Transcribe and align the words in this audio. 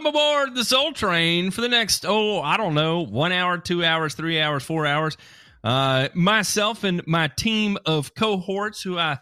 Welcome 0.00 0.18
aboard 0.18 0.54
the 0.54 0.64
Soul 0.64 0.92
Train 0.94 1.50
for 1.50 1.60
the 1.60 1.68
next, 1.68 2.06
oh, 2.08 2.40
I 2.40 2.56
don't 2.56 2.72
know, 2.72 3.00
one 3.00 3.32
hour, 3.32 3.58
two 3.58 3.84
hours, 3.84 4.14
three 4.14 4.40
hours, 4.40 4.62
four 4.62 4.86
hours. 4.86 5.18
Uh, 5.62 6.08
myself 6.14 6.84
and 6.84 7.06
my 7.06 7.28
team 7.28 7.76
of 7.84 8.14
cohorts, 8.14 8.80
who 8.82 8.96
I 8.96 9.18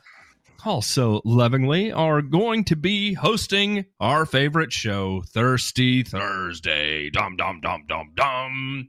call 0.56 0.80
so 0.80 1.20
lovingly, 1.24 1.90
are 1.90 2.22
going 2.22 2.62
to 2.66 2.76
be 2.76 3.14
hosting 3.14 3.86
our 3.98 4.24
favorite 4.24 4.72
show, 4.72 5.24
Thirsty 5.26 6.04
Thursday. 6.04 7.10
Dum, 7.10 7.34
dum, 7.34 7.60
dum, 7.60 7.82
dum, 7.88 8.12
dum. 8.14 8.88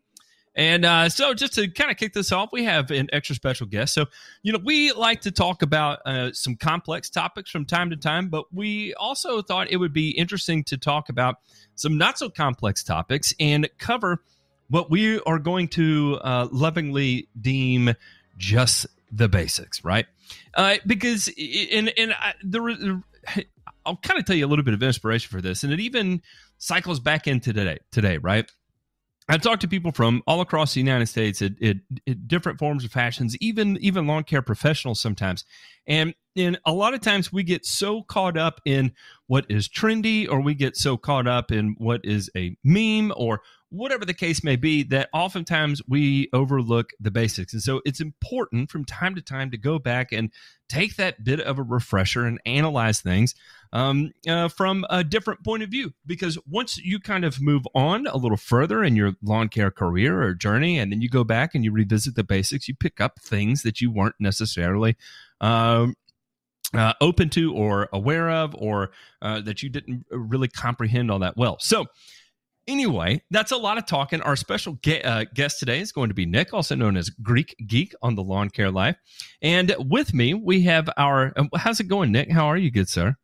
And 0.60 0.84
uh, 0.84 1.08
so, 1.08 1.34
just 1.34 1.54
to 1.54 1.70
kind 1.70 1.90
of 1.90 1.96
kick 1.96 2.12
this 2.12 2.34
off, 2.34 2.50
we 2.52 2.66
have 2.66 2.92
an 2.92 3.08
extra 3.14 3.34
special 3.34 3.66
guest. 3.66 3.94
So, 3.94 4.08
you 4.44 4.52
know, 4.52 4.60
we 4.62 4.92
like 4.92 5.22
to 5.22 5.32
talk 5.32 5.62
about 5.62 6.00
uh, 6.06 6.34
some 6.34 6.58
complex 6.58 7.10
topics 7.10 7.50
from 7.50 7.64
time 7.64 7.92
to 7.92 7.96
time, 7.96 8.28
but 8.28 8.54
we 8.54 8.94
also 8.96 9.42
thought 9.42 9.72
it 9.72 9.78
would 9.78 9.94
be 9.94 10.10
interesting 10.10 10.66
to 10.66 10.78
talk 10.78 11.08
about 11.08 11.38
some 11.76 11.98
not 11.98 12.20
so 12.20 12.30
complex 12.30 12.84
topics 12.84 13.34
and 13.40 13.70
cover 13.78 14.22
what 14.70 14.92
we 14.92 15.22
are 15.22 15.40
going 15.40 15.70
to 15.70 16.20
uh, 16.22 16.50
lovingly 16.52 17.30
deem 17.40 17.94
just 18.36 18.86
the 19.14 19.30
basics, 19.30 19.86
right? 19.86 20.08
Uh, 20.56 20.76
because, 20.86 21.30
and, 21.72 21.94
and 21.98 22.12
I, 22.12 22.34
the, 22.44 23.02
I'll 23.86 23.96
kind 23.96 24.20
of 24.20 24.26
tell 24.26 24.36
you 24.36 24.46
a 24.46 24.50
little 24.50 24.66
bit 24.66 24.74
of 24.74 24.84
inspiration 24.84 25.30
for 25.30 25.42
this, 25.42 25.64
and 25.64 25.72
it 25.72 25.80
even 25.80 26.22
cycles 26.58 27.00
back 27.00 27.28
into 27.28 27.54
today, 27.54 27.80
today, 27.94 28.18
right? 28.18 28.52
I've 29.30 29.42
talked 29.42 29.62
to 29.62 29.68
people 29.68 29.92
from 29.92 30.24
all 30.26 30.42
across 30.42 30.74
the 30.74 30.80
United 30.80 31.06
States 31.06 31.42
at, 31.44 31.52
at, 31.62 31.78
at, 32.08 32.28
different 32.28 32.58
forms 32.58 32.84
of 32.84 32.92
fashions, 32.92 33.38
even 33.40 33.78
even 33.78 34.08
lawn 34.08 34.24
care 34.24 34.42
professionals 34.42 35.00
sometimes, 35.00 35.46
and 35.88 36.16
and 36.36 36.60
a 36.66 36.74
lot 36.74 36.94
of 36.94 37.02
times 37.02 37.34
we 37.34 37.44
get 37.44 37.66
so 37.66 38.04
caught 38.04 38.38
up 38.38 38.62
in 38.66 38.94
what 39.28 39.46
is 39.50 39.68
trendy, 39.68 40.30
or 40.30 40.42
we 40.42 40.54
get 40.54 40.76
so 40.78 40.98
caught 40.98 41.28
up 41.28 41.52
in 41.52 41.76
what 41.78 42.02
is 42.04 42.30
a 42.36 42.56
meme, 42.64 43.14
or 43.16 43.42
whatever 43.70 44.04
the 44.04 44.14
case 44.14 44.44
may 44.44 44.56
be, 44.56 44.84
that 44.84 45.10
oftentimes 45.14 45.82
we 45.88 46.28
overlook 46.34 46.90
the 47.00 47.12
basics. 47.12 47.54
And 47.54 47.62
so 47.62 47.82
it's 47.86 48.02
important 48.02 48.72
from 48.72 48.86
time 48.86 49.14
to 49.16 49.22
time 49.22 49.52
to 49.52 49.58
go 49.58 49.78
back 49.78 50.12
and 50.12 50.32
take 50.68 50.96
that 50.96 51.24
bit 51.24 51.40
of 51.40 51.60
a 51.60 51.64
refresher 51.64 52.26
and 52.26 52.40
analyze 52.46 53.02
things 53.02 53.36
um, 53.72 54.12
uh, 54.28 54.48
from 54.48 54.86
a 54.90 55.04
different 55.04 55.44
point 55.44 55.62
of 55.62 55.70
view. 55.70 55.94
Because 56.06 56.40
once 56.48 56.78
you 56.78 57.00
kind 57.00 57.24
of 57.24 57.40
move 57.40 57.68
on 57.76 58.08
a 58.08 58.18
little 58.18 58.38
further 58.38 58.84
in 58.84 58.96
your 58.96 59.14
lawn 59.22 59.50
care 59.50 59.72
career 59.72 60.24
or 60.24 60.34
journey, 60.34 60.80
and 60.80 60.92
then 60.92 61.02
you 61.02 61.10
go 61.10 61.24
back 61.24 61.54
and 61.54 61.64
you 61.64 61.72
revisit 61.72 62.16
the 62.16 62.24
basics, 62.24 62.68
you 62.68 62.76
pick 62.76 63.00
up 63.00 63.20
things 63.20 63.62
that 63.62 63.82
you 63.82 63.92
weren't 63.92 64.16
necessarily. 64.20 64.98
Um, 65.42 65.96
uh, 66.74 66.94
open 67.02 67.30
to 67.32 67.54
or 67.54 67.90
aware 67.94 68.30
of, 68.30 68.56
or 68.56 68.92
uh, 69.22 69.42
that 69.42 69.64
you 69.64 69.70
didn't 69.70 70.06
really 70.12 70.48
comprehend 70.48 71.12
all 71.12 71.20
that 71.20 71.38
well. 71.38 71.58
So, 71.60 71.86
Anyway, 72.70 73.20
that's 73.32 73.52
a 73.52 73.58
lot 73.58 73.80
of 73.80 73.88
talking. 73.88 74.22
Our 74.22 74.36
special 74.36 74.78
ge- 74.84 75.02
uh, 75.04 75.26
guest 75.34 75.58
today 75.58 75.80
is 75.80 75.92
going 75.92 76.10
to 76.10 76.14
be 76.14 76.28
Nick, 76.28 76.54
also 76.54 76.76
known 76.76 76.98
as 76.98 77.10
Greek 77.10 77.56
Geek 77.66 77.96
on 78.04 78.14
the 78.14 78.22
Lawn 78.22 78.52
Care 78.52 78.70
Life. 78.70 78.96
And 79.42 79.76
with 79.80 80.14
me, 80.14 80.36
we 80.36 80.62
have 80.64 80.88
our. 80.96 81.34
Uh, 81.36 81.46
how's 81.56 81.80
it 81.80 81.88
going, 81.88 82.12
Nick? 82.12 82.32
How 82.32 82.46
are 82.46 82.58
you, 82.58 82.70
good 82.70 82.88
sir? 82.88 83.16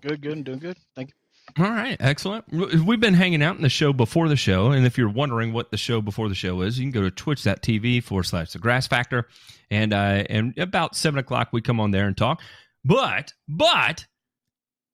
Good, 0.00 0.22
good. 0.22 0.32
I'm 0.32 0.42
doing 0.42 0.58
good. 0.58 0.76
Thank 0.96 1.10
you. 1.10 1.15
All 1.58 1.70
right, 1.70 1.96
excellent. 2.00 2.44
We've 2.52 3.00
been 3.00 3.14
hanging 3.14 3.42
out 3.42 3.56
in 3.56 3.62
the 3.62 3.70
show 3.70 3.94
before 3.94 4.28
the 4.28 4.36
show, 4.36 4.72
and 4.72 4.84
if 4.84 4.98
you're 4.98 5.08
wondering 5.08 5.54
what 5.54 5.70
the 5.70 5.78
show 5.78 6.02
before 6.02 6.28
the 6.28 6.34
show 6.34 6.60
is, 6.60 6.78
you 6.78 6.84
can 6.84 6.90
go 6.92 7.00
to 7.00 7.10
twitch.tv 7.10 8.02
forward 8.02 8.24
slash 8.24 8.52
the 8.52 8.58
grass 8.58 8.86
factor, 8.86 9.26
and 9.70 9.94
uh, 9.94 10.24
and 10.28 10.58
about 10.58 10.94
seven 10.94 11.18
o'clock 11.18 11.48
we 11.52 11.62
come 11.62 11.80
on 11.80 11.92
there 11.92 12.06
and 12.06 12.16
talk. 12.16 12.42
But 12.84 13.32
but 13.48 14.04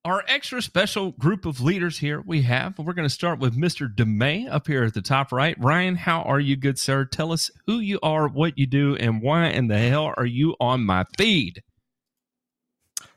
our 0.05 0.23
extra 0.29 0.63
special 0.63 1.13
group 1.13 1.47
of 1.47 1.61
leaders 1.61 1.99
here 1.99 2.21
we 2.21 2.43
have. 2.43 2.79
We're 2.79 2.93
going 2.93 3.09
to 3.09 3.15
start 3.15 3.41
with 3.41 3.57
Mr. 3.57 3.93
DeMay 3.93 4.49
up 4.49 4.69
here 4.69 4.85
at 4.85 4.95
the 4.95 5.03
top 5.03 5.33
right. 5.33 5.57
Ryan, 5.59 5.97
how 5.97 6.23
are 6.23 6.41
you, 6.41 6.55
good 6.55 6.79
sir? 6.79 7.05
Tell 7.05 7.33
us 7.33 7.51
who 7.67 7.81
you 7.81 7.99
are, 8.05 8.29
what 8.29 8.57
you 8.57 8.67
do, 8.67 8.95
and 8.97 9.21
why 9.21 9.47
in 9.49 9.67
the 9.67 9.79
hell 9.79 10.15
are 10.17 10.27
you 10.27 10.55
on 10.61 10.85
my 10.85 11.07
feed? 11.19 11.63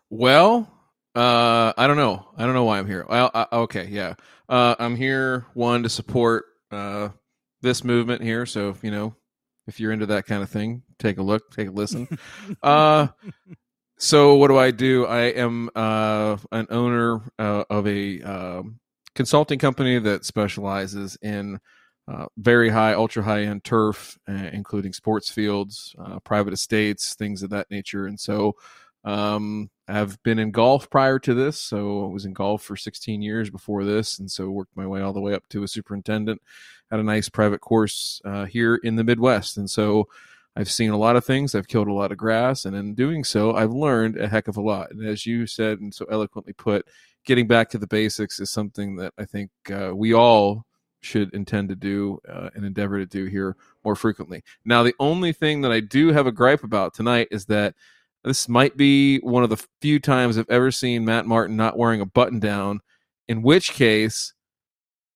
Well, 0.09 0.74
uh, 1.15 1.73
I 1.77 1.87
don't 1.87 1.97
know. 1.97 2.27
I 2.37 2.45
don't 2.45 2.53
know 2.53 2.65
why 2.65 2.79
I'm 2.79 2.87
here. 2.87 3.05
Well, 3.07 3.31
uh, 3.33 3.45
okay, 3.51 3.87
yeah. 3.89 4.15
Uh, 4.49 4.75
I'm 4.77 4.95
here 4.95 5.45
one 5.53 5.83
to 5.83 5.89
support 5.89 6.45
uh, 6.71 7.09
this 7.61 7.83
movement 7.83 8.21
here. 8.21 8.45
So 8.45 8.75
you 8.81 8.91
know, 8.91 9.15
if 9.67 9.79
you're 9.79 9.91
into 9.91 10.07
that 10.07 10.25
kind 10.25 10.43
of 10.43 10.49
thing, 10.49 10.83
take 10.99 11.17
a 11.17 11.23
look, 11.23 11.51
take 11.51 11.69
a 11.69 11.71
listen. 11.71 12.07
uh, 12.63 13.07
so 13.97 14.35
what 14.35 14.49
do 14.49 14.57
I 14.57 14.71
do? 14.71 15.05
I 15.05 15.21
am 15.21 15.69
uh, 15.75 16.37
an 16.51 16.67
owner 16.69 17.21
uh, 17.39 17.63
of 17.69 17.87
a 17.87 18.21
um, 18.21 18.79
consulting 19.15 19.57
company 19.57 19.99
that 19.99 20.25
specializes 20.25 21.17
in 21.21 21.59
uh, 22.07 22.25
very 22.37 22.69
high, 22.69 22.93
ultra 22.93 23.23
high 23.23 23.43
end 23.43 23.63
turf, 23.63 24.17
uh, 24.29 24.49
including 24.53 24.93
sports 24.93 25.29
fields, 25.29 25.95
uh, 25.97 26.19
private 26.19 26.53
estates, 26.53 27.15
things 27.15 27.41
of 27.41 27.49
that 27.49 27.71
nature. 27.71 28.05
And 28.05 28.19
so 28.19 28.53
um, 29.03 29.69
I've 29.87 30.21
been 30.23 30.39
in 30.39 30.51
golf 30.51 30.89
prior 30.89 31.19
to 31.19 31.33
this. 31.33 31.59
So 31.59 32.05
I 32.05 32.07
was 32.07 32.25
in 32.25 32.33
golf 32.33 32.63
for 32.63 32.75
16 32.75 33.21
years 33.21 33.49
before 33.49 33.83
this. 33.83 34.19
And 34.19 34.29
so 34.29 34.49
worked 34.49 34.75
my 34.75 34.87
way 34.87 35.01
all 35.01 35.13
the 35.13 35.21
way 35.21 35.33
up 35.33 35.47
to 35.49 35.63
a 35.63 35.67
superintendent 35.67 36.41
at 36.91 36.99
a 36.99 37.03
nice 37.03 37.29
private 37.29 37.61
course 37.61 38.21
uh, 38.25 38.45
here 38.45 38.75
in 38.75 38.95
the 38.95 39.03
Midwest. 39.03 39.57
And 39.57 39.69
so 39.69 40.07
I've 40.55 40.71
seen 40.71 40.91
a 40.91 40.97
lot 40.97 41.15
of 41.15 41.25
things. 41.25 41.53
I've 41.53 41.67
killed 41.67 41.87
a 41.87 41.93
lot 41.93 42.11
of 42.11 42.17
grass, 42.17 42.63
and 42.63 42.75
in 42.75 42.95
doing 42.95 43.23
so, 43.23 43.53
I've 43.53 43.73
learned 43.73 44.17
a 44.17 44.27
heck 44.27 44.47
of 44.47 44.55
a 44.55 44.61
lot. 44.61 44.89
And 44.91 45.05
as 45.05 45.25
you 45.25 45.45
said 45.47 45.79
and 45.79 45.93
so 45.93 46.05
eloquently 46.09 46.53
put, 46.53 46.87
getting 47.25 47.47
back 47.47 47.69
to 47.71 47.77
the 47.77 47.87
basics 47.87 48.39
is 48.39 48.51
something 48.51 48.95
that 48.95 49.13
I 49.17 49.25
think 49.25 49.49
uh, 49.69 49.91
we 49.93 50.13
all 50.13 50.65
should 51.01 51.33
intend 51.33 51.69
to 51.69 51.75
do 51.75 52.19
uh, 52.27 52.49
and 52.55 52.65
endeavor 52.65 52.97
to 52.97 53.05
do 53.05 53.25
here 53.25 53.57
more 53.83 53.95
frequently. 53.95 54.43
Now, 54.63 54.81
the 54.81 54.95
only 54.99 55.33
thing 55.33 55.61
that 55.61 55.71
I 55.71 55.81
do 55.81 56.13
have 56.13 56.25
a 56.25 56.31
gripe 56.31 56.63
about 56.63 56.93
tonight 56.93 57.27
is 57.31 57.45
that 57.47 57.75
this 58.25 58.49
might 58.49 58.75
be 58.75 59.19
one 59.19 59.43
of 59.43 59.49
the 59.49 59.63
few 59.81 59.99
times 59.99 60.37
I've 60.37 60.49
ever 60.49 60.71
seen 60.71 61.05
Matt 61.05 61.25
Martin 61.25 61.55
not 61.55 61.77
wearing 61.77 62.01
a 62.01 62.05
button 62.05 62.39
down. 62.39 62.81
In 63.27 63.41
which 63.41 63.73
case, 63.73 64.33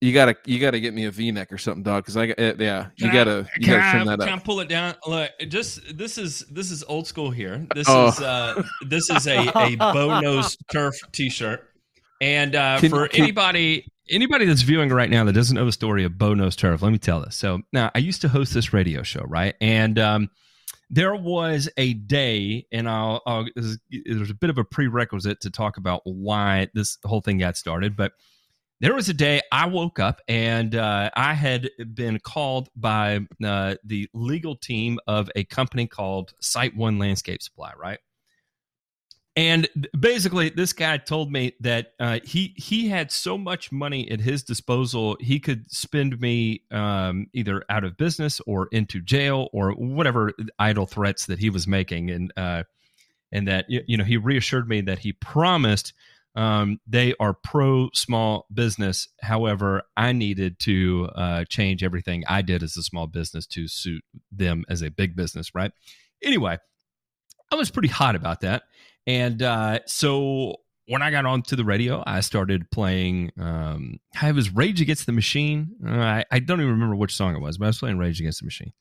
you 0.01 0.13
gotta 0.13 0.35
you 0.45 0.59
gotta 0.59 0.79
get 0.79 0.93
me 0.93 1.05
a 1.05 1.11
V 1.11 1.31
neck 1.31 1.51
or 1.51 1.57
something, 1.57 1.83
dog. 1.83 2.03
Because 2.03 2.17
I 2.17 2.29
uh, 2.29 2.53
yeah, 2.57 2.87
you 2.95 3.11
gotta 3.11 3.47
you 3.57 3.67
gotta 3.67 3.91
trim 3.91 4.07
that 4.07 4.21
up. 4.21 4.27
Can 4.27 4.39
I 4.39 4.41
pull 4.41 4.59
it 4.61 4.69
down? 4.69 4.95
Look, 5.05 5.31
just 5.49 5.97
this 5.97 6.17
is 6.17 6.45
this 6.51 6.71
is 6.71 6.83
old 6.83 7.05
school 7.07 7.31
here. 7.31 7.67
This 7.75 7.87
oh. 7.89 8.07
is 8.07 8.19
uh 8.21 8.63
this 8.87 9.09
is 9.09 9.27
a 9.27 9.51
a 9.55 9.75
Bo 9.75 10.19
Knows 10.21 10.57
Turf 10.71 10.95
t 11.11 11.29
shirt. 11.29 11.65
And 12.21 12.55
uh, 12.55 12.79
can, 12.79 12.89
for 12.89 13.07
can, 13.07 13.23
anybody 13.23 13.85
anybody 14.09 14.45
that's 14.45 14.61
viewing 14.61 14.89
right 14.89 15.09
now 15.09 15.23
that 15.23 15.33
doesn't 15.33 15.55
know 15.55 15.65
the 15.65 15.71
story 15.71 16.03
of 16.03 16.17
Bo 16.17 16.33
Knows 16.33 16.55
Turf, 16.55 16.81
let 16.81 16.91
me 16.91 16.97
tell 16.97 17.21
this. 17.21 17.35
So 17.35 17.61
now 17.73 17.91
I 17.93 17.99
used 17.99 18.21
to 18.21 18.29
host 18.29 18.53
this 18.53 18.73
radio 18.73 19.03
show, 19.03 19.23
right? 19.27 19.55
And 19.61 19.99
um, 19.99 20.29
there 20.89 21.15
was 21.15 21.69
a 21.77 21.93
day, 21.93 22.65
and 22.71 22.89
I'll, 22.89 23.21
I'll 23.25 23.45
there's 23.55 24.29
a 24.29 24.35
bit 24.35 24.49
of 24.49 24.57
a 24.57 24.63
prerequisite 24.63 25.41
to 25.41 25.49
talk 25.49 25.77
about 25.77 26.01
why 26.03 26.67
this 26.73 26.97
whole 27.03 27.21
thing 27.21 27.37
got 27.37 27.57
started, 27.57 27.95
but 27.95 28.13
there 28.81 28.95
was 28.95 29.09
a 29.09 29.13
day 29.13 29.41
I 29.51 29.67
woke 29.67 29.99
up 29.99 30.21
and 30.27 30.73
uh, 30.73 31.09
I 31.15 31.33
had 31.33 31.69
been 31.93 32.19
called 32.19 32.69
by 32.75 33.19
uh, 33.43 33.75
the 33.83 34.09
legal 34.13 34.55
team 34.55 34.99
of 35.05 35.29
a 35.35 35.43
company 35.43 35.85
called 35.85 36.33
SiteOne 36.41 36.99
Landscape 36.99 37.41
Supply, 37.41 37.73
right? 37.77 37.99
And 39.35 39.69
basically, 39.97 40.49
this 40.49 40.73
guy 40.73 40.97
told 40.97 41.31
me 41.31 41.53
that 41.61 41.93
uh, 41.99 42.19
he 42.23 42.53
he 42.57 42.89
had 42.89 43.11
so 43.11 43.37
much 43.37 43.71
money 43.71 44.09
at 44.11 44.19
his 44.19 44.43
disposal, 44.43 45.17
he 45.19 45.39
could 45.39 45.71
spend 45.71 46.19
me 46.19 46.63
um, 46.71 47.27
either 47.33 47.63
out 47.69 47.83
of 47.83 47.95
business 47.95 48.41
or 48.45 48.67
into 48.71 48.99
jail 48.99 49.49
or 49.53 49.71
whatever 49.71 50.33
idle 50.57 50.85
threats 50.85 51.27
that 51.27 51.39
he 51.39 51.49
was 51.49 51.67
making, 51.67 52.09
and 52.09 52.33
uh, 52.35 52.63
and 53.31 53.47
that 53.47 53.65
you 53.69 53.95
know 53.95 54.03
he 54.03 54.17
reassured 54.17 54.67
me 54.67 54.81
that 54.81 54.99
he 54.99 55.13
promised 55.13 55.93
um, 56.35 56.79
they 56.87 57.13
are 57.19 57.33
pro 57.33 57.89
small 57.93 58.45
business. 58.53 59.07
However, 59.21 59.83
I 59.97 60.11
needed 60.11 60.59
to 60.59 61.09
uh, 61.15 61.45
change 61.45 61.83
everything 61.83 62.23
I 62.27 62.41
did 62.41 62.63
as 62.63 62.77
a 62.77 62.83
small 62.83 63.07
business 63.07 63.45
to 63.47 63.67
suit 63.67 64.03
them 64.31 64.63
as 64.69 64.81
a 64.81 64.91
big 64.91 65.15
business, 65.15 65.53
right? 65.55 65.71
Anyway, 66.23 66.57
I 67.51 67.55
was 67.55 67.71
pretty 67.71 67.87
hot 67.87 68.15
about 68.15 68.41
that. 68.41 68.63
And 69.07 69.41
uh, 69.41 69.79
so 69.85 70.57
when 70.87 71.01
I 71.01 71.11
got 71.11 71.25
onto 71.25 71.55
the 71.55 71.63
radio, 71.63 72.03
I 72.05 72.21
started 72.21 72.69
playing. 72.71 73.31
Um, 73.39 73.99
I 74.19 74.31
was 74.31 74.53
Rage 74.53 74.81
Against 74.81 75.05
the 75.05 75.11
Machine. 75.11 75.75
Uh, 75.85 75.91
I, 75.91 76.25
I 76.31 76.39
don't 76.39 76.59
even 76.59 76.71
remember 76.73 76.95
which 76.95 77.15
song 77.15 77.35
it 77.35 77.41
was, 77.41 77.57
but 77.57 77.65
I 77.65 77.69
was 77.69 77.79
playing 77.79 77.97
Rage 77.97 78.19
Against 78.19 78.39
the 78.39 78.45
Machine. 78.45 78.73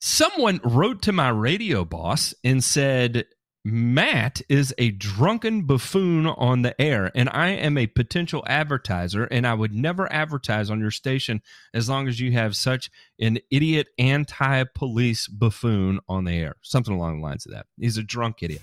Someone 0.00 0.60
wrote 0.64 1.02
to 1.02 1.12
my 1.12 1.28
radio 1.28 1.84
boss 1.84 2.34
and 2.44 2.62
said, 2.62 3.24
Matt 3.64 4.42
is 4.48 4.74
a 4.76 4.90
drunken 4.90 5.62
buffoon 5.62 6.26
on 6.26 6.62
the 6.62 6.80
air, 6.80 7.12
and 7.14 7.28
I 7.28 7.50
am 7.50 7.78
a 7.78 7.86
potential 7.86 8.42
advertiser, 8.48 9.24
and 9.24 9.46
I 9.46 9.54
would 9.54 9.72
never 9.72 10.12
advertise 10.12 10.68
on 10.68 10.80
your 10.80 10.90
station 10.90 11.42
as 11.72 11.88
long 11.88 12.08
as 12.08 12.18
you 12.18 12.32
have 12.32 12.56
such 12.56 12.90
an 13.20 13.38
idiot 13.50 13.88
anti 13.98 14.64
police 14.64 15.28
buffoon 15.28 16.00
on 16.08 16.24
the 16.24 16.32
air. 16.32 16.56
Something 16.62 16.94
along 16.94 17.18
the 17.18 17.22
lines 17.22 17.46
of 17.46 17.52
that. 17.52 17.66
He's 17.78 17.98
a 17.98 18.02
drunk 18.02 18.42
idiot. 18.42 18.62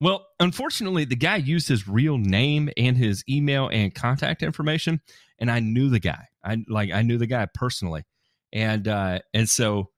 Well, 0.00 0.26
unfortunately, 0.38 1.04
the 1.04 1.16
guy 1.16 1.36
used 1.36 1.68
his 1.68 1.88
real 1.88 2.18
name 2.18 2.70
and 2.76 2.96
his 2.96 3.24
email 3.28 3.68
and 3.68 3.92
contact 3.92 4.42
information, 4.42 5.00
and 5.38 5.50
I 5.50 5.58
knew 5.58 5.90
the 5.90 6.00
guy. 6.00 6.28
I 6.44 6.64
like 6.68 6.92
I 6.92 7.02
knew 7.02 7.18
the 7.18 7.26
guy 7.26 7.46
personally, 7.46 8.04
and 8.52 8.86
uh, 8.86 9.20
and 9.34 9.48
so 9.48 9.91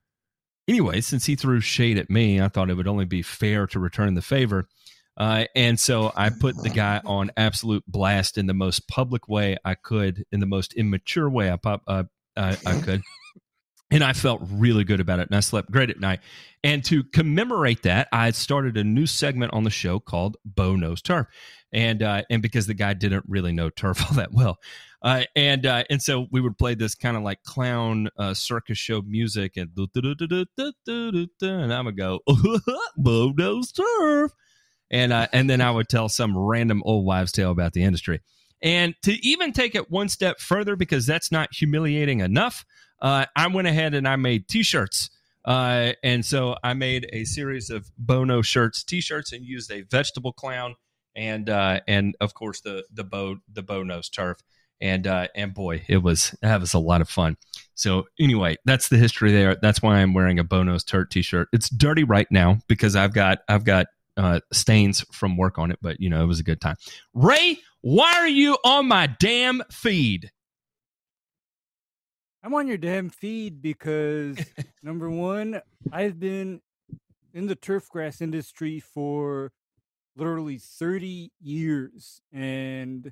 anyway, 0.69 1.01
since 1.01 1.27
he 1.27 1.37
threw 1.37 1.61
shade 1.61 1.99
at 1.99 2.11
me, 2.11 2.41
I 2.41 2.49
thought 2.49 2.71
it 2.71 2.75
would 2.75 2.89
only 2.89 3.05
be 3.05 3.23
fair 3.23 3.67
to 3.69 3.79
return 3.79 4.15
the 4.15 4.23
favor. 4.23 4.69
Uh, 5.17 5.45
and 5.55 5.79
so 5.79 6.13
I 6.17 6.31
put 6.31 6.61
the 6.61 6.71
guy 6.71 7.01
on 7.05 7.31
absolute 7.37 7.85
blast 7.87 8.37
in 8.37 8.47
the 8.47 8.55
most 8.55 8.89
public 8.89 9.29
way 9.29 9.57
I 9.65 9.75
could, 9.75 10.25
in 10.33 10.41
the 10.41 10.47
most 10.47 10.75
immature 10.75 11.31
way 11.31 11.51
I 11.51 11.57
pop, 11.57 11.83
uh, 11.87 12.05
I, 12.37 12.57
I 12.67 12.81
could. 12.81 13.03
And 13.91 14.03
I 14.03 14.13
felt 14.13 14.41
really 14.51 14.83
good 14.83 14.99
about 14.99 15.21
it, 15.21 15.29
and 15.29 15.37
I 15.37 15.41
slept 15.41 15.71
great 15.71 15.91
at 15.91 16.01
night. 16.01 16.19
And 16.65 16.83
to 16.87 17.05
commemorate 17.05 17.83
that, 17.83 18.09
I 18.11 18.33
started 18.33 18.77
a 18.77 18.83
new 18.83 19.07
segment 19.07 19.53
on 19.53 19.63
the 19.63 19.71
show 19.71 20.01
called 20.01 20.37
Bo 20.45 20.75
Knows 20.75 21.01
Turf, 21.01 21.29
and 21.71 22.03
uh, 22.03 22.23
and 22.29 22.43
because 22.43 22.67
the 22.67 22.75
guy 22.75 22.95
didn't 22.95 23.25
really 23.29 23.53
know 23.53 23.71
turf 23.71 24.03
all 24.11 24.17
that 24.17 24.33
well, 24.33 24.59
uh, 25.05 25.23
and 25.37 25.67
uh, 25.67 25.85
and 25.91 26.01
so 26.03 26.27
we 26.33 26.41
would 26.41 26.57
play 26.57 26.75
this 26.75 26.95
kind 26.95 27.15
of 27.15 27.23
like 27.23 27.43
clown 27.43 28.09
uh, 28.19 28.33
circus 28.33 28.79
show 28.79 29.03
music, 29.03 29.53
and 29.59 29.69
and 29.77 31.75
I 31.75 31.81
would 31.83 31.97
go 31.99 32.21
Bo 32.97 33.33
Knows 33.37 33.71
Turf, 33.71 34.33
and 34.91 35.13
uh, 35.13 35.27
and 35.31 35.51
then 35.51 35.61
I 35.61 35.71
would 35.71 35.91
tell 35.91 36.09
some 36.09 36.37
random 36.37 36.83
old 36.87 37.05
wives' 37.05 37.33
tale 37.33 37.51
about 37.51 37.75
the 37.75 37.83
industry. 37.83 38.23
And 38.63 38.95
to 39.03 39.13
even 39.13 39.53
take 39.53 39.75
it 39.75 39.91
one 39.91 40.09
step 40.09 40.41
further, 40.41 40.75
because 40.75 41.05
that's 41.05 41.31
not 41.31 41.51
humiliating 41.53 42.21
enough, 42.21 42.65
uh, 43.03 43.27
I 43.37 43.49
went 43.49 43.69
ahead 43.69 43.93
and 43.93 44.09
I 44.09 44.17
made 44.17 44.49
T-shirts. 44.49 45.11
Uh, 45.45 45.93
and 46.03 46.25
so 46.25 46.57
I 46.65 46.73
made 46.73 47.07
a 47.13 47.25
series 47.25 47.69
of 47.69 47.91
Bono 47.99 48.41
shirts, 48.41 48.83
T-shirts, 48.83 49.35
and 49.35 49.45
used 49.45 49.71
a 49.71 49.83
vegetable 49.83 50.33
clown 50.33 50.77
and 51.15 51.51
and 51.51 52.17
of 52.23 52.33
course 52.33 52.63
the 52.63 52.85
the 52.91 53.05
bow 53.05 53.37
the 53.53 53.63
Bo 53.63 53.83
Knows 53.83 54.09
Turf. 54.09 54.39
And 54.85 55.07
uh, 55.07 55.29
and 55.35 55.55
boy, 55.55 55.83
it 55.89 56.03
was 56.03 56.37
that 56.43 56.61
was 56.61 56.75
a 56.75 56.79
lot 56.79 57.01
of 57.01 57.09
fun. 57.09 57.39
So 57.75 58.05
anyway, 58.21 58.59
that's 58.67 58.91
the 58.91 58.99
history 58.99 59.33
there. 59.33 59.57
That's 59.57 59.81
why 59.81 59.97
I'm 59.97 60.13
wearing 60.13 60.39
a 60.39 60.45
Bo 60.45 60.63
Knows 60.63 60.85
Turf 60.85 61.09
T-shirt. 61.09 61.49
It's 61.55 61.71
dirty 61.71 62.05
right 62.05 62.27
now 62.31 62.59
because 62.69 62.95
I've 62.95 63.15
got 63.15 63.39
I've 63.49 63.65
got 63.65 63.87
uh, 64.19 64.41
stains 64.53 65.03
from 65.11 65.39
work 65.39 65.59
on 65.59 65.71
it, 65.71 65.79
but 65.81 66.01
you 66.01 66.11
know 66.11 66.23
it 66.23 66.27
was 66.27 66.39
a 66.39 66.43
good 66.43 66.61
time. 66.61 66.77
Ray, 67.15 67.61
why 67.81 68.13
are 68.19 68.29
you 68.29 68.59
on 68.63 68.87
my 68.87 69.07
damn 69.07 69.63
feed? 69.73 70.31
I'm 72.43 72.53
on 72.53 72.69
your 72.69 72.77
damn 72.77 73.09
feed 73.09 73.63
because 73.63 74.37
number 74.83 75.09
one, 75.09 75.63
I've 75.93 76.21
been 76.21 76.61
in 77.33 77.47
the 77.47 77.57
turf 77.57 77.89
grass 77.89 78.21
industry 78.21 78.81
for 78.81 79.51
literally 80.15 80.59
30 80.59 81.33
years 81.41 82.21
and 82.35 83.11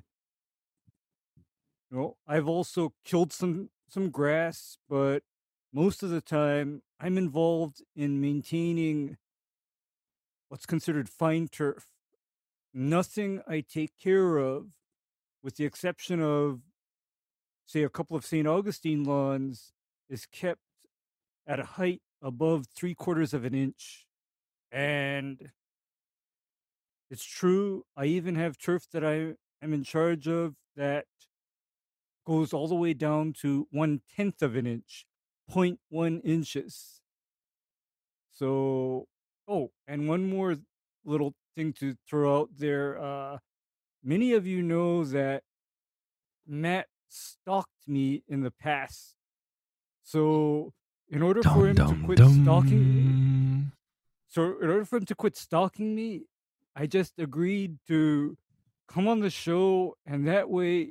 know, 1.93 2.17
I've 2.27 2.47
also 2.47 2.93
killed 3.05 3.31
some 3.31 3.69
some 3.89 4.09
grass, 4.09 4.77
but 4.89 5.23
most 5.71 6.03
of 6.03 6.09
the 6.09 6.21
time 6.21 6.81
I'm 6.99 7.17
involved 7.17 7.81
in 7.95 8.19
maintaining 8.21 9.17
what's 10.49 10.65
considered 10.65 11.09
fine 11.09 11.47
turf. 11.47 11.87
Nothing 12.73 13.41
I 13.47 13.61
take 13.61 13.97
care 14.01 14.37
of, 14.37 14.67
with 15.43 15.57
the 15.57 15.65
exception 15.65 16.21
of 16.21 16.61
say 17.65 17.83
a 17.83 17.89
couple 17.89 18.17
of 18.17 18.25
St. 18.25 18.47
Augustine 18.47 19.03
lawns 19.03 19.71
is 20.09 20.25
kept 20.25 20.61
at 21.47 21.59
a 21.59 21.65
height 21.65 22.01
above 22.21 22.67
three 22.75 22.95
quarters 22.95 23.33
of 23.33 23.45
an 23.45 23.53
inch. 23.53 24.05
And 24.71 25.51
it's 27.11 27.25
true, 27.25 27.83
I 27.95 28.05
even 28.05 28.35
have 28.35 28.57
turf 28.57 28.87
that 28.91 29.05
I 29.05 29.35
am 29.63 29.73
in 29.73 29.83
charge 29.83 30.27
of 30.27 30.55
that 30.75 31.05
goes 32.25 32.53
all 32.53 32.67
the 32.67 32.75
way 32.75 32.93
down 32.93 33.33
to 33.41 33.67
one 33.71 34.01
tenth 34.15 34.41
of 34.41 34.55
an 34.55 34.65
inch, 34.65 35.05
0.1 35.51 36.21
inches. 36.23 37.01
So, 38.31 39.07
oh, 39.47 39.71
and 39.87 40.07
one 40.07 40.29
more 40.29 40.55
little 41.05 41.35
thing 41.55 41.73
to 41.73 41.95
throw 42.09 42.39
out 42.39 42.49
there. 42.57 43.01
Uh, 43.01 43.37
many 44.03 44.33
of 44.33 44.47
you 44.47 44.61
know 44.61 45.03
that 45.05 45.43
Matt 46.47 46.87
stalked 47.09 47.87
me 47.87 48.23
in 48.27 48.41
the 48.41 48.51
past. 48.51 49.15
So, 50.03 50.73
in 51.09 51.21
order 51.21 51.41
dum, 51.41 51.53
for 51.53 51.67
him 51.67 51.75
dum, 51.75 51.99
to 51.99 52.05
quit 52.05 52.17
dum. 52.17 52.43
stalking 52.43 52.95
me, 52.95 53.65
so 54.27 54.59
in 54.61 54.69
order 54.69 54.85
for 54.85 54.97
him 54.97 55.05
to 55.05 55.15
quit 55.15 55.37
stalking 55.37 55.93
me, 55.93 56.23
I 56.75 56.87
just 56.87 57.19
agreed 57.19 57.77
to 57.87 58.35
come 58.87 59.07
on 59.07 59.19
the 59.19 59.29
show, 59.29 59.95
and 60.05 60.27
that 60.27 60.49
way 60.49 60.89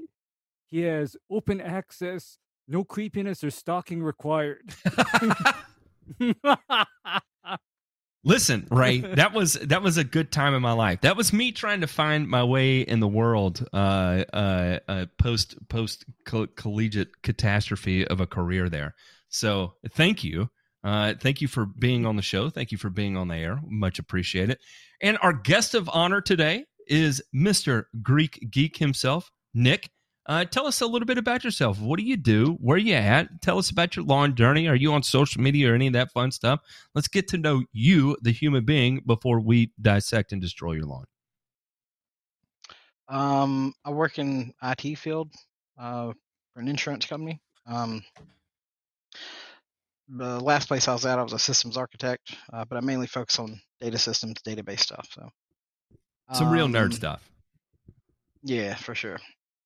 he 0.73 0.81
has 0.81 1.17
open 1.31 1.61
access, 1.61 2.39
no 2.67 2.83
creepiness 2.83 3.45
or 3.45 3.51
stalking 3.51 4.03
required. 4.03 4.75
Listen, 8.25 8.67
Ray, 8.71 8.99
that 9.17 9.35
was 9.35 9.53
that 9.55 9.83
was 9.83 9.99
a 9.99 10.05
good 10.05 10.33
time 10.33 10.55
in 10.55 10.63
my 10.63 10.73
life. 10.73 11.03
That 11.03 11.17
was 11.17 11.31
me 11.31 11.53
trying 11.53 11.83
to 11.83 11.87
find 11.87 12.27
my 12.27 12.43
way 12.43 12.81
in 12.81 13.01
the 13.01 13.09
world 13.09 13.69
uh, 13.73 14.25
uh, 14.33 14.79
uh, 14.89 15.07
post 15.19 15.57
post 15.69 16.07
collegiate 16.25 17.21
catastrophe 17.23 18.07
of 18.07 18.21
a 18.21 18.27
career 18.27 18.71
there. 18.71 18.95
So, 19.29 19.75
thank 19.91 20.25
you, 20.25 20.49
uh, 20.85 21.15
thank 21.21 21.43
you 21.43 21.49
for 21.49 21.67
being 21.67 22.07
on 22.07 22.17
the 22.17 22.23
show. 22.23 22.49
Thank 22.49 22.73
you 22.73 22.79
for 22.79 22.89
being 22.89 23.17
on 23.17 23.29
the 23.29 23.37
air. 23.37 23.61
Much 23.67 23.99
appreciate 23.99 24.49
it. 24.49 24.61
And 25.03 25.19
our 25.21 25.35
guest 25.35 25.75
of 25.75 25.91
honor 25.93 26.23
today 26.23 26.65
is 26.87 27.23
Mister 27.31 27.89
Greek 28.03 28.49
Geek 28.51 28.79
himself, 28.79 29.31
Nick. 29.53 29.91
Uh, 30.27 30.45
tell 30.45 30.67
us 30.67 30.81
a 30.81 30.87
little 30.87 31.07
bit 31.07 31.19
about 31.19 31.43
yourself. 31.43 31.81
What 31.81 31.99
do 31.99 32.05
you 32.05 32.17
do? 32.17 32.57
Where 32.61 32.79
you 32.79 32.95
at? 32.95 33.43
Tell 33.43 33.59
us 33.59 33.71
about 33.71 33.97
your 33.97 34.05
lawn 34.05 34.37
journey. 34.37 34.69
Are 34.69 34.77
you 34.77 34.93
on 34.93 35.03
social 35.03 35.43
media 35.43 35.73
or 35.73 35.75
any 35.75 35.89
of 35.89 35.95
that 35.95 36.13
fun 36.13 36.31
stuff? 36.31 36.61
Let's 36.95 37.09
get 37.09 37.27
to 37.29 37.39
know 37.39 37.65
you, 37.73 38.17
the 38.23 38.31
human 38.31 38.65
being, 38.65 39.03
before 39.05 39.41
we 39.41 39.73
dissect 39.81 40.33
and 40.33 40.41
destroy 40.41 40.73
your 40.73 40.85
lawn. 40.85 41.05
Um, 43.09 43.75
I 43.85 43.91
work 43.91 44.19
in 44.19 44.55
IT 44.63 44.97
field 44.97 45.33
uh, 45.77 46.13
for 46.55 46.61
an 46.61 46.69
insurance 46.69 47.05
company. 47.05 47.41
Um, 47.67 48.05
the 50.09 50.39
last 50.39 50.69
place 50.69 50.87
I 50.87 50.93
was 50.93 51.05
at, 51.05 51.19
I 51.19 51.23
was 51.23 51.33
a 51.33 51.39
systems 51.39 51.77
architect, 51.77 52.37
uh, 52.53 52.65
but 52.65 52.77
I 52.77 52.81
mainly 52.81 53.09
focus 53.09 53.41
on 53.41 53.61
data 53.81 53.99
systems, 53.99 54.37
database 54.47 54.81
stuff. 54.81 55.09
So 55.13 55.29
some 56.33 56.47
um, 56.47 56.53
real 56.53 56.69
nerd 56.69 56.87
um, 56.87 56.93
stuff. 56.93 57.31
Yeah, 58.45 58.77
for 58.77 58.95
sure 58.95 59.19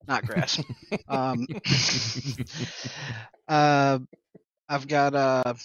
not 0.07 0.27
grass. 0.27 0.63
um, 1.09 1.47
uh, 3.49 3.99
I've 4.69 4.89
got 4.89 5.15
a 5.15 5.57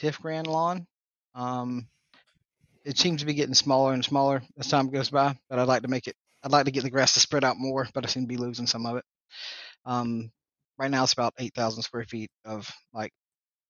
TifGrand 0.00 0.46
lawn. 0.46 0.86
Um, 1.34 1.88
it 2.84 2.98
seems 2.98 3.20
to 3.20 3.26
be 3.26 3.34
getting 3.34 3.54
smaller 3.54 3.92
and 3.92 4.04
smaller 4.04 4.42
as 4.58 4.68
time 4.68 4.90
goes 4.90 5.10
by, 5.10 5.36
but 5.50 5.58
I'd 5.58 5.68
like 5.68 5.82
to 5.82 5.88
make 5.88 6.08
it. 6.08 6.16
I'd 6.42 6.52
like 6.52 6.66
to 6.66 6.70
get 6.70 6.84
the 6.84 6.90
grass 6.90 7.14
to 7.14 7.20
spread 7.20 7.44
out 7.44 7.58
more, 7.58 7.88
but 7.92 8.04
I 8.04 8.08
seem 8.08 8.22
to 8.22 8.28
be 8.28 8.36
losing 8.36 8.66
some 8.66 8.86
of 8.86 8.96
it. 8.96 9.04
Um, 9.84 10.30
right 10.78 10.90
now 10.90 11.02
it's 11.02 11.12
about 11.12 11.34
eight 11.38 11.54
thousand 11.54 11.82
square 11.82 12.04
feet 12.04 12.30
of 12.44 12.70
like 12.94 13.12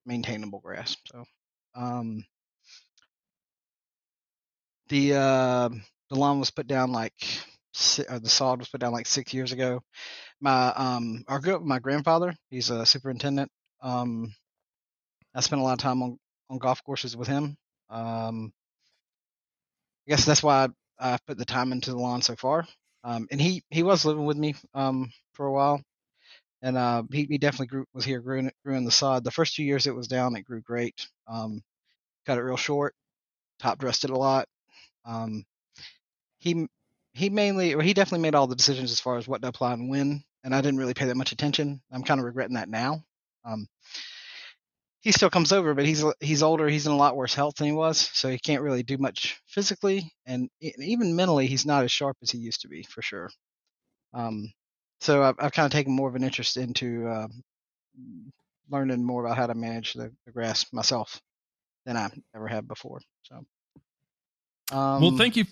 maintainable 0.07 0.61
grass. 0.61 0.97
So, 1.11 1.25
um, 1.75 2.25
the 4.89 5.15
uh, 5.15 5.69
the 6.11 6.17
lawn 6.17 6.39
was 6.39 6.51
put 6.51 6.67
down 6.67 6.93
like 6.93 7.15
uh, 8.09 8.19
the 8.19 8.29
sod 8.29 8.59
was 8.61 8.69
put 8.69 8.81
down 8.81 8.93
like 8.93 9.07
six 9.07 9.33
years 9.35 9.53
ago. 9.53 9.83
My 10.41 10.69
um, 10.75 11.25
I 11.29 11.39
grew 11.39 11.55
up 11.55 11.61
with 11.63 11.69
my 11.69 11.79
grandfather. 11.81 12.35
He's 12.51 12.71
a 12.71 12.87
superintendent. 12.87 13.51
Um, 13.83 14.35
I 15.35 15.41
spent 15.41 15.61
a 15.61 15.65
lot 15.65 15.73
of 15.75 15.79
time 15.79 16.03
on 16.03 16.19
on 16.51 16.59
golf 16.59 16.83
courses 16.85 17.17
with 17.17 17.29
him. 17.29 17.57
Um, 17.91 18.53
I 20.07 20.11
guess 20.11 20.25
that's 20.25 20.43
why 20.43 20.69
I, 20.99 21.15
I 21.15 21.19
put 21.27 21.39
the 21.39 21.45
time 21.45 21.73
into 21.73 21.91
the 21.91 21.99
lawn 21.99 22.23
so 22.23 22.37
far. 22.37 22.67
Um, 23.05 23.29
and 23.31 23.41
he 23.41 23.63
he 23.71 23.83
was 23.83 24.05
living 24.05 24.25
with 24.25 24.37
me 24.37 24.55
um 24.75 25.11
for 25.35 25.47
a 25.47 25.53
while, 25.53 25.81
and 26.63 26.77
uh, 26.77 27.05
he 27.13 27.27
he 27.31 27.39
definitely 27.39 27.69
grew 27.69 27.87
was 27.95 28.05
here 28.05 28.21
growing 28.21 28.51
growing 28.65 28.85
the 28.85 28.91
sod. 28.93 29.25
The 29.25 29.31
first 29.33 29.55
two 29.57 29.65
years 29.65 29.87
it 29.87 29.95
was 29.95 30.09
down, 30.09 30.37
it 30.37 30.43
grew 30.45 30.63
great. 30.63 31.09
Um, 31.29 31.63
cut 32.27 32.39
it 32.39 32.43
real 32.43 32.57
short, 32.57 32.95
top 33.61 33.79
dressed 33.79 34.05
it 34.05 34.11
a 34.11 34.19
lot. 34.19 34.49
Um, 35.05 35.45
he 36.39 36.69
he 37.19 37.31
mainly, 37.31 37.75
or 37.75 37.83
he 37.83 37.95
definitely 37.95 38.23
made 38.23 38.35
all 38.35 38.47
the 38.47 38.57
decisions 38.57 38.93
as 38.93 39.01
far 39.01 39.17
as 39.17 39.27
what 39.27 39.43
to 39.43 39.49
apply 39.49 39.73
and 39.73 39.91
when, 39.91 40.23
and 40.45 40.55
I 40.55 40.61
didn't 40.61 40.79
really 40.79 40.95
pay 40.95 41.07
that 41.07 41.17
much 41.17 41.33
attention. 41.33 41.83
I'm 41.91 42.05
kind 42.05 42.21
of 42.21 42.27
regretting 42.27 42.55
that 42.55 42.69
now. 42.69 43.03
Um, 43.45 43.67
he 45.01 45.13
still 45.13 45.31
comes 45.31 45.53
over, 45.53 45.75
but 45.75 45.87
he's 45.87 46.05
he's 46.21 46.43
older. 46.43 46.69
He's 46.69 46.87
in 46.87 46.93
a 46.93 46.97
lot 46.97 47.17
worse 47.17 47.35
health 47.35 47.57
than 47.57 47.67
he 47.67 47.73
was, 47.73 47.99
so 47.99 48.29
he 48.29 48.39
can't 48.39 48.63
really 48.63 48.83
do 48.83 48.99
much 48.99 49.41
physically, 49.47 50.13
and 50.27 50.49
even 50.61 51.17
mentally, 51.17 51.47
he's 51.47 51.67
not 51.67 51.85
as 51.85 51.93
sharp 51.93 52.17
as 52.23 52.31
he 52.31 52.39
used 52.39 52.63
to 52.63 52.69
be 52.69 52.83
for 52.85 53.03
sure. 53.03 53.31
Um, 54.15 54.53
so 55.01 55.23
I've, 55.23 55.37
I've 55.39 55.53
kind 55.53 55.67
of 55.67 55.73
taken 55.73 55.93
more 55.93 56.09
of 56.09 56.15
an 56.15 56.25
interest 56.25 56.57
into 56.57 57.07
uh, 57.09 57.29
learning 58.71 59.05
more 59.05 59.25
about 59.25 59.37
how 59.37 59.47
to 59.47 59.55
manage 59.55 59.95
the, 59.95 60.13
the 60.27 60.33
grass 60.33 60.73
myself 60.73 61.21
than 61.87 61.97
I 61.97 62.11
ever 62.35 62.49
have 62.49 62.67
before. 62.67 63.01
So 63.23 63.45
Um, 64.71 65.01
well, 65.01 65.17
thank 65.17 65.37
you, 65.37 65.45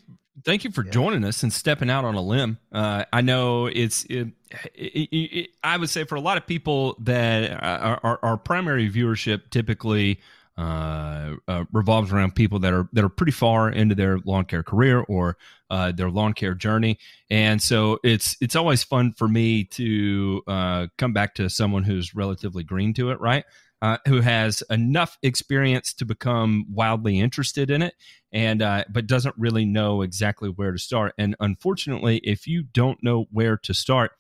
thank 0.45 0.65
you 0.65 0.71
for 0.71 0.85
yeah. 0.85 0.91
joining 0.91 1.25
us 1.25 1.43
and 1.43 1.53
stepping 1.53 1.91
out 1.91 2.05
on 2.05 2.15
a 2.15 2.23
limb. 2.23 2.59
Uh, 2.73 3.05
I 3.13 3.21
know 3.21 3.67
it's, 3.67 4.05
it, 4.05 4.29
it, 4.75 5.09
it, 5.13 5.51
I 5.63 5.77
would 5.77 5.91
say 5.91 6.05
for 6.05 6.15
a 6.15 6.21
lot 6.21 6.37
of 6.37 6.47
people 6.47 6.97
that 7.01 7.53
our, 7.63 8.01
our, 8.03 8.19
our 8.23 8.37
primary 8.37 8.91
viewership 8.91 9.51
typically 9.51 10.21
uh, 10.59 11.35
uh, 11.49 11.65
revolves 11.71 12.13
around 12.13 12.35
people 12.35 12.59
that 12.61 12.73
are 12.73 12.89
that 12.95 13.05
are 13.05 13.11
pretty 13.11 13.33
far 13.33 13.69
into 13.71 13.95
their 13.95 14.19
lawn 14.25 14.45
care 14.47 14.63
career 14.63 15.01
or 15.01 15.37
uh, 15.69 15.93
their 15.93 16.11
lawn 16.11 16.33
care 16.33 16.55
journey, 16.55 16.99
and 17.29 17.61
so 17.61 17.99
it's 18.03 18.39
it's 18.41 18.57
always 18.57 18.83
fun 18.83 19.13
for 19.13 19.29
me 19.29 19.65
to 19.65 20.43
uh, 20.47 20.87
come 20.97 21.13
back 21.13 21.35
to 21.35 21.51
someone 21.51 21.83
who's 21.83 22.15
relatively 22.15 22.65
green 22.65 22.95
to 22.95 23.11
it, 23.11 23.21
right? 23.21 23.45
Uh, 23.83 23.99
who 24.09 24.23
has 24.23 24.63
enough 24.71 25.19
experience 25.23 25.93
to 25.93 26.07
become 26.07 26.65
wildly 26.73 27.21
interested 27.21 27.71
in 27.71 27.83
it, 27.83 27.95
and 28.33 28.63
uh, 28.63 28.83
but 28.89 29.07
doesn't 29.07 29.35
really 29.37 29.67
know 29.67 30.01
exactly 30.01 30.49
where 30.49 30.73
to 30.73 30.79
start. 30.79 31.13
And 31.19 31.37
unfortunately, 31.41 32.17
if 32.25 32.47
you 32.47 32.63
don't 32.63 33.03
know 33.03 33.27
where 33.31 33.59
to 33.59 33.75
start, 33.75 34.13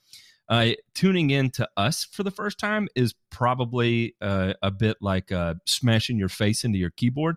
uh, 0.48 0.68
tuning 0.94 1.30
in 1.30 1.50
to 1.50 1.68
us 1.76 2.04
for 2.04 2.22
the 2.22 2.30
first 2.30 2.58
time 2.58 2.88
is 2.94 3.14
probably 3.30 4.14
uh, 4.20 4.54
a 4.62 4.70
bit 4.70 4.96
like 5.00 5.32
uh, 5.32 5.54
smashing 5.64 6.18
your 6.18 6.28
face 6.28 6.64
into 6.64 6.78
your 6.78 6.90
keyboard. 6.90 7.36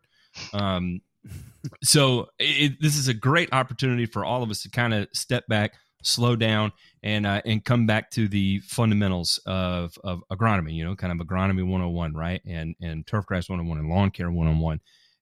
Um, 0.54 1.02
so 1.84 2.28
it, 2.38 2.82
this 2.82 2.98
is 2.98 3.08
a 3.08 3.14
great 3.14 3.50
opportunity 3.52 4.06
for 4.06 4.24
all 4.24 4.44
of 4.44 4.52
us 4.52 4.62
to 4.64 4.70
kind 4.70 4.94
of 4.94 5.08
step 5.14 5.48
back, 5.48 5.74
slow 6.04 6.36
down, 6.36 6.72
and 7.04 7.26
uh, 7.26 7.42
and 7.46 7.64
come 7.64 7.86
back 7.86 8.12
to 8.12 8.28
the 8.28 8.60
fundamentals 8.60 9.40
of 9.46 9.98
of 10.04 10.24
agronomy. 10.32 10.74
You 10.74 10.86
know, 10.86 10.96
kind 10.96 11.20
of 11.20 11.26
agronomy 11.26 11.64
101, 11.68 12.14
right? 12.14 12.42
And 12.46 12.76
and 12.82 13.06
turfgrass 13.06 13.50
101 13.50 13.80
and 13.80 13.90
lawn 13.90 14.12
care 14.12 14.30
101 14.30 14.80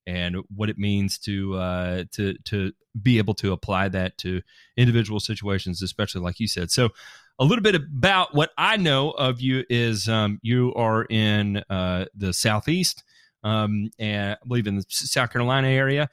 and 0.07 0.37
what 0.55 0.69
it 0.69 0.77
means 0.77 1.19
to 1.19 1.55
uh, 1.55 2.03
to 2.13 2.35
to 2.45 2.71
be 2.99 3.19
able 3.19 3.35
to 3.35 3.51
apply 3.51 3.89
that 3.89 4.17
to 4.17 4.41
individual 4.77 5.19
situations, 5.19 5.83
especially 5.83 6.21
like 6.21 6.39
you 6.39 6.47
said. 6.47 6.71
So, 6.71 6.89
a 7.37 7.45
little 7.45 7.61
bit 7.61 7.75
about 7.75 8.33
what 8.33 8.51
I 8.57 8.77
know 8.77 9.11
of 9.11 9.41
you 9.41 9.63
is 9.69 10.07
um, 10.07 10.39
you 10.41 10.73
are 10.73 11.05
in 11.09 11.57
uh, 11.69 12.05
the 12.15 12.33
southeast, 12.33 13.03
um, 13.43 13.91
and 13.99 14.37
I 14.41 14.47
believe 14.47 14.65
in 14.65 14.77
the 14.77 14.85
South 14.89 15.31
Carolina 15.31 15.67
area. 15.67 16.09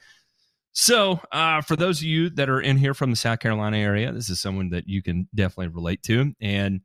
So, 0.77 1.21
uh, 1.31 1.61
for 1.61 1.77
those 1.77 1.99
of 1.99 2.03
you 2.03 2.29
that 2.31 2.49
are 2.49 2.59
in 2.59 2.75
here 2.75 2.93
from 2.93 3.09
the 3.09 3.15
South 3.15 3.39
Carolina 3.39 3.77
area, 3.77 4.11
this 4.11 4.29
is 4.29 4.41
someone 4.41 4.71
that 4.71 4.89
you 4.89 5.01
can 5.01 5.29
definitely 5.33 5.69
relate 5.69 6.03
to, 6.03 6.33
and 6.41 6.81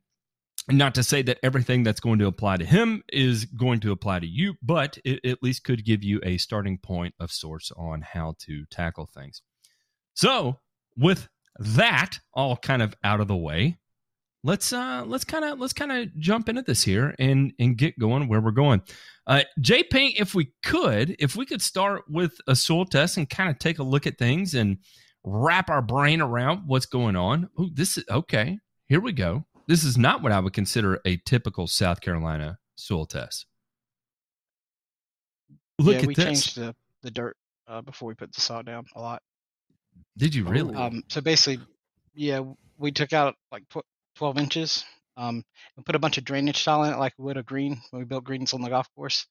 not 0.69 0.95
to 0.95 1.03
say 1.03 1.21
that 1.23 1.39
everything 1.43 1.83
that's 1.83 1.99
going 1.99 2.19
to 2.19 2.27
apply 2.27 2.55
to 2.55 2.65
him 2.65 3.03
is 3.11 3.43
going 3.43 3.81
to 3.81 3.91
apply 3.91 4.19
to 4.19 4.25
you, 4.25 4.53
but 4.63 4.97
it 5.03 5.19
at 5.25 5.43
least 5.43 5.65
could 5.65 5.83
give 5.83 6.05
you 6.05 6.21
a 6.23 6.37
starting 6.37 6.77
point 6.77 7.15
of 7.19 7.33
sorts 7.33 7.69
on 7.75 8.01
how 8.01 8.35
to 8.39 8.65
tackle 8.71 9.07
things. 9.07 9.41
So, 10.13 10.59
with 10.95 11.27
that 11.59 12.19
all 12.33 12.55
kind 12.55 12.81
of 12.81 12.95
out 13.03 13.19
of 13.19 13.27
the 13.27 13.35
way, 13.35 13.77
let's 14.43 14.73
uh 14.73 15.03
let's 15.05 15.23
kind 15.23 15.45
of 15.45 15.59
let's 15.59 15.73
kind 15.73 15.91
of 15.91 16.17
jump 16.17 16.49
into 16.49 16.61
this 16.61 16.83
here 16.83 17.15
and 17.19 17.53
and 17.59 17.77
get 17.77 17.97
going 17.99 18.27
where 18.27 18.41
we're 18.41 18.51
going. 18.51 18.81
Uh 19.27 19.43
J 19.59 19.83
Paint, 19.83 20.19
if 20.19 20.33
we 20.33 20.51
could, 20.63 21.15
if 21.19 21.35
we 21.35 21.45
could 21.45 21.61
start 21.61 22.03
with 22.09 22.33
a 22.47 22.55
soil 22.55 22.85
test 22.85 23.17
and 23.17 23.29
kind 23.29 23.49
of 23.49 23.59
take 23.59 23.79
a 23.79 23.83
look 23.83 24.07
at 24.07 24.17
things 24.17 24.55
and 24.55 24.77
wrap 25.23 25.69
our 25.69 25.81
brain 25.81 26.21
around 26.21 26.63
what's 26.65 26.85
going 26.85 27.15
on. 27.15 27.49
Oh, 27.57 27.69
this 27.73 27.97
is 27.97 28.03
okay. 28.09 28.57
Here 28.87 28.99
we 28.99 29.11
go. 29.11 29.45
This 29.67 29.83
is 29.83 29.97
not 29.97 30.23
what 30.23 30.31
I 30.31 30.39
would 30.39 30.53
consider 30.53 30.99
a 31.05 31.17
typical 31.17 31.67
South 31.67 32.01
Carolina 32.01 32.57
soil 32.75 33.05
test. 33.05 33.45
Look 35.79 35.95
yeah, 35.95 36.01
at 36.01 36.07
we 36.07 36.13
this. 36.13 36.25
changed 36.25 36.57
the, 36.57 36.75
the 37.03 37.11
dirt 37.11 37.37
uh, 37.67 37.81
before 37.81 38.07
we 38.07 38.15
put 38.15 38.33
the 38.33 38.41
sod 38.41 38.65
down 38.65 38.85
a 38.95 39.01
lot. 39.01 39.21
Did 40.17 40.35
you 40.35 40.45
really? 40.45 40.75
Um, 40.75 41.03
so 41.07 41.21
basically, 41.21 41.65
yeah, 42.13 42.41
we 42.77 42.91
took 42.91 43.13
out 43.13 43.35
like 43.51 43.63
tw- 43.69 43.85
12 44.21 44.37
inches 44.37 44.85
um, 45.17 45.43
and 45.75 45.83
put 45.83 45.95
a 45.95 45.99
bunch 45.99 46.19
of 46.19 46.23
drainage 46.23 46.63
tile 46.63 46.83
in 46.83 46.93
it 46.93 46.99
like 46.99 47.11
we 47.17 47.25
would 47.25 47.37
a 47.37 47.43
green 47.43 47.81
when 47.89 48.01
we 48.01 48.05
built 48.05 48.23
greens 48.23 48.53
on 48.53 48.61
the 48.61 48.69
golf 48.69 48.87
course. 48.95 49.25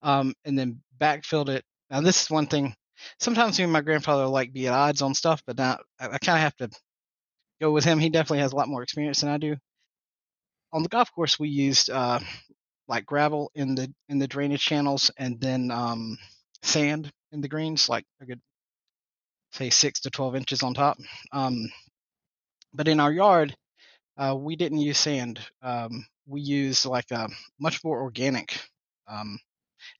Um, 0.00 0.32
and 0.46 0.58
then 0.58 0.80
backfilled 0.98 1.50
it. 1.50 1.66
Now, 1.90 2.00
this 2.00 2.22
is 2.22 2.30
one 2.30 2.46
thing. 2.46 2.74
Sometimes 3.20 3.58
me 3.58 3.64
and 3.64 3.72
my 3.74 3.82
grandfather 3.82 4.26
like 4.26 4.54
be 4.54 4.68
at 4.68 4.72
odds 4.72 5.02
on 5.02 5.12
stuff, 5.12 5.42
but 5.46 5.58
now 5.58 5.80
I, 6.00 6.06
I 6.06 6.18
kind 6.18 6.38
of 6.38 6.44
have 6.44 6.56
to 6.56 6.70
go 7.60 7.72
with 7.72 7.84
him. 7.84 7.98
He 7.98 8.08
definitely 8.08 8.38
has 8.38 8.52
a 8.52 8.56
lot 8.56 8.68
more 8.68 8.82
experience 8.82 9.20
than 9.20 9.28
I 9.28 9.36
do. 9.36 9.54
On 10.72 10.82
the 10.82 10.88
golf 10.88 11.12
course, 11.12 11.38
we 11.38 11.50
used 11.50 11.90
uh, 11.90 12.18
like 12.88 13.04
gravel 13.04 13.50
in 13.54 13.74
the 13.74 13.92
in 14.08 14.18
the 14.18 14.26
drainage 14.26 14.64
channels, 14.64 15.10
and 15.18 15.38
then 15.42 15.70
um, 15.70 16.16
sand 16.62 17.12
in 17.32 17.42
the 17.42 17.48
greens, 17.48 17.86
like 17.86 18.06
a 18.22 18.24
good 18.24 18.40
say 19.50 19.68
six 19.68 20.00
to 20.00 20.10
12 20.10 20.36
inches 20.36 20.62
on 20.62 20.72
top. 20.72 20.96
Um, 21.32 21.70
but 22.72 22.88
in 22.88 22.98
our 22.98 23.12
yard, 23.12 23.54
uh, 24.16 24.34
we 24.38 24.56
didn't 24.56 24.78
use 24.78 24.98
sand. 24.98 25.40
Um, 25.62 26.06
we 26.26 26.40
used 26.40 26.84
like 26.86 27.10
a 27.10 27.28
much 27.58 27.82
more 27.84 28.00
organic. 28.00 28.58
Um, 29.06 29.38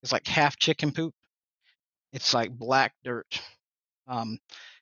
it's 0.03 0.13
like 0.13 0.27
half 0.27 0.59
chicken 0.59 0.93
poop. 0.93 1.15
It's 2.13 2.35
like 2.35 2.51
black 2.51 2.93
dirt. 3.05 3.41
Um, 4.07 4.39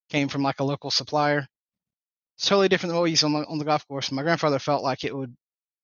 came 0.09 0.29
from 0.29 0.43
like 0.43 0.61
a 0.61 0.65
local 0.65 0.91
supplier. 0.91 1.47
It's 2.37 2.49
totally 2.49 2.69
different 2.69 2.91
than 2.91 2.97
what 2.97 3.05
we 3.05 3.11
use 3.11 3.23
on 3.23 3.33
the, 3.33 3.47
on 3.47 3.59
the 3.59 3.65
golf 3.65 3.87
course. 3.87 4.11
My 4.11 4.23
grandfather 4.23 4.59
felt 4.59 4.83
like 4.83 5.05
it 5.05 5.15
would 5.15 5.35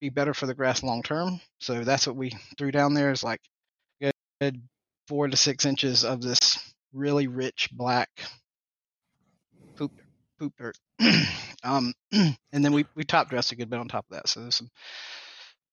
be 0.00 0.08
better 0.08 0.34
for 0.34 0.46
the 0.46 0.54
grass 0.54 0.82
long 0.82 1.02
term, 1.02 1.40
so 1.58 1.84
that's 1.84 2.06
what 2.06 2.16
we 2.16 2.32
threw 2.58 2.70
down 2.70 2.94
there. 2.94 3.12
Is 3.12 3.22
like 3.22 3.40
good 4.40 4.60
four 5.08 5.28
to 5.28 5.36
six 5.36 5.64
inches 5.64 6.04
of 6.04 6.20
this 6.20 6.58
really 6.92 7.26
rich 7.26 7.68
black 7.72 8.08
poop 10.38 10.52
dirt. 10.58 10.76
um, 11.64 11.92
and 12.12 12.36
then 12.52 12.72
we 12.72 12.86
we 12.94 13.04
top 13.04 13.28
dressed 13.28 13.52
a 13.52 13.56
good 13.56 13.70
bit 13.70 13.78
on 13.78 13.88
top 13.88 14.06
of 14.10 14.16
that. 14.16 14.28
So 14.28 14.40
there's 14.40 14.56
some 14.56 14.70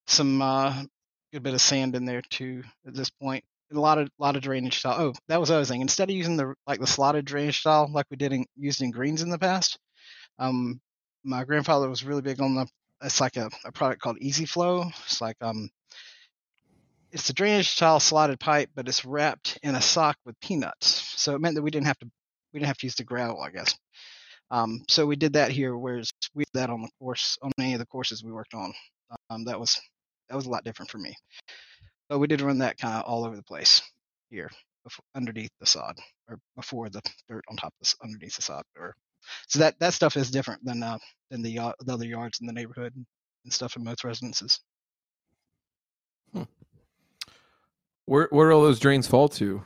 some 0.07 0.41
uh, 0.41 0.83
good 1.31 1.43
bit 1.43 1.53
of 1.53 1.61
sand 1.61 1.95
in 1.95 2.05
there 2.05 2.21
too 2.21 2.63
at 2.85 2.93
this 2.93 3.09
point. 3.09 3.43
A 3.73 3.79
lot 3.79 3.97
of 3.97 4.09
lot 4.19 4.35
of 4.35 4.43
drainage 4.43 4.79
style. 4.79 4.95
Oh, 4.99 5.13
that 5.29 5.39
was 5.39 5.49
the 5.49 5.55
other 5.55 5.65
thing. 5.65 5.81
Instead 5.81 6.09
of 6.09 6.15
using 6.15 6.37
the 6.37 6.53
like 6.67 6.79
the 6.79 6.87
slotted 6.87 7.25
drainage 7.25 7.59
style 7.59 7.89
like 7.91 8.05
we 8.11 8.17
did 8.17 8.31
in 8.33 8.45
used 8.55 8.81
in 8.81 8.91
greens 8.91 9.21
in 9.23 9.29
the 9.29 9.39
past, 9.39 9.79
um, 10.37 10.79
my 11.23 11.43
grandfather 11.43 11.89
was 11.89 12.03
really 12.03 12.21
big 12.21 12.41
on 12.41 12.55
the. 12.55 12.67
It's 13.01 13.19
like 13.19 13.35
a, 13.35 13.49
a 13.65 13.71
product 13.71 14.01
called 14.01 14.19
EZflow. 14.19 14.87
It's 15.05 15.21
like 15.21 15.35
um, 15.41 15.69
it's 17.11 17.29
a 17.29 17.33
drainage 17.33 17.69
style 17.69 17.99
slotted 17.99 18.39
pipe, 18.39 18.69
but 18.75 18.87
it's 18.87 19.05
wrapped 19.05 19.59
in 19.63 19.75
a 19.75 19.81
sock 19.81 20.17
with 20.25 20.39
peanuts. 20.39 21.13
So 21.15 21.35
it 21.35 21.41
meant 21.41 21.55
that 21.55 21.61
we 21.61 21.71
didn't 21.71 21.87
have 21.87 21.99
to 21.99 22.09
we 22.53 22.59
didn't 22.59 22.67
have 22.67 22.77
to 22.77 22.85
use 22.85 22.95
the 22.95 23.03
gravel, 23.03 23.41
I 23.41 23.49
guess. 23.49 23.75
Um, 24.53 24.83
so 24.87 25.07
we 25.07 25.15
did 25.15 25.33
that 25.33 25.49
here, 25.49 25.75
whereas 25.75 26.11
we 26.35 26.43
did 26.43 26.61
that 26.61 26.69
on 26.69 26.83
the 26.83 26.89
course 26.99 27.39
on 27.41 27.51
any 27.57 27.73
of 27.73 27.79
the 27.79 27.87
courses 27.87 28.23
we 28.23 28.31
worked 28.31 28.53
on. 28.53 28.71
Um, 29.31 29.45
that 29.45 29.59
was 29.59 29.81
that 30.29 30.35
was 30.35 30.45
a 30.45 30.49
lot 30.49 30.63
different 30.63 30.91
for 30.91 30.99
me. 30.99 31.15
But 32.07 32.19
we 32.19 32.27
did 32.27 32.41
run 32.41 32.59
that 32.59 32.77
kind 32.77 32.93
of 32.93 33.05
all 33.05 33.25
over 33.25 33.35
the 33.35 33.41
place 33.41 33.81
here, 34.29 34.51
before, 34.83 35.03
underneath 35.15 35.49
the 35.59 35.65
sod, 35.65 35.97
or 36.29 36.37
before 36.55 36.87
the 36.89 37.01
dirt 37.27 37.43
on 37.49 37.57
top 37.57 37.73
of 37.81 37.87
the, 37.87 37.95
underneath 38.03 38.35
the 38.35 38.43
sod. 38.43 38.61
Or 38.77 38.93
so 39.47 39.57
that 39.57 39.79
that 39.79 39.95
stuff 39.95 40.15
is 40.17 40.29
different 40.29 40.63
than 40.63 40.83
uh, 40.83 40.99
than 41.31 41.41
the, 41.41 41.57
uh, 41.57 41.73
the 41.79 41.93
other 41.93 42.05
yards 42.05 42.39
in 42.39 42.45
the 42.45 42.53
neighborhood 42.53 42.93
and 42.95 43.51
stuff 43.51 43.75
in 43.75 43.83
most 43.83 44.03
residences. 44.03 44.59
Where 48.05 48.27
where 48.29 48.51
all 48.51 48.61
those 48.61 48.79
drains 48.79 49.07
fall 49.07 49.29
to? 49.29 49.63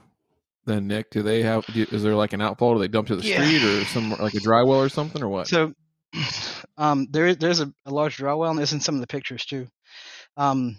Then 0.67 0.85
Nick, 0.85 1.09
do 1.11 1.23
they 1.23 1.41
have? 1.43 1.65
Do, 1.67 1.85
is 1.91 2.03
there 2.03 2.13
like 2.13 2.33
an 2.33 2.41
outfall? 2.41 2.73
Do 2.73 2.79
they 2.79 2.89
dump 2.89 3.07
to 3.07 3.15
the 3.15 3.23
Yeah. 3.25 3.41
street 3.43 3.63
or 3.63 3.85
some 3.85 4.11
like 4.11 4.33
a 4.33 4.39
dry 4.41 4.63
well 4.63 4.81
or 4.81 4.89
something 4.89 5.23
or 5.23 5.29
what? 5.29 5.47
So 5.47 5.73
um, 6.77 7.07
there 7.09 7.33
there's 7.33 7.61
a, 7.61 7.73
a 7.85 7.91
large 7.91 8.17
dry 8.17 8.33
well, 8.33 8.49
and 8.51 8.59
there's 8.59 8.73
in 8.73 8.81
some 8.81 8.95
of 8.95 9.01
the 9.01 9.07
pictures 9.07 9.45
too. 9.45 9.67
Um, 10.35 10.77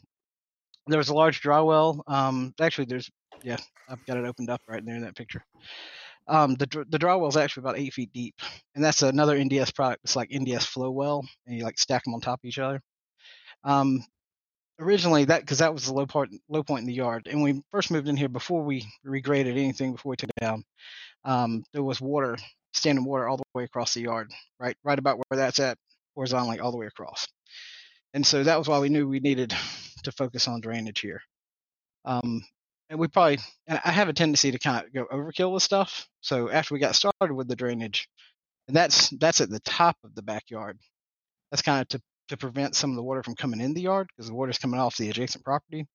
there 0.86 0.98
was 0.98 1.08
a 1.08 1.14
large 1.14 1.40
dry 1.40 1.60
well. 1.62 2.04
Um, 2.06 2.54
actually, 2.60 2.84
there's 2.84 3.10
yeah, 3.42 3.56
I've 3.88 4.04
got 4.04 4.18
it 4.18 4.26
opened 4.26 4.50
up 4.50 4.60
right 4.68 4.84
there 4.84 4.94
in 4.96 5.02
that 5.02 5.16
picture. 5.16 5.42
Um, 6.26 6.54
the 6.56 6.84
the 6.90 6.98
dry 6.98 7.14
well 7.14 7.28
is 7.30 7.38
actually 7.38 7.62
about 7.62 7.78
eight 7.78 7.94
feet 7.94 8.12
deep, 8.12 8.34
and 8.74 8.84
that's 8.84 9.00
another 9.02 9.38
NDS 9.38 9.74
product. 9.74 10.02
It's 10.04 10.16
like 10.16 10.28
NDS 10.28 10.64
Flo-Well, 10.66 11.26
and 11.46 11.56
you 11.56 11.64
like 11.64 11.78
stack 11.78 12.04
them 12.04 12.12
on 12.12 12.20
top 12.20 12.40
of 12.44 12.46
each 12.46 12.58
other. 12.58 12.82
Um, 13.64 14.04
originally 14.78 15.24
that 15.26 15.40
because 15.40 15.58
that 15.58 15.72
was 15.72 15.86
the 15.86 15.92
low 15.92 16.06
part 16.06 16.30
low 16.48 16.62
point 16.62 16.82
in 16.82 16.86
the 16.86 16.94
yard, 16.94 17.26
and 17.28 17.42
we 17.42 17.62
first 17.70 17.90
moved 17.90 18.08
in 18.08 18.16
here 18.16 18.28
before 18.28 18.62
we 18.62 18.86
regraded 19.06 19.52
anything 19.52 19.92
before 19.92 20.10
we 20.10 20.16
took 20.16 20.30
it 20.30 20.40
down, 20.40 20.64
um, 21.24 21.64
there 21.72 21.82
was 21.82 22.00
water, 22.00 22.36
standing 22.72 23.04
water 23.04 23.28
all 23.28 23.36
the 23.36 23.44
way 23.54 23.64
across 23.64 23.94
the 23.94 24.02
yard, 24.02 24.30
right 24.60 24.76
right 24.84 24.98
about 24.98 25.18
where 25.18 25.38
that's 25.38 25.58
at, 25.60 25.78
horizontally 26.14 26.60
all 26.60 26.70
the 26.70 26.78
way 26.78 26.86
across. 26.86 27.26
And 28.14 28.26
so 28.26 28.42
that 28.42 28.58
was 28.58 28.68
why 28.68 28.78
we 28.78 28.88
knew 28.88 29.06
we 29.06 29.20
needed 29.20 29.54
to 30.04 30.12
focus 30.12 30.48
on 30.48 30.60
drainage 30.60 31.00
here. 31.00 31.20
Um, 32.04 32.42
and 32.90 32.98
we 32.98 33.08
probably, 33.08 33.38
and 33.66 33.80
I 33.84 33.90
have 33.90 34.08
a 34.08 34.14
tendency 34.14 34.50
to 34.50 34.58
kind 34.58 34.84
of 34.84 34.92
go 34.92 35.04
overkill 35.12 35.52
with 35.52 35.62
stuff. 35.62 36.08
So 36.22 36.50
after 36.50 36.72
we 36.74 36.80
got 36.80 36.94
started 36.94 37.34
with 37.34 37.48
the 37.48 37.56
drainage, 37.56 38.08
and 38.66 38.76
that's 38.76 39.10
that's 39.10 39.40
at 39.40 39.50
the 39.50 39.60
top 39.60 39.96
of 40.04 40.14
the 40.14 40.22
backyard. 40.22 40.78
That's 41.50 41.62
kind 41.62 41.80
of 41.80 41.88
to 41.88 42.00
to 42.28 42.36
prevent 42.36 42.76
some 42.76 42.90
of 42.90 42.96
the 42.96 43.02
water 43.02 43.22
from 43.22 43.34
coming 43.34 43.60
in 43.60 43.74
the 43.74 43.82
yard 43.82 44.08
because 44.08 44.28
the 44.28 44.34
water's 44.34 44.58
coming 44.58 44.80
off 44.80 44.96
the 44.96 45.10
adjacent 45.10 45.44
property. 45.44 45.86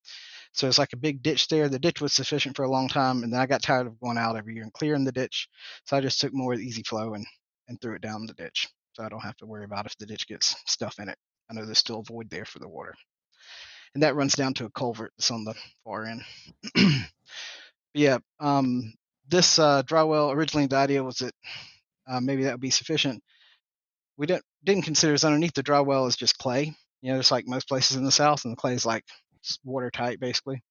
So 0.53 0.67
it's 0.67 0.77
like 0.77 0.93
a 0.93 0.97
big 0.97 1.23
ditch 1.23 1.47
there. 1.47 1.69
The 1.69 1.79
ditch 1.79 2.01
was 2.01 2.13
sufficient 2.13 2.55
for 2.55 2.63
a 2.63 2.69
long 2.69 2.87
time, 2.87 3.23
and 3.23 3.33
then 3.33 3.39
I 3.39 3.45
got 3.47 3.63
tired 3.63 3.87
of 3.87 3.99
going 3.99 4.17
out 4.17 4.35
every 4.35 4.53
year 4.53 4.63
and 4.63 4.73
clearing 4.73 5.03
the 5.03 5.11
ditch. 5.11 5.47
So 5.85 5.97
I 5.97 6.01
just 6.01 6.21
took 6.21 6.33
more 6.33 6.53
of 6.53 6.59
the 6.59 6.69
EZflow 6.69 7.15
and, 7.15 7.25
and 7.67 7.81
threw 7.81 7.95
it 7.95 8.01
down 8.01 8.25
the 8.25 8.33
ditch. 8.33 8.67
So 8.93 9.03
I 9.03 9.09
don't 9.09 9.23
have 9.23 9.37
to 9.37 9.47
worry 9.47 9.63
about 9.63 9.87
if 9.87 9.97
the 9.97 10.05
ditch 10.05 10.27
gets 10.27 10.55
stuff 10.67 10.99
in 10.99 11.09
it. 11.09 11.17
I 11.49 11.53
know 11.53 11.65
there's 11.65 11.79
still 11.79 12.01
a 12.01 12.03
void 12.03 12.29
there 12.29 12.45
for 12.45 12.59
the 12.59 12.69
water. 12.69 12.93
And 13.93 14.03
that 14.03 14.15
runs 14.15 14.35
down 14.35 14.53
to 14.55 14.65
a 14.65 14.71
culvert 14.71 15.11
that's 15.17 15.31
on 15.31 15.43
the 15.43 15.55
far 15.83 16.05
end. 16.05 16.21
yeah, 17.93 18.19
um, 18.39 18.93
this 19.27 19.59
uh, 19.59 19.81
dry 19.83 20.03
well 20.03 20.31
originally 20.31 20.67
the 20.67 20.75
idea 20.75 21.03
was 21.03 21.17
that 21.17 21.33
uh, 22.07 22.19
maybe 22.19 22.43
that 22.43 22.53
would 22.53 22.61
be 22.61 22.69
sufficient. 22.69 23.23
We 24.17 24.27
didn't 24.27 24.43
didn't 24.63 24.83
consider 24.83 25.13
is 25.13 25.23
underneath 25.23 25.53
the 25.53 25.63
dry 25.63 25.81
well 25.81 26.05
is 26.05 26.15
just 26.15 26.37
clay. 26.37 26.73
You 27.01 27.11
know, 27.11 27.19
just 27.19 27.31
like 27.31 27.47
most 27.47 27.67
places 27.67 27.97
in 27.97 28.05
the 28.05 28.11
south, 28.11 28.45
and 28.45 28.53
the 28.53 28.57
clay 28.57 28.73
is 28.73 28.85
like 28.85 29.03
watertight 29.63 30.19
basically. 30.19 30.61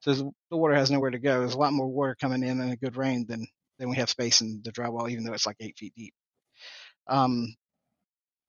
So 0.00 0.32
the 0.50 0.56
water 0.56 0.74
has 0.74 0.90
nowhere 0.90 1.10
to 1.10 1.18
go. 1.18 1.40
There's 1.40 1.54
a 1.54 1.58
lot 1.58 1.72
more 1.72 1.88
water 1.88 2.16
coming 2.20 2.42
in 2.42 2.60
in 2.60 2.70
a 2.70 2.76
good 2.76 2.96
rain 2.96 3.26
than 3.28 3.46
than 3.78 3.88
we 3.88 3.96
have 3.96 4.10
space 4.10 4.40
in 4.40 4.60
the 4.64 4.72
dry 4.72 4.88
well, 4.88 5.08
even 5.08 5.24
though 5.24 5.32
it's 5.32 5.46
like 5.46 5.56
eight 5.60 5.76
feet 5.78 5.92
deep. 5.96 6.14
Um, 7.08 7.54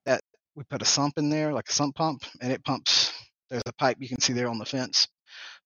that 0.05 0.21
we 0.55 0.63
put 0.69 0.81
a 0.81 0.85
sump 0.85 1.17
in 1.17 1.29
there, 1.29 1.53
like 1.53 1.69
a 1.69 1.73
sump 1.73 1.95
pump, 1.95 2.23
and 2.41 2.51
it 2.51 2.63
pumps. 2.63 3.11
There's 3.49 3.63
a 3.65 3.73
pipe 3.73 3.97
you 3.99 4.09
can 4.09 4.21
see 4.21 4.33
there 4.33 4.49
on 4.49 4.57
the 4.57 4.65
fence, 4.65 5.07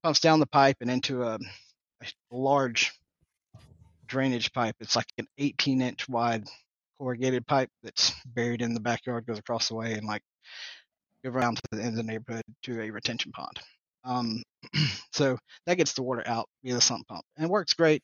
pumps 0.04 0.20
down 0.20 0.40
the 0.40 0.48
pipe 0.48 0.78
and 0.82 0.90
into 0.90 1.24
a, 1.24 1.36
a 2.02 2.06
large 2.32 2.94
drainage 4.06 4.52
pipe. 4.54 4.76
It's 4.80 4.96
like 4.96 5.08
an 5.18 5.28
18 5.38 5.82
inch 5.82 6.08
wide 6.10 6.46
corrugated 7.00 7.46
pipe 7.48 7.70
that's 7.84 8.14
buried 8.26 8.62
in 8.62 8.74
the 8.74 8.80
backyard, 8.80 9.26
goes 9.26 9.40
across 9.40 9.68
the 9.70 9.76
way, 9.76 9.94
and 9.94 10.08
like 10.08 10.22
go 11.24 11.32
around 11.32 11.58
to 11.58 11.62
the 11.72 11.82
end 11.82 11.90
of 11.90 11.96
the 12.06 12.12
neighborhood 12.12 12.44
to 12.64 12.82
a 12.82 12.90
retention 12.90 13.32
pond. 13.32 13.60
Um, 14.04 14.44
so 15.12 15.38
that 15.66 15.78
gets 15.78 15.94
the 15.94 16.04
water 16.04 16.24
out 16.26 16.48
via 16.64 16.74
the 16.74 16.82
sump 16.82 17.08
pump, 17.08 17.24
and 17.36 17.46
it 17.46 17.52
works 17.52 17.74
great 17.74 18.02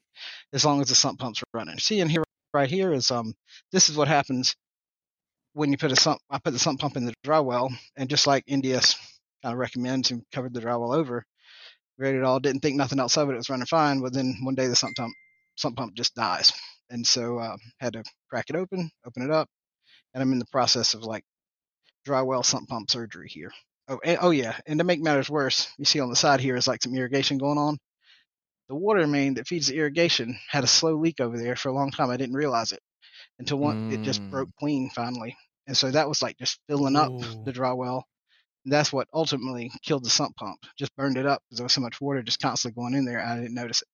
as 0.54 0.66
long 0.66 0.82
as 0.82 0.90
the 0.90 0.96
sump 0.96 1.20
pump's 1.20 1.44
running. 1.54 1.78
See 1.80 2.00
in 2.00 2.10
here 2.10 2.24
right 2.54 2.70
here 2.70 2.94
is 2.94 3.10
um 3.10 3.34
this 3.72 3.90
is 3.90 3.98
what 3.98 4.08
happens 4.08 4.56
when 5.54 5.72
you 5.72 5.78
put 5.78 5.92
a 5.92 5.96
sump. 5.96 6.20
I 6.30 6.40
put 6.40 6.54
the 6.54 6.60
sump 6.60 6.80
pump 6.80 6.98
in 6.98 7.06
the 7.06 7.14
dry 7.24 7.40
well, 7.40 7.70
and 7.96 8.10
just 8.10 8.28
like 8.28 8.46
NDS 8.46 8.96
kind 9.44 9.54
of 9.54 9.60
recommends 9.60 10.12
and 10.12 10.24
covered 10.32 10.54
the 10.54 10.62
dry 10.62 10.76
well 10.76 10.94
over, 10.94 11.26
it 12.00 12.24
all, 12.24 12.40
didn't 12.40 12.62
think 12.62 12.76
nothing 12.76 13.00
else 13.00 13.18
of 13.18 13.30
it. 13.30 13.34
It 13.34 13.38
was 13.38 13.50
running 13.50 13.66
fine, 13.66 14.02
but 14.02 14.14
then 14.14 14.38
one 14.44 14.56
day 14.56 14.68
the 14.68 14.76
sump 14.76 14.96
pump 14.96 15.14
sump 15.56 15.78
pump 15.78 15.94
just 15.96 16.16
dies, 16.16 16.52
and 16.94 17.06
so 17.06 17.40
uh, 17.40 17.58
had 17.80 17.94
to 17.94 18.04
crack 18.30 18.46
it 18.50 18.56
open, 18.56 18.92
open 19.06 19.24
it 19.24 19.32
up, 19.32 19.50
and 20.14 20.22
I'm 20.22 20.32
in 20.32 20.40
the 20.40 20.46
process 20.46 20.94
of 20.94 21.04
like 21.04 21.24
dry 22.06 22.22
well 22.22 22.44
sump 22.44 22.70
pump 22.70 22.90
surgery 22.90 23.28
here. 23.28 23.52
Oh, 23.90 24.00
and, 24.06 24.20
oh 24.22 24.30
yeah, 24.30 24.56
and 24.68 24.80
to 24.80 24.86
make 24.86 25.02
matters 25.02 25.30
worse, 25.30 25.68
you 25.78 25.86
see 25.86 26.00
on 26.00 26.10
the 26.10 26.16
side 26.16 26.40
here 26.40 26.56
is 26.56 26.68
like 26.68 26.84
some 26.84 26.96
irrigation 26.96 27.38
going 27.40 27.58
on. 27.58 27.78
The 28.70 28.76
water 28.76 29.06
main 29.08 29.34
that 29.34 29.48
feeds 29.48 29.68
the 29.68 29.76
irrigation 29.76 30.38
had 30.50 30.64
a 30.64 30.68
slow 30.68 30.96
leak 30.96 31.20
over 31.20 31.38
there 31.38 31.56
for 31.56 31.70
a 31.70 31.74
long 31.74 31.92
time. 31.92 32.10
I 32.10 32.18
didn't 32.18 32.36
realize 32.36 32.72
it 32.72 32.80
until 33.40 33.58
one 33.58 33.90
mm. 33.90 33.94
it 33.94 34.04
just 34.04 34.22
broke 34.30 34.50
Mm. 34.50 34.60
clean 34.60 34.90
finally, 34.92 35.36
and 35.68 35.76
so 35.76 35.90
that 35.92 36.08
was 36.08 36.22
like 36.22 36.38
just 36.38 36.60
filling 36.70 36.96
up 36.96 37.12
Ooh. 37.12 37.44
the 37.44 37.52
dry 37.52 37.74
well. 37.74 38.06
And 38.66 38.72
that's 38.72 38.94
what 38.94 39.10
ultimately 39.14 39.72
killed 39.82 40.06
the 40.06 40.10
sump 40.10 40.38
pump. 40.38 40.60
Just 40.80 40.96
burned 40.96 41.18
it 41.18 41.26
up 41.26 41.42
because 41.50 41.58
there 41.58 41.66
was 41.66 41.74
so 41.74 41.82
much 41.82 42.00
water 42.00 42.22
just 42.22 42.40
constantly 42.40 42.80
going 42.82 42.94
in 42.94 43.04
there. 43.04 43.20
I 43.20 43.36
didn't 43.36 43.56
notice 43.56 43.82
it. 43.82 43.88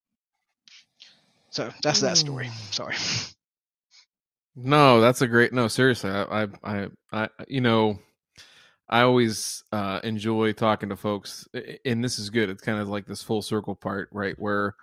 So 1.51 1.71
that's 1.81 2.01
that 2.01 2.17
story. 2.17 2.49
Sorry. 2.71 2.95
No, 4.61 4.99
that's 4.99 5.21
a 5.21 5.27
great. 5.27 5.53
No, 5.53 5.69
seriously, 5.69 6.09
I, 6.09 6.43
I, 6.43 6.47
I, 6.63 6.87
I 7.13 7.29
you 7.47 7.61
know, 7.61 7.99
I 8.89 9.01
always 9.01 9.63
uh, 9.71 10.01
enjoy 10.03 10.51
talking 10.51 10.89
to 10.89 10.97
folks, 10.97 11.47
and 11.85 12.03
this 12.03 12.19
is 12.19 12.29
good. 12.29 12.49
It's 12.49 12.63
kind 12.63 12.79
of 12.79 12.89
like 12.89 13.05
this 13.05 13.23
full 13.23 13.41
circle 13.41 13.75
part, 13.75 14.09
right? 14.11 14.37
Where 14.37 14.75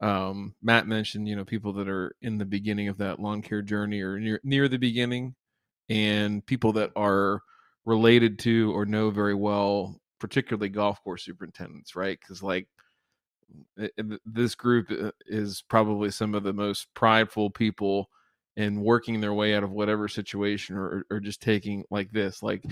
um, 0.00 0.54
Matt 0.62 0.88
mentioned, 0.88 1.28
you 1.28 1.36
know, 1.36 1.44
people 1.44 1.74
that 1.74 1.88
are 1.88 2.16
in 2.20 2.38
the 2.38 2.44
beginning 2.44 2.88
of 2.88 2.98
that 2.98 3.20
lawn 3.20 3.42
care 3.42 3.62
journey 3.62 4.00
or 4.00 4.18
near 4.18 4.40
near 4.42 4.66
the 4.68 4.78
beginning, 4.78 5.34
and 5.88 6.44
people 6.44 6.72
that 6.72 6.90
are 6.96 7.42
related 7.84 8.40
to 8.40 8.72
or 8.74 8.86
know 8.86 9.10
very 9.10 9.34
well, 9.34 10.00
particularly 10.18 10.68
golf 10.68 11.02
course 11.04 11.24
superintendents, 11.24 11.94
right? 11.94 12.18
Because 12.18 12.42
like 12.42 12.66
this 14.24 14.54
group 14.54 14.90
uh, 14.90 15.10
is 15.26 15.62
probably 15.68 16.10
some 16.10 16.34
of 16.34 16.42
the 16.42 16.52
most 16.52 16.88
prideful 16.94 17.50
people 17.50 18.08
in 18.56 18.80
working 18.80 19.20
their 19.20 19.32
way 19.32 19.54
out 19.54 19.62
of 19.62 19.70
whatever 19.70 20.08
situation 20.08 20.76
or, 20.76 21.04
or 21.10 21.20
just 21.20 21.40
taking 21.40 21.84
like 21.90 22.10
this 22.12 22.42
like 22.42 22.62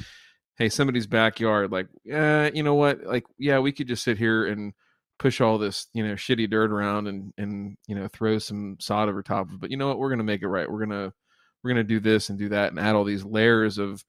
hey 0.59 0.69
somebody's 0.69 1.07
backyard 1.07 1.73
like 1.73 1.89
yeah 2.05 2.51
you 2.53 2.63
know 2.63 2.75
what? 2.75 3.03
Like 3.05 3.25
yeah 3.39 3.59
we 3.59 3.73
could 3.73 3.89
just 3.89 4.05
sit 4.05 4.19
here 4.19 4.47
and 4.47 4.75
push 5.19 5.41
all 5.41 5.59
this 5.59 5.87
you 5.93 6.07
know 6.07 6.15
shitty 6.15 6.49
dirt 6.51 6.71
around 6.71 7.07
and 7.07 7.33
and 7.39 7.77
you 7.87 7.95
know 7.95 8.09
throw 8.09 8.39
some 8.39 8.77
sod 8.81 9.09
over 9.09 9.23
top 9.23 9.49
of 9.49 9.55
it 9.55 9.61
but 9.61 9.71
you 9.71 9.77
know 9.77 9.89
what? 9.89 9.99
We're 9.99 10.11
gonna 10.11 10.25
make 10.25 10.43
it 10.43 10.49
right. 10.49 10.71
We're 10.71 10.85
gonna 10.85 11.13
we're 11.63 11.71
gonna 11.71 11.85
do 11.85 12.01
this 12.01 12.29
and 12.29 12.39
do 12.39 12.51
that 12.51 12.71
and 12.71 12.79
add 12.79 12.95
all 12.95 13.05
these 13.05 13.25
layers 13.25 13.79
of 13.79 14.05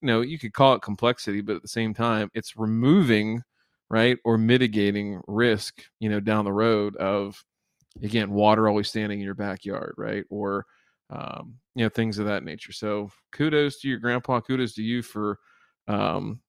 you 0.00 0.06
know 0.06 0.22
you 0.22 0.38
could 0.38 0.52
call 0.52 0.74
it 0.74 0.82
complexity 0.82 1.40
but 1.42 1.56
at 1.56 1.62
the 1.62 1.68
same 1.68 1.92
time 1.92 2.30
it's 2.34 2.56
removing 2.56 3.42
right? 3.90 4.18
Or 4.24 4.38
mitigating 4.38 5.20
risk 5.26 5.82
you 5.98 6.08
know 6.08 6.20
down 6.20 6.44
the 6.44 6.52
road 6.52 6.96
of 6.96 7.42
again 8.02 8.30
water 8.30 8.68
always 8.68 8.88
standing 8.88 9.18
in 9.20 9.24
your 9.24 9.34
backyard 9.34 9.94
right? 9.98 10.24
Or 10.30 10.64
um, 11.10 11.56
you 11.74 11.84
know 11.84 11.88
things 11.88 12.18
of 12.18 12.26
that 12.26 12.44
nature. 12.44 12.72
So 12.72 13.10
kudos 13.32 13.80
to 13.80 13.88
your 13.88 13.98
grandpa 13.98 14.40
kudos 14.40 14.74
to 14.74 14.82
you 14.82 15.02
for 15.02 15.38
um, 15.88 16.40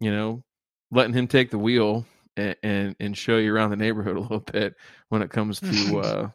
you 0.00 0.10
know 0.10 0.42
letting 0.90 1.14
him 1.14 1.26
take 1.26 1.50
the 1.50 1.58
wheel 1.58 2.06
and, 2.36 2.56
and 2.62 2.96
and 2.98 3.16
show 3.16 3.36
you 3.38 3.52
around 3.54 3.70
the 3.70 3.76
neighborhood 3.76 4.16
a 4.16 4.20
little 4.20 4.40
bit 4.40 4.74
when 5.08 5.22
it 5.22 5.30
comes 5.30 5.60
to 5.60 5.98
uh 6.00 6.28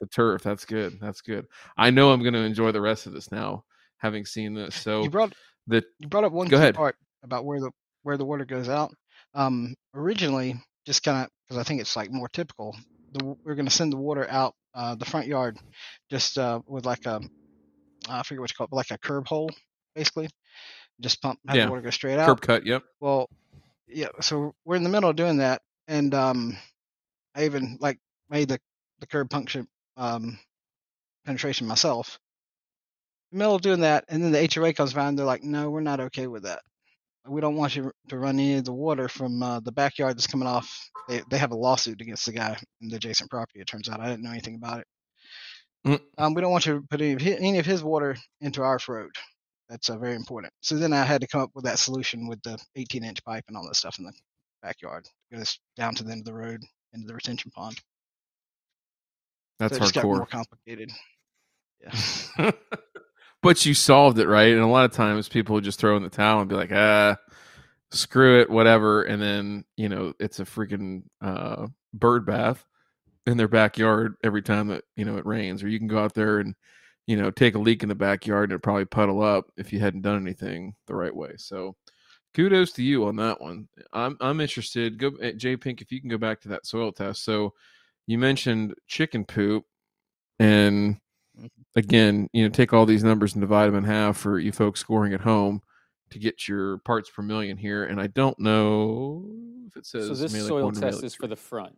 the 0.00 0.06
turf. 0.06 0.42
That's 0.42 0.64
good. 0.64 0.98
That's 1.00 1.20
good. 1.22 1.46
I 1.76 1.90
know 1.90 2.12
i'm 2.12 2.22
going 2.22 2.34
to 2.34 2.40
enjoy 2.40 2.72
the 2.72 2.80
rest 2.80 3.06
of 3.06 3.12
this 3.12 3.32
now 3.32 3.64
having 3.98 4.24
seen 4.26 4.54
this. 4.54 4.74
So 4.74 5.02
you 5.02 5.10
brought 5.10 5.32
the 5.66 5.84
you 5.98 6.08
brought 6.08 6.24
up 6.24 6.32
one 6.32 6.48
Go 6.48 6.56
ahead. 6.56 6.74
part 6.74 6.96
about 7.22 7.44
where 7.44 7.60
the 7.60 7.70
where 8.02 8.16
the 8.16 8.24
water 8.24 8.44
goes 8.44 8.68
out. 8.68 8.94
Um, 9.36 9.76
originally, 9.94 10.56
just 10.86 11.04
kind 11.04 11.24
of 11.24 11.30
because 11.46 11.60
I 11.60 11.64
think 11.64 11.80
it's 11.80 11.94
like 11.96 12.10
more 12.10 12.28
typical. 12.28 12.76
The, 13.12 13.36
we're 13.44 13.54
going 13.54 13.66
to 13.66 13.72
send 13.72 13.92
the 13.92 13.98
water 13.98 14.26
out 14.28 14.54
uh, 14.74 14.96
the 14.96 15.04
front 15.04 15.28
yard, 15.28 15.58
just 16.10 16.38
uh, 16.38 16.60
with 16.66 16.86
like 16.86 17.06
a 17.06 17.20
I 18.08 18.22
forget 18.24 18.40
what 18.40 18.50
you 18.50 18.54
call 18.56 18.64
it, 18.66 18.70
but 18.70 18.76
like 18.76 18.90
a 18.90 18.98
curb 18.98 19.28
hole, 19.28 19.50
basically. 19.94 20.28
Just 21.00 21.22
pump 21.22 21.38
have 21.48 21.56
Yeah. 21.56 21.66
the 21.66 21.70
water 21.70 21.82
go 21.82 21.90
straight 21.90 22.18
out. 22.18 22.28
curb 22.28 22.40
cut 22.40 22.66
yep 22.66 22.82
Well, 23.00 23.28
yeah. 23.88 24.08
So 24.20 24.54
we're 24.64 24.76
in 24.76 24.84
the 24.84 24.88
middle 24.90 25.10
of 25.10 25.16
doing 25.16 25.38
that, 25.38 25.62
and 25.88 26.14
um, 26.14 26.56
I 27.34 27.44
even 27.44 27.78
like 27.80 27.98
made 28.30 28.48
the 28.48 28.60
the 29.00 29.06
curb 29.06 29.30
puncture 29.30 29.66
um, 29.96 30.38
penetration 31.26 31.66
myself. 31.66 32.18
In 33.32 33.38
the 33.38 33.42
middle 33.44 33.56
of 33.56 33.62
doing 33.62 33.80
that, 33.80 34.04
and 34.08 34.22
then 34.22 34.32
the 34.32 34.50
HOA 34.52 34.72
comes 34.72 34.94
by 34.94 35.06
and 35.06 35.18
they're 35.18 35.26
like, 35.26 35.44
"No, 35.44 35.70
we're 35.70 35.80
not 35.80 36.00
okay 36.00 36.26
with 36.26 36.44
that. 36.44 36.62
We 37.28 37.40
don't 37.40 37.56
want 37.56 37.76
you 37.76 37.90
to 38.08 38.18
run 38.18 38.38
any 38.38 38.56
of 38.56 38.64
the 38.64 38.72
water 38.72 39.08
from 39.08 39.42
uh, 39.42 39.60
the 39.60 39.72
backyard 39.72 40.16
that's 40.16 40.26
coming 40.26 40.48
off." 40.48 40.90
They 41.08 41.22
they 41.30 41.38
have 41.38 41.52
a 41.52 41.56
lawsuit 41.56 42.00
against 42.00 42.26
the 42.26 42.32
guy 42.32 42.56
in 42.80 42.88
the 42.88 42.96
adjacent 42.96 43.30
property. 43.30 43.60
It 43.60 43.66
turns 43.66 43.88
out 43.88 44.00
I 44.00 44.08
didn't 44.08 44.22
know 44.22 44.30
anything 44.30 44.56
about 44.56 44.80
it. 44.80 44.86
Mm. 45.86 46.00
Um, 46.18 46.34
we 46.34 46.40
don't 46.40 46.50
want 46.50 46.66
you 46.66 46.80
to 46.80 46.86
put 46.88 47.00
any 47.00 47.12
of, 47.12 47.20
his, 47.20 47.36
any 47.38 47.58
of 47.58 47.66
his 47.66 47.82
water 47.82 48.16
into 48.40 48.62
our 48.62 48.78
road. 48.88 49.10
That's 49.68 49.88
uh, 49.88 49.98
very 49.98 50.16
important. 50.16 50.52
So 50.60 50.76
then 50.76 50.92
I 50.92 51.04
had 51.04 51.20
to 51.20 51.28
come 51.28 51.40
up 51.40 51.50
with 51.54 51.64
that 51.64 51.78
solution 51.78 52.26
with 52.26 52.42
the 52.42 52.58
18 52.74 53.04
inch 53.04 53.24
pipe 53.24 53.44
and 53.48 53.56
all 53.56 53.66
that 53.66 53.76
stuff 53.76 53.98
in 53.98 54.04
the 54.04 54.12
backyard. 54.62 55.06
It 55.30 55.36
goes 55.36 55.58
down 55.76 55.94
to 55.96 56.04
the 56.04 56.12
end 56.12 56.20
of 56.20 56.26
the 56.26 56.34
road 56.34 56.62
into 56.92 57.06
the 57.06 57.14
retention 57.14 57.50
pond. 57.54 57.80
that's 59.58 59.78
so 59.78 59.90
got 59.90 60.04
more 60.04 60.26
complicated. 60.26 60.90
Yeah. 61.80 62.50
but 63.42 63.64
you 63.64 63.74
solved 63.74 64.18
it 64.18 64.28
right? 64.28 64.52
And 64.52 64.62
a 64.62 64.66
lot 64.66 64.84
of 64.84 64.92
times 64.92 65.28
people 65.28 65.60
just 65.60 65.78
throw 65.78 65.96
in 65.96 66.02
the 66.02 66.08
towel 66.08 66.40
and 66.40 66.48
be 66.48 66.56
like 66.56 66.72
ah 66.72 67.16
screw 67.92 68.40
it 68.40 68.50
whatever. 68.50 69.02
And 69.02 69.22
then 69.22 69.64
you 69.76 69.88
know 69.88 70.12
it's 70.18 70.40
a 70.40 70.44
freaking 70.44 71.02
uh 71.20 71.68
bird 71.94 72.26
bath 72.26 72.64
in 73.26 73.36
their 73.36 73.48
backyard 73.48 74.14
every 74.22 74.42
time 74.42 74.68
that 74.68 74.84
you 74.96 75.04
know 75.04 75.16
it 75.16 75.26
rains. 75.26 75.62
Or 75.62 75.68
you 75.68 75.78
can 75.78 75.88
go 75.88 75.98
out 75.98 76.14
there 76.14 76.38
and 76.38 76.54
you 77.06 77.16
know 77.16 77.30
take 77.30 77.54
a 77.54 77.58
leak 77.58 77.82
in 77.82 77.88
the 77.88 77.94
backyard 77.94 78.50
and 78.50 78.58
it 78.58 78.62
probably 78.62 78.84
puddle 78.84 79.22
up 79.22 79.50
if 79.56 79.72
you 79.72 79.80
hadn't 79.80 80.02
done 80.02 80.20
anything 80.20 80.74
the 80.86 80.94
right 80.94 81.14
way. 81.14 81.32
So 81.36 81.76
kudos 82.34 82.72
to 82.72 82.82
you 82.82 83.06
on 83.06 83.16
that 83.16 83.40
one. 83.40 83.68
I'm 83.92 84.16
i'm 84.20 84.40
interested. 84.40 84.98
Go 84.98 85.12
eh, 85.22 85.32
jay 85.32 85.56
pink 85.56 85.80
if 85.80 85.92
you 85.92 86.00
can 86.00 86.10
go 86.10 86.18
back 86.18 86.40
to 86.42 86.48
that 86.48 86.66
soil 86.66 86.92
test. 86.92 87.24
So 87.24 87.54
you 88.06 88.18
mentioned 88.18 88.74
chicken 88.86 89.24
poop 89.24 89.64
and. 90.38 90.98
Again 91.76 92.28
you 92.32 92.42
know 92.42 92.48
take 92.48 92.72
all 92.72 92.86
these 92.86 93.04
numbers 93.04 93.34
and 93.34 93.40
divide 93.40 93.66
them 93.66 93.76
in 93.76 93.84
half 93.84 94.16
for 94.16 94.38
you 94.38 94.50
folks 94.50 94.80
scoring 94.80 95.12
at 95.14 95.20
home 95.20 95.60
to 96.10 96.18
get 96.18 96.48
your 96.48 96.78
parts 96.78 97.10
per 97.10 97.22
million 97.22 97.56
here 97.56 97.84
and 97.84 98.00
i 98.00 98.06
don't 98.08 98.38
know 98.38 99.24
if 99.68 99.76
it 99.76 99.86
says 99.86 100.06
So 100.08 100.14
this 100.14 100.32
Mehlich 100.32 100.48
soil 100.48 100.64
one 100.64 100.74
test 100.74 101.04
is 101.04 101.14
for 101.14 101.26
the 101.26 101.36
front. 101.36 101.76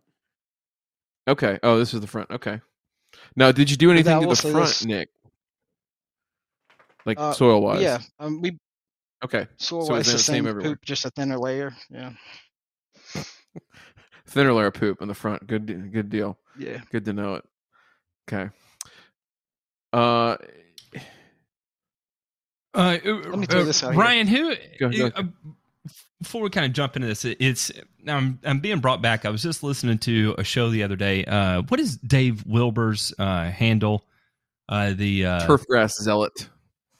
okay 1.27 1.59
oh 1.63 1.77
this 1.77 1.93
is 1.93 2.01
the 2.01 2.07
front 2.07 2.31
okay 2.31 2.61
now 3.35 3.51
did 3.51 3.69
you 3.69 3.77
do 3.77 3.91
anything 3.91 4.19
to 4.21 4.27
the 4.27 4.35
front 4.35 4.67
this. 4.67 4.85
nick 4.85 5.09
like 7.05 7.19
Uh, 7.19 7.33
soil 7.33 7.61
wise 7.61 7.81
Yeah, 7.81 7.99
um, 8.19 8.41
we 8.41 8.57
Okay, 9.23 9.47
Soil 9.57 9.81
So 9.81 9.87
so 9.87 9.95
it's 9.95 10.07
it's 10.07 10.11
the 10.11 10.17
the 10.17 10.23
same 10.23 10.45
same 10.45 10.59
poop, 10.61 10.85
just 10.85 11.03
a 11.03 11.09
thinner 11.09 11.37
layer. 11.37 11.75
Yeah, 11.89 12.13
thinner 14.27 14.53
layer 14.53 14.67
of 14.67 14.75
poop 14.75 15.01
in 15.01 15.09
the 15.09 15.13
front. 15.13 15.45
Good, 15.45 15.91
good 15.91 16.09
deal. 16.09 16.37
yeah. 16.57 16.79
Good 16.89 17.03
to 17.05 17.11
know 17.13 17.35
it. 17.35 17.45
Okay. 18.31 18.49
Uh, 19.93 20.37
Uh, 22.73 22.97
me 23.03 23.45
throw 23.47 23.61
uh, 23.61 23.63
this 23.63 23.83
out 23.83 23.91
here. 23.93 23.99
Ryan, 23.99 24.27
who? 24.27 24.53
Go- 24.79 24.89
go. 24.91 25.11
uh, 25.15 25.23
before 26.21 26.41
we 26.41 26.49
kind 26.49 26.65
of 26.65 26.73
jump 26.73 26.95
into 26.95 27.07
this, 27.07 27.25
it- 27.25 27.37
it's 27.39 27.71
I'm 28.07 28.39
I'm 28.43 28.59
being 28.59 28.79
brought 28.79 29.01
back. 29.01 29.25
I 29.25 29.29
was 29.29 29.41
just 29.41 29.63
listening 29.63 29.97
to 29.99 30.35
a 30.37 30.43
show 30.43 30.69
the 30.69 30.83
other 30.83 30.95
day. 30.95 31.25
Uh, 31.25 31.63
what 31.63 31.79
is 31.79 31.97
Dave 31.97 32.45
Wilbur's 32.45 33.13
uh, 33.17 33.49
handle? 33.49 34.05
Uh, 34.67 34.93
the 34.93 35.25
uh, 35.25 35.47
turf 35.47 35.65
grass 35.65 35.97
zealot. 35.99 36.47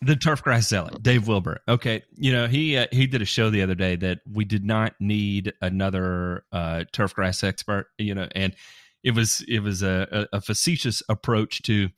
the 0.02 0.15
turf 0.15 0.41
grass 0.41 0.67
zealot, 0.67 1.04
Dave 1.04 1.28
Wilbur. 1.28 1.60
Okay, 1.67 2.04
you 2.15 2.32
know 2.34 2.47
he 2.47 2.75
uh, 2.78 2.88
he 2.91 3.06
did 3.06 3.21
a 3.21 3.25
show 3.25 3.52
the 3.52 3.62
other 3.62 3.75
day 3.75 3.95
that 3.97 4.19
we 4.30 4.45
did 4.45 4.65
not 4.65 4.95
need 4.99 5.54
another 5.62 6.45
uh, 6.52 6.86
turf 6.91 7.13
grass 7.13 7.43
expert. 7.43 7.88
You 7.99 8.15
know, 8.15 8.28
and 8.34 8.56
it 9.04 9.12
was 9.12 9.45
it 9.47 9.60
was 9.60 9.84
a, 9.84 10.28
a, 10.34 10.38
a 10.38 10.41
facetious 10.41 11.04
approach 11.10 11.62
to 11.63 11.89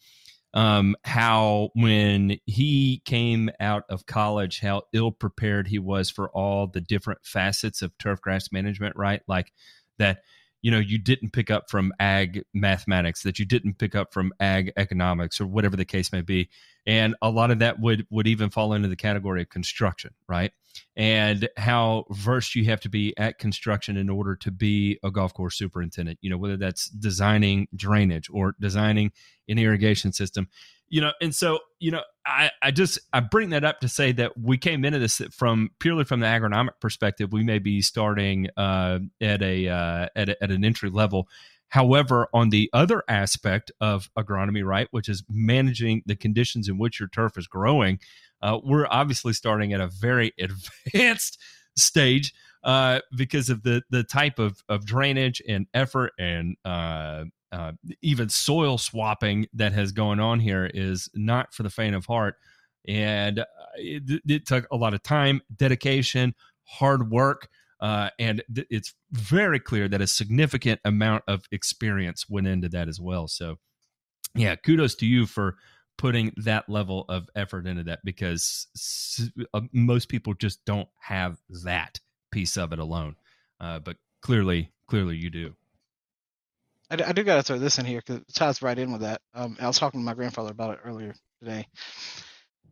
um, 0.53 0.95
how 1.03 1.69
when 1.73 2.37
he 2.45 3.01
came 3.05 3.49
out 3.59 3.83
of 3.89 4.05
college, 4.05 4.59
how 4.59 4.83
ill 4.93 5.11
prepared 5.11 5.67
he 5.67 5.79
was 5.79 6.09
for 6.09 6.29
all 6.31 6.67
the 6.67 6.81
different 6.81 7.19
facets 7.23 7.81
of 7.81 7.97
turf 7.97 8.21
grass 8.21 8.51
management. 8.51 8.95
Right, 8.95 9.21
like 9.27 9.53
that 9.97 10.23
you 10.61 10.71
know 10.71 10.79
you 10.79 10.97
didn't 10.97 11.31
pick 11.31 11.49
up 11.49 11.69
from 11.69 11.93
ag 11.99 12.43
mathematics 12.53 13.23
that 13.23 13.39
you 13.39 13.45
didn't 13.45 13.77
pick 13.77 13.95
up 13.95 14.13
from 14.13 14.33
ag 14.39 14.71
economics 14.77 15.41
or 15.41 15.47
whatever 15.47 15.75
the 15.75 15.85
case 15.85 16.11
may 16.11 16.21
be 16.21 16.49
and 16.85 17.15
a 17.21 17.29
lot 17.29 17.51
of 17.51 17.59
that 17.59 17.79
would 17.79 18.05
would 18.09 18.27
even 18.27 18.49
fall 18.49 18.73
into 18.73 18.87
the 18.87 18.95
category 18.95 19.41
of 19.41 19.49
construction 19.49 20.13
right 20.27 20.51
and 20.95 21.47
how 21.57 22.05
versed 22.11 22.55
you 22.55 22.65
have 22.65 22.81
to 22.81 22.89
be 22.89 23.13
at 23.17 23.39
construction 23.39 23.97
in 23.97 24.09
order 24.09 24.35
to 24.35 24.51
be 24.51 24.99
a 25.03 25.11
golf 25.11 25.33
course 25.33 25.57
superintendent 25.57 26.19
you 26.21 26.29
know 26.29 26.37
whether 26.37 26.57
that's 26.57 26.89
designing 26.89 27.67
drainage 27.75 28.29
or 28.31 28.55
designing 28.59 29.11
an 29.47 29.57
irrigation 29.57 30.11
system. 30.13 30.47
You 30.89 30.99
know 31.01 31.11
and 31.21 31.33
so 31.33 31.59
you 31.79 31.91
know 31.91 32.01
i 32.25 32.51
i 32.61 32.69
just 32.69 32.99
i 33.13 33.21
bring 33.21 33.51
that 33.51 33.63
up 33.63 33.79
to 33.79 33.87
say 33.87 34.11
that 34.11 34.37
we 34.37 34.57
came 34.57 34.83
into 34.83 34.99
this 34.99 35.21
from 35.31 35.69
purely 35.79 36.03
from 36.03 36.19
the 36.19 36.25
agronomic 36.25 36.81
perspective 36.81 37.31
we 37.31 37.43
may 37.43 37.59
be 37.59 37.81
starting 37.81 38.49
uh 38.57 38.99
at 39.21 39.41
a 39.41 39.69
uh 39.69 40.07
at, 40.17 40.29
a, 40.29 40.43
at 40.43 40.51
an 40.51 40.65
entry 40.65 40.89
level. 40.89 41.29
However, 41.69 42.27
on 42.33 42.49
the 42.49 42.69
other 42.73 43.01
aspect 43.07 43.71
of 43.79 44.09
agronomy, 44.17 44.61
right, 44.65 44.89
which 44.91 45.07
is 45.07 45.23
managing 45.29 46.03
the 46.05 46.17
conditions 46.17 46.67
in 46.67 46.77
which 46.77 46.99
your 46.99 47.07
turf 47.07 47.37
is 47.37 47.47
growing, 47.47 47.99
uh, 48.41 48.59
we're 48.63 48.87
obviously 48.89 49.33
starting 49.33 49.73
at 49.73 49.81
a 49.81 49.87
very 49.87 50.33
advanced 50.39 51.37
stage 51.77 52.33
uh, 52.63 52.99
because 53.15 53.49
of 53.49 53.63
the 53.63 53.81
the 53.89 54.03
type 54.03 54.39
of, 54.39 54.63
of 54.69 54.85
drainage 54.85 55.41
and 55.47 55.67
effort 55.73 56.11
and 56.19 56.55
uh, 56.65 57.23
uh, 57.51 57.73
even 58.01 58.29
soil 58.29 58.77
swapping 58.77 59.47
that 59.53 59.73
has 59.73 59.91
gone 59.91 60.19
on 60.19 60.39
here 60.39 60.69
is 60.73 61.09
not 61.13 61.53
for 61.53 61.63
the 61.63 61.69
faint 61.69 61.95
of 61.95 62.05
heart. 62.05 62.35
And 62.87 63.39
uh, 63.39 63.45
it, 63.75 64.21
it 64.25 64.45
took 64.45 64.67
a 64.71 64.77
lot 64.77 64.93
of 64.93 65.03
time, 65.03 65.41
dedication, 65.55 66.33
hard 66.63 67.11
work. 67.11 67.49
Uh, 67.79 68.09
and 68.19 68.43
th- 68.53 68.67
it's 68.69 68.93
very 69.11 69.59
clear 69.59 69.87
that 69.89 70.01
a 70.01 70.07
significant 70.07 70.79
amount 70.85 71.23
of 71.27 71.43
experience 71.51 72.29
went 72.29 72.47
into 72.47 72.69
that 72.69 72.87
as 72.87 73.01
well. 73.01 73.27
So, 73.27 73.57
yeah, 74.33 74.55
kudos 74.55 74.95
to 74.95 75.05
you 75.05 75.25
for 75.25 75.57
putting 76.01 76.33
that 76.35 76.67
level 76.67 77.05
of 77.09 77.29
effort 77.35 77.67
into 77.67 77.83
that 77.83 77.99
because 78.03 78.65
uh, 79.53 79.61
most 79.71 80.09
people 80.09 80.33
just 80.33 80.65
don't 80.65 80.89
have 80.99 81.37
that 81.63 81.99
piece 82.31 82.57
of 82.57 82.73
it 82.73 82.79
alone. 82.79 83.15
Uh, 83.59 83.77
but 83.77 83.97
clearly, 84.21 84.71
clearly 84.87 85.15
you 85.15 85.29
do. 85.29 85.53
I 86.89 87.13
do 87.13 87.23
got 87.23 87.35
to 87.35 87.43
throw 87.43 87.59
this 87.59 87.77
in 87.77 87.85
here 87.85 88.01
because 88.05 88.17
it 88.17 88.33
ties 88.33 88.63
right 88.63 88.77
in 88.77 88.91
with 88.91 89.01
that. 89.01 89.21
Um, 89.35 89.55
I 89.61 89.67
was 89.67 89.77
talking 89.77 89.99
to 89.99 90.03
my 90.03 90.15
grandfather 90.15 90.49
about 90.49 90.73
it 90.73 90.79
earlier 90.83 91.13
today. 91.39 91.67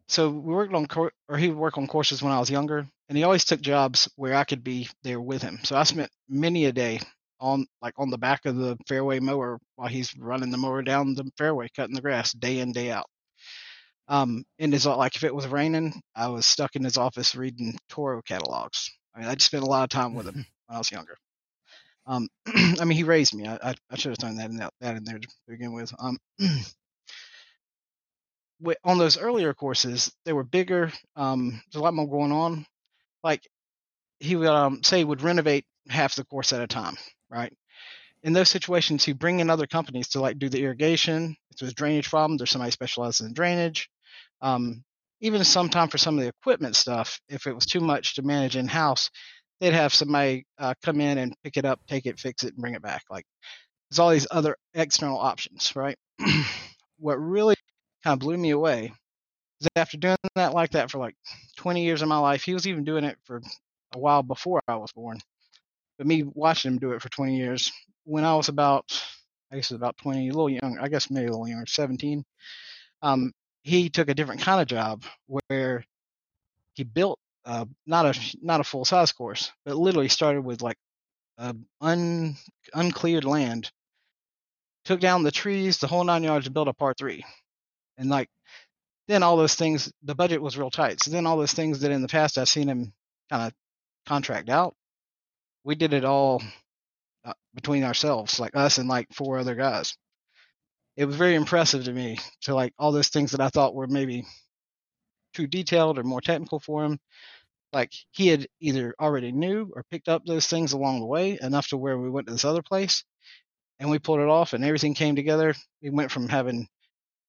So 0.07 0.31
we 0.31 0.55
worked 0.55 0.73
on, 0.73 0.87
cour- 0.87 1.13
or 1.29 1.37
he 1.37 1.49
would 1.49 1.57
work 1.57 1.77
on 1.77 1.85
courses 1.85 2.23
when 2.23 2.33
I 2.33 2.39
was 2.39 2.49
younger, 2.49 2.87
and 3.09 3.17
he 3.17 3.23
always 3.23 3.45
took 3.45 3.61
jobs 3.61 4.09
where 4.15 4.33
I 4.33 4.43
could 4.43 4.63
be 4.63 4.89
there 5.03 5.21
with 5.21 5.43
him. 5.43 5.59
So 5.63 5.77
I 5.77 5.83
spent 5.83 6.09
many 6.27 6.65
a 6.65 6.71
day 6.71 6.99
on, 7.39 7.67
like, 7.81 7.93
on 7.97 8.09
the 8.09 8.17
back 8.17 8.45
of 8.45 8.55
the 8.55 8.75
fairway 8.87 9.19
mower 9.19 9.59
while 9.75 9.87
he's 9.87 10.17
running 10.17 10.49
the 10.49 10.57
mower 10.57 10.81
down 10.81 11.13
the 11.13 11.29
fairway, 11.37 11.67
cutting 11.75 11.93
the 11.93 12.01
grass 12.01 12.33
day 12.33 12.57
in 12.57 12.71
day 12.71 12.91
out. 12.91 13.05
Um, 14.09 14.43
and 14.57 14.73
it's 14.73 14.87
like 14.87 15.15
if 15.15 15.23
it 15.23 15.33
was 15.33 15.47
raining, 15.47 16.01
I 16.15 16.27
was 16.27 16.45
stuck 16.45 16.75
in 16.75 16.83
his 16.83 16.97
office 16.97 17.35
reading 17.35 17.77
Toro 17.89 18.21
catalogs. 18.23 18.91
I 19.15 19.19
mean, 19.19 19.29
I 19.29 19.35
just 19.35 19.45
spent 19.45 19.63
a 19.63 19.67
lot 19.69 19.83
of 19.83 19.89
time 19.89 20.15
with 20.15 20.27
him 20.27 20.33
when 20.67 20.75
I 20.75 20.77
was 20.79 20.91
younger. 20.91 21.15
Um, 22.07 22.27
I 22.47 22.85
mean, 22.85 22.97
he 22.97 23.03
raised 23.03 23.35
me. 23.35 23.47
I, 23.47 23.59
I, 23.61 23.75
I 23.91 23.95
should 23.95 24.09
have 24.09 24.17
thrown 24.17 24.35
that 24.37 24.49
in 24.49 24.57
that, 24.57 24.73
that 24.81 24.97
in 24.97 25.03
there 25.03 25.19
to 25.19 25.27
begin 25.47 25.73
with. 25.73 25.93
Um, 25.99 26.17
on 28.83 28.97
those 28.97 29.17
earlier 29.17 29.53
courses, 29.53 30.11
they 30.25 30.33
were 30.33 30.43
bigger. 30.43 30.91
Um, 31.15 31.61
there's 31.71 31.79
a 31.79 31.83
lot 31.83 31.93
more 31.93 32.09
going 32.09 32.31
on. 32.31 32.65
Like 33.23 33.47
he 34.19 34.35
would 34.35 34.47
um, 34.47 34.81
say, 34.83 34.97
he 34.99 35.03
would 35.03 35.21
renovate 35.21 35.65
half 35.87 36.15
the 36.15 36.25
course 36.25 36.51
at 36.51 36.61
a 36.61 36.67
time, 36.67 36.95
right? 37.29 37.53
In 38.23 38.33
those 38.33 38.49
situations, 38.49 39.05
he'd 39.05 39.19
bring 39.19 39.39
in 39.39 39.49
other 39.49 39.67
companies 39.67 40.09
to 40.09 40.19
like 40.19 40.39
do 40.39 40.49
the 40.49 40.63
irrigation. 40.63 41.37
If 41.51 41.59
there's 41.59 41.73
drainage 41.73 42.09
problem, 42.09 42.37
there's 42.37 42.49
somebody 42.49 42.71
specialized 42.71 43.21
in 43.21 43.33
drainage. 43.33 43.89
Um, 44.41 44.83
even 45.21 45.43
sometime 45.43 45.89
for 45.89 45.97
some 45.97 46.17
of 46.17 46.23
the 46.23 46.29
equipment 46.29 46.75
stuff, 46.75 47.19
if 47.27 47.47
it 47.47 47.53
was 47.53 47.65
too 47.65 47.81
much 47.81 48.15
to 48.15 48.21
manage 48.21 48.55
in 48.55 48.67
house, 48.67 49.09
they'd 49.59 49.73
have 49.73 49.93
somebody 49.93 50.45
uh, 50.57 50.73
come 50.83 51.01
in 51.01 51.17
and 51.17 51.35
pick 51.43 51.57
it 51.57 51.65
up, 51.65 51.81
take 51.87 52.05
it, 52.05 52.19
fix 52.19 52.43
it, 52.43 52.53
and 52.53 52.57
bring 52.57 52.75
it 52.75 52.81
back. 52.81 53.03
Like 53.09 53.25
there's 53.89 53.99
all 53.99 54.09
these 54.11 54.27
other 54.31 54.55
external 54.73 55.19
options, 55.19 55.75
right? 55.75 55.97
what 56.99 57.15
really 57.15 57.55
kind 58.03 58.13
of 58.13 58.19
blew 58.19 58.37
me 58.37 58.51
away 58.51 58.93
is 59.59 59.67
that 59.73 59.81
after 59.81 59.97
doing 59.97 60.17
that 60.35 60.53
like 60.53 60.71
that 60.71 60.89
for 60.91 60.99
like 60.99 61.15
20 61.57 61.83
years 61.83 62.01
of 62.01 62.07
my 62.07 62.17
life, 62.17 62.43
he 62.43 62.53
was 62.53 62.67
even 62.67 62.83
doing 62.83 63.03
it 63.03 63.17
for 63.25 63.41
a 63.95 63.99
while 63.99 64.23
before 64.23 64.61
I 64.67 64.75
was 64.77 64.91
born. 64.93 65.19
But 65.97 66.07
me 66.07 66.23
watching 66.23 66.73
him 66.73 66.79
do 66.79 66.91
it 66.93 67.01
for 67.01 67.09
20 67.09 67.35
years, 67.37 67.71
when 68.05 68.23
I 68.23 68.35
was 68.35 68.47
about, 68.47 68.85
I 69.51 69.55
guess 69.57 69.71
it 69.71 69.75
was 69.75 69.79
about 69.79 69.97
20, 69.97 70.29
a 70.29 70.31
little 70.31 70.49
young, 70.49 70.77
I 70.79 70.87
guess 70.87 71.11
maybe 71.11 71.27
a 71.27 71.31
little 71.31 71.47
younger, 71.47 71.65
17, 71.65 72.23
um, 73.01 73.33
he 73.63 73.89
took 73.89 74.09
a 74.09 74.13
different 74.13 74.41
kind 74.41 74.61
of 74.61 74.67
job 74.67 75.03
where 75.27 75.83
he 76.73 76.83
built 76.83 77.19
uh, 77.45 77.65
not 77.85 78.05
a 78.05 78.37
not 78.41 78.61
a 78.61 78.63
full 78.63 78.85
size 78.85 79.11
course, 79.11 79.51
but 79.65 79.75
literally 79.75 80.09
started 80.09 80.41
with 80.41 80.61
like 80.61 80.77
uh, 81.37 81.53
un 81.81 82.35
uncleared 82.73 83.25
land, 83.25 83.71
took 84.85 84.99
down 84.99 85.23
the 85.23 85.31
trees, 85.31 85.77
the 85.79 85.87
whole 85.87 86.03
nine 86.03 86.23
yards, 86.23 86.45
to 86.45 86.51
build 86.51 86.67
a 86.67 86.73
par 86.73 86.93
three, 86.97 87.25
and 87.97 88.09
like 88.09 88.29
then 89.07 89.23
all 89.23 89.37
those 89.37 89.55
things, 89.55 89.91
the 90.03 90.15
budget 90.15 90.41
was 90.41 90.57
real 90.57 90.69
tight. 90.69 91.01
So 91.01 91.11
then 91.11 91.25
all 91.25 91.37
those 91.37 91.53
things 91.53 91.81
that 91.81 91.91
in 91.91 92.01
the 92.03 92.07
past 92.07 92.37
I've 92.37 92.47
seen 92.47 92.67
him 92.69 92.93
kind 93.29 93.47
of 93.47 93.53
contract 94.05 94.49
out, 94.49 94.75
we 95.63 95.75
did 95.75 95.93
it 95.93 96.05
all 96.05 96.43
uh, 97.25 97.33
between 97.55 97.83
ourselves, 97.83 98.39
like 98.39 98.55
us 98.55 98.77
and 98.77 98.87
like 98.87 99.07
four 99.13 99.39
other 99.39 99.55
guys. 99.55 99.97
It 100.99 101.05
was 101.05 101.15
very 101.15 101.35
impressive 101.35 101.85
to 101.85 101.93
me 101.93 102.19
to 102.41 102.53
like 102.53 102.73
all 102.77 102.91
those 102.91 103.07
things 103.07 103.31
that 103.31 103.39
I 103.39 103.47
thought 103.47 103.73
were 103.73 103.87
maybe 103.87 104.25
too 105.33 105.47
detailed 105.47 105.97
or 105.97 106.03
more 106.03 106.19
technical 106.19 106.59
for 106.59 106.83
him. 106.83 106.99
Like 107.71 107.93
he 108.11 108.27
had 108.27 108.47
either 108.59 108.93
already 108.99 109.31
knew 109.31 109.71
or 109.73 109.85
picked 109.89 110.09
up 110.09 110.25
those 110.25 110.47
things 110.47 110.73
along 110.73 110.99
the 110.99 111.05
way 111.05 111.39
enough 111.41 111.69
to 111.69 111.77
where 111.77 111.97
we 111.97 112.09
went 112.09 112.27
to 112.27 112.33
this 112.33 112.43
other 112.43 112.61
place 112.61 113.05
and 113.79 113.89
we 113.89 113.97
pulled 113.97 114.19
it 114.19 114.27
off 114.27 114.51
and 114.51 114.65
everything 114.65 114.93
came 114.93 115.15
together. 115.15 115.55
We 115.81 115.89
went 115.89 116.11
from 116.11 116.27
having 116.27 116.67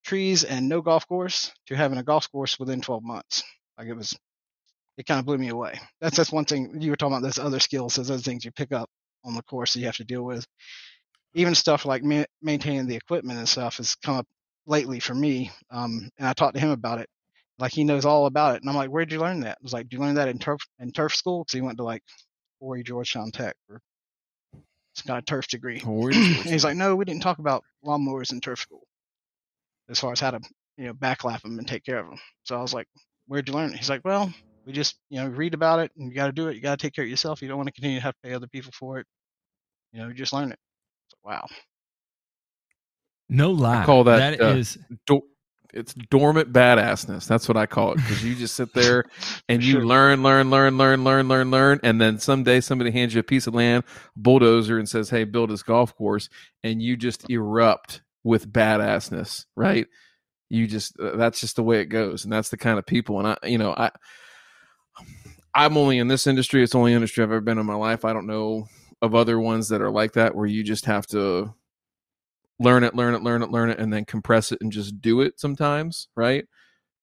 trees 0.04 0.42
and 0.42 0.68
no 0.68 0.82
golf 0.82 1.06
course 1.06 1.52
to 1.66 1.76
having 1.76 1.98
a 1.98 2.02
golf 2.02 2.28
course 2.32 2.58
within 2.58 2.80
12 2.80 3.04
months. 3.04 3.44
Like 3.78 3.86
it 3.86 3.94
was 3.94 4.18
it 4.96 5.06
kind 5.06 5.20
of 5.20 5.26
blew 5.26 5.38
me 5.38 5.50
away. 5.50 5.78
That's 6.00 6.16
that's 6.16 6.32
one 6.32 6.44
thing 6.44 6.82
you 6.82 6.90
were 6.90 6.96
talking 6.96 7.18
about 7.18 7.22
those 7.22 7.38
other 7.38 7.60
skills 7.60 7.94
those 7.94 8.10
other 8.10 8.20
things 8.20 8.44
you 8.44 8.50
pick 8.50 8.72
up 8.72 8.90
on 9.24 9.36
the 9.36 9.44
course 9.44 9.74
that 9.74 9.78
you 9.78 9.86
have 9.86 9.96
to 9.98 10.04
deal 10.04 10.24
with 10.24 10.44
even 11.34 11.54
stuff 11.54 11.84
like 11.86 12.02
ma- 12.02 12.24
maintaining 12.42 12.86
the 12.86 12.96
equipment 12.96 13.38
and 13.38 13.48
stuff 13.48 13.78
has 13.78 13.94
come 13.96 14.16
up 14.16 14.26
lately 14.66 15.00
for 15.00 15.14
me 15.14 15.50
um, 15.70 16.10
and 16.18 16.28
i 16.28 16.32
talked 16.32 16.54
to 16.54 16.60
him 16.60 16.70
about 16.70 17.00
it 17.00 17.08
like 17.60 17.72
he 17.72 17.84
knows 17.84 18.06
all 18.06 18.26
about 18.26 18.56
it. 18.56 18.62
And 18.62 18.70
I'm 18.70 18.76
like, 18.76 18.88
where'd 18.90 19.12
you 19.12 19.20
learn 19.20 19.40
that? 19.40 19.58
I 19.60 19.62
was 19.62 19.72
like, 19.72 19.88
do 19.88 19.96
you 19.96 20.02
learn 20.02 20.14
that 20.14 20.28
in 20.28 20.38
turf 20.38 20.60
in 20.78 20.92
turf 20.92 21.14
school? 21.14 21.44
Because 21.44 21.52
he 21.52 21.60
went 21.60 21.76
to 21.76 21.84
like 21.84 22.02
Horry 22.60 22.82
Georgetown 22.82 23.30
Tech 23.30 23.54
or 23.68 23.80
it's 24.94 25.02
got 25.02 25.18
a 25.18 25.22
turf 25.22 25.46
degree. 25.46 25.80
And 25.84 26.46
he's 26.46 26.64
like, 26.64 26.76
no, 26.76 26.96
we 26.96 27.04
didn't 27.04 27.22
talk 27.22 27.38
about 27.38 27.64
lawnmowers 27.84 28.32
in 28.32 28.40
turf 28.40 28.60
school 28.60 28.82
as 29.88 30.00
far 30.00 30.12
as 30.12 30.20
how 30.20 30.32
to 30.32 30.40
you 30.78 30.86
know 30.86 30.94
backlap 30.94 31.42
them 31.42 31.58
and 31.58 31.68
take 31.68 31.84
care 31.84 31.98
of 31.98 32.06
them. 32.08 32.18
So 32.44 32.56
I 32.56 32.62
was 32.62 32.72
like, 32.74 32.88
where'd 33.26 33.46
you 33.46 33.54
learn 33.54 33.72
it? 33.72 33.76
He's 33.78 33.90
like, 33.90 34.04
well, 34.04 34.32
we 34.66 34.72
just 34.72 34.96
you 35.10 35.20
know 35.20 35.28
read 35.28 35.54
about 35.54 35.80
it 35.80 35.92
and 35.96 36.08
you 36.08 36.14
got 36.14 36.26
to 36.26 36.32
do 36.32 36.48
it. 36.48 36.56
You 36.56 36.62
got 36.62 36.78
to 36.78 36.82
take 36.82 36.94
care 36.94 37.04
of 37.04 37.10
yourself. 37.10 37.42
You 37.42 37.48
don't 37.48 37.58
want 37.58 37.68
to 37.68 37.72
continue 37.74 37.98
to 37.98 38.02
have 38.02 38.14
to 38.14 38.28
pay 38.28 38.34
other 38.34 38.48
people 38.48 38.72
for 38.72 38.98
it. 38.98 39.06
You 39.92 40.00
know, 40.00 40.08
you 40.08 40.14
just 40.14 40.32
learn 40.32 40.52
it. 40.52 40.58
Wow. 41.24 41.46
No 43.28 43.52
lie. 43.52 43.82
I 43.82 43.86
call 43.86 44.04
that, 44.04 44.38
that 44.38 44.44
uh, 44.44 44.56
is 44.56 44.78
Door, 45.06 45.22
it's 45.72 45.94
dormant 45.94 46.52
badassness. 46.52 47.26
That's 47.26 47.46
what 47.46 47.56
I 47.56 47.66
call 47.66 47.92
it 47.92 47.96
because 47.96 48.24
you 48.24 48.34
just 48.34 48.54
sit 48.54 48.74
there 48.74 49.04
and 49.48 49.62
you 49.62 49.74
sure. 49.74 49.86
learn, 49.86 50.22
learn, 50.22 50.50
learn, 50.50 50.76
learn, 50.76 51.04
learn, 51.04 51.28
learn, 51.28 51.50
learn, 51.50 51.80
and 51.82 52.00
then 52.00 52.18
someday 52.18 52.60
somebody 52.60 52.90
hands 52.90 53.14
you 53.14 53.20
a 53.20 53.24
piece 53.24 53.46
of 53.46 53.54
land, 53.54 53.84
bulldozer, 54.16 54.78
and 54.78 54.88
says, 54.88 55.10
"Hey, 55.10 55.24
build 55.24 55.50
this 55.50 55.62
golf 55.62 55.94
course," 55.94 56.28
and 56.64 56.82
you 56.82 56.96
just 56.96 57.28
erupt 57.30 58.02
with 58.24 58.52
badassness, 58.52 59.46
right? 59.56 59.86
You 60.48 60.66
just 60.66 60.98
uh, 60.98 61.16
that's 61.16 61.40
just 61.40 61.56
the 61.56 61.62
way 61.62 61.80
it 61.80 61.86
goes, 61.86 62.24
and 62.24 62.32
that's 62.32 62.50
the 62.50 62.56
kind 62.56 62.78
of 62.78 62.86
people. 62.86 63.20
And 63.20 63.28
I, 63.28 63.36
you 63.46 63.58
know, 63.58 63.72
I 63.72 63.90
I'm 65.54 65.76
only 65.76 65.98
in 65.98 66.08
this 66.08 66.26
industry. 66.26 66.62
It's 66.62 66.72
the 66.72 66.78
only 66.78 66.94
industry 66.94 67.22
I've 67.22 67.30
ever 67.30 67.40
been 67.40 67.58
in 67.58 67.66
my 67.66 67.74
life. 67.74 68.04
I 68.04 68.12
don't 68.12 68.26
know 68.26 68.66
of 69.02 69.14
other 69.14 69.40
ones 69.40 69.68
that 69.68 69.80
are 69.80 69.90
like 69.90 70.12
that 70.12 70.34
where 70.34 70.46
you 70.46 70.62
just 70.62 70.84
have 70.84 71.06
to 71.08 71.54
learn 72.58 72.84
it, 72.84 72.94
learn 72.94 73.14
it, 73.14 73.22
learn 73.22 73.42
it, 73.42 73.50
learn 73.50 73.70
it, 73.70 73.78
and 73.78 73.92
then 73.92 74.04
compress 74.04 74.52
it 74.52 74.58
and 74.60 74.70
just 74.70 75.00
do 75.00 75.22
it 75.22 75.40
sometimes, 75.40 76.08
right? 76.14 76.44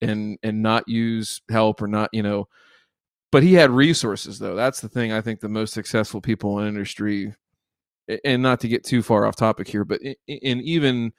And 0.02 0.38
and 0.44 0.62
not 0.62 0.88
use 0.88 1.42
help 1.50 1.82
or 1.82 1.88
not, 1.88 2.10
you 2.14 2.24
know. 2.24 2.48
But 3.32 3.44
he 3.44 3.54
had 3.56 3.72
resources 3.72 4.40
though. 4.40 4.56
That's 4.56 4.80
the 4.80 4.90
thing. 4.90 5.12
I 5.12 5.22
think 5.22 5.40
the 5.40 5.50
most 5.50 5.74
successful 5.74 6.22
people 6.22 6.60
in 6.60 6.68
industry, 6.68 7.34
and 8.24 8.42
not 8.42 8.60
to 8.62 8.68
get 8.68 8.86
too 8.86 9.02
far 9.02 9.26
off 9.26 9.36
topic 9.36 9.68
here, 9.68 9.84
but 9.84 10.00
in 10.02 10.62
even 10.62 11.12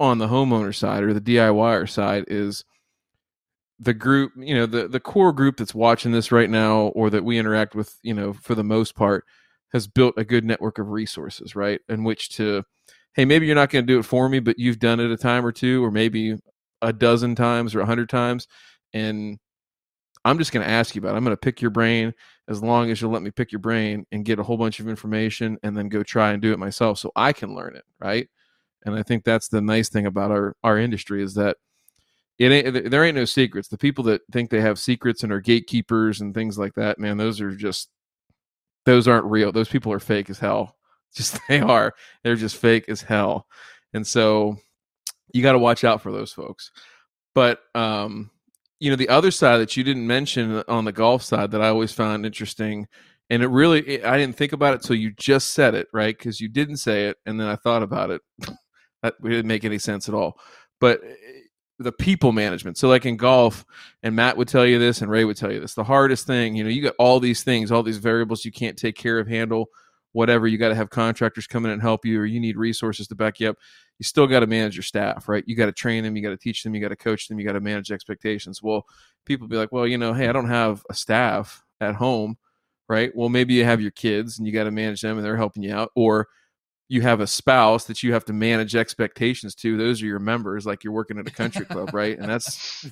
on 0.00 0.18
the 0.18 0.28
homeowner 0.28 0.74
side 0.74 1.02
or 1.02 1.14
the 1.14 1.20
DIYer 1.20 1.88
side 1.88 2.24
is 2.28 2.64
the 3.78 3.94
group, 3.94 4.32
you 4.36 4.54
know, 4.54 4.66
the 4.66 4.88
the 4.88 5.00
core 5.00 5.32
group 5.32 5.58
that's 5.58 5.74
watching 5.74 6.12
this 6.12 6.32
right 6.32 6.50
now 6.50 6.86
or 6.88 7.10
that 7.10 7.24
we 7.24 7.38
interact 7.38 7.74
with, 7.74 7.94
you 8.02 8.14
know, 8.14 8.32
for 8.32 8.54
the 8.54 8.64
most 8.64 8.94
part, 8.94 9.24
has 9.72 9.86
built 9.86 10.14
a 10.16 10.24
good 10.24 10.44
network 10.44 10.78
of 10.78 10.90
resources, 10.90 11.56
right? 11.56 11.80
In 11.88 12.04
which 12.04 12.30
to 12.36 12.62
hey, 13.14 13.24
maybe 13.24 13.46
you're 13.46 13.54
not 13.54 13.70
going 13.70 13.86
to 13.86 13.92
do 13.92 13.98
it 13.98 14.04
for 14.04 14.28
me, 14.28 14.40
but 14.40 14.58
you've 14.58 14.78
done 14.78 15.00
it 15.00 15.10
a 15.10 15.16
time 15.16 15.44
or 15.44 15.52
two, 15.52 15.82
or 15.82 15.90
maybe 15.90 16.36
a 16.82 16.92
dozen 16.92 17.34
times 17.34 17.74
or 17.74 17.80
a 17.80 17.86
hundred 17.86 18.08
times, 18.10 18.46
and 18.92 19.38
I'm 20.24 20.38
just 20.38 20.52
going 20.52 20.64
to 20.66 20.70
ask 20.70 20.94
you 20.94 21.00
about. 21.00 21.14
It. 21.14 21.16
I'm 21.16 21.24
going 21.24 21.36
to 21.36 21.40
pick 21.40 21.60
your 21.60 21.70
brain 21.70 22.12
as 22.48 22.62
long 22.62 22.90
as 22.90 23.00
you'll 23.00 23.12
let 23.12 23.22
me 23.22 23.30
pick 23.30 23.52
your 23.52 23.60
brain 23.60 24.04
and 24.12 24.24
get 24.24 24.38
a 24.38 24.42
whole 24.42 24.56
bunch 24.56 24.80
of 24.80 24.88
information, 24.88 25.56
and 25.62 25.76
then 25.76 25.88
go 25.88 26.02
try 26.02 26.32
and 26.32 26.42
do 26.42 26.52
it 26.52 26.58
myself 26.58 26.98
so 26.98 27.10
I 27.16 27.32
can 27.32 27.54
learn 27.54 27.76
it, 27.76 27.84
right? 28.00 28.28
And 28.84 28.94
I 28.94 29.02
think 29.02 29.24
that's 29.24 29.48
the 29.48 29.60
nice 29.60 29.88
thing 29.88 30.06
about 30.06 30.30
our 30.30 30.54
our 30.62 30.78
industry 30.78 31.22
is 31.22 31.34
that 31.34 31.56
it 32.38 32.52
ain't 32.52 32.90
there 32.90 33.04
ain't 33.04 33.16
no 33.16 33.24
secrets. 33.24 33.68
The 33.68 33.78
people 33.78 34.04
that 34.04 34.20
think 34.30 34.50
they 34.50 34.60
have 34.60 34.78
secrets 34.78 35.22
and 35.22 35.32
are 35.32 35.40
gatekeepers 35.40 36.20
and 36.20 36.34
things 36.34 36.58
like 36.58 36.74
that, 36.74 36.98
man, 36.98 37.16
those 37.16 37.40
are 37.40 37.52
just 37.52 37.88
those 38.86 39.06
aren't 39.06 39.26
real. 39.26 39.52
Those 39.52 39.68
people 39.68 39.92
are 39.92 40.00
fake 40.00 40.30
as 40.30 40.38
hell. 40.38 40.76
Just 41.14 41.38
they 41.48 41.60
are. 41.60 41.94
They're 42.22 42.36
just 42.36 42.56
fake 42.56 42.90
as 42.90 43.00
hell. 43.00 43.46
And 43.94 44.06
so 44.06 44.58
you 45.32 45.42
got 45.42 45.52
to 45.52 45.58
watch 45.58 45.82
out 45.82 46.02
for 46.02 46.12
those 46.12 46.30
folks. 46.32 46.70
But 47.34 47.60
um 47.74 48.30
you 48.80 48.90
know 48.90 48.96
the 48.96 49.08
other 49.08 49.30
side 49.30 49.58
that 49.58 49.76
you 49.78 49.84
didn't 49.84 50.06
mention 50.06 50.62
on 50.68 50.84
the 50.84 50.92
golf 50.92 51.22
side 51.22 51.52
that 51.52 51.62
I 51.62 51.68
always 51.68 51.92
found 51.92 52.26
interesting 52.26 52.86
and 53.30 53.42
it 53.42 53.48
really 53.48 54.04
I 54.04 54.18
didn't 54.18 54.36
think 54.36 54.52
about 54.52 54.74
it 54.74 54.82
till 54.82 54.96
you 54.96 55.12
just 55.12 55.54
said 55.54 55.74
it, 55.74 55.88
right? 55.94 56.18
Cuz 56.18 56.38
you 56.38 56.48
didn't 56.48 56.76
say 56.76 57.06
it 57.06 57.16
and 57.24 57.40
then 57.40 57.46
I 57.48 57.56
thought 57.56 57.82
about 57.82 58.10
it. 58.10 58.20
that 59.02 59.14
didn't 59.22 59.46
make 59.46 59.64
any 59.64 59.78
sense 59.78 60.10
at 60.10 60.14
all. 60.14 60.38
But 60.80 61.02
eh, 61.02 61.14
the 61.78 61.92
people 61.92 62.32
management. 62.32 62.78
So 62.78 62.88
like 62.88 63.04
in 63.04 63.16
golf, 63.16 63.64
and 64.02 64.16
Matt 64.16 64.36
would 64.36 64.48
tell 64.48 64.66
you 64.66 64.78
this, 64.78 65.02
and 65.02 65.10
Ray 65.10 65.24
would 65.24 65.36
tell 65.36 65.52
you 65.52 65.60
this. 65.60 65.74
The 65.74 65.84
hardest 65.84 66.26
thing, 66.26 66.56
you 66.56 66.64
know, 66.64 66.70
you 66.70 66.82
got 66.82 66.94
all 66.98 67.20
these 67.20 67.42
things, 67.42 67.70
all 67.70 67.82
these 67.82 67.98
variables 67.98 68.44
you 68.44 68.52
can't 68.52 68.78
take 68.78 68.96
care 68.96 69.18
of, 69.18 69.28
handle, 69.28 69.68
whatever. 70.12 70.46
You 70.46 70.56
got 70.56 70.70
to 70.70 70.74
have 70.74 70.88
contractors 70.88 71.46
come 71.46 71.66
in 71.66 71.72
and 71.72 71.82
help 71.82 72.06
you, 72.06 72.18
or 72.18 72.24
you 72.24 72.40
need 72.40 72.56
resources 72.56 73.06
to 73.08 73.14
back 73.14 73.40
you 73.40 73.50
up. 73.50 73.56
You 73.98 74.04
still 74.04 74.26
got 74.26 74.40
to 74.40 74.46
manage 74.46 74.76
your 74.76 74.82
staff, 74.82 75.28
right? 75.28 75.44
You 75.46 75.54
got 75.56 75.66
to 75.66 75.72
train 75.72 76.04
them, 76.04 76.16
you 76.16 76.22
got 76.22 76.30
to 76.30 76.36
teach 76.36 76.62
them, 76.62 76.74
you 76.74 76.80
got 76.80 76.88
to 76.88 76.96
coach 76.96 77.28
them, 77.28 77.38
you 77.38 77.46
got 77.46 77.52
to 77.52 77.60
manage 77.60 77.92
expectations. 77.92 78.62
Well, 78.62 78.86
people 79.24 79.46
be 79.46 79.56
like, 79.56 79.72
well, 79.72 79.86
you 79.86 79.98
know, 79.98 80.12
hey, 80.14 80.28
I 80.28 80.32
don't 80.32 80.48
have 80.48 80.82
a 80.88 80.94
staff 80.94 81.62
at 81.80 81.94
home, 81.94 82.38
right? 82.88 83.14
Well, 83.14 83.28
maybe 83.28 83.54
you 83.54 83.64
have 83.64 83.80
your 83.80 83.90
kids 83.90 84.38
and 84.38 84.46
you 84.46 84.52
got 84.52 84.64
to 84.64 84.70
manage 84.70 85.02
them, 85.02 85.16
and 85.18 85.24
they're 85.24 85.36
helping 85.36 85.62
you 85.62 85.74
out, 85.74 85.92
or 85.94 86.28
you 86.88 87.02
have 87.02 87.20
a 87.20 87.26
spouse 87.26 87.84
that 87.84 88.02
you 88.02 88.12
have 88.12 88.24
to 88.24 88.32
manage 88.32 88.76
expectations 88.76 89.54
to 89.56 89.76
those 89.76 90.00
are 90.02 90.06
your 90.06 90.20
members 90.20 90.64
like 90.64 90.84
you're 90.84 90.92
working 90.92 91.18
at 91.18 91.26
a 91.26 91.32
country 91.32 91.64
club 91.64 91.92
right? 91.92 92.18
And 92.18 92.28
that's 92.28 92.86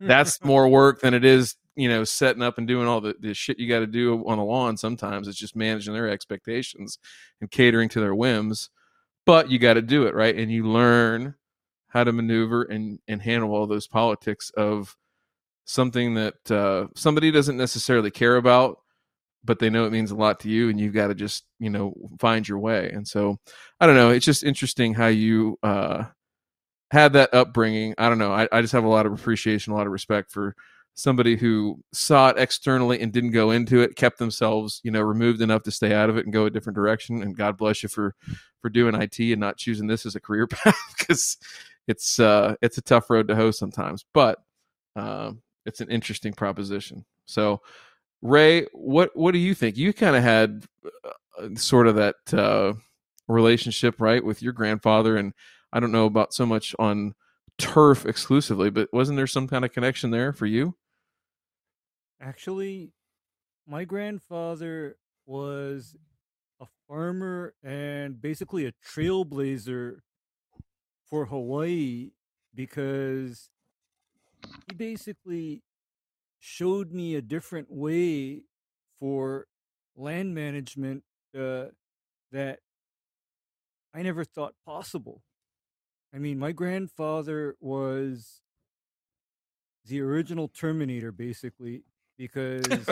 that's 0.00 0.42
more 0.44 0.68
work 0.68 1.00
than 1.00 1.14
it 1.14 1.24
is 1.24 1.56
you 1.74 1.88
know 1.88 2.04
setting 2.04 2.42
up 2.42 2.58
and 2.58 2.68
doing 2.68 2.86
all 2.86 3.00
the, 3.00 3.14
the 3.18 3.34
shit 3.34 3.58
you 3.58 3.68
got 3.68 3.80
to 3.80 3.86
do 3.86 4.22
on 4.26 4.38
the 4.38 4.44
lawn 4.44 4.76
sometimes. 4.76 5.28
It's 5.28 5.38
just 5.38 5.56
managing 5.56 5.94
their 5.94 6.08
expectations 6.08 6.98
and 7.40 7.50
catering 7.50 7.88
to 7.90 8.00
their 8.00 8.14
whims 8.14 8.70
but 9.24 9.50
you 9.50 9.58
got 9.58 9.74
to 9.74 9.82
do 9.82 10.06
it 10.06 10.14
right? 10.14 10.36
And 10.36 10.50
you 10.50 10.66
learn 10.66 11.34
how 11.88 12.04
to 12.04 12.12
maneuver 12.12 12.62
and 12.62 12.98
and 13.08 13.22
handle 13.22 13.54
all 13.54 13.66
those 13.66 13.86
politics 13.86 14.50
of 14.56 14.96
something 15.64 16.14
that 16.14 16.50
uh, 16.50 16.88
somebody 16.94 17.30
doesn't 17.30 17.56
necessarily 17.56 18.10
care 18.10 18.36
about 18.36 18.81
but 19.44 19.58
they 19.58 19.70
know 19.70 19.84
it 19.84 19.92
means 19.92 20.10
a 20.10 20.16
lot 20.16 20.40
to 20.40 20.48
you 20.48 20.68
and 20.68 20.80
you've 20.80 20.94
got 20.94 21.08
to 21.08 21.14
just 21.14 21.44
you 21.58 21.70
know 21.70 21.94
find 22.18 22.48
your 22.48 22.58
way. 22.58 22.90
And 22.90 23.06
so 23.06 23.38
i 23.80 23.86
don't 23.86 23.96
know 23.96 24.10
it's 24.10 24.26
just 24.26 24.44
interesting 24.44 24.94
how 24.94 25.08
you 25.08 25.58
uh 25.62 26.04
had 26.90 27.14
that 27.14 27.32
upbringing. 27.32 27.94
I 27.98 28.08
don't 28.08 28.18
know 28.18 28.32
I, 28.32 28.48
I 28.52 28.60
just 28.60 28.72
have 28.72 28.84
a 28.84 28.88
lot 28.88 29.06
of 29.06 29.12
appreciation 29.12 29.72
a 29.72 29.76
lot 29.76 29.86
of 29.86 29.92
respect 29.92 30.30
for 30.30 30.54
somebody 30.94 31.36
who 31.36 31.82
saw 31.94 32.28
it 32.28 32.38
externally 32.38 33.00
and 33.00 33.12
didn't 33.12 33.30
go 33.30 33.50
into 33.50 33.80
it 33.80 33.96
kept 33.96 34.18
themselves 34.18 34.80
you 34.84 34.90
know 34.90 35.00
removed 35.00 35.40
enough 35.40 35.62
to 35.62 35.70
stay 35.70 35.94
out 35.94 36.10
of 36.10 36.18
it 36.18 36.24
and 36.26 36.34
go 36.34 36.44
a 36.44 36.50
different 36.50 36.74
direction 36.74 37.22
and 37.22 37.34
god 37.34 37.56
bless 37.56 37.82
you 37.82 37.88
for 37.88 38.14
for 38.60 38.68
doing 38.68 38.94
it 38.94 39.18
and 39.18 39.40
not 39.40 39.56
choosing 39.56 39.86
this 39.86 40.04
as 40.04 40.14
a 40.14 40.20
career 40.20 40.46
path 40.48 40.76
because 40.98 41.38
it's 41.88 42.20
uh 42.20 42.54
it's 42.60 42.76
a 42.76 42.82
tough 42.82 43.08
road 43.08 43.26
to 43.26 43.34
hoe 43.34 43.50
sometimes 43.50 44.04
but 44.12 44.42
uh, 44.96 45.32
it's 45.66 45.80
an 45.80 45.90
interesting 45.90 46.32
proposition. 46.32 47.04
So 47.26 47.60
Ray, 48.22 48.66
what 48.72 49.10
what 49.14 49.32
do 49.32 49.38
you 49.38 49.54
think? 49.54 49.76
You 49.76 49.92
kind 49.92 50.16
of 50.16 50.22
had 50.22 50.64
uh, 50.84 51.48
sort 51.56 51.88
of 51.88 51.96
that 51.96 52.16
uh, 52.32 52.74
relationship, 53.28 54.00
right, 54.00 54.24
with 54.24 54.42
your 54.42 54.52
grandfather, 54.52 55.16
and 55.16 55.32
I 55.72 55.80
don't 55.80 55.92
know 55.92 56.06
about 56.06 56.32
so 56.32 56.46
much 56.46 56.74
on 56.78 57.14
turf 57.58 58.06
exclusively, 58.06 58.70
but 58.70 58.88
wasn't 58.92 59.16
there 59.16 59.26
some 59.26 59.48
kind 59.48 59.64
of 59.64 59.72
connection 59.72 60.10
there 60.10 60.32
for 60.32 60.46
you? 60.46 60.76
Actually, 62.20 62.92
my 63.66 63.84
grandfather 63.84 64.96
was 65.26 65.96
a 66.60 66.66
farmer 66.86 67.54
and 67.64 68.20
basically 68.20 68.66
a 68.66 68.72
trailblazer 68.86 69.96
for 71.10 71.26
Hawaii 71.26 72.12
because 72.54 73.50
he 74.68 74.74
basically 74.76 75.62
showed 76.44 76.92
me 76.92 77.14
a 77.14 77.22
different 77.22 77.68
way 77.70 78.42
for 78.98 79.46
land 79.96 80.34
management 80.34 81.04
uh, 81.38 81.66
that 82.32 82.58
I 83.94 84.02
never 84.02 84.24
thought 84.24 84.54
possible. 84.66 85.22
I 86.12 86.18
mean, 86.18 86.40
my 86.40 86.50
grandfather 86.50 87.54
was 87.60 88.40
the 89.86 90.00
original 90.00 90.48
Terminator, 90.48 91.12
basically, 91.12 91.84
because. 92.18 92.66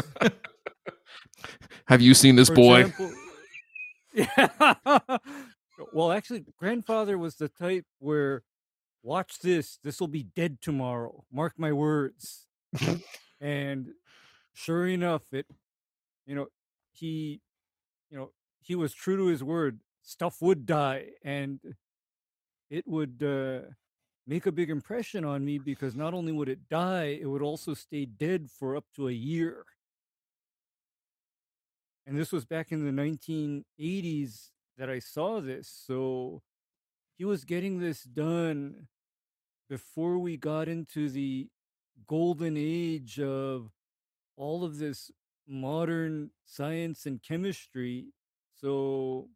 Have 1.86 2.00
you 2.00 2.14
seen 2.14 2.36
this 2.36 2.50
boy? 2.50 2.82
Example, 2.82 3.12
yeah. 4.14 4.76
well, 5.92 6.12
actually, 6.12 6.44
grandfather 6.56 7.18
was 7.18 7.34
the 7.34 7.48
type 7.48 7.84
where, 7.98 8.44
watch 9.02 9.40
this, 9.40 9.80
this 9.82 9.98
will 9.98 10.08
be 10.08 10.22
dead 10.22 10.60
tomorrow. 10.60 11.24
Mark 11.32 11.54
my 11.58 11.72
words. 11.72 12.46
And 13.40 13.88
sure 14.52 14.86
enough 14.86 15.22
it 15.32 15.46
you 16.26 16.34
know 16.34 16.46
he 16.92 17.40
you 18.10 18.18
know 18.18 18.30
he 18.60 18.74
was 18.74 18.92
true 18.92 19.16
to 19.16 19.26
his 19.26 19.42
word 19.42 19.80
stuff 20.02 20.40
would 20.40 20.66
die 20.66 21.06
and 21.24 21.60
it 22.68 22.86
would 22.86 23.22
uh, 23.22 23.66
make 24.26 24.46
a 24.46 24.52
big 24.52 24.70
impression 24.70 25.24
on 25.24 25.44
me 25.44 25.58
because 25.58 25.94
not 25.96 26.14
only 26.14 26.32
would 26.32 26.48
it 26.48 26.68
die 26.68 27.18
it 27.20 27.26
would 27.26 27.42
also 27.42 27.74
stay 27.74 28.04
dead 28.04 28.48
for 28.50 28.76
up 28.76 28.84
to 28.94 29.08
a 29.08 29.12
year. 29.12 29.64
And 32.06 32.18
this 32.18 32.32
was 32.32 32.44
back 32.44 32.72
in 32.72 32.84
the 32.84 33.02
1980s 33.02 34.50
that 34.78 34.88
i 34.88 34.98
saw 34.98 35.40
this 35.40 35.68
so 35.86 36.42
he 37.18 37.24
was 37.24 37.44
getting 37.44 37.78
this 37.78 38.02
done 38.02 38.88
before 39.68 40.18
we 40.18 40.36
got 40.36 40.68
into 40.68 41.10
the 41.10 41.48
golden 42.10 42.56
age 42.58 43.20
of 43.20 43.70
all 44.36 44.64
of 44.64 44.78
this 44.78 45.12
modern 45.46 46.30
science 46.44 47.06
and 47.06 47.22
chemistry. 47.22 48.06
So 48.60 49.28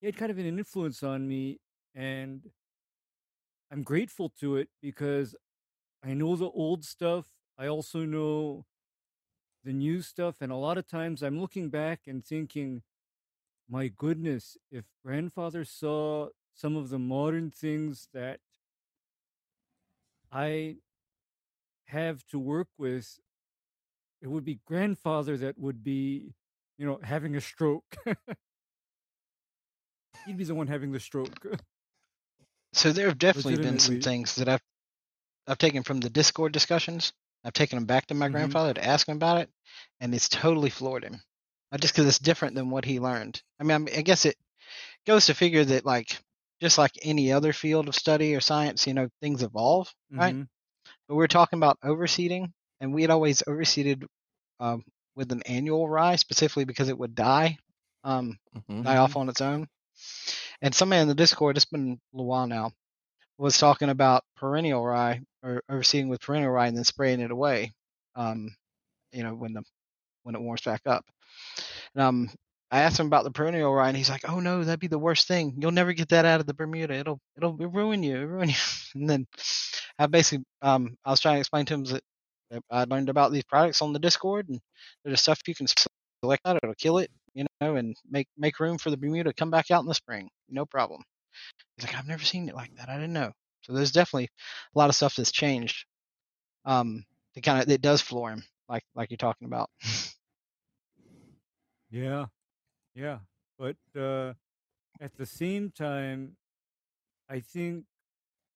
he 0.00 0.06
had 0.06 0.16
kind 0.16 0.30
of 0.30 0.38
an 0.38 0.46
influence 0.46 1.02
on 1.02 1.28
me, 1.28 1.60
and 1.94 2.40
I'm 3.70 3.82
grateful 3.82 4.30
to 4.40 4.56
it 4.56 4.68
because 4.80 5.36
I 6.02 6.14
know 6.14 6.36
the 6.36 6.48
old 6.48 6.86
stuff. 6.86 7.26
I 7.58 7.66
also 7.66 8.06
know 8.06 8.64
the 9.62 9.74
new 9.74 10.00
stuff. 10.00 10.36
And 10.40 10.50
a 10.50 10.56
lot 10.56 10.78
of 10.78 10.88
times 10.88 11.22
I'm 11.22 11.38
looking 11.38 11.68
back 11.68 12.00
and 12.06 12.24
thinking, 12.24 12.82
my 13.68 13.88
goodness, 13.88 14.56
if 14.70 14.86
grandfather 15.04 15.66
saw 15.66 16.28
some 16.54 16.76
of 16.76 16.88
the 16.88 16.98
modern 16.98 17.50
things 17.50 18.08
that 18.14 18.40
I 20.32 20.76
have 21.86 22.24
to 22.26 22.38
work 22.38 22.68
with, 22.78 23.18
it 24.20 24.28
would 24.28 24.44
be 24.44 24.60
grandfather 24.66 25.36
that 25.38 25.58
would 25.58 25.82
be, 25.82 26.34
you 26.78 26.86
know, 26.86 26.98
having 27.02 27.36
a 27.36 27.40
stroke. 27.40 27.96
He'd 30.24 30.36
be 30.36 30.44
the 30.44 30.54
one 30.54 30.68
having 30.68 30.92
the 30.92 31.00
stroke. 31.00 31.44
So 32.74 32.92
there 32.92 33.08
have 33.08 33.18
definitely 33.18 33.56
been 33.56 33.78
some 33.78 33.98
things 33.98 34.34
that 34.36 34.48
I've 34.48 34.62
I've 35.46 35.58
taken 35.58 35.82
from 35.82 36.00
the 36.00 36.10
Discord 36.10 36.52
discussions. 36.52 37.12
I've 37.44 37.52
taken 37.52 37.76
them 37.76 37.86
back 37.86 38.06
to 38.06 38.14
my 38.14 38.28
Mhm. 38.28 38.28
grandfather 38.28 38.74
to 38.74 38.84
ask 38.84 39.08
him 39.08 39.16
about 39.16 39.38
it, 39.38 39.50
and 40.00 40.14
it's 40.14 40.28
totally 40.28 40.70
floored 40.70 41.04
him. 41.04 41.22
Just 41.80 41.94
because 41.94 42.06
it's 42.06 42.18
different 42.18 42.54
than 42.54 42.70
what 42.70 42.84
he 42.84 43.00
learned. 43.00 43.42
I 43.60 43.64
mean, 43.64 43.88
I 43.96 44.02
guess 44.02 44.24
it 44.26 44.36
goes 45.06 45.26
to 45.26 45.34
figure 45.34 45.64
that 45.64 45.84
like 45.86 46.18
just 46.60 46.78
like 46.78 46.92
any 47.02 47.32
other 47.32 47.52
field 47.52 47.88
of 47.88 47.94
study 47.96 48.34
or 48.34 48.40
science, 48.40 48.86
you 48.86 48.94
know, 48.94 49.08
things 49.20 49.42
evolve, 49.42 49.92
right? 50.16 50.32
Mhm. 50.32 50.48
But 51.08 51.14
we 51.14 51.18
were 51.18 51.28
talking 51.28 51.58
about 51.58 51.78
overseeding, 51.82 52.52
and 52.80 52.94
we 52.94 53.02
had 53.02 53.10
always 53.10 53.42
overseeded 53.42 54.06
um, 54.60 54.84
with 55.16 55.32
an 55.32 55.42
annual 55.42 55.88
rye 55.88 56.16
specifically 56.16 56.64
because 56.64 56.88
it 56.88 56.98
would 56.98 57.14
die, 57.14 57.58
um, 58.04 58.38
Mhm. 58.52 58.84
die 58.84 58.96
off 58.98 59.16
on 59.16 59.28
its 59.28 59.40
own. 59.40 59.68
And 60.62 60.74
somebody 60.74 61.02
in 61.02 61.08
the 61.08 61.14
Discord, 61.14 61.56
it's 61.56 61.64
been 61.66 61.92
a 61.92 62.16
little 62.16 62.26
while 62.26 62.46
now, 62.46 62.72
was 63.38 63.58
talking 63.58 63.90
about 63.90 64.24
perennial 64.36 64.84
rye 64.84 65.20
or 65.42 65.62
overseeding 65.70 66.08
with 66.08 66.20
perennial 66.20 66.52
rye 66.52 66.66
and 66.68 66.76
then 66.76 66.84
spraying 66.84 67.20
it 67.20 67.30
away, 67.30 67.72
um, 68.16 68.54
you 69.12 69.22
know, 69.22 69.34
when 69.34 69.52
the 69.54 69.62
when 70.22 70.34
it 70.34 70.40
warms 70.42 70.62
back 70.62 70.82
up. 70.86 71.04
And 71.94 72.02
um, 72.02 72.30
I 72.74 72.80
asked 72.80 72.98
him 72.98 73.06
about 73.06 73.22
the 73.22 73.30
perennial 73.30 73.72
rye, 73.72 73.86
and 73.86 73.96
he's 73.96 74.10
like, 74.10 74.28
"Oh 74.28 74.40
no, 74.40 74.64
that'd 74.64 74.80
be 74.80 74.88
the 74.88 74.98
worst 74.98 75.28
thing. 75.28 75.54
You'll 75.60 75.70
never 75.70 75.92
get 75.92 76.08
that 76.08 76.24
out 76.24 76.40
of 76.40 76.46
the 76.46 76.54
Bermuda. 76.54 76.94
It'll 76.94 77.20
it'll 77.36 77.56
ruin 77.56 78.02
you, 78.02 78.16
it'll 78.16 78.26
ruin 78.26 78.48
you." 78.50 78.56
And 78.96 79.08
then 79.08 79.26
I 79.96 80.08
basically 80.08 80.44
um, 80.60 80.96
I 81.04 81.10
was 81.10 81.20
trying 81.20 81.36
to 81.36 81.40
explain 81.40 81.66
to 81.66 81.74
him 81.74 81.84
that 81.84 82.02
that 82.50 82.62
I 82.72 82.82
learned 82.84 83.10
about 83.10 83.30
these 83.30 83.44
products 83.44 83.80
on 83.80 83.92
the 83.92 84.00
Discord, 84.00 84.48
and 84.48 84.60
there's 85.04 85.20
stuff 85.20 85.40
you 85.46 85.54
can 85.54 85.68
select 86.24 86.42
out. 86.44 86.58
It'll 86.64 86.74
kill 86.74 86.98
it, 86.98 87.12
you 87.34 87.46
know, 87.60 87.76
and 87.76 87.94
make 88.10 88.26
make 88.36 88.58
room 88.58 88.76
for 88.78 88.90
the 88.90 88.96
Bermuda 88.96 89.30
to 89.30 89.34
come 89.34 89.52
back 89.52 89.70
out 89.70 89.82
in 89.82 89.86
the 89.88 89.94
spring, 89.94 90.28
no 90.48 90.66
problem. 90.66 91.00
He's 91.76 91.86
like, 91.86 91.96
I've 91.96 92.08
never 92.08 92.24
seen 92.24 92.48
it 92.48 92.56
like 92.56 92.74
that. 92.76 92.88
I 92.88 92.96
didn't 92.96 93.12
know. 93.12 93.30
So 93.62 93.72
there's 93.72 93.92
definitely 93.92 94.30
a 94.74 94.78
lot 94.80 94.90
of 94.90 94.96
stuff 94.96 95.14
that's 95.14 95.30
changed. 95.30 95.86
Um, 96.64 97.04
it 97.36 97.42
kind 97.42 97.62
of 97.62 97.70
it 97.70 97.82
does 97.82 98.00
floor 98.00 98.30
him, 98.32 98.42
like 98.68 98.82
like 98.96 99.12
you're 99.12 99.18
talking 99.18 99.46
about. 99.46 99.70
Yeah, 101.90 102.26
yeah. 102.94 103.18
But 103.58 103.76
uh, 103.98 104.34
at 105.00 105.16
the 105.16 105.26
same 105.26 105.70
time, 105.70 106.36
I 107.28 107.40
think 107.40 107.84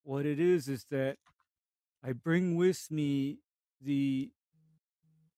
what 0.05 0.27
it 0.27 0.41
is 0.41 0.69
is 0.69 0.87
that 0.91 1.19
I 2.05 2.13
bring 2.13 2.57
with 2.57 2.89
me 2.91 3.39
the, 3.83 4.31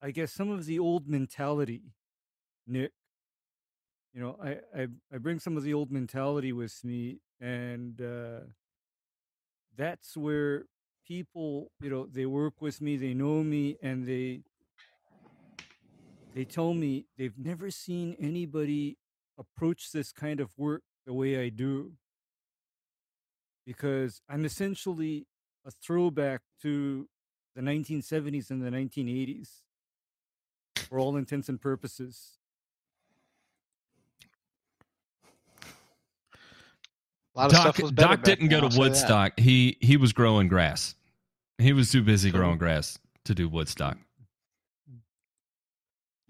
I 0.03 0.11
guess, 0.11 0.33
some 0.33 0.51
of 0.51 0.67
the 0.67 0.79
old 0.79 1.09
mentality, 1.09 1.83
Nick. 2.67 2.93
You 4.13 4.21
know, 4.21 4.37
I, 4.43 4.59
I, 4.77 4.87
I 5.15 5.19
bring 5.19 5.39
some 5.39 5.57
of 5.57 5.63
the 5.63 5.73
old 5.75 5.93
mentality 5.93 6.53
with 6.53 6.83
me, 6.85 7.21
and 7.41 8.01
uh, 8.01 8.41
that's 9.77 10.17
where 10.17 10.65
people, 11.07 11.71
you 11.81 11.91
know, 11.91 12.07
they 12.07 12.27
work 12.27 12.61
with 12.61 12.81
me, 12.81 12.97
they 12.97 13.15
know 13.15 13.43
me, 13.43 13.77
and 13.83 14.07
they 14.07 14.43
they 16.35 16.45
tell 16.45 16.75
me 16.75 17.07
they've 17.19 17.39
never 17.39 17.71
seen 17.71 18.17
anybody 18.21 18.97
approach 19.39 19.93
this 19.93 20.13
kind 20.13 20.41
of 20.41 20.51
work 20.57 20.83
the 21.07 21.13
way 21.13 21.43
I 21.43 21.49
do. 21.49 21.93
Because 23.67 24.21
I'm 24.29 24.45
essentially 24.45 25.27
a 25.67 25.71
throwback 25.71 26.43
to 26.63 27.09
the 27.55 27.63
1970s 27.63 28.51
and 28.51 28.63
the 28.63 28.71
1980s 28.71 29.61
for 30.77 30.99
all 30.99 31.17
intents 31.17 31.49
and 31.49 31.61
purposes. 31.61 32.39
A 37.35 37.39
lot 37.39 37.47
of 37.47 37.53
Doc, 37.53 37.61
stuff 37.61 37.83
was 37.83 37.93
Doc 37.93 38.11
back 38.11 38.23
didn't 38.25 38.49
then, 38.49 38.61
go 38.61 38.69
to 38.69 38.73
say 38.73 38.77
that. 38.77 38.89
Woodstock. 38.89 39.39
He 39.39 39.77
he 39.81 39.97
was 39.97 40.13
growing 40.13 40.49
grass. 40.49 40.95
He 41.59 41.73
was 41.73 41.93
too 41.93 42.03
busy 42.03 42.31
growing 42.31 42.59
grass 42.59 42.99
to 43.25 43.35
do 43.35 43.49
Woodstock. 43.49 43.99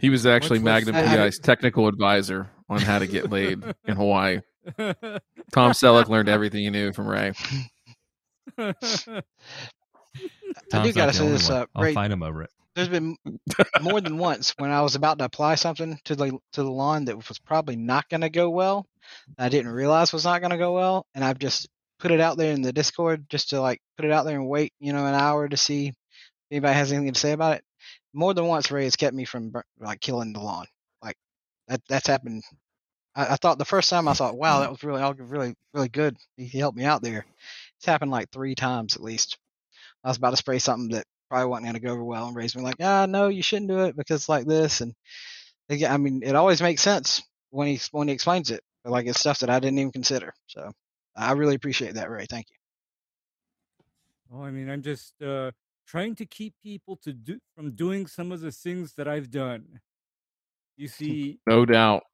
He 0.01 0.11
was 0.11 0.27
actually 0.27 0.59
Much 0.61 0.87
Magnum 0.87 0.97
I- 0.97 1.13
I- 1.13 1.17
PI's 1.17 1.39
technical 1.39 1.87
advisor 1.87 2.51
on 2.69 2.81
how 2.81 2.99
to 2.99 3.07
get 3.07 3.31
laid 3.31 3.63
in 3.87 3.97
Hawaii. 3.97 4.41
Tom 4.79 5.73
Selleck 5.73 6.09
learned 6.09 6.29
everything 6.29 6.63
he 6.65 6.71
knew 6.71 6.93
from 6.93 7.07
Ray. 7.09 7.33
I 8.59 8.73
do 10.83 10.93
gotta 10.93 11.07
not 11.07 11.15
say 11.15 11.29
this, 11.29 11.49
one. 11.49 11.59
uh, 11.59 11.67
I'll 11.75 11.85
Ray- 11.85 11.95
fight 11.95 12.11
him 12.11 12.23
over 12.23 12.43
it. 12.43 12.51
There's 12.77 12.89
been 12.89 13.17
more 13.83 14.01
than 14.01 14.17
once 14.19 14.55
when 14.57 14.71
I 14.71 14.81
was 14.83 14.95
about 14.95 15.19
to 15.19 15.25
apply 15.25 15.57
something 15.57 15.99
to 16.05 16.15
the 16.15 16.31
to 16.53 16.63
the 16.63 16.71
lawn 16.71 17.07
that 17.07 17.17
was 17.17 17.39
probably 17.41 17.77
not 17.77 18.09
going 18.09 18.21
to 18.21 18.31
go 18.31 18.49
well. 18.49 18.87
I 19.39 19.49
didn't 19.49 19.73
realize 19.73 20.13
was 20.13 20.25
not 20.25 20.41
going 20.41 20.53
to 20.53 20.57
go 20.57 20.75
well, 20.75 21.05
and 21.15 21.25
I've 21.25 21.39
just 21.39 21.69
put 21.99 22.13
it 22.13 22.21
out 22.21 22.39
there 22.39 22.53
in 22.53 22.63
the 22.63 22.73
Discord 22.73 23.27
just 23.29 23.51
to 23.51 23.61
like 23.61 23.81
put 23.97 24.07
it 24.07 24.13
out 24.13 24.25
there 24.25 24.37
and 24.37 24.49
wait, 24.49 24.73
you 24.79 24.93
know, 24.93 25.05
an 25.05 25.15
hour 25.15 25.49
to 25.49 25.57
see 25.57 25.89
if 25.89 25.95
anybody 26.51 26.75
has 26.75 26.93
anything 26.93 27.13
to 27.13 27.21
say 27.21 27.33
about 27.33 27.57
it. 27.57 27.65
More 28.13 28.35
than 28.35 28.47
once, 28.47 28.71
Ray 28.71 28.85
has 28.85 28.97
kept 28.97 29.15
me 29.15 29.25
from 29.25 29.53
like 29.79 30.01
killing 30.01 30.33
the 30.33 30.41
lawn. 30.41 30.67
Like 31.03 31.17
that 31.69 31.81
that's 31.89 32.07
happened. 32.07 32.43
I, 33.15 33.35
I 33.35 33.37
thought 33.37 33.59
the 33.59 33.65
first 33.65 33.91
time 33.91 34.09
I 34.09 34.15
thought, 34.15 34.37
wow, 34.37 34.61
that 34.61 34.71
was 34.71 34.83
really 34.83 35.03
all 35.03 35.15
really 35.15 35.55
really 35.75 35.89
good. 35.89 36.17
He, 36.37 36.47
he 36.47 36.59
helped 36.59 36.77
me 36.77 36.85
out 36.85 37.03
there. 37.03 37.25
It's 37.79 37.87
happened 37.87 38.11
like 38.11 38.31
three 38.31 38.55
times 38.55 38.97
at 38.97 39.03
least. 39.03 39.39
I 40.05 40.09
was 40.09 40.17
about 40.17 40.31
to 40.31 40.37
spray 40.37 40.59
something 40.59 40.97
that 40.97 41.07
probably 41.29 41.47
wasn't 41.47 41.67
going 41.67 41.75
to 41.75 41.81
go 41.81 41.93
over 41.93 42.05
well, 42.05 42.27
and 42.27 42.37
Ray's 42.37 42.55
been 42.55 42.65
like, 42.65 42.81
ah, 42.81 43.07
no, 43.07 43.29
you 43.29 43.43
shouldn't 43.43 43.71
do 43.71 43.81
it 43.81 43.97
because 43.97 44.29
like 44.29 44.47
this, 44.47 44.81
and 44.81 44.95
again, 45.69 45.93
I 45.93 45.97
mean, 45.97 46.23
it 46.25 46.35
always 46.35 46.61
makes 46.61 46.83
sense 46.83 47.23
when 47.51 47.69
he 47.69 47.81
when 47.93 48.09
he 48.09 48.15
explains 48.15 48.51
it. 48.51 48.63
But 48.85 48.93
like 48.93 49.07
it's 49.07 49.21
stuff 49.21 49.41
that 49.41 49.51
I 49.51 49.61
didn't 49.61 49.79
even 49.79 49.93
consider. 49.93 50.33
So 50.47 50.73
I 51.17 51.33
really 51.33 51.55
appreciate 51.55 51.95
that, 51.95 52.11
Ray. 52.11 52.27
Thank 52.29 52.47
you. 52.51 52.57
Oh, 54.33 54.43
I 54.43 54.51
mean, 54.51 54.71
I'm 54.71 54.83
just 54.83 55.21
uh, 55.23 55.51
trying 55.91 56.15
to 56.15 56.25
keep 56.25 56.55
people 56.63 56.97
to 56.97 57.13
do 57.13 57.41
from 57.57 57.73
doing 57.73 58.07
some 58.07 58.31
of 58.31 58.41
the 58.41 58.53
things 58.53 58.95
that 58.95 59.09
I've 59.09 59.29
done. 59.29 59.81
You 60.77 60.87
see, 60.87 61.41
No 61.49 61.67
doubt. 61.67 62.05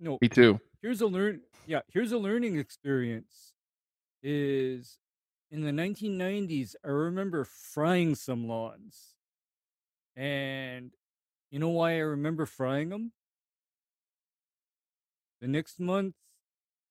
no, 0.00 0.18
Me 0.20 0.28
too. 0.28 0.58
here's 0.82 1.00
a 1.00 1.06
learn. 1.06 1.42
Yeah, 1.64 1.82
here's 1.86 2.10
a 2.10 2.18
learning 2.18 2.58
experience. 2.58 3.52
Is 4.24 4.98
in 5.52 5.62
the 5.62 5.70
1990s, 5.70 6.74
I 6.84 6.88
remember 6.88 7.44
frying 7.44 8.16
some 8.16 8.48
lawns, 8.48 9.14
and 10.16 10.90
you 11.52 11.60
know 11.60 11.68
why 11.68 11.92
I 11.92 11.98
remember 11.98 12.46
frying 12.46 12.88
them? 12.88 13.12
The 15.40 15.46
next 15.48 15.78
month, 15.78 16.16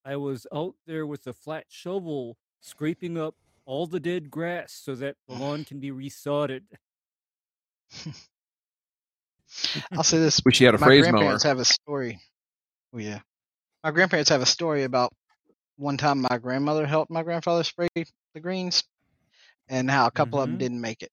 I 0.06 0.16
was 0.16 0.48
out 0.54 0.76
there 0.86 1.06
with 1.06 1.28
a 1.28 1.34
flat 1.34 1.66
shovel 1.70 2.38
scraping 2.62 3.18
up 3.18 3.36
all 3.72 3.88
the 3.88 4.02
dead 4.02 4.30
grass 4.30 4.74
so 4.84 4.94
that 4.96 5.16
the 5.30 5.34
lawn 5.34 5.64
can 5.64 5.80
be 5.80 5.92
resodded. 5.92 6.64
I'll 9.94 10.04
say 10.04 10.20
this: 10.20 10.42
Wish 10.44 10.60
you 10.60 10.68
had 10.68 10.76
a 10.76 10.78
my 10.78 10.88
phrase 10.88 11.06
mower. 11.06 11.12
grandparents 11.14 11.44
have 11.46 11.58
a 11.60 11.64
story. 11.64 12.20
Oh 12.94 12.98
yeah, 12.98 13.20
my 13.82 13.92
grandparents 13.92 14.30
have 14.30 14.42
a 14.42 14.46
story 14.46 14.84
about 14.84 15.14
one 15.78 15.96
time 15.96 16.20
my 16.20 16.38
grandmother 16.38 16.86
helped 16.86 17.10
my 17.12 17.24
grandfather 17.24 17.64
spray 17.64 17.88
the 17.96 18.42
greens, 18.42 18.84
and 19.70 19.90
how 19.90 20.06
a 20.06 20.12
couple 20.12 20.42
of 20.42 20.50
them 20.50 20.58
didn't 20.58 20.82
make 20.82 21.02
it. 21.02 21.12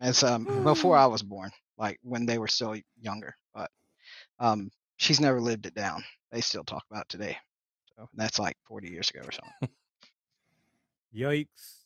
As 0.00 0.24
um 0.24 0.64
before 0.64 0.96
I 1.04 1.06
was 1.06 1.22
born, 1.22 1.52
like 1.76 2.00
when 2.02 2.26
they 2.26 2.38
were 2.38 2.48
still 2.48 2.74
younger. 3.00 3.36
But 3.54 3.70
um, 4.40 4.72
she's 4.96 5.20
never 5.20 5.40
lived 5.40 5.66
it 5.66 5.74
down. 5.74 6.02
They 6.32 6.40
still 6.40 6.64
talk 6.64 6.82
about 6.90 7.02
it 7.02 7.08
today. 7.08 7.36
So 7.96 8.08
that's 8.14 8.40
like 8.40 8.56
40 8.66 8.88
years 8.88 9.10
ago 9.10 9.20
or 9.20 9.30
something. 9.30 9.76
Yikes. 11.14 11.78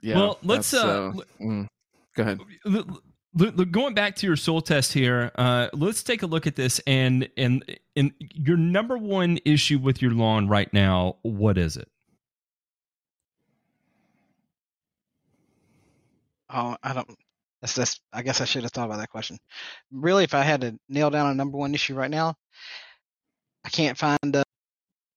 Yeah. 0.00 0.16
Well, 0.16 0.38
let's, 0.42 0.70
that's, 0.72 0.84
uh, 0.84 1.12
mm. 1.40 1.68
go 2.16 2.22
ahead. 2.22 2.40
L- 2.66 3.00
l- 3.40 3.52
l- 3.58 3.64
going 3.66 3.94
back 3.94 4.16
to 4.16 4.26
your 4.26 4.36
soil 4.36 4.60
test 4.60 4.92
here, 4.92 5.30
uh, 5.36 5.68
let's 5.72 6.02
take 6.02 6.22
a 6.22 6.26
look 6.26 6.46
at 6.46 6.56
this. 6.56 6.80
And 6.86 7.28
and 7.36 7.64
and 7.94 8.12
your 8.18 8.56
number 8.56 8.98
one 8.98 9.38
issue 9.44 9.78
with 9.78 10.02
your 10.02 10.10
lawn 10.12 10.48
right 10.48 10.72
now, 10.72 11.16
what 11.22 11.56
is 11.56 11.76
it? 11.76 11.88
Oh, 16.50 16.76
I 16.82 16.92
don't. 16.92 17.08
That's 17.60 17.74
that's. 17.74 18.00
I 18.12 18.22
guess 18.22 18.40
I 18.40 18.44
should 18.44 18.64
have 18.64 18.72
thought 18.72 18.86
about 18.86 18.98
that 18.98 19.08
question. 19.10 19.38
Really, 19.92 20.24
if 20.24 20.34
I 20.34 20.42
had 20.42 20.60
to 20.62 20.78
nail 20.88 21.10
down 21.10 21.30
a 21.30 21.34
number 21.34 21.56
one 21.56 21.74
issue 21.74 21.94
right 21.94 22.10
now, 22.10 22.34
I 23.64 23.68
can't 23.68 23.96
find 23.96 24.18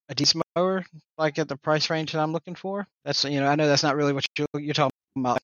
a, 0.10 0.16
decent 0.16 0.44
mower 0.56 0.86
like 1.18 1.40
at 1.40 1.48
the 1.48 1.58
price 1.58 1.90
range 1.90 2.12
that 2.12 2.22
I'm 2.22 2.34
looking 2.34 2.56
for. 2.56 2.88
That's 3.04 3.24
you 3.24 3.40
know 3.40 3.48
I 3.48 3.56
know 3.56 3.68
that's 3.68 3.84
not 3.84 3.96
really 3.96 4.14
what 4.14 4.26
you're, 4.38 4.48
you're 4.62 4.74
talking 4.74 4.92
about, 5.18 5.40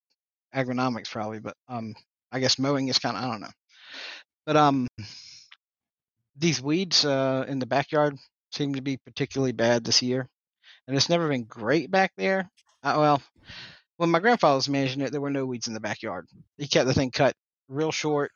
agronomics 0.56 1.10
probably, 1.10 1.40
but 1.40 1.56
um 1.68 1.96
I 2.32 2.40
guess 2.40 2.60
mowing 2.60 2.88
is 2.88 3.00
kind 3.00 3.18
of 3.18 3.24
I 3.24 3.28
don't 3.28 3.42
know, 3.42 3.52
but 4.46 4.58
um 4.58 4.88
these 6.38 6.62
weeds 6.62 7.06
uh 7.06 7.46
in 7.48 7.60
the 7.60 7.66
backyard 7.66 8.18
seem 8.52 8.76
to 8.76 8.82
be 8.82 8.98
particularly 8.98 9.54
bad 9.54 9.84
this 9.84 10.02
year, 10.02 10.28
and 10.88 10.96
it's 10.96 11.10
never 11.10 11.28
been 11.28 11.46
great 11.46 11.90
back 11.92 12.12
there. 12.18 12.50
I, 12.84 12.98
well, 12.98 13.22
when 13.98 14.10
my 14.10 14.20
grandfather 14.20 14.56
was 14.56 14.70
managing 14.70 15.02
it, 15.02 15.12
there 15.12 15.22
were 15.22 15.30
no 15.30 15.46
weeds 15.46 15.68
in 15.68 15.74
the 15.74 15.80
backyard. 15.80 16.28
He 16.58 16.68
kept 16.68 16.88
the 16.88 16.94
thing 16.94 17.12
cut 17.12 17.34
real 17.70 17.92
short. 17.92 18.32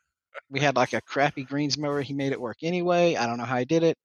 We 0.49 0.59
had 0.59 0.75
like 0.75 0.93
a 0.93 1.01
crappy 1.01 1.43
greens 1.43 1.77
mower. 1.77 2.01
He 2.01 2.13
made 2.13 2.31
it 2.33 2.39
work 2.41 2.57
anyway. 2.61 3.15
I 3.15 3.25
don't 3.25 3.37
know 3.37 3.45
how 3.45 3.57
he 3.57 3.65
did 3.65 3.83
it. 3.83 3.97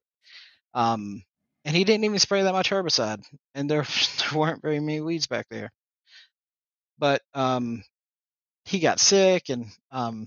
Um, 0.74 1.22
and 1.70 1.76
he 1.76 1.84
didn't 1.84 2.02
even 2.02 2.18
spray 2.18 2.42
that 2.42 2.52
much 2.52 2.68
herbicide, 2.68 3.22
and 3.54 3.70
there, 3.70 3.84
there 4.18 4.36
weren't 4.40 4.60
very 4.60 4.80
many 4.80 5.00
weeds 5.00 5.28
back 5.28 5.46
there. 5.50 5.70
But 6.98 7.22
um, 7.32 7.84
he 8.64 8.80
got 8.80 8.98
sick 8.98 9.50
and 9.50 9.66
um, 9.92 10.26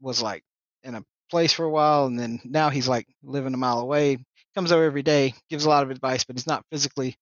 was 0.00 0.20
like 0.20 0.42
in 0.82 0.96
a 0.96 1.04
place 1.30 1.52
for 1.52 1.64
a 1.64 1.70
while, 1.70 2.06
and 2.06 2.18
then 2.18 2.40
now 2.42 2.68
he's 2.68 2.88
like 2.88 3.06
living 3.22 3.54
a 3.54 3.58
mile 3.58 3.78
away. 3.78 4.18
Comes 4.56 4.72
over 4.72 4.82
every 4.82 5.04
day, 5.04 5.34
gives 5.50 5.66
a 5.66 5.68
lot 5.68 5.84
of 5.84 5.92
advice, 5.92 6.24
but 6.24 6.34
he's 6.34 6.48
not 6.48 6.64
physically 6.72 7.14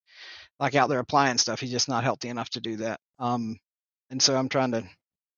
like 0.59 0.75
out 0.75 0.89
there 0.89 0.99
applying 0.99 1.37
stuff. 1.37 1.61
He's 1.61 1.71
just 1.71 1.87
not 1.87 2.05
healthy 2.05 2.31
enough 2.31 2.49
to 2.53 2.63
do 2.63 2.77
that. 2.77 2.99
Um, 3.19 3.59
and 4.09 4.23
so 4.23 4.39
I'm 4.39 4.49
trying 4.49 4.73
to 4.73 4.85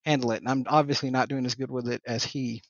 handle 0.05 0.31
it, 0.31 0.43
and 0.43 0.49
I'm 0.49 0.65
obviously 0.69 1.11
not 1.11 1.29
doing 1.29 1.45
as 1.45 1.57
good 1.57 1.73
with 1.73 1.89
it 1.89 2.03
as 2.07 2.23
he 2.23 2.63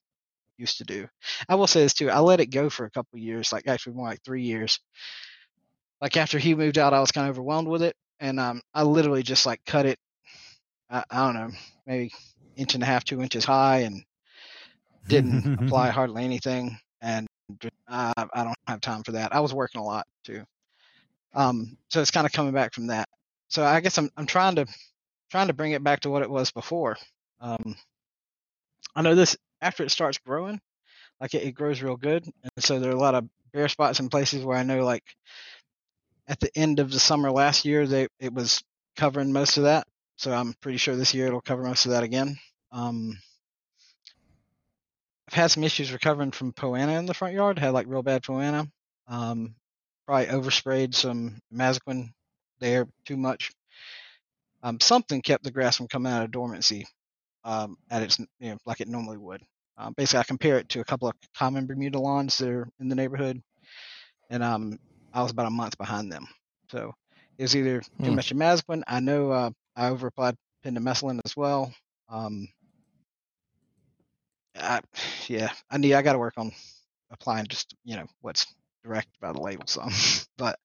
used 0.60 0.78
to 0.78 0.84
do. 0.84 1.08
I 1.48 1.54
will 1.54 1.66
say 1.66 1.82
this 1.82 1.94
too. 1.94 2.10
I 2.10 2.20
let 2.20 2.40
it 2.40 2.46
go 2.46 2.70
for 2.70 2.84
a 2.84 2.90
couple 2.90 3.18
years, 3.18 3.52
like 3.52 3.66
actually 3.66 3.94
more 3.94 4.08
like 4.08 4.22
three 4.22 4.42
years. 4.42 4.78
Like 6.00 6.16
after 6.16 6.38
he 6.38 6.54
moved 6.54 6.78
out, 6.78 6.94
I 6.94 7.00
was 7.00 7.12
kind 7.12 7.28
of 7.28 7.34
overwhelmed 7.34 7.68
with 7.68 7.82
it, 7.82 7.96
and 8.20 8.38
um, 8.38 8.60
I 8.74 8.84
literally 8.84 9.22
just 9.22 9.46
like 9.46 9.60
cut 9.66 9.86
it. 9.86 9.98
I, 10.88 11.04
I 11.10 11.26
don't 11.26 11.34
know, 11.34 11.50
maybe 11.86 12.12
inch 12.56 12.74
and 12.74 12.82
a 12.82 12.86
half, 12.86 13.04
two 13.04 13.22
inches 13.22 13.44
high, 13.44 13.80
and 13.80 14.02
didn't 15.08 15.58
apply 15.60 15.90
hardly 15.90 16.24
anything. 16.24 16.78
And 17.00 17.26
I, 17.88 18.12
I 18.16 18.44
don't 18.44 18.56
have 18.66 18.80
time 18.80 19.02
for 19.02 19.12
that. 19.12 19.34
I 19.34 19.40
was 19.40 19.54
working 19.54 19.80
a 19.80 19.84
lot 19.84 20.06
too. 20.24 20.44
Um, 21.34 21.76
so 21.90 22.00
it's 22.00 22.10
kind 22.10 22.26
of 22.26 22.32
coming 22.32 22.52
back 22.52 22.74
from 22.74 22.88
that. 22.88 23.08
So 23.48 23.64
I 23.64 23.80
guess 23.80 23.98
I'm 23.98 24.10
I'm 24.16 24.26
trying 24.26 24.56
to 24.56 24.66
trying 25.30 25.48
to 25.48 25.52
bring 25.52 25.72
it 25.72 25.82
back 25.82 26.00
to 26.00 26.10
what 26.10 26.22
it 26.22 26.30
was 26.30 26.50
before. 26.50 26.96
Um, 27.40 27.76
I 28.94 29.02
know 29.02 29.14
this 29.14 29.36
after 29.60 29.82
it 29.82 29.90
starts 29.90 30.18
growing, 30.18 30.60
like 31.20 31.34
it, 31.34 31.42
it 31.42 31.52
grows 31.52 31.82
real 31.82 31.96
good, 31.96 32.24
and 32.24 32.52
so 32.58 32.78
there 32.78 32.90
are 32.90 32.96
a 32.96 33.00
lot 33.00 33.14
of 33.14 33.28
bare 33.52 33.68
spots 33.68 34.00
in 34.00 34.08
places 34.08 34.44
where 34.44 34.56
I 34.56 34.62
know 34.62 34.84
like 34.84 35.04
at 36.28 36.40
the 36.40 36.50
end 36.56 36.78
of 36.78 36.90
the 36.90 37.00
summer 37.00 37.30
last 37.30 37.64
year 37.64 37.86
they 37.86 38.06
it 38.18 38.32
was 38.32 38.62
covering 38.96 39.32
most 39.32 39.56
of 39.56 39.64
that. 39.64 39.86
So 40.16 40.32
I'm 40.32 40.54
pretty 40.60 40.78
sure 40.78 40.94
this 40.94 41.14
year 41.14 41.26
it'll 41.26 41.40
cover 41.40 41.62
most 41.62 41.86
of 41.86 41.92
that 41.92 42.02
again. 42.02 42.36
Um, 42.72 43.18
I've 45.28 45.34
had 45.34 45.50
some 45.50 45.64
issues 45.64 45.92
recovering 45.92 46.30
from 46.30 46.52
poa 46.52 46.78
annua 46.78 46.98
in 46.98 47.06
the 47.06 47.14
front 47.14 47.34
yard. 47.34 47.58
Had 47.58 47.72
like 47.72 47.86
real 47.88 48.02
bad 48.02 48.22
poa 48.22 48.42
annua. 48.42 48.70
Um, 49.08 49.54
probably 50.06 50.26
oversprayed 50.26 50.94
some 50.94 51.40
Mazaquin 51.52 52.10
there 52.58 52.86
too 53.04 53.16
much. 53.16 53.50
Um, 54.62 54.78
something 54.80 55.22
kept 55.22 55.42
the 55.42 55.50
grass 55.50 55.76
from 55.76 55.88
coming 55.88 56.12
out 56.12 56.24
of 56.24 56.30
dormancy 56.30 56.86
um, 57.44 57.76
at 57.90 58.02
its 58.02 58.18
you 58.18 58.50
know 58.50 58.58
like 58.66 58.80
it 58.80 58.88
normally 58.88 59.18
would. 59.18 59.42
Um, 59.78 59.94
basically, 59.96 60.20
I 60.20 60.24
compare 60.24 60.58
it 60.58 60.68
to 60.70 60.80
a 60.80 60.84
couple 60.84 61.08
of 61.08 61.14
common 61.36 61.66
Bermuda 61.66 61.98
lawns 61.98 62.38
that 62.38 62.48
are 62.48 62.68
in 62.80 62.88
the 62.88 62.94
neighborhood, 62.96 63.40
and 64.30 64.42
um, 64.42 64.78
I 65.12 65.22
was 65.22 65.30
about 65.32 65.46
a 65.46 65.50
month 65.50 65.76
behind 65.78 66.12
them. 66.12 66.26
So 66.70 66.92
it 67.38 67.42
was 67.42 67.56
either 67.56 67.82
too 68.04 68.10
Hmm. 68.10 68.12
much 68.12 68.34
Mazaquin. 68.34 68.82
I 68.86 69.00
know 69.00 69.30
uh, 69.30 69.50
I 69.76 69.90
overapplied 69.90 70.36
pendimethalin 70.64 71.20
as 71.24 71.36
well. 71.36 71.72
Um, 72.08 72.48
I, 74.56 74.80
yeah, 75.28 75.50
I 75.70 75.78
need. 75.78 75.94
I 75.94 76.02
got 76.02 76.12
to 76.12 76.18
work 76.18 76.34
on 76.36 76.52
applying 77.10 77.46
just 77.46 77.74
you 77.84 77.96
know 77.96 78.06
what's 78.20 78.46
directed 78.84 79.12
by 79.20 79.32
the 79.32 79.40
label 79.40 79.66
some, 79.66 79.90
but 80.38 80.58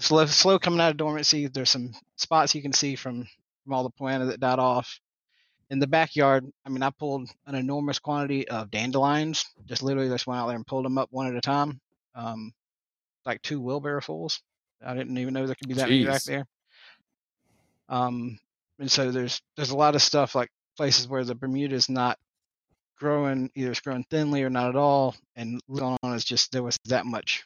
slow, 0.00 0.26
slow 0.26 0.58
coming 0.58 0.80
out 0.80 0.90
of 0.90 0.96
dormancy. 0.96 1.46
There's 1.46 1.70
some 1.70 1.92
spots 2.16 2.54
you 2.54 2.62
can 2.62 2.72
see 2.72 2.96
from 2.96 3.26
from 3.64 3.72
all 3.74 3.84
the 3.84 3.90
annua 4.04 4.28
that 4.28 4.40
died 4.40 4.58
off. 4.58 4.98
In 5.70 5.78
the 5.78 5.86
backyard, 5.86 6.46
I 6.64 6.70
mean, 6.70 6.82
I 6.82 6.90
pulled 6.90 7.28
an 7.46 7.54
enormous 7.54 7.98
quantity 7.98 8.48
of 8.48 8.70
dandelions. 8.70 9.44
Just 9.66 9.82
literally 9.82 10.08
just 10.08 10.26
went 10.26 10.40
out 10.40 10.46
there 10.46 10.56
and 10.56 10.66
pulled 10.66 10.84
them 10.84 10.96
up 10.96 11.08
one 11.10 11.26
at 11.26 11.36
a 11.36 11.42
time, 11.42 11.80
um, 12.14 12.52
like 13.26 13.42
two 13.42 13.60
wheelbarrowfuls. 13.60 14.40
I 14.84 14.94
didn't 14.94 15.18
even 15.18 15.34
know 15.34 15.46
there 15.46 15.54
could 15.54 15.68
be 15.68 15.74
that 15.74 15.88
many 15.90 16.04
back 16.04 16.22
there. 16.22 16.46
Um, 17.88 18.38
and 18.78 18.90
so 18.90 19.10
there's 19.10 19.40
there's 19.56 19.70
a 19.70 19.76
lot 19.76 19.94
of 19.94 20.02
stuff 20.02 20.34
like 20.34 20.50
places 20.76 21.08
where 21.08 21.24
the 21.24 21.34
Bermuda 21.34 21.74
is 21.74 21.88
not 21.88 22.18
growing, 22.98 23.50
either 23.54 23.70
it's 23.70 23.80
growing 23.80 24.04
thinly 24.10 24.42
or 24.42 24.50
not 24.50 24.70
at 24.70 24.76
all, 24.76 25.16
and 25.36 25.60
going 25.70 25.96
on 26.02 26.14
is 26.14 26.24
just 26.24 26.52
there 26.52 26.62
was 26.62 26.78
that 26.86 27.06
much 27.06 27.44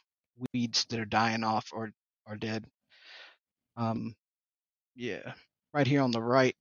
weeds 0.53 0.85
that 0.85 0.99
are 0.99 1.05
dying 1.05 1.43
off 1.43 1.69
or 1.73 1.91
are 2.27 2.37
dead. 2.37 2.65
Um, 3.77 4.15
yeah, 4.95 5.33
right 5.73 5.87
here 5.87 6.01
on 6.01 6.11
the 6.11 6.21
right, 6.21 6.55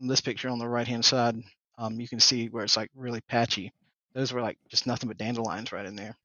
this 0.00 0.20
picture 0.20 0.48
on 0.48 0.58
the 0.58 0.68
right 0.68 0.86
hand 0.86 1.04
side, 1.04 1.36
um, 1.78 2.00
you 2.00 2.08
can 2.08 2.20
see 2.20 2.48
where 2.48 2.64
it's 2.64 2.76
like 2.76 2.90
really 2.94 3.20
patchy. 3.22 3.72
Those 4.14 4.32
were 4.32 4.42
like 4.42 4.58
just 4.68 4.86
nothing 4.86 5.08
but 5.08 5.18
dandelions 5.18 5.72
right 5.72 5.86
in 5.86 5.96
there. 5.96 6.16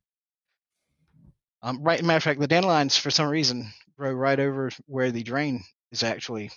Um, 1.64 1.84
right, 1.84 2.04
matter 2.04 2.18
of 2.18 2.24
fact, 2.24 2.40
the 2.40 2.48
dandelions 2.48 2.98
for 2.98 3.12
some 3.12 3.28
reason 3.30 3.72
grow 3.98 4.14
right 4.14 4.40
over 4.40 4.72
where 4.88 5.12
the 5.12 5.24
drain 5.24 5.64
is 5.92 6.04
actually 6.04 6.50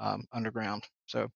um, 0.00 0.26
underground. 0.32 0.82
So 1.06 1.28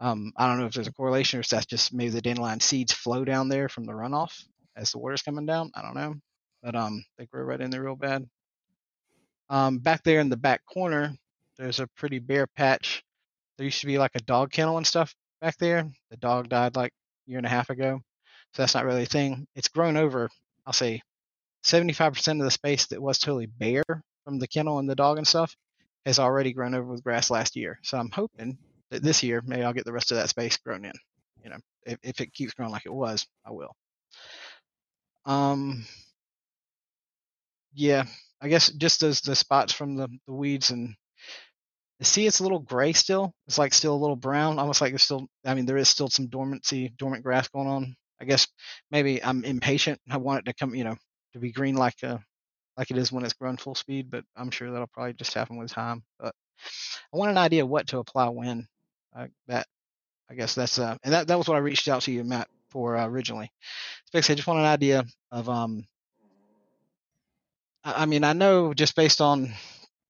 um, 0.00 0.32
I 0.36 0.46
don't 0.46 0.58
know 0.58 0.66
if 0.66 0.74
there's 0.74 0.86
a 0.86 0.92
correlation 0.92 1.38
or 1.38 1.40
if 1.40 1.48
that's 1.48 1.66
just 1.66 1.94
maybe 1.94 2.10
the 2.10 2.20
dandelion 2.20 2.60
seeds 2.60 2.92
flow 2.92 3.24
down 3.24 3.48
there 3.48 3.68
from 3.68 3.84
the 3.84 3.92
runoff 3.92 4.44
as 4.76 4.92
the 4.92 4.98
water's 4.98 5.22
coming 5.22 5.46
down. 5.46 5.70
I 5.74 5.82
don't 5.82 5.94
know, 5.94 6.14
but 6.62 6.74
um, 6.74 7.04
they 7.18 7.26
grow 7.26 7.42
right 7.42 7.60
in 7.60 7.70
there 7.70 7.82
real 7.82 7.96
bad. 7.96 8.28
Um, 9.48 9.78
back 9.78 10.02
there 10.04 10.20
in 10.20 10.28
the 10.28 10.36
back 10.36 10.62
corner, 10.64 11.12
there's 11.58 11.80
a 11.80 11.86
pretty 11.86 12.18
bare 12.18 12.46
patch. 12.46 13.02
There 13.60 13.66
used 13.66 13.80
to 13.82 13.86
be 13.86 13.98
like 13.98 14.12
a 14.14 14.22
dog 14.22 14.52
kennel 14.52 14.78
and 14.78 14.86
stuff 14.86 15.14
back 15.42 15.58
there. 15.58 15.86
The 16.10 16.16
dog 16.16 16.48
died 16.48 16.76
like 16.76 16.92
a 16.92 17.30
year 17.30 17.36
and 17.36 17.44
a 17.44 17.50
half 17.50 17.68
ago, 17.68 18.00
so 18.54 18.62
that's 18.62 18.74
not 18.74 18.86
really 18.86 19.02
a 19.02 19.06
thing. 19.06 19.46
It's 19.54 19.68
grown 19.68 19.98
over, 19.98 20.30
I'll 20.64 20.72
say, 20.72 21.02
75% 21.66 22.38
of 22.38 22.44
the 22.44 22.50
space 22.50 22.86
that 22.86 23.02
was 23.02 23.18
totally 23.18 23.44
bare 23.44 23.84
from 24.24 24.38
the 24.38 24.48
kennel 24.48 24.78
and 24.78 24.88
the 24.88 24.94
dog 24.94 25.18
and 25.18 25.28
stuff 25.28 25.54
has 26.06 26.18
already 26.18 26.54
grown 26.54 26.74
over 26.74 26.90
with 26.90 27.04
grass 27.04 27.30
last 27.30 27.54
year. 27.54 27.78
So 27.82 27.98
I'm 27.98 28.08
hoping 28.08 28.56
that 28.92 29.02
this 29.02 29.22
year 29.22 29.42
maybe 29.44 29.62
I'll 29.62 29.74
get 29.74 29.84
the 29.84 29.92
rest 29.92 30.10
of 30.10 30.16
that 30.16 30.30
space 30.30 30.56
grown 30.56 30.86
in. 30.86 30.94
You 31.44 31.50
know, 31.50 31.58
if, 31.84 31.98
if 32.02 32.20
it 32.22 32.32
keeps 32.32 32.54
growing 32.54 32.72
like 32.72 32.86
it 32.86 32.94
was, 32.94 33.26
I 33.44 33.50
will. 33.50 33.76
Um, 35.26 35.84
yeah, 37.74 38.04
I 38.40 38.48
guess 38.48 38.70
just 38.70 39.02
as 39.02 39.20
the 39.20 39.36
spots 39.36 39.74
from 39.74 39.96
the, 39.96 40.08
the 40.26 40.32
weeds 40.32 40.70
and 40.70 40.94
see 42.02 42.26
it's 42.26 42.40
a 42.40 42.42
little 42.42 42.58
gray 42.60 42.92
still. 42.92 43.32
It's 43.46 43.58
like 43.58 43.74
still 43.74 43.94
a 43.94 43.96
little 43.96 44.16
brown, 44.16 44.58
almost 44.58 44.80
like 44.80 44.92
there's 44.92 45.02
still. 45.02 45.28
I 45.44 45.54
mean, 45.54 45.66
there 45.66 45.76
is 45.76 45.88
still 45.88 46.08
some 46.08 46.28
dormancy, 46.28 46.92
dormant 46.98 47.22
grass 47.22 47.48
going 47.48 47.68
on. 47.68 47.96
I 48.20 48.24
guess 48.24 48.48
maybe 48.90 49.22
I'm 49.22 49.44
impatient. 49.44 49.98
I 50.10 50.18
want 50.18 50.40
it 50.40 50.50
to 50.50 50.54
come, 50.54 50.74
you 50.74 50.84
know, 50.84 50.96
to 51.32 51.38
be 51.38 51.52
green 51.52 51.76
like 51.76 52.02
uh 52.02 52.18
like 52.76 52.90
it 52.90 52.98
is 52.98 53.12
when 53.12 53.24
it's 53.24 53.34
grown 53.34 53.56
full 53.56 53.74
speed. 53.74 54.10
But 54.10 54.24
I'm 54.36 54.50
sure 54.50 54.70
that'll 54.70 54.86
probably 54.88 55.14
just 55.14 55.34
happen 55.34 55.56
with 55.56 55.72
time. 55.72 56.02
But 56.18 56.34
I 57.12 57.16
want 57.16 57.30
an 57.30 57.38
idea 57.38 57.66
what 57.66 57.88
to 57.88 57.98
apply 57.98 58.28
when. 58.28 58.66
Uh, 59.14 59.26
that 59.48 59.66
I 60.30 60.34
guess 60.34 60.54
that's 60.54 60.78
uh, 60.78 60.96
and 61.02 61.12
that 61.12 61.26
that 61.28 61.38
was 61.38 61.48
what 61.48 61.56
I 61.56 61.60
reached 61.60 61.88
out 61.88 62.02
to 62.02 62.12
you, 62.12 62.22
Matt, 62.24 62.48
for 62.70 62.96
uh, 62.96 63.06
originally. 63.06 63.50
So 64.06 64.10
basically, 64.12 64.34
I 64.34 64.36
just 64.36 64.48
want 64.48 64.60
an 64.60 64.66
idea 64.66 65.04
of 65.32 65.48
um. 65.48 65.84
I 67.84 68.02
I 68.02 68.06
mean, 68.06 68.24
I 68.24 68.32
know 68.32 68.72
just 68.72 68.94
based 68.94 69.20
on, 69.20 69.52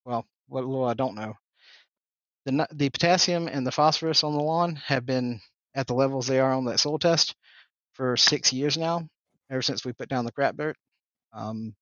well, 0.04 0.26
what 0.48 0.64
little 0.64 0.84
I 0.84 0.94
don't 0.94 1.14
know, 1.14 1.34
the 2.46 2.66
the 2.72 2.90
potassium 2.90 3.48
and 3.48 3.66
the 3.66 3.72
phosphorus 3.72 4.24
on 4.24 4.34
the 4.34 4.42
lawn 4.42 4.76
have 4.76 5.04
been 5.04 5.40
at 5.74 5.86
the 5.86 5.94
levels 5.94 6.26
they 6.26 6.40
are 6.40 6.52
on 6.52 6.64
that 6.66 6.80
soil 6.80 6.98
test 6.98 7.34
for 7.94 8.16
six 8.16 8.52
years 8.52 8.78
now, 8.78 9.06
ever 9.50 9.62
since 9.62 9.84
we 9.84 9.92
put 9.92 10.08
down 10.08 10.24
the 10.24 10.32
crap 10.32 10.56
dirt. 10.56 10.76
Um, 11.32 11.74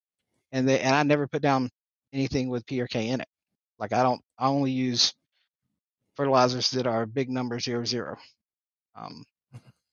and 0.52 0.68
they 0.68 0.80
and 0.80 0.94
I 0.94 1.02
never 1.02 1.26
put 1.26 1.42
down 1.42 1.70
anything 2.12 2.48
with 2.48 2.66
P 2.66 2.80
or 2.80 2.86
K 2.86 3.08
in 3.08 3.20
it. 3.20 3.28
Like 3.78 3.92
I 3.92 4.02
don't, 4.02 4.20
I 4.38 4.48
only 4.48 4.72
use 4.72 5.14
fertilizers 6.16 6.70
that 6.72 6.86
are 6.86 7.06
big 7.06 7.30
number 7.30 7.60
zero 7.60 7.84
zero. 7.84 8.16
Um, 8.96 9.24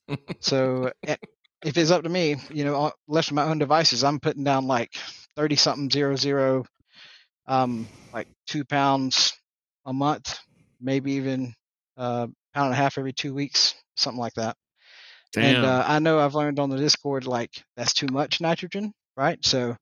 so 0.40 0.92
eh, 1.06 1.18
if 1.64 1.78
it's 1.78 1.92
up 1.92 2.04
to 2.04 2.10
me, 2.10 2.38
you 2.50 2.66
know, 2.66 2.92
left 3.08 3.30
to 3.30 3.34
my 3.34 3.44
own 3.44 3.60
devices, 3.60 4.04
I'm 4.04 4.20
putting 4.20 4.44
down 4.44 4.68
like 4.68 4.96
thirty 5.36 5.56
something 5.56 5.90
zero 5.90 6.16
zero, 6.16 6.66
um, 7.48 7.88
like 8.14 8.28
two 8.48 8.66
pounds 8.66 9.34
a 9.86 9.94
month, 9.94 10.40
maybe 10.80 11.14
even 11.14 11.54
a 11.98 12.28
pound 12.54 12.66
and 12.68 12.74
a 12.74 12.78
half 12.78 12.98
every 12.98 13.14
two 13.14 13.34
weeks, 13.34 13.76
something 13.96 14.20
like 14.20 14.34
that. 14.34 14.56
Damn. 15.34 15.56
And 15.58 15.66
uh, 15.66 15.84
I 15.86 16.00
know 16.00 16.20
I've 16.20 16.36
learned 16.36 16.60
on 16.60 16.70
the 16.70 16.78
Discord 16.78 17.28
like 17.28 17.52
that's 17.76 17.94
too 17.94 18.08
much 18.08 18.42
nitrogen, 18.42 18.94
right? 19.18 19.44
So 19.44 19.76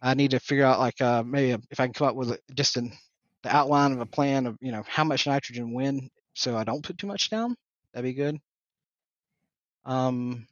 I 0.00 0.14
need 0.14 0.32
to 0.32 0.40
figure 0.40 0.64
out 0.64 0.80
like 0.80 1.00
uh, 1.00 1.22
maybe 1.22 1.62
if 1.70 1.80
I 1.80 1.86
can 1.86 1.92
come 1.92 2.08
up 2.08 2.16
with 2.16 2.38
just 2.54 2.76
an 2.76 2.92
the 3.42 3.54
outline 3.54 3.92
of 3.92 4.00
a 4.00 4.06
plan 4.06 4.46
of 4.46 4.56
you 4.60 4.72
know 4.72 4.84
how 4.86 5.04
much 5.04 5.26
nitrogen 5.26 5.72
when, 5.72 6.08
so 6.34 6.56
I 6.56 6.64
don't 6.64 6.84
put 6.84 6.98
too 6.98 7.06
much 7.06 7.28
down. 7.30 7.56
That'd 7.92 8.08
be 8.08 8.14
good. 8.14 8.38
Um, 9.84 10.46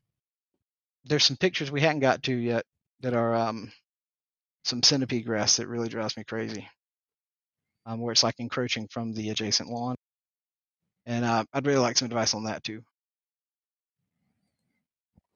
there's 1.04 1.24
some 1.24 1.36
pictures 1.36 1.70
we 1.70 1.80
hadn't 1.80 2.00
got 2.00 2.22
to 2.24 2.34
yet 2.34 2.64
that 3.00 3.14
are 3.14 3.34
um 3.34 3.72
some 4.64 4.82
centipede 4.82 5.24
grass 5.24 5.56
that 5.56 5.68
really 5.68 5.88
drives 5.88 6.16
me 6.16 6.24
crazy. 6.24 6.68
Um, 7.90 8.00
where 8.00 8.12
it's 8.12 8.22
like 8.22 8.36
encroaching 8.38 8.86
from 8.88 9.12
the 9.12 9.30
adjacent 9.30 9.68
lawn. 9.68 9.96
And 11.06 11.24
uh, 11.24 11.44
I'd 11.52 11.66
really 11.66 11.80
like 11.80 11.96
some 11.98 12.06
advice 12.06 12.34
on 12.34 12.44
that 12.44 12.62
too. 12.62 12.82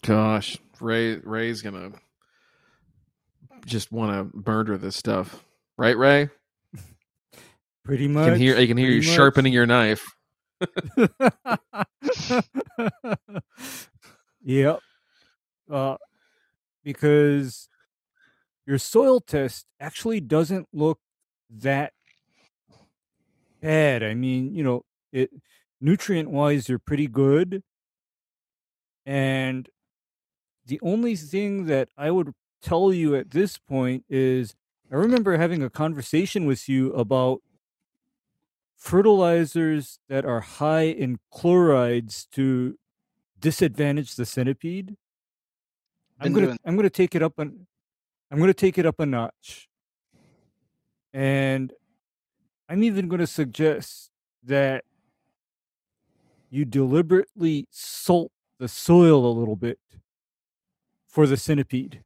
Gosh, 0.03 0.59
Ray 0.81 1.17
Ray's 1.17 1.63
gonna 1.63 1.93
just 3.67 3.91
want 3.91 4.33
to 4.33 4.51
murder 4.51 4.77
this 4.77 4.95
stuff, 4.97 5.43
right, 5.79 5.97
Ray? 5.97 6.29
Pretty 7.85 8.05
You 8.05 8.11
much. 8.11 8.29
can 8.29 8.39
hear. 8.39 8.57
I 8.57 8.67
can 8.67 8.77
hear 8.77 8.91
you 8.91 8.99
much. 9.01 9.07
sharpening 9.07 9.53
your 9.53 9.67
knife. 9.67 10.05
yep. 14.45 14.81
Uh, 15.71 15.97
because 16.85 17.69
your 18.67 18.79
soil 18.79 19.21
test 19.21 19.67
actually 19.81 20.21
doesn't 20.21 20.69
look 20.73 20.99
that 21.51 21.93
bad. 23.65 24.03
I 24.03 24.15
mean, 24.15 24.55
you 24.55 24.63
know, 24.63 24.85
it 25.13 25.31
nutrient 25.81 26.31
wise, 26.31 26.67
they're 26.67 26.79
pretty 26.79 27.07
good. 27.09 27.63
And 29.07 29.69
the 30.67 30.81
only 30.83 31.17
thing 31.17 31.67
that 31.67 31.89
I 31.97 32.11
would 32.11 32.33
tell 32.63 32.93
you 32.93 33.15
at 33.15 33.31
this 33.31 33.59
point 33.59 34.05
is 34.09 34.55
I 34.93 34.97
remember 34.97 35.37
having 35.37 35.63
a 35.63 35.71
conversation 35.71 36.47
with 36.47 36.69
you 36.69 36.93
about 36.93 37.43
fertilizers 38.77 39.99
that 40.09 40.25
are 40.25 40.41
high 40.41 40.83
in 40.85 41.19
chlorides 41.31 42.27
to 42.33 42.79
disadvantage 43.41 44.15
the 44.15 44.27
centipede. 44.27 44.97
I'm 46.21 46.33
gonna 46.33 46.47
doing- 46.49 46.59
I'm 46.65 46.77
gonna 46.77 46.91
take 46.91 47.15
it 47.15 47.23
up 47.23 47.39
an 47.39 47.67
I'm 48.31 48.39
gonna 48.41 48.55
take 48.55 48.79
it 48.79 48.87
up 48.87 49.01
a 49.01 49.07
notch. 49.07 49.69
And 51.13 51.73
I'm 52.69 52.83
even 52.83 53.09
gonna 53.09 53.27
suggest 53.27 54.11
that 54.45 54.85
you 56.51 56.65
deliberately 56.65 57.67
salt 57.71 58.33
the 58.59 58.69
soil 58.69 59.27
a 59.27 59.33
little 59.37 59.57
bit 59.57 59.79
for 61.09 61.27
the 61.27 61.37
centipede. 61.37 62.03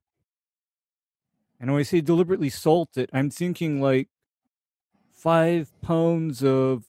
And 1.61 1.71
when 1.73 1.81
I 1.81 1.83
say 1.83 2.01
deliberately 2.01 2.49
salt 2.51 2.97
it, 2.97 3.11
I'm 3.13 3.31
thinking 3.31 3.81
like 3.81 4.09
five 5.13 5.71
pounds 5.83 6.43
of 6.45 6.85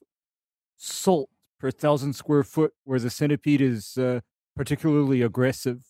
salt 0.76 1.28
per 1.58 1.70
thousand 1.70 2.14
square 2.14 2.44
foot 2.44 2.72
where 2.84 2.98
the 2.98 3.10
centipede 3.10 3.60
is 3.60 3.98
uh, 3.98 4.20
particularly 4.56 5.22
aggressive. 5.22 5.82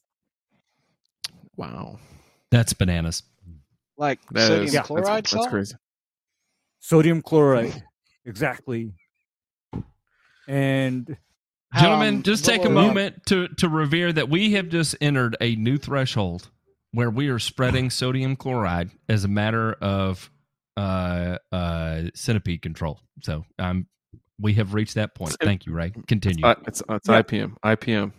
Wow, 1.56 1.98
That's 2.50 2.72
bananas. 2.72 3.22
Like 3.98 4.18
that 4.32 4.46
sodium 4.48 4.64
is- 4.66 4.72
that's- 4.72 4.86
chloride 4.86 5.24
that's, 5.24 5.30
salt. 5.30 5.50
crazy. 5.50 5.74
Sodium 6.80 7.22
chloride. 7.22 7.82
exactly. 8.24 8.92
And 10.48 11.16
Gentlemen, 11.78 12.16
Um, 12.16 12.22
just 12.24 12.44
take 12.44 12.64
a 12.64 12.68
were- 12.68 12.74
moment 12.74 13.24
to, 13.26 13.46
to 13.58 13.68
revere 13.68 14.12
that 14.12 14.28
we 14.28 14.52
have 14.54 14.68
just 14.68 14.96
entered 15.00 15.36
a 15.40 15.54
new 15.54 15.78
threshold 15.78 16.50
where 16.90 17.10
we 17.10 17.28
are 17.28 17.38
spreading 17.38 17.90
sodium 17.90 18.34
chloride 18.34 18.90
as 19.08 19.22
a 19.22 19.28
matter 19.28 19.74
of 19.74 20.28
uh, 20.76 21.38
uh, 21.52 22.02
centipede 22.14 22.62
control. 22.62 23.00
So 23.22 23.44
um, 23.60 23.86
we 24.40 24.54
have 24.54 24.74
reached 24.74 24.96
that 24.96 25.14
point. 25.14 25.36
Thank 25.40 25.64
you, 25.66 25.72
Ray. 25.72 25.92
Continue. 26.08 26.44
Uh, 26.44 26.56
it's 26.66 26.82
it's 26.88 27.08
Yeah. 27.08 27.22
IPM. 27.22 27.56
IPM. 27.64 28.12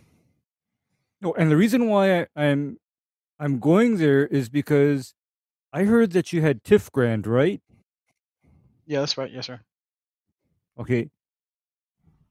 no, 1.20 1.34
and 1.34 1.50
the 1.50 1.56
reason 1.56 1.88
why 1.88 2.20
I, 2.22 2.26
I'm 2.36 2.78
I'm 3.38 3.58
going 3.58 3.98
there 3.98 4.26
is 4.26 4.48
because 4.48 5.12
I 5.74 5.84
heard 5.84 6.12
that 6.12 6.32
you 6.32 6.40
had 6.40 6.62
TifGrand, 6.64 7.26
right? 7.26 7.60
Yeah, 8.86 9.00
that's 9.00 9.16
right. 9.16 9.30
Yes, 9.30 9.46
sir. 9.46 9.60
Okay. 10.78 11.10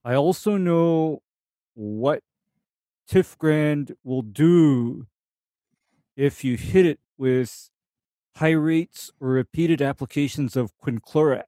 I 0.04 0.16
also 0.16 0.58
know 0.58 1.22
what 1.74 2.24
TifGrand 3.10 3.96
will 4.04 4.22
do 4.22 5.08
if 6.16 6.44
you 6.44 6.58
hit 6.58 6.86
it 6.86 7.00
with 7.18 7.70
high 8.38 8.52
rates 8.52 9.12
or 9.20 9.30
repeated 9.30 9.82
applications 9.82 10.56
of 10.56 10.72
quinclorac. 10.78 11.44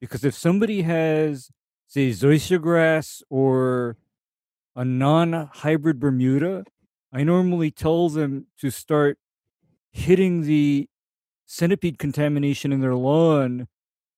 Because 0.00 0.24
if 0.24 0.34
somebody 0.34 0.82
has, 0.82 1.50
say, 1.86 2.10
zoysia 2.10 2.60
grass 2.60 3.22
or 3.30 3.96
a 4.74 4.84
non 4.84 5.48
hybrid 5.52 6.00
Bermuda, 6.00 6.64
I 7.12 7.22
normally 7.22 7.70
tell 7.70 8.08
them 8.08 8.46
to 8.58 8.70
start 8.70 9.18
hitting 9.92 10.42
the 10.42 10.88
centipede 11.46 11.98
contamination 11.98 12.72
in 12.72 12.80
their 12.80 12.96
lawn 12.96 13.68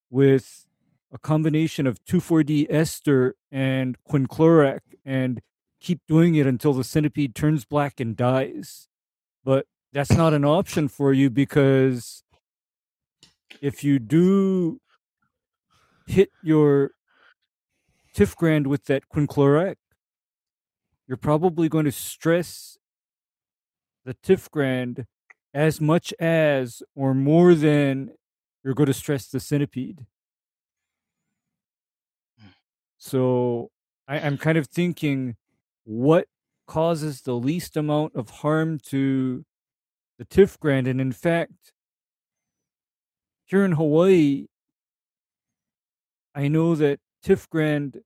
with 0.09 0.65
a 1.11 1.17
combination 1.17 1.87
of 1.87 2.03
2,4-D 2.05 2.67
ester 2.69 3.35
and 3.51 3.97
quinclorac 4.09 4.79
and 5.05 5.41
keep 5.79 6.01
doing 6.07 6.35
it 6.35 6.45
until 6.47 6.73
the 6.73 6.83
centipede 6.83 7.35
turns 7.35 7.65
black 7.65 7.99
and 7.99 8.15
dies. 8.15 8.87
But 9.43 9.67
that's 9.93 10.11
not 10.11 10.33
an 10.33 10.43
option 10.43 10.87
for 10.87 11.13
you 11.13 11.29
because 11.29 12.23
if 13.61 13.83
you 13.83 13.99
do 13.99 14.81
hit 16.07 16.29
your 16.43 16.91
TifGrand 18.15 18.67
with 18.67 18.85
that 18.85 19.03
quinclorac, 19.13 19.75
you're 21.07 21.17
probably 21.17 21.69
going 21.69 21.85
to 21.85 21.91
stress 21.91 22.77
the 24.03 24.13
TifGrand 24.13 25.05
as 25.53 25.79
much 25.79 26.13
as 26.19 26.83
or 26.95 27.13
more 27.13 27.55
than 27.55 28.11
you're 28.67 28.75
going 28.75 28.87
to 28.87 28.93
stress 28.93 29.27
the 29.27 29.39
centipede. 29.39 30.05
Mm. 32.43 32.49
So 32.97 33.71
I, 34.09 34.19
I'm 34.19 34.37
kind 34.37 34.57
of 34.57 34.67
thinking 34.67 35.37
what 35.85 36.27
causes 36.67 37.21
the 37.21 37.35
least 37.35 37.77
amount 37.77 38.13
of 38.13 38.29
harm 38.29 38.77
to 38.87 39.45
the 40.19 40.25
TifGrand. 40.25 40.85
And 40.85 40.99
in 40.99 41.13
fact, 41.13 41.71
here 43.45 43.63
in 43.63 43.71
Hawaii, 43.71 44.47
I 46.35 46.49
know 46.49 46.75
that 46.75 46.99
TifGrand 47.25 48.01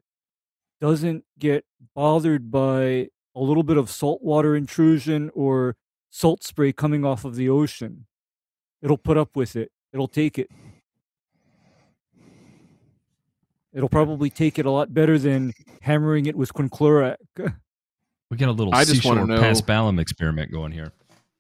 doesn't 0.80 1.26
get 1.40 1.66
bothered 1.96 2.52
by 2.52 3.08
a 3.36 3.42
little 3.42 3.64
bit 3.64 3.78
of 3.78 3.90
saltwater 3.90 4.56
intrusion 4.56 5.32
or 5.34 5.76
salt 6.12 6.44
spray 6.44 6.72
coming 6.72 7.04
off 7.04 7.26
of 7.26 7.34
the 7.34 7.50
ocean. 7.50 8.06
It'll 8.84 9.00
put 9.00 9.18
up 9.18 9.36
with 9.36 9.56
it. 9.56 9.72
It'll 9.94 10.08
take 10.08 10.40
it. 10.40 10.50
It'll 13.74 13.90
probably 13.90 14.30
take 14.30 14.60
it 14.60 14.66
a 14.66 14.72
lot 14.72 14.94
better 14.94 15.18
than 15.18 15.54
hammering 15.82 16.26
it 16.26 16.36
with 16.36 16.54
quinclorac. 16.54 17.16
we 18.30 18.38
got 18.38 18.50
a 18.50 18.52
little 18.52 18.74
I 18.76 18.84
just 18.84 19.06
wanna 19.06 19.22
seashore 19.22 19.38
know- 19.38 19.42
Paspalum 19.42 20.00
experiment 20.00 20.52
going 20.52 20.72
here. 20.72 20.92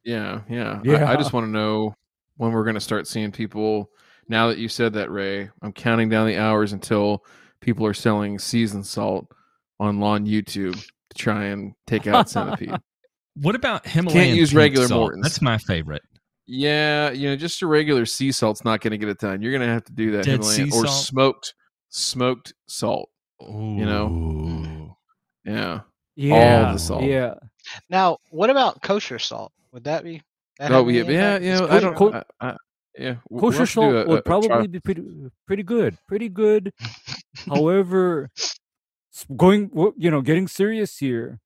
Yeah, 0.03 0.41
yeah. 0.49 0.79
Yeah. 0.83 1.09
I 1.09 1.15
just 1.15 1.33
want 1.33 1.45
to 1.45 1.51
know 1.51 1.95
when 2.37 2.51
we're 2.51 2.63
going 2.63 2.73
to 2.75 2.81
start 2.81 3.07
seeing 3.07 3.31
people. 3.31 3.91
Now 4.27 4.47
that 4.47 4.57
you 4.57 4.67
said 4.67 4.93
that, 4.93 5.11
Ray, 5.11 5.49
I'm 5.61 5.73
counting 5.73 6.09
down 6.09 6.25
the 6.25 6.37
hours 6.37 6.73
until 6.73 7.23
people 7.59 7.85
are 7.85 7.93
selling 7.93 8.39
seasoned 8.39 8.87
salt 8.87 9.31
on 9.79 9.99
lawn 9.99 10.25
YouTube 10.25 10.73
to 10.73 11.17
try 11.17 11.45
and 11.45 11.73
take 11.85 12.07
out 12.07 12.29
centipede. 12.29 12.75
What 13.35 13.55
about 13.55 13.87
Himalayan 13.87 14.25
Can't 14.25 14.37
use 14.37 14.53
regular 14.53 14.87
salt? 14.87 14.99
Morton's. 14.99 15.23
That's 15.23 15.41
my 15.41 15.57
favorite. 15.57 16.01
Yeah, 16.45 17.11
you 17.11 17.29
know, 17.29 17.35
just 17.35 17.61
a 17.61 17.67
regular 17.67 18.05
sea 18.05 18.31
salt's 18.31 18.63
not 18.65 18.81
going 18.81 18.91
to 18.91 18.97
get 18.97 19.09
it 19.09 19.19
done. 19.19 19.41
You're 19.41 19.51
going 19.51 19.61
to 19.67 19.73
have 19.73 19.85
to 19.85 19.93
do 19.93 20.11
that 20.11 20.25
Dead 20.25 20.33
Himalayan 20.43 20.71
sea 20.71 20.77
or 20.77 20.85
salt? 20.87 21.05
smoked 21.05 21.53
smoked 21.89 22.53
salt. 22.67 23.09
You 23.41 23.85
know, 23.85 24.07
Ooh. 24.07 24.95
Yeah. 25.43 25.81
yeah, 26.15 26.73
the 26.73 26.77
salt. 26.79 27.03
yeah. 27.03 27.35
Now, 27.89 28.17
what 28.29 28.49
about 28.49 28.81
kosher 28.83 29.17
salt? 29.19 29.51
Would 29.71 29.83
that 29.85 30.03
be? 30.03 30.21
That 30.59 30.71
Oh 30.71 30.85
have 30.85 30.93
yeah, 30.93 31.03
yeah, 31.03 31.35
impact? 31.35 31.43
yeah. 31.43 31.53
Is 31.53 31.61
I 31.61 31.67
kosher- 31.67 31.81
don't. 31.81 31.95
co- 31.95 32.13
I, 32.13 32.23
I, 32.49 32.57
yeah, 32.97 33.15
we'll- 33.29 33.41
we'll 33.41 33.51
Kosher 33.51 33.59
have 33.59 33.69
to 33.69 33.73
do 33.73 33.81
salt 33.81 33.93
a- 33.93 33.97
a- 34.03 34.07
would 34.07 34.19
a 34.19 34.21
trial. 34.21 34.41
probably 34.41 34.67
be 34.67 34.79
pretty 34.79 35.03
pretty 35.47 35.63
good, 35.63 35.97
pretty 36.07 36.29
good. 36.29 36.73
However, 37.47 38.29
going 39.35 39.71
you 39.97 40.11
know, 40.11 40.21
getting 40.21 40.47
serious 40.47 40.97
here, 40.97 41.39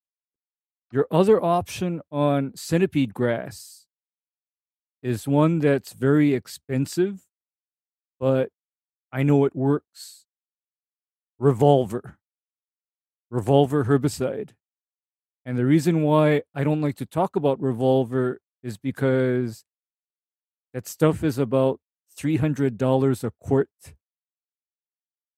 your 0.91 1.08
other 1.12 1.41
option 1.43 2.02
on 2.12 2.52
centipede 2.56 3.14
grass 3.14 3.84
is 5.06 5.28
one 5.28 5.60
that's 5.60 5.93
very 5.93 6.34
expensive, 6.34 7.22
but 8.20 8.49
I 9.12 9.22
know 9.22 9.45
it 9.45 9.56
works. 9.56 10.26
Revolver. 11.38 12.18
Revolver 13.30 13.86
herbicide. 13.86 14.56
And 15.45 15.60
the 15.60 15.66
reason 15.66 16.01
why 16.01 16.41
I 16.56 16.64
don't 16.64 16.82
like 16.82 16.95
to 16.95 17.06
talk 17.06 17.36
about 17.36 17.62
revolver 17.62 18.39
is 18.64 18.80
because 18.80 19.64
that 20.74 20.88
stuff 20.88 21.24
is 21.24 21.38
about 21.38 21.80
$300 22.20 23.24
a 23.24 23.32
quart. 23.39 23.70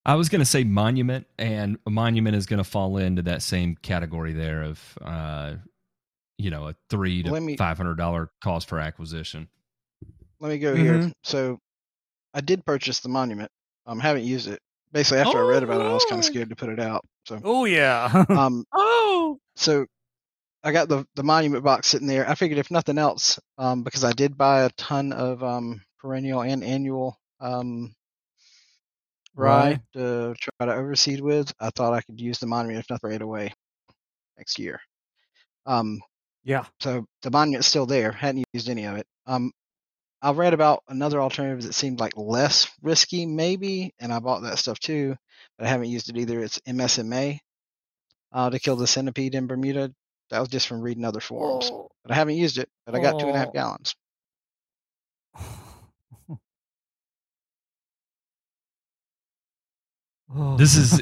I 0.05 0.15
was 0.15 0.29
going 0.29 0.39
to 0.39 0.45
say 0.45 0.63
monument, 0.63 1.27
and 1.37 1.77
a 1.85 1.89
monument 1.89 2.37
is 2.37 2.45
going 2.45 2.59
to 2.59 2.63
fall 2.63 2.95
into 2.95 3.21
that 3.23 3.41
same 3.41 3.75
category 3.81 4.31
there 4.31 4.63
of, 4.63 4.97
uh, 5.01 5.55
you 6.37 6.51
know, 6.51 6.69
a 6.69 6.75
three 6.89 7.21
to 7.23 7.41
me- 7.41 7.57
five 7.57 7.75
hundred 7.75 7.95
dollar 7.95 8.31
cost 8.41 8.69
for 8.69 8.79
acquisition. 8.79 9.49
Let 10.39 10.49
me 10.49 10.59
go 10.59 10.75
here. 10.75 10.93
Mhm. 10.99 11.11
So, 11.23 11.59
I 12.33 12.41
did 12.41 12.65
purchase 12.65 12.99
the 12.99 13.09
monument. 13.09 13.49
Um, 13.85 13.99
haven't 13.99 14.23
used 14.25 14.47
it. 14.47 14.59
Basically, 14.91 15.19
after 15.19 15.37
I 15.39 15.47
read 15.49 15.63
about 15.63 15.81
it, 15.81 15.85
I 15.85 15.93
was 15.93 16.03
kind 16.05 16.17
Oh. 16.17 16.19
of 16.19 16.25
scared 16.25 16.49
to 16.49 16.55
put 16.55 16.69
it 16.69 16.79
out. 16.79 17.05
So, 17.25 17.39
Oh 17.43 17.65
yeah. 17.65 18.05
um, 18.29 18.65
Oh, 18.73 19.39
so 19.55 19.85
I 20.63 20.71
got 20.71 20.89
the 20.89 21.05
the 21.15 21.23
monument 21.23 21.63
box 21.63 21.87
sitting 21.87 22.07
there. 22.07 22.29
I 22.29 22.35
figured 22.35 22.59
if 22.59 22.71
nothing 22.71 22.97
else, 22.97 23.39
um, 23.57 23.83
because 23.83 24.03
I 24.03 24.11
did 24.13 24.37
buy 24.37 24.61
a 24.63 24.69
ton 24.77 25.11
of 25.13 25.43
um 25.43 25.81
perennial 25.99 26.41
and 26.41 26.63
annual 26.63 27.17
um 27.39 27.93
rye 29.35 29.71
Rye. 29.71 29.81
to 29.93 30.35
try 30.39 30.65
to 30.67 30.73
overseed 30.73 31.21
with, 31.21 31.53
I 31.59 31.69
thought 31.71 31.93
I 31.93 32.01
could 32.01 32.19
use 32.19 32.39
the 32.39 32.47
monument 32.47 32.79
if 32.79 32.89
nothing 32.89 33.09
right 33.11 33.21
away 33.21 33.53
next 34.37 34.57
year. 34.59 34.79
Um, 35.65 36.01
yeah. 36.43 36.65
so 36.79 37.05
the 37.21 37.31
monument's 37.31 37.67
still 37.67 37.85
there. 37.85 38.11
Hadn't 38.11 38.45
used 38.53 38.69
any 38.69 38.85
of 38.85 38.97
it. 38.97 39.05
Um, 39.27 39.51
I 40.21 40.31
read 40.31 40.53
about 40.53 40.83
another 40.87 41.21
alternative 41.21 41.63
that 41.63 41.73
seemed 41.73 41.99
like 41.99 42.13
less 42.17 42.67
risky, 42.81 43.25
maybe, 43.25 43.93
and 43.99 44.11
I 44.11 44.19
bought 44.19 44.41
that 44.43 44.57
stuff 44.59 44.79
too, 44.79 45.15
but 45.57 45.67
I 45.67 45.69
haven't 45.69 45.89
used 45.89 46.09
it 46.09 46.17
either. 46.17 46.41
It's 46.41 46.59
MSMA 46.67 47.39
uh, 48.31 48.49
to 48.49 48.59
kill 48.59 48.75
the 48.75 48.87
centipede 48.87 49.35
in 49.35 49.47
Bermuda. 49.47 49.93
That 50.31 50.39
was 50.39 50.49
just 50.49 50.67
from 50.67 50.81
reading 50.81 51.05
other 51.05 51.19
forums, 51.21 51.69
Oh. 51.71 51.89
but 52.03 52.11
I 52.11 52.15
haven't 52.15 52.35
used 52.37 52.57
it. 52.57 52.67
But 52.85 52.95
I 52.95 52.99
got 52.99 53.19
two 53.19 53.27
and 53.27 53.35
a 53.35 53.39
half 53.39 53.49
Oh. 53.49 53.53
gallons. 53.53 53.95
This 60.57 60.75
is- 60.75 61.01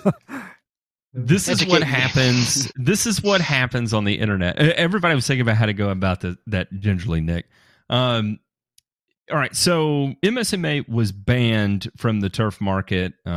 this 1.13 1.47
is 1.47 1.66
what 1.66 1.82
happens. 1.84 2.72
this 2.76 3.07
is 3.07 3.24
what 3.24 3.41
happens 3.41 3.93
on 3.93 4.03
the 4.03 4.16
internet. 4.20 4.57
Everybody 4.57 5.16
was 5.16 5.26
thinking 5.26 5.41
about 5.41 5.57
how 5.57 5.66
to 5.66 5.74
go 5.74 5.89
about 5.89 6.22
the, 6.22 6.38
that 6.47 6.68
gingerly, 6.80 7.22
Nick. 7.22 7.47
Um, 7.89 8.39
all 9.32 9.38
right, 9.38 9.55
so 9.55 10.13
MSMA 10.23 10.88
was 10.88 11.11
banned 11.11 11.89
from 11.97 12.19
the 12.19 12.30
turf 12.30 12.61
market. 12.61 13.13
Uh, 13.26 13.32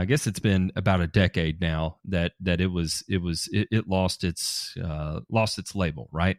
I 0.00 0.04
guess 0.06 0.28
it's 0.28 0.38
been 0.38 0.70
about 0.76 1.00
a 1.00 1.08
decade 1.08 1.60
now 1.60 1.98
that 2.04 2.32
that 2.40 2.60
it 2.60 2.68
was 2.68 3.02
it 3.08 3.20
was 3.20 3.48
it, 3.52 3.66
it 3.72 3.88
lost 3.88 4.22
its 4.22 4.76
uh, 4.82 5.20
lost 5.28 5.58
its 5.58 5.74
label, 5.74 6.08
right? 6.12 6.36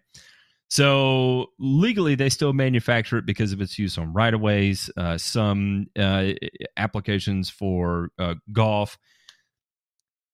So 0.70 1.48
legally, 1.60 2.16
they 2.16 2.30
still 2.30 2.54
manufacture 2.54 3.18
it 3.18 3.26
because 3.26 3.52
of 3.52 3.60
its 3.60 3.78
use 3.78 3.98
on 3.98 4.14
right 4.14 4.34
of 4.34 4.40
ways, 4.40 4.90
uh, 4.96 5.18
some 5.18 5.88
uh, 5.98 6.32
applications 6.78 7.50
for 7.50 8.10
uh, 8.18 8.36
golf, 8.54 8.98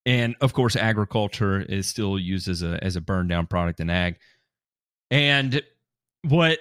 and 0.06 0.36
of 0.40 0.52
course, 0.52 0.76
agriculture 0.76 1.60
is 1.60 1.88
still 1.88 2.20
used 2.20 2.48
as 2.48 2.62
a 2.62 2.78
as 2.84 2.94
a 2.94 3.00
burn 3.00 3.26
down 3.26 3.48
product 3.48 3.80
in 3.80 3.90
ag. 3.90 4.16
And 5.10 5.60
what 6.22 6.60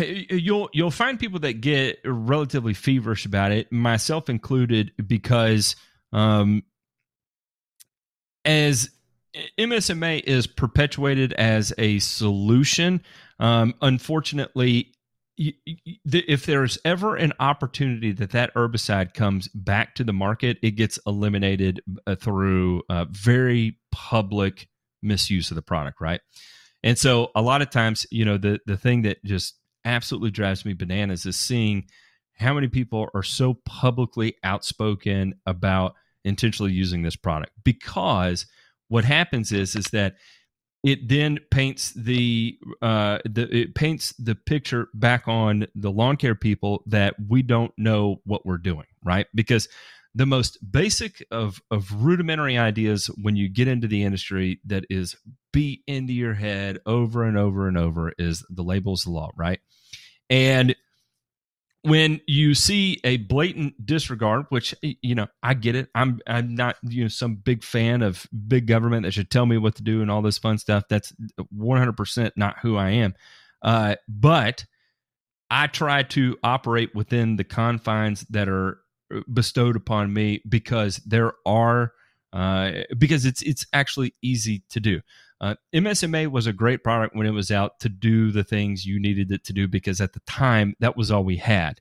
you'll 0.00 0.70
you'll 0.72 0.90
find 0.90 1.18
people 1.18 1.40
that 1.40 1.60
get 1.60 1.98
relatively 2.04 2.74
feverish 2.74 3.26
about 3.26 3.52
it, 3.52 3.70
myself 3.70 4.28
included, 4.28 4.92
because 5.06 5.76
um, 6.12 6.62
as 8.44 8.90
MSMA 9.58 10.22
is 10.24 10.46
perpetuated 10.46 11.32
as 11.34 11.72
a 11.76 11.98
solution, 11.98 13.02
um, 13.38 13.74
unfortunately, 13.82 14.92
if 15.36 16.46
there's 16.46 16.78
ever 16.84 17.16
an 17.16 17.32
opportunity 17.40 18.12
that 18.12 18.30
that 18.30 18.54
herbicide 18.54 19.14
comes 19.14 19.48
back 19.48 19.96
to 19.96 20.04
the 20.04 20.12
market, 20.12 20.58
it 20.62 20.72
gets 20.72 20.98
eliminated 21.06 21.80
uh, 22.06 22.14
through 22.14 22.82
uh, 22.88 23.04
very 23.10 23.78
public 23.90 24.68
misuse 25.02 25.50
of 25.50 25.56
the 25.56 25.62
product, 25.62 26.00
right? 26.00 26.20
And 26.82 26.98
so 26.98 27.30
a 27.34 27.42
lot 27.42 27.62
of 27.62 27.70
times, 27.70 28.06
you 28.10 28.24
know, 28.24 28.38
the 28.38 28.60
the 28.66 28.76
thing 28.76 29.02
that 29.02 29.22
just 29.24 29.56
absolutely 29.84 30.30
drives 30.30 30.64
me 30.64 30.72
bananas 30.72 31.26
is 31.26 31.36
seeing 31.36 31.84
how 32.36 32.52
many 32.54 32.68
people 32.68 33.08
are 33.14 33.22
so 33.22 33.54
publicly 33.64 34.36
outspoken 34.42 35.34
about 35.46 35.94
intentionally 36.24 36.72
using 36.72 37.02
this 37.02 37.16
product. 37.16 37.52
Because 37.62 38.46
what 38.88 39.04
happens 39.04 39.52
is 39.52 39.76
is 39.76 39.86
that 39.86 40.16
it 40.82 41.08
then 41.08 41.38
paints 41.50 41.92
the 41.94 42.58
uh 42.82 43.18
the 43.24 43.48
it 43.56 43.74
paints 43.74 44.12
the 44.18 44.34
picture 44.34 44.88
back 44.94 45.26
on 45.26 45.66
the 45.74 45.90
lawn 45.90 46.16
care 46.16 46.34
people 46.34 46.82
that 46.86 47.14
we 47.28 47.42
don't 47.42 47.72
know 47.78 48.20
what 48.24 48.44
we're 48.44 48.58
doing 48.58 48.86
right? 49.04 49.26
Because 49.34 49.68
the 50.14 50.26
most 50.26 50.58
basic 50.70 51.24
of 51.30 51.60
of 51.70 51.90
rudimentary 51.92 52.56
ideas 52.56 53.06
when 53.20 53.36
you 53.36 53.48
get 53.48 53.68
into 53.68 53.88
the 53.88 54.04
industry 54.04 54.60
that 54.64 54.84
is 54.88 55.16
beat 55.52 55.82
into 55.86 56.12
your 56.12 56.34
head 56.34 56.78
over 56.86 57.24
and 57.24 57.36
over 57.36 57.68
and 57.68 57.76
over 57.76 58.12
is 58.18 58.44
the 58.48 58.62
labels 58.62 59.02
the 59.02 59.10
law 59.10 59.30
right? 59.36 59.60
And 60.30 60.74
when 61.82 62.18
you 62.26 62.54
see 62.54 62.98
a 63.04 63.18
blatant 63.18 63.74
disregard 63.84 64.46
which 64.48 64.74
you 64.80 65.14
know 65.14 65.26
i 65.42 65.52
get 65.52 65.74
it. 65.74 65.88
I'm 65.94 66.18
i'm 66.26 66.54
not 66.54 66.76
you 66.82 67.02
know 67.02 67.08
some 67.08 67.36
big 67.36 67.62
fan 67.62 68.00
of 68.00 68.26
big 68.48 68.66
government 68.66 69.04
that 69.04 69.12
should 69.12 69.30
tell 69.30 69.44
me 69.44 69.58
what 69.58 69.74
to 69.76 69.82
do 69.82 70.00
and 70.00 70.10
all 70.10 70.22
this 70.22 70.38
fun 70.38 70.58
stuff. 70.58 70.84
That's 70.88 71.12
100% 71.54 72.30
not 72.36 72.58
who 72.60 72.76
i 72.76 72.90
am. 72.90 73.14
Uh, 73.62 73.96
but 74.08 74.64
i 75.50 75.66
try 75.66 76.04
to 76.04 76.38
operate 76.42 76.94
within 76.94 77.36
the 77.36 77.44
confines 77.44 78.24
that 78.30 78.48
are 78.48 78.78
bestowed 79.32 79.76
upon 79.76 80.12
me 80.12 80.42
because 80.48 80.96
there 81.06 81.32
are 81.46 81.92
uh, 82.32 82.72
because 82.98 83.24
it's 83.24 83.42
it's 83.42 83.66
actually 83.72 84.14
easy 84.22 84.62
to 84.70 84.80
do 84.80 85.00
uh, 85.40 85.54
MSMA 85.74 86.30
was 86.30 86.46
a 86.46 86.52
great 86.52 86.82
product 86.82 87.14
when 87.14 87.26
it 87.26 87.32
was 87.32 87.50
out 87.50 87.80
to 87.80 87.88
do 87.90 88.30
the 88.30 88.44
things 88.44 88.86
you 88.86 89.00
needed 89.00 89.30
it 89.30 89.44
to 89.44 89.52
do 89.52 89.68
because 89.68 90.00
at 90.00 90.12
the 90.12 90.20
time 90.20 90.74
that 90.80 90.96
was 90.96 91.10
all 91.10 91.24
we 91.24 91.36
had. 91.36 91.80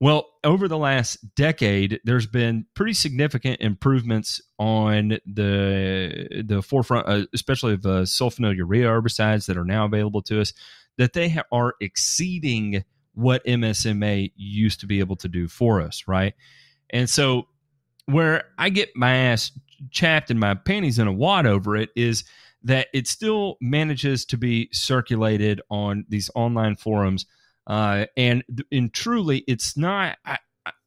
Well, 0.00 0.26
over 0.44 0.68
the 0.68 0.78
last 0.78 1.18
decade, 1.34 2.00
there's 2.04 2.26
been 2.26 2.66
pretty 2.74 2.94
significant 2.94 3.60
improvements 3.60 4.40
on 4.58 5.18
the 5.26 6.42
the 6.44 6.62
forefront, 6.62 7.08
uh, 7.08 7.26
especially 7.34 7.74
of 7.74 7.84
uh, 7.84 8.02
sulfonylurea 8.02 8.86
herbicides 8.86 9.46
that 9.46 9.56
are 9.56 9.64
now 9.64 9.84
available 9.84 10.22
to 10.22 10.40
us, 10.40 10.52
that 10.98 11.12
they 11.14 11.28
ha- 11.28 11.42
are 11.50 11.74
exceeding 11.80 12.84
what 13.18 13.44
MSMA 13.44 14.32
used 14.36 14.78
to 14.80 14.86
be 14.86 15.00
able 15.00 15.16
to 15.16 15.28
do 15.28 15.48
for 15.48 15.82
us, 15.82 16.04
right? 16.06 16.34
And 16.90 17.10
so, 17.10 17.48
where 18.06 18.44
I 18.56 18.70
get 18.70 18.90
my 18.94 19.12
ass 19.12 19.50
chapped 19.90 20.30
and 20.30 20.38
my 20.38 20.54
panties 20.54 20.98
in 21.00 21.08
a 21.08 21.12
wad 21.12 21.44
over 21.44 21.76
it 21.76 21.90
is 21.96 22.22
that 22.62 22.86
it 22.94 23.08
still 23.08 23.56
manages 23.60 24.24
to 24.26 24.36
be 24.38 24.68
circulated 24.72 25.60
on 25.68 26.06
these 26.08 26.30
online 26.36 26.76
forums. 26.76 27.26
Uh, 27.66 28.06
and 28.16 28.44
and 28.70 28.92
truly, 28.94 29.38
it's 29.48 29.76
not. 29.76 30.16
I, 30.24 30.38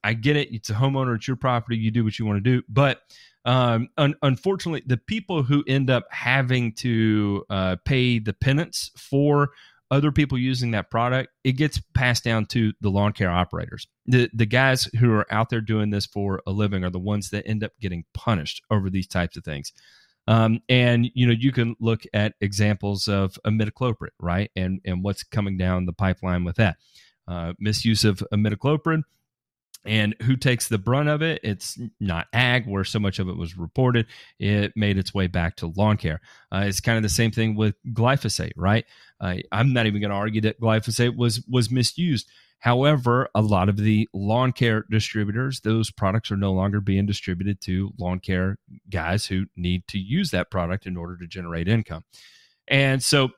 I- 0.02 0.14
get 0.14 0.36
it. 0.36 0.52
It's 0.52 0.70
a 0.70 0.74
homeowner. 0.74 1.14
It's 1.16 1.28
your 1.28 1.36
property. 1.36 1.76
You 1.76 1.90
do 1.90 2.02
what 2.02 2.18
you 2.18 2.24
want 2.26 2.42
to 2.42 2.50
do. 2.50 2.62
But 2.68 3.00
um, 3.44 3.88
un- 3.98 4.14
unfortunately, 4.22 4.82
the 4.86 4.96
people 4.96 5.42
who 5.42 5.62
end 5.66 5.90
up 5.90 6.06
having 6.10 6.72
to 6.76 7.44
uh, 7.50 7.76
pay 7.84 8.18
the 8.18 8.32
penance 8.32 8.90
for 8.96 9.50
other 9.92 10.10
people 10.10 10.38
using 10.38 10.70
that 10.70 10.90
product, 10.90 11.30
it 11.44 11.52
gets 11.52 11.80
passed 11.94 12.24
down 12.24 12.46
to 12.46 12.72
the 12.80 12.90
lawn 12.90 13.12
care 13.12 13.30
operators. 13.30 13.86
The 14.06 14.30
the 14.32 14.46
guys 14.46 14.84
who 14.98 15.12
are 15.12 15.26
out 15.30 15.50
there 15.50 15.60
doing 15.60 15.90
this 15.90 16.06
for 16.06 16.42
a 16.46 16.50
living 16.50 16.82
are 16.82 16.90
the 16.90 16.98
ones 16.98 17.30
that 17.30 17.46
end 17.46 17.62
up 17.62 17.72
getting 17.78 18.04
punished 18.14 18.62
over 18.70 18.88
these 18.88 19.06
types 19.06 19.36
of 19.36 19.44
things. 19.44 19.72
Um, 20.26 20.60
and 20.68 21.10
you 21.14 21.26
know, 21.26 21.34
you 21.38 21.52
can 21.52 21.76
look 21.78 22.04
at 22.14 22.34
examples 22.40 23.06
of 23.06 23.38
imidacloprid, 23.46 24.10
right, 24.18 24.50
and 24.56 24.80
and 24.86 25.04
what's 25.04 25.22
coming 25.24 25.58
down 25.58 25.84
the 25.84 25.92
pipeline 25.92 26.44
with 26.44 26.56
that 26.56 26.78
uh, 27.28 27.52
misuse 27.58 28.04
of 28.04 28.24
imidacloprid. 28.32 29.02
And 29.84 30.14
who 30.22 30.36
takes 30.36 30.68
the 30.68 30.78
brunt 30.78 31.08
of 31.08 31.22
it? 31.22 31.40
It's 31.42 31.78
not 31.98 32.28
ag, 32.32 32.66
where 32.66 32.84
so 32.84 32.98
much 32.98 33.18
of 33.18 33.28
it 33.28 33.36
was 33.36 33.58
reported. 33.58 34.06
It 34.38 34.72
made 34.76 34.96
its 34.96 35.12
way 35.12 35.26
back 35.26 35.56
to 35.56 35.72
lawn 35.76 35.96
care. 35.96 36.20
Uh, 36.52 36.64
it's 36.66 36.80
kind 36.80 36.96
of 36.96 37.02
the 37.02 37.08
same 37.08 37.32
thing 37.32 37.56
with 37.56 37.74
glyphosate, 37.92 38.52
right? 38.56 38.84
Uh, 39.20 39.36
I'm 39.50 39.72
not 39.72 39.86
even 39.86 40.00
going 40.00 40.10
to 40.10 40.16
argue 40.16 40.40
that 40.42 40.60
glyphosate 40.60 41.16
was 41.16 41.44
was 41.48 41.70
misused. 41.70 42.28
However, 42.62 43.28
a 43.34 43.42
lot 43.42 43.68
of 43.68 43.76
the 43.76 44.08
lawn 44.14 44.52
care 44.52 44.84
distributors, 44.88 45.62
those 45.62 45.90
products 45.90 46.30
are 46.30 46.36
no 46.36 46.52
longer 46.52 46.80
being 46.80 47.06
distributed 47.06 47.60
to 47.62 47.90
lawn 47.98 48.20
care 48.20 48.56
guys 48.88 49.26
who 49.26 49.46
need 49.56 49.88
to 49.88 49.98
use 49.98 50.30
that 50.30 50.48
product 50.48 50.86
in 50.86 50.96
order 50.96 51.16
to 51.16 51.26
generate 51.26 51.66
income. 51.66 52.04
And 52.68 53.02
so, 53.02 53.30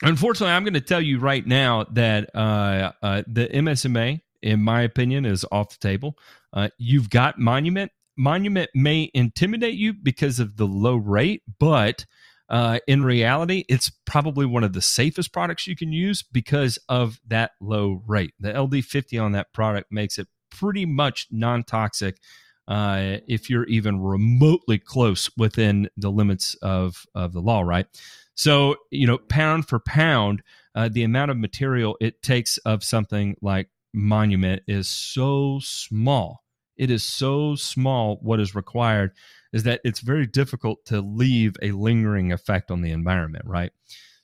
unfortunately, 0.00 0.54
I'm 0.54 0.64
going 0.64 0.72
to 0.72 0.80
tell 0.80 1.02
you 1.02 1.18
right 1.18 1.46
now 1.46 1.84
that 1.92 2.34
uh, 2.34 2.92
uh, 3.02 3.22
the 3.26 3.48
MSMA, 3.48 4.22
in 4.42 4.60
my 4.60 4.82
opinion, 4.82 5.24
is 5.24 5.44
off 5.50 5.70
the 5.70 5.88
table. 5.88 6.16
Uh, 6.52 6.68
you've 6.78 7.10
got 7.10 7.38
Monument. 7.38 7.92
Monument 8.16 8.70
may 8.74 9.10
intimidate 9.14 9.74
you 9.74 9.92
because 9.92 10.40
of 10.40 10.56
the 10.56 10.66
low 10.66 10.96
rate, 10.96 11.42
but 11.60 12.04
uh, 12.48 12.78
in 12.86 13.02
reality, 13.02 13.64
it's 13.68 13.90
probably 14.06 14.46
one 14.46 14.64
of 14.64 14.72
the 14.72 14.82
safest 14.82 15.32
products 15.32 15.66
you 15.66 15.76
can 15.76 15.92
use 15.92 16.22
because 16.22 16.78
of 16.88 17.20
that 17.28 17.52
low 17.60 18.02
rate. 18.06 18.32
The 18.40 18.52
LD50 18.52 19.22
on 19.22 19.32
that 19.32 19.52
product 19.52 19.92
makes 19.92 20.18
it 20.18 20.28
pretty 20.50 20.86
much 20.86 21.28
non 21.30 21.62
toxic 21.62 22.18
uh, 22.66 23.18
if 23.26 23.48
you're 23.48 23.64
even 23.64 24.00
remotely 24.00 24.78
close 24.78 25.30
within 25.36 25.88
the 25.96 26.10
limits 26.10 26.54
of, 26.56 27.06
of 27.14 27.32
the 27.32 27.40
law, 27.40 27.62
right? 27.62 27.86
So, 28.34 28.76
you 28.90 29.06
know, 29.06 29.18
pound 29.18 29.68
for 29.68 29.80
pound, 29.80 30.42
uh, 30.74 30.88
the 30.88 31.02
amount 31.02 31.30
of 31.30 31.38
material 31.38 31.96
it 32.00 32.22
takes 32.22 32.56
of 32.58 32.84
something 32.84 33.36
like 33.42 33.68
Monument 33.94 34.62
is 34.66 34.88
so 34.88 35.58
small. 35.62 36.42
it 36.76 36.90
is 36.90 37.02
so 37.02 37.56
small 37.56 38.18
what 38.22 38.38
is 38.38 38.54
required 38.54 39.10
is 39.52 39.64
that 39.64 39.80
it's 39.84 40.00
very 40.00 40.26
difficult 40.26 40.84
to 40.84 41.00
leave 41.00 41.56
a 41.60 41.72
lingering 41.72 42.30
effect 42.30 42.70
on 42.70 42.82
the 42.82 42.92
environment, 42.92 43.44
right? 43.46 43.72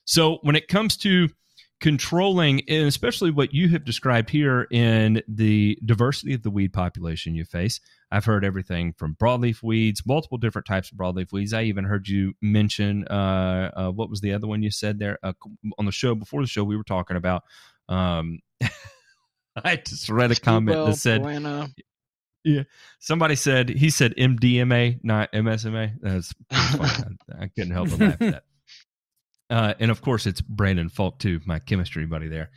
So 0.05 0.39
when 0.43 0.55
it 0.55 0.69
comes 0.69 0.97
to 0.99 1.31
controlling, 1.85 2.63
and 2.69 2.87
especially 2.87 3.31
what 3.31 3.53
you 3.53 3.69
have 3.69 3.85
described 3.85 4.31
here 4.31 4.67
in 4.71 5.23
the 5.29 5.79
diversity 5.85 6.33
of 6.33 6.43
the 6.43 6.51
weed 6.51 6.73
population 6.73 7.35
you 7.35 7.45
face. 7.45 7.79
I've 8.11 8.25
heard 8.25 8.43
everything 8.43 8.95
from 8.95 9.17
broadleaf 9.17 9.63
weeds, 9.63 10.03
multiple 10.07 10.39
different 10.39 10.67
types 10.67 10.91
of 10.91 10.97
broadleaf 10.97 11.31
weeds. 11.31 11.53
I 11.53 11.65
even 11.65 11.85
heard 11.85 12.09
you 12.09 12.33
mention 12.41 13.07
uh, 13.09 13.71
uh, 13.77 13.91
what 13.91 14.09
was 14.09 14.23
the 14.23 14.33
other 14.33 14.47
one 14.47 14.63
you 14.63 14.71
said 14.71 14.99
there 14.99 15.19
uh, 15.23 15.35
on 15.79 15.85
the 15.85 15.93
show 15.93 16.15
before 16.15 16.41
the 16.41 16.47
show 16.47 16.65
we 16.65 16.77
were 16.77 16.85
talking 16.85 17.19
about. 17.19 17.43
Um, 17.89 18.39
I 19.65 19.77
just 19.77 20.09
read 20.09 20.31
a 20.33 20.37
comment 20.37 20.77
that 20.87 20.97
said, 20.97 21.23
yeah, 22.45 22.63
somebody 22.99 23.37
said 23.37 23.71
he 23.71 23.91
said 23.91 24.15
MDMA, 24.17 25.01
not 25.03 25.33
MSMA. 25.33 25.95
That's 26.01 26.35
I, 26.51 27.05
I 27.41 27.49
couldn't 27.49 27.73
help 27.73 27.91
but 27.91 28.01
laugh 28.01 28.13
at 28.13 28.19
that. 28.21 28.45
Uh, 29.51 29.75
and 29.79 29.91
of 29.91 30.03
course, 30.03 30.27
it's 30.27 30.41
Brandon 30.41 30.89
Falk 30.89 31.19
too, 31.19 31.41
my 31.47 31.59
chemistry 31.59 32.07
buddy 32.07 32.29
there. 32.29 32.51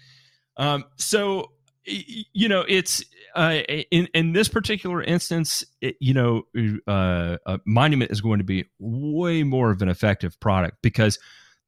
Um, 0.58 0.86
so 0.96 1.52
you 1.86 2.50
know, 2.50 2.66
it's 2.68 3.04
uh, 3.36 3.60
in 3.92 4.08
in 4.14 4.34
this 4.34 4.48
particular 4.48 5.02
instance, 5.02 5.64
it, 5.80 5.96
you 6.02 6.14
know, 6.14 6.44
uh, 6.88 7.58
Monument 7.66 8.12
is 8.12 8.20
going 8.22 8.40
to 8.40 8.44
be 8.44 8.66
way 8.80 9.44
more 9.44 9.72
of 9.72 9.82
an 9.82 9.90
effective 9.90 10.40
product 10.40 10.78
because 10.82 11.20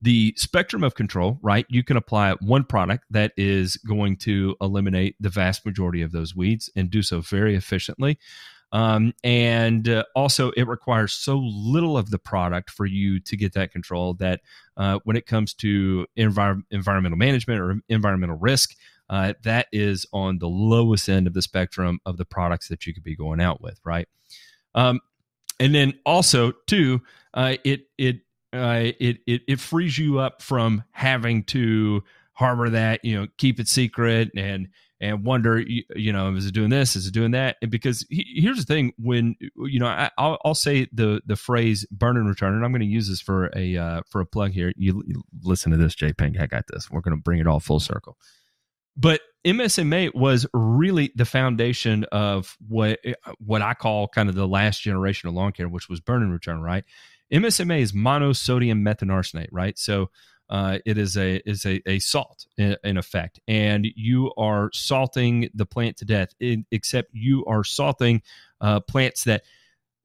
the 0.02 0.34
spectrum 0.38 0.84
of 0.84 0.96
control, 0.96 1.40
right? 1.42 1.66
You 1.70 1.84
can 1.84 1.98
apply 1.98 2.34
one 2.42 2.64
product 2.64 3.06
that 3.10 3.34
is 3.36 3.76
going 3.78 4.18
to 4.18 4.56
eliminate 4.62 5.16
the 5.20 5.30
vast 5.30 5.66
majority 5.66 6.02
of 6.02 6.12
those 6.12 6.36
weeds 6.36 6.70
and 6.76 6.90
do 6.90 7.02
so 7.02 7.22
very 7.22 7.56
efficiently. 7.56 8.18
Um, 8.72 9.14
and 9.24 9.90
uh, 9.90 10.04
also, 10.16 10.52
it 10.52 10.68
requires 10.68 11.12
so 11.14 11.40
little 11.40 11.98
of 11.98 12.12
the 12.12 12.20
product 12.20 12.70
for 12.70 12.86
you 12.86 13.20
to 13.22 13.36
get 13.36 13.54
that 13.54 13.72
control 13.72 14.14
that 14.16 14.42
uh, 14.78 15.00
when 15.04 15.18
it 15.18 15.26
comes 15.26 15.54
to 15.56 16.06
envir- 16.18 16.62
environmental 16.70 17.18
management 17.18 17.60
or 17.60 17.82
environmental 17.90 18.38
risk, 18.38 18.76
uh, 19.10 19.34
that 19.44 19.68
is 19.72 20.06
on 20.14 20.38
the 20.38 20.48
lowest 20.48 21.10
end 21.10 21.26
of 21.26 21.34
the 21.34 21.42
spectrum 21.42 22.00
of 22.06 22.18
the 22.18 22.26
products 22.26 22.68
that 22.68 22.86
you 22.86 22.94
could 22.94 23.04
be 23.04 23.16
going 23.16 23.42
out 23.42 23.60
with, 23.60 23.80
right? 23.84 24.08
Um, 24.76 25.00
and 25.60 25.74
then 25.74 25.96
also, 26.06 26.54
too, 26.68 27.02
uh, 27.34 27.56
it 27.66 27.88
it 27.98 28.22
uh, 28.54 28.92
it 29.00 29.20
it 29.28 29.42
it 29.48 29.60
frees 29.60 29.98
you 29.98 30.20
up 30.20 30.42
from 30.42 30.84
having 30.92 31.44
to 31.46 32.04
harbor 32.34 32.70
that, 32.70 33.04
you 33.04 33.20
know, 33.20 33.28
keep 33.38 33.60
it 33.60 33.68
secret 33.68 34.32
and 34.36 34.70
and 35.02 35.24
wonder, 35.24 35.60
you, 35.60 35.84
you, 35.96 36.12
know, 36.12 36.36
is 36.36 36.46
it 36.46 36.54
doing 36.54 36.70
this? 36.70 36.98
Is 36.98 37.08
it 37.08 37.14
doing 37.14 37.32
that? 37.32 37.56
And 37.62 37.72
because 37.72 38.06
he, 38.10 38.26
here's 38.42 38.58
the 38.58 38.66
thing: 38.66 38.92
when 38.98 39.36
you 39.40 39.80
know, 39.80 39.88
I, 39.88 40.10
will 40.18 40.38
I'll 40.44 40.56
say 40.56 40.88
the 40.92 41.22
the 41.26 41.38
phrase 41.38 41.86
"burn 41.90 42.18
and 42.18 42.28
return," 42.28 42.54
and 42.54 42.66
I'm 42.66 42.72
going 42.72 42.82
to 42.82 42.88
use 42.88 43.08
this 43.08 43.22
for 43.22 43.50
a 43.56 43.78
uh, 43.78 44.02
for 44.10 44.20
a 44.20 44.26
plug 44.26 44.52
here. 44.52 44.74
You, 44.76 45.04
you 45.06 45.24
listen 45.42 45.72
to 45.72 45.78
this, 45.78 45.96
J 45.96 46.12
Pink. 46.12 46.40
I 46.40 46.48
got 46.48 46.66
this. 46.68 46.90
We're 46.90 47.02
going 47.02 47.16
to 47.16 47.22
bring 47.22 47.40
it 47.40 47.48
all 47.48 47.62
full 47.62 47.80
circle. 47.80 48.18
But 48.98 49.22
MSMA 49.46 50.14
was 50.14 50.46
really 50.54 51.12
the 51.16 51.26
foundation 51.26 52.04
of 52.12 52.58
what 52.68 53.00
what 53.40 53.62
I 53.62 53.76
call 53.76 54.10
kind 54.10 54.28
of 54.28 54.36
the 54.36 54.48
last 54.48 54.82
generation 54.82 55.30
of 55.30 55.36
lawn 55.36 55.54
care, 55.54 55.70
which 55.70 55.88
was 55.88 56.02
burn 56.02 56.24
and 56.24 56.34
return. 56.34 56.62
Right? 56.62 56.84
MSMA 57.32 57.82
is 57.82 57.92
monosodium 57.92 58.82
methanearsonate, 58.82 59.50
Right? 59.52 59.78
So 59.78 60.10
uh, 60.50 60.80
it 60.86 60.98
is 60.98 61.16
a 61.16 61.38
is 61.48 61.66
a, 61.66 61.82
a 61.88 62.00
salt 62.00 62.48
in, 62.58 62.76
in, 62.84 62.98
effect, 62.98 63.40
and 63.48 63.86
you 63.96 64.34
are 64.36 64.72
salting 64.74 65.50
the 65.54 65.66
plant 65.66 65.98
to 65.98 66.06
death. 66.06 66.30
In, 66.40 66.66
except 66.72 67.10
you 67.14 67.46
are 67.46 67.64
salting 67.64 68.24
uh, 68.60 68.80
plants 68.80 69.26
that 69.26 69.44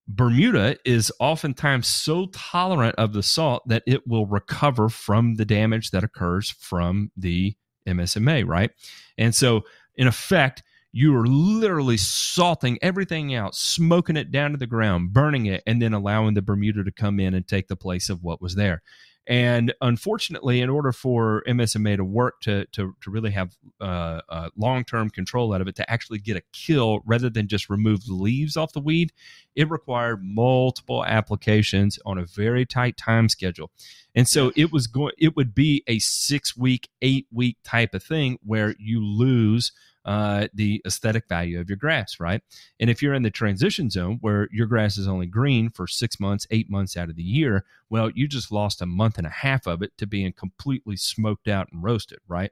Bermuda 0.06 0.76
is 0.84 1.10
oftentimes 1.18 1.86
so 1.86 2.26
tolerant 2.26 2.94
of 2.96 3.14
the 3.14 3.22
salt 3.22 3.66
that 3.68 3.84
it 3.86 4.06
will 4.06 4.26
recover 4.26 4.90
from 4.90 5.36
the 5.36 5.46
damage 5.46 5.92
that 5.92 6.04
occurs 6.04 6.50
from 6.50 7.10
the 7.16 7.54
MSMA, 7.88 8.46
right? 8.46 8.70
And 9.16 9.34
so, 9.34 9.62
in 9.94 10.06
effect, 10.06 10.62
you 10.96 11.12
are 11.16 11.26
literally 11.26 11.96
salting 11.96 12.78
everything 12.80 13.34
out, 13.34 13.56
smoking 13.56 14.16
it 14.16 14.30
down 14.30 14.52
to 14.52 14.56
the 14.56 14.66
ground, 14.66 15.12
burning 15.12 15.46
it, 15.46 15.60
and 15.66 15.82
then 15.82 15.92
allowing 15.92 16.34
the 16.34 16.42
Bermuda 16.42 16.84
to 16.84 16.92
come 16.92 17.18
in 17.18 17.34
and 17.34 17.48
take 17.48 17.66
the 17.66 17.74
place 17.74 18.08
of 18.08 18.22
what 18.22 18.40
was 18.40 18.54
there. 18.54 18.80
And 19.26 19.74
unfortunately, 19.80 20.60
in 20.60 20.70
order 20.70 20.92
for 20.92 21.42
MSMA 21.48 21.96
to 21.96 22.04
work 22.04 22.40
to 22.42 22.66
to, 22.66 22.94
to 23.00 23.10
really 23.10 23.32
have 23.32 23.56
uh, 23.80 24.20
uh, 24.28 24.50
long 24.56 24.84
term 24.84 25.10
control 25.10 25.52
out 25.52 25.60
of 25.60 25.66
it, 25.66 25.74
to 25.76 25.90
actually 25.90 26.20
get 26.20 26.36
a 26.36 26.42
kill 26.52 27.00
rather 27.04 27.28
than 27.28 27.48
just 27.48 27.68
remove 27.68 28.04
the 28.04 28.14
leaves 28.14 28.56
off 28.56 28.72
the 28.72 28.80
weed, 28.80 29.12
it 29.56 29.68
required 29.68 30.20
multiple 30.22 31.04
applications 31.04 31.98
on 32.06 32.18
a 32.18 32.24
very 32.24 32.64
tight 32.64 32.96
time 32.96 33.28
schedule. 33.28 33.72
And 34.14 34.28
so 34.28 34.52
it 34.54 34.70
was 34.70 34.86
going. 34.86 35.14
It 35.18 35.34
would 35.34 35.56
be 35.56 35.82
a 35.88 35.98
six 35.98 36.56
week, 36.56 36.88
eight 37.02 37.26
week 37.32 37.56
type 37.64 37.94
of 37.94 38.02
thing 38.04 38.38
where 38.44 38.76
you 38.78 39.04
lose 39.04 39.72
uh, 40.04 40.48
the 40.52 40.82
aesthetic 40.86 41.28
value 41.28 41.58
of 41.58 41.68
your 41.68 41.76
grass, 41.76 42.20
right? 42.20 42.42
And 42.78 42.90
if 42.90 43.02
you're 43.02 43.14
in 43.14 43.22
the 43.22 43.30
transition 43.30 43.88
zone 43.90 44.18
where 44.20 44.48
your 44.52 44.66
grass 44.66 44.98
is 44.98 45.08
only 45.08 45.26
green 45.26 45.70
for 45.70 45.86
six 45.86 46.20
months, 46.20 46.46
eight 46.50 46.70
months 46.70 46.96
out 46.96 47.08
of 47.08 47.16
the 47.16 47.22
year, 47.22 47.64
well, 47.88 48.10
you 48.10 48.28
just 48.28 48.52
lost 48.52 48.82
a 48.82 48.86
month 48.86 49.18
and 49.18 49.26
a 49.26 49.30
half 49.30 49.66
of 49.66 49.82
it 49.82 49.92
to 49.98 50.06
being 50.06 50.32
completely 50.32 50.96
smoked 50.96 51.48
out 51.48 51.68
and 51.72 51.82
roasted, 51.82 52.18
right? 52.28 52.50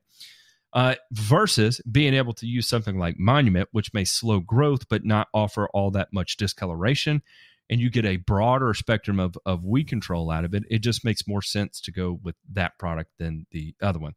Uh, 0.72 0.94
versus 1.11 1.82
being 1.90 2.14
able 2.14 2.32
to 2.32 2.46
use 2.46 2.66
something 2.66 2.98
like 2.98 3.18
Monument, 3.18 3.68
which 3.72 3.92
may 3.92 4.05
slow 4.05 4.40
growth 4.40 4.88
but 4.88 5.05
not 5.05 5.28
offer 5.34 5.68
all 5.74 5.90
that 5.90 6.12
much 6.12 6.38
discoloration, 6.38 7.20
and 7.68 7.80
you 7.80 7.90
get 7.90 8.07
a 8.07 8.16
broader 8.16 8.72
spectrum 8.72 9.20
of, 9.20 9.36
of 9.44 9.64
weed 9.64 9.84
control 9.88 10.30
out 10.30 10.44
of 10.44 10.55
it, 10.55 10.64
it 10.70 10.78
just 10.78 11.05
makes 11.05 11.28
more 11.28 11.42
sense 11.42 11.80
to 11.80 11.92
go 11.92 12.18
with 12.22 12.36
that 12.53 12.78
product 12.78 13.11
than 13.18 13.46
the 13.50 13.74
other 13.82 13.98
one. 13.98 14.14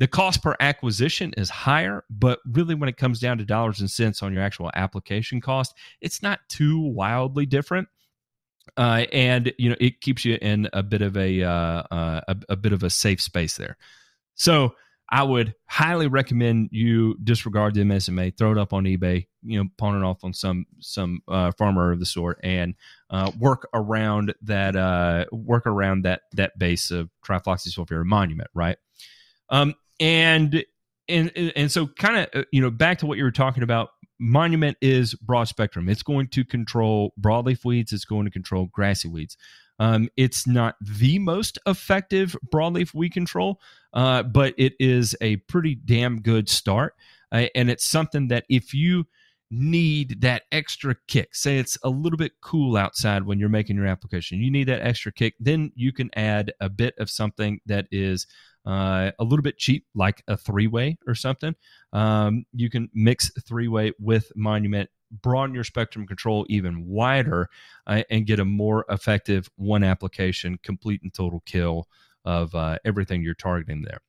The 0.00 0.08
cost 0.08 0.42
per 0.42 0.56
acquisition 0.60 1.34
is 1.36 1.50
higher, 1.50 2.04
but 2.08 2.40
really, 2.50 2.74
when 2.74 2.88
it 2.88 2.96
comes 2.96 3.20
down 3.20 3.36
to 3.36 3.44
dollars 3.44 3.80
and 3.80 3.90
cents 3.90 4.22
on 4.22 4.32
your 4.32 4.42
actual 4.42 4.70
application 4.74 5.42
cost, 5.42 5.74
it's 6.00 6.22
not 6.22 6.40
too 6.48 6.80
wildly 6.80 7.44
different. 7.44 7.86
Uh, 8.78 9.04
and 9.12 9.52
you 9.58 9.68
know 9.68 9.76
it 9.78 10.00
keeps 10.00 10.24
you 10.24 10.38
in 10.40 10.68
a 10.72 10.82
bit 10.82 11.02
of 11.02 11.18
a, 11.18 11.42
uh, 11.42 11.82
uh, 11.90 12.20
a, 12.28 12.36
a 12.50 12.56
bit 12.56 12.72
of 12.72 12.82
a 12.82 12.88
safe 12.88 13.20
space 13.20 13.58
there. 13.58 13.76
So 14.36 14.74
I 15.10 15.22
would 15.22 15.54
highly 15.66 16.06
recommend 16.06 16.70
you 16.72 17.18
disregard 17.22 17.74
the 17.74 17.82
MSMA, 17.82 18.38
throw 18.38 18.52
it 18.52 18.58
up 18.58 18.72
on 18.72 18.84
eBay, 18.84 19.26
you 19.42 19.62
know, 19.62 19.68
pawn 19.76 20.02
it 20.02 20.06
off 20.06 20.24
on 20.24 20.32
some 20.32 20.64
some 20.78 21.20
uh, 21.28 21.52
farmer 21.58 21.92
of 21.92 22.00
the 22.00 22.06
sort, 22.06 22.40
and 22.42 22.74
uh, 23.10 23.32
work 23.38 23.68
around 23.74 24.32
that 24.42 24.76
uh, 24.76 25.26
work 25.30 25.66
around 25.66 26.06
that 26.06 26.22
that 26.32 26.58
base 26.58 26.90
of 26.90 27.10
trifloxysulfuron 27.22 28.06
monument, 28.06 28.48
right? 28.54 28.78
Um, 29.50 29.74
and 30.00 30.64
and 31.08 31.30
and 31.36 31.70
so 31.70 31.86
kind 31.86 32.16
of 32.16 32.40
uh, 32.40 32.44
you 32.52 32.60
know 32.60 32.70
back 32.70 32.98
to 32.98 33.06
what 33.06 33.18
you 33.18 33.24
were 33.24 33.30
talking 33.30 33.62
about 33.62 33.90
monument 34.18 34.76
is 34.80 35.14
broad 35.14 35.44
spectrum. 35.44 35.88
It's 35.88 36.02
going 36.02 36.28
to 36.28 36.44
control 36.44 37.14
broadleaf 37.20 37.64
weeds 37.64 37.92
it's 37.92 38.04
going 38.04 38.24
to 38.24 38.30
control 38.30 38.68
grassy 38.72 39.08
weeds. 39.08 39.36
Um, 39.78 40.10
it's 40.16 40.46
not 40.46 40.76
the 40.80 41.18
most 41.18 41.58
effective 41.66 42.36
broadleaf 42.52 42.92
weed 42.92 43.10
control 43.10 43.60
uh, 43.92 44.22
but 44.22 44.54
it 44.58 44.74
is 44.78 45.16
a 45.20 45.36
pretty 45.36 45.74
damn 45.74 46.20
good 46.20 46.48
start. 46.48 46.94
Uh, 47.32 47.46
and 47.54 47.70
it's 47.70 47.84
something 47.84 48.28
that 48.28 48.44
if 48.48 48.74
you 48.74 49.06
need 49.52 50.20
that 50.20 50.44
extra 50.52 50.94
kick 51.08 51.34
say 51.34 51.58
it's 51.58 51.76
a 51.82 51.88
little 51.88 52.16
bit 52.16 52.32
cool 52.40 52.76
outside 52.76 53.24
when 53.24 53.40
you're 53.40 53.48
making 53.48 53.74
your 53.74 53.86
application 53.86 54.38
you 54.38 54.48
need 54.48 54.68
that 54.68 54.80
extra 54.80 55.10
kick 55.10 55.34
then 55.40 55.72
you 55.74 55.92
can 55.92 56.08
add 56.14 56.52
a 56.60 56.68
bit 56.68 56.94
of 56.98 57.10
something 57.10 57.60
that 57.66 57.84
is 57.90 58.28
uh, 58.66 59.10
a 59.18 59.24
little 59.24 59.42
bit 59.42 59.58
cheap, 59.58 59.86
like 59.94 60.22
a 60.28 60.36
three 60.36 60.66
way 60.66 60.98
or 61.06 61.14
something. 61.14 61.54
Um, 61.92 62.44
you 62.52 62.70
can 62.70 62.88
mix 62.94 63.30
three 63.46 63.68
way 63.68 63.92
with 63.98 64.32
Monument, 64.36 64.90
broaden 65.22 65.54
your 65.54 65.64
spectrum 65.64 66.06
control 66.06 66.46
even 66.48 66.86
wider, 66.86 67.48
uh, 67.86 68.02
and 68.10 68.26
get 68.26 68.40
a 68.40 68.44
more 68.44 68.84
effective 68.88 69.48
one 69.56 69.82
application, 69.82 70.58
complete 70.62 71.02
and 71.02 71.12
total 71.12 71.42
kill 71.46 71.88
of 72.24 72.54
uh, 72.54 72.78
everything 72.84 73.22
you're 73.22 73.34
targeting 73.34 73.82
there. 73.82 74.00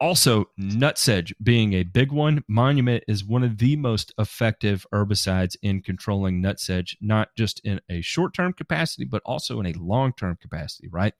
Also, 0.00 0.46
nutsedge 0.58 1.34
being 1.42 1.74
a 1.74 1.82
big 1.82 2.10
one, 2.10 2.42
Monument 2.48 3.04
is 3.06 3.22
one 3.22 3.44
of 3.44 3.58
the 3.58 3.76
most 3.76 4.14
effective 4.18 4.86
herbicides 4.94 5.56
in 5.60 5.82
controlling 5.82 6.42
nutsedge, 6.42 6.96
not 7.02 7.28
just 7.36 7.60
in 7.64 7.82
a 7.90 8.00
short 8.00 8.32
term 8.32 8.54
capacity, 8.54 9.04
but 9.04 9.20
also 9.26 9.60
in 9.60 9.66
a 9.66 9.74
long 9.74 10.14
term 10.14 10.38
capacity, 10.40 10.88
right? 10.88 11.12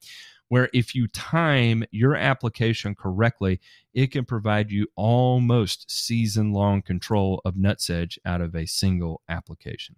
Where 0.51 0.67
if 0.73 0.93
you 0.93 1.07
time 1.07 1.85
your 1.91 2.13
application 2.13 2.93
correctly, 2.93 3.61
it 3.93 4.11
can 4.11 4.25
provide 4.25 4.69
you 4.69 4.85
almost 4.97 5.89
season 5.89 6.51
long 6.51 6.81
control 6.81 7.41
of 7.45 7.55
nutsedge 7.55 8.17
out 8.25 8.41
of 8.41 8.53
a 8.53 8.65
single 8.65 9.21
application. 9.29 9.95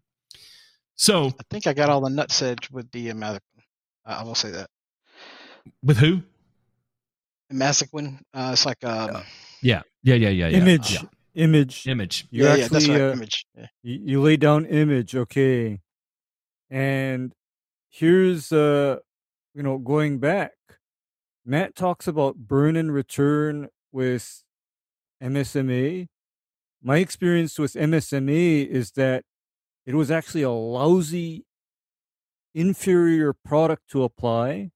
So 0.93 1.25
I 1.25 1.43
think 1.49 1.65
I 1.65 1.73
got 1.73 1.89
all 1.89 2.01
the 2.01 2.11
nutsedge 2.11 2.69
with 2.69 2.91
the 2.91 3.07
Imazaquin. 3.07 3.39
I 4.05 4.21
will 4.21 4.35
say 4.35 4.51
that. 4.51 4.69
With 5.83 5.97
who? 5.97 6.21
Imazaquin. 7.51 8.19
Uh, 8.31 8.51
it's 8.53 8.67
like 8.67 8.83
um, 8.83 9.23
yeah, 9.63 9.81
yeah, 10.03 10.13
yeah, 10.13 10.29
yeah, 10.29 10.49
yeah. 10.49 10.57
Image. 10.59 10.93
Yeah. 10.93 11.01
Image. 11.33 11.87
Image. 11.87 12.27
You 12.29 12.43
yeah, 12.43 12.55
yeah, 12.57 12.67
that's 12.67 12.87
right. 12.87 13.01
uh, 13.01 13.13
Image. 13.13 13.47
Yeah. 13.57 13.65
you, 13.81 13.99
you 14.03 14.21
lay 14.21 14.37
down 14.37 14.67
image 14.67 15.15
okay 15.15 15.81
and 16.69 17.33
here's 17.89 18.51
uh 18.51 18.97
you 19.53 19.63
know 19.63 19.77
going 19.77 20.19
back 20.19 20.53
matt 21.45 21.75
talks 21.75 22.07
about 22.07 22.35
burn 22.35 22.75
and 22.75 22.93
return 22.93 23.69
with 23.91 24.43
msma 25.21 26.07
my 26.81 26.97
experience 26.97 27.57
with 27.59 27.73
msma 27.73 28.67
is 28.67 28.91
that 28.91 29.23
it 29.85 29.95
was 29.95 30.09
actually 30.09 30.43
a 30.43 30.49
lousy 30.49 31.45
inferior 32.53 33.33
product 33.33 33.89
to 33.89 34.03
apply 34.03 34.71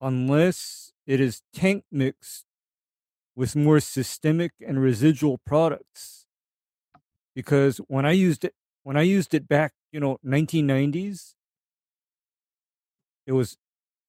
unless 0.00 0.92
it 1.06 1.20
is 1.20 1.42
tank 1.52 1.84
mixed 1.90 2.44
with 3.34 3.54
more 3.54 3.80
systemic 3.80 4.52
and 4.66 4.82
residual 4.82 5.38
products. 5.38 6.26
Because 7.34 7.78
when 7.86 8.04
I 8.04 8.12
used 8.12 8.44
it 8.44 8.54
when 8.82 8.96
I 8.96 9.02
used 9.02 9.34
it 9.34 9.46
back, 9.46 9.74
you 9.92 10.00
know, 10.00 10.18
1990s, 10.24 11.34
it 13.26 13.32
was 13.32 13.56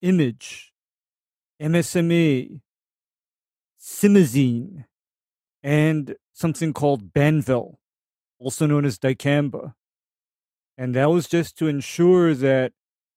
Image, 0.02 0.72
MSMA, 1.62 2.62
Simazine, 3.80 4.86
and 5.64 6.16
something 6.34 6.74
called 6.74 7.14
Banvel, 7.14 7.76
also 8.40 8.66
known 8.66 8.86
as 8.86 8.98
dicamba. 8.98 9.74
And 10.78 10.96
that 10.96 11.10
was 11.10 11.28
just 11.28 11.58
to 11.58 11.68
ensure 11.68 12.34
that 12.34 12.72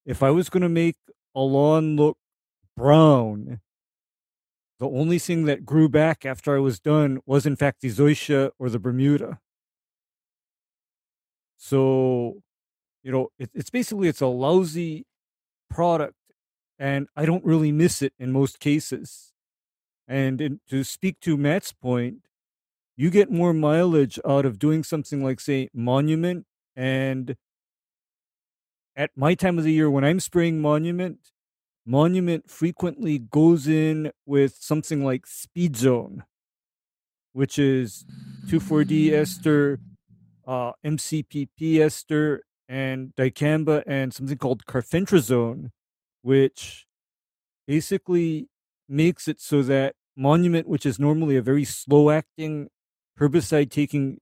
if 0.05 0.23
I 0.23 0.31
was 0.31 0.49
going 0.49 0.63
to 0.63 0.69
make 0.69 0.97
a 1.35 1.41
lawn 1.41 1.97
look 1.97 2.19
brown, 2.77 3.61
the 4.81 4.89
only 4.89 5.21
thing 5.21 5.45
that 5.45 5.65
grew 5.65 5.89
back 5.89 6.27
after 6.27 6.57
I 6.57 6.59
was 6.59 6.81
done 6.81 7.21
was, 7.25 7.47
in 7.47 7.55
fact, 7.55 7.83
the 7.83 7.89
Zoysia 7.89 8.51
or 8.59 8.69
the 8.69 8.81
Bermuda. 8.81 9.39
So, 11.57 12.43
you 13.05 13.13
know, 13.13 13.29
it, 13.39 13.51
it's 13.55 13.71
basically 13.71 14.09
it's 14.09 14.21
a 14.21 14.27
lousy 14.27 15.07
product, 15.71 16.15
and 16.83 17.07
I 17.15 17.27
don't 17.27 17.45
really 17.45 17.71
miss 17.71 18.03
it 18.03 18.13
in 18.19 18.33
most 18.33 18.59
cases. 18.59 19.33
And 20.09 20.41
in, 20.41 20.61
to 20.69 20.83
speak 20.83 21.21
to 21.21 21.37
Matt's 21.37 21.73
point, 21.73 22.27
you 22.97 23.09
get 23.09 23.31
more 23.31 23.55
mileage 23.55 24.19
out 24.27 24.45
of 24.45 24.59
doing 24.59 24.83
something 24.83 25.23
like, 25.23 25.39
say, 25.39 25.69
Monument. 25.73 26.45
And 26.75 27.37
at 28.97 29.11
my 29.15 29.35
time 29.35 29.59
of 29.59 29.65
the 29.65 29.73
year, 29.73 29.89
when 29.89 30.05
I'm 30.05 30.19
spraying 30.19 30.61
Monument, 30.61 31.19
Monument 31.87 32.51
frequently 32.51 33.17
goes 33.17 33.69
in 33.69 34.11
with 34.27 34.57
something 34.59 35.05
like 35.05 35.25
Speed 35.25 35.77
Zone, 35.77 36.25
which 37.33 37.61
is 37.61 38.05
2,4-D 38.49 39.15
ester, 39.15 39.79
uh, 40.49 40.73
MCPP 40.85 41.79
ester, 41.79 42.43
and 42.69 43.15
dicamba, 43.15 43.85
and 43.87 44.13
something 44.13 44.37
called 44.37 44.67
carfentrazone, 44.67 45.71
which 46.23 46.87
basically 47.67 48.49
makes 48.89 49.29
it 49.29 49.41
so 49.41 49.63
that 49.63 49.95
Monument, 50.17 50.69
which 50.69 50.85
is 50.85 50.99
normally 50.99 51.37
a 51.37 51.43
very 51.43 51.65
slow 51.65 52.11
acting 52.11 52.69
herbicide 53.19 53.71
taking 53.71 54.21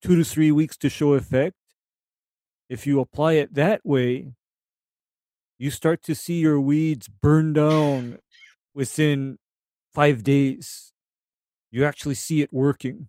two 0.00 0.16
to 0.16 0.24
three 0.24 0.52
weeks 0.52 0.76
to 0.76 0.88
show 0.88 1.14
effect, 1.14 1.56
if 2.68 2.86
you 2.86 3.00
apply 3.00 3.34
it 3.34 3.54
that 3.54 3.84
way, 3.84 4.32
you 5.58 5.70
start 5.70 6.02
to 6.04 6.14
see 6.14 6.40
your 6.40 6.60
weeds 6.60 7.08
burn 7.08 7.52
down 7.52 8.18
within 8.74 9.38
five 9.92 10.22
days. 10.22 10.92
You 11.70 11.84
actually 11.84 12.14
see 12.14 12.40
it 12.42 12.52
working. 12.52 13.08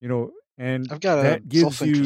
You 0.00 0.08
know, 0.08 0.30
and 0.56 0.86
I've 0.90 1.00
got 1.00 1.18
a 1.18 1.22
that 1.22 1.48
gives 1.48 1.80
you 1.80 2.04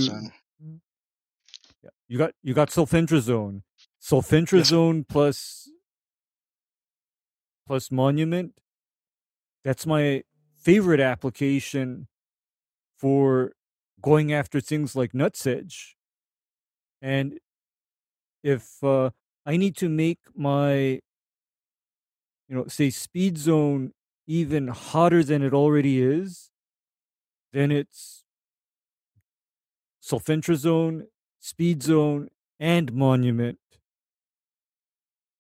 yeah, 1.83 1.91
you 2.09 2.19
got 2.19 2.33
you 2.43 2.55
got 2.55 2.71
sulfentrazone. 2.71 3.63
Sulfentrazone 4.03 5.07
plus 5.07 5.71
plus 7.69 7.93
monument. 7.93 8.55
That's 9.63 9.87
my 9.87 10.25
favorite 10.61 10.99
application 10.99 12.09
for 12.99 13.53
going 14.03 14.33
after 14.33 14.61
things 14.61 14.97
like 14.97 15.13
nutsedge. 15.13 15.95
And 17.01 17.39
if 18.43 18.83
uh, 18.83 19.11
I 19.47 19.57
need 19.57 19.77
to 19.77 19.89
make 19.89 20.19
my, 20.35 21.01
you 22.49 22.57
know, 22.57 22.67
say 22.67 22.91
speed 22.91 23.39
zone 23.39 23.93
even 24.27 24.67
hotter 24.67 25.23
than 25.23 25.43
it 25.43 25.55
already 25.55 26.03
is, 26.03 26.51
then 27.53 27.71
it's 27.71 28.25
sulfentrazone, 30.03 31.03
speed 31.39 31.85
zone, 31.85 32.29
and 32.59 32.93
monument 32.93 33.59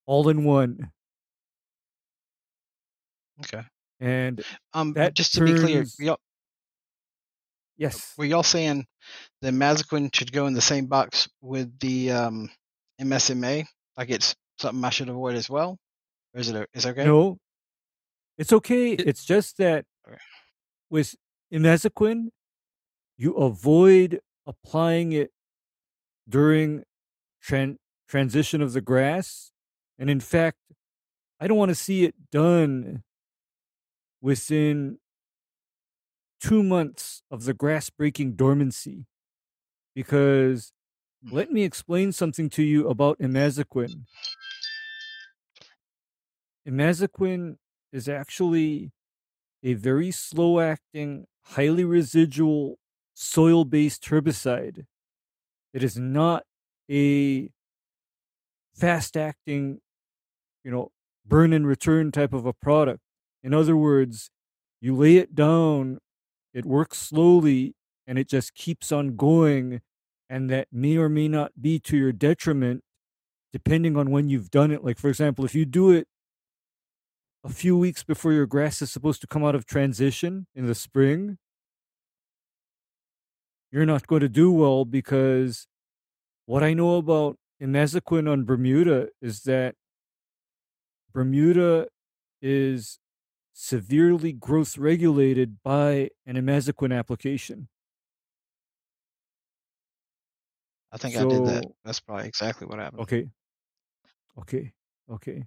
all 0.06 0.28
in 0.28 0.44
one. 0.44 0.90
Okay. 3.40 3.62
And 4.00 4.42
Um, 4.72 4.92
that 4.94 5.14
just 5.14 5.34
to 5.34 5.44
be 5.44 5.54
clear, 5.54 5.84
y'all, 5.98 6.18
yes, 7.76 8.14
were 8.18 8.24
y'all 8.24 8.42
saying 8.42 8.86
the 9.40 9.50
Mazaquin 9.50 10.14
should 10.14 10.32
go 10.32 10.46
in 10.46 10.54
the 10.54 10.60
same 10.60 10.86
box 10.86 11.28
with 11.40 11.78
the 11.78 12.10
um, 12.10 12.50
MSMA? 13.00 13.64
Like 13.96 14.10
it's 14.10 14.34
something 14.58 14.84
I 14.84 14.90
should 14.90 15.08
avoid 15.08 15.36
as 15.36 15.48
well, 15.48 15.78
or 16.34 16.40
is 16.40 16.48
it 16.48 16.56
o- 16.56 16.66
it 16.74 16.86
okay? 16.86 17.04
no, 17.04 17.38
it's 18.38 18.52
okay. 18.52 18.92
It- 18.92 19.06
it's 19.06 19.24
just 19.24 19.56
that 19.58 19.84
Okay. 20.06 20.18
with 20.90 21.14
imazaquin, 21.52 22.28
you 23.16 23.34
avoid 23.34 24.20
applying 24.46 25.12
it 25.12 25.30
during 26.28 26.82
tran- 27.44 27.76
transition 28.08 28.60
of 28.62 28.72
the 28.72 28.80
grass. 28.80 29.51
And 30.02 30.10
in 30.10 30.18
fact, 30.18 30.58
I 31.38 31.46
don't 31.46 31.56
want 31.58 31.68
to 31.68 31.76
see 31.76 32.02
it 32.02 32.16
done 32.32 33.04
within 34.20 34.98
two 36.40 36.64
months 36.64 37.22
of 37.30 37.44
the 37.44 37.54
grass 37.54 37.88
breaking 37.88 38.32
dormancy. 38.32 39.06
Because 39.94 40.72
Hmm. 41.22 41.36
let 41.36 41.52
me 41.52 41.62
explain 41.62 42.10
something 42.10 42.50
to 42.50 42.64
you 42.64 42.88
about 42.88 43.20
imazaquin. 43.20 44.06
Imazaquin 46.66 47.58
is 47.92 48.08
actually 48.08 48.90
a 49.62 49.74
very 49.74 50.10
slow 50.10 50.58
acting, 50.58 51.26
highly 51.44 51.84
residual 51.84 52.80
soil 53.14 53.64
based 53.64 54.02
herbicide. 54.06 54.84
It 55.72 55.84
is 55.84 55.96
not 55.96 56.42
a 56.90 57.50
fast 58.74 59.16
acting, 59.16 59.80
you 60.64 60.70
know, 60.70 60.90
burn 61.26 61.52
and 61.52 61.66
return 61.66 62.12
type 62.12 62.32
of 62.32 62.46
a 62.46 62.52
product. 62.52 63.00
In 63.42 63.54
other 63.54 63.76
words, 63.76 64.30
you 64.80 64.94
lay 64.96 65.16
it 65.16 65.34
down, 65.34 65.98
it 66.54 66.64
works 66.64 66.98
slowly, 66.98 67.74
and 68.06 68.18
it 68.18 68.28
just 68.28 68.54
keeps 68.54 68.92
on 68.92 69.16
going. 69.16 69.80
And 70.28 70.48
that 70.50 70.68
may 70.72 70.96
or 70.96 71.08
may 71.08 71.28
not 71.28 71.52
be 71.60 71.78
to 71.80 71.96
your 71.96 72.12
detriment, 72.12 72.82
depending 73.52 73.96
on 73.96 74.10
when 74.10 74.28
you've 74.28 74.50
done 74.50 74.70
it. 74.70 74.82
Like, 74.82 74.98
for 74.98 75.08
example, 75.08 75.44
if 75.44 75.54
you 75.54 75.66
do 75.66 75.90
it 75.90 76.06
a 77.44 77.50
few 77.50 77.76
weeks 77.76 78.02
before 78.02 78.32
your 78.32 78.46
grass 78.46 78.80
is 78.80 78.90
supposed 78.90 79.20
to 79.20 79.26
come 79.26 79.44
out 79.44 79.54
of 79.54 79.66
transition 79.66 80.46
in 80.54 80.66
the 80.66 80.74
spring, 80.74 81.38
you're 83.70 83.86
not 83.86 84.06
going 84.06 84.20
to 84.20 84.28
do 84.28 84.50
well 84.52 84.84
because 84.84 85.66
what 86.46 86.62
I 86.62 86.74
know 86.74 86.96
about 86.96 87.36
imazaquin 87.60 88.30
on 88.30 88.44
Bermuda 88.44 89.08
is 89.20 89.42
that 89.42 89.74
Bermuda 91.12 91.88
is 92.42 92.98
severely 93.52 94.32
growth 94.32 94.78
regulated 94.78 95.62
by 95.62 96.10
an 96.26 96.36
imazaquin 96.36 96.96
application. 96.96 97.68
I 100.92 100.98
think 100.98 101.16
I 101.16 101.24
did 101.24 101.44
that. 101.44 101.64
That's 101.84 102.00
probably 102.00 102.28
exactly 102.28 102.66
what 102.66 102.78
happened. 102.78 103.02
Okay. 103.02 103.30
Okay. 104.36 104.72
Okay. 105.08 105.46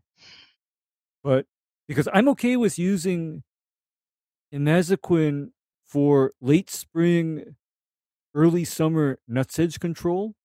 But 1.24 1.48
because 1.88 2.08
I'm 2.14 2.30
okay 2.30 2.56
with 2.58 2.78
using 2.80 3.44
imazaquin 4.54 5.52
for 5.84 6.34
late 6.42 6.70
spring, 6.70 7.56
early 8.36 8.66
summer 8.66 9.20
nutsedge 9.30 9.80
control, 9.80 10.36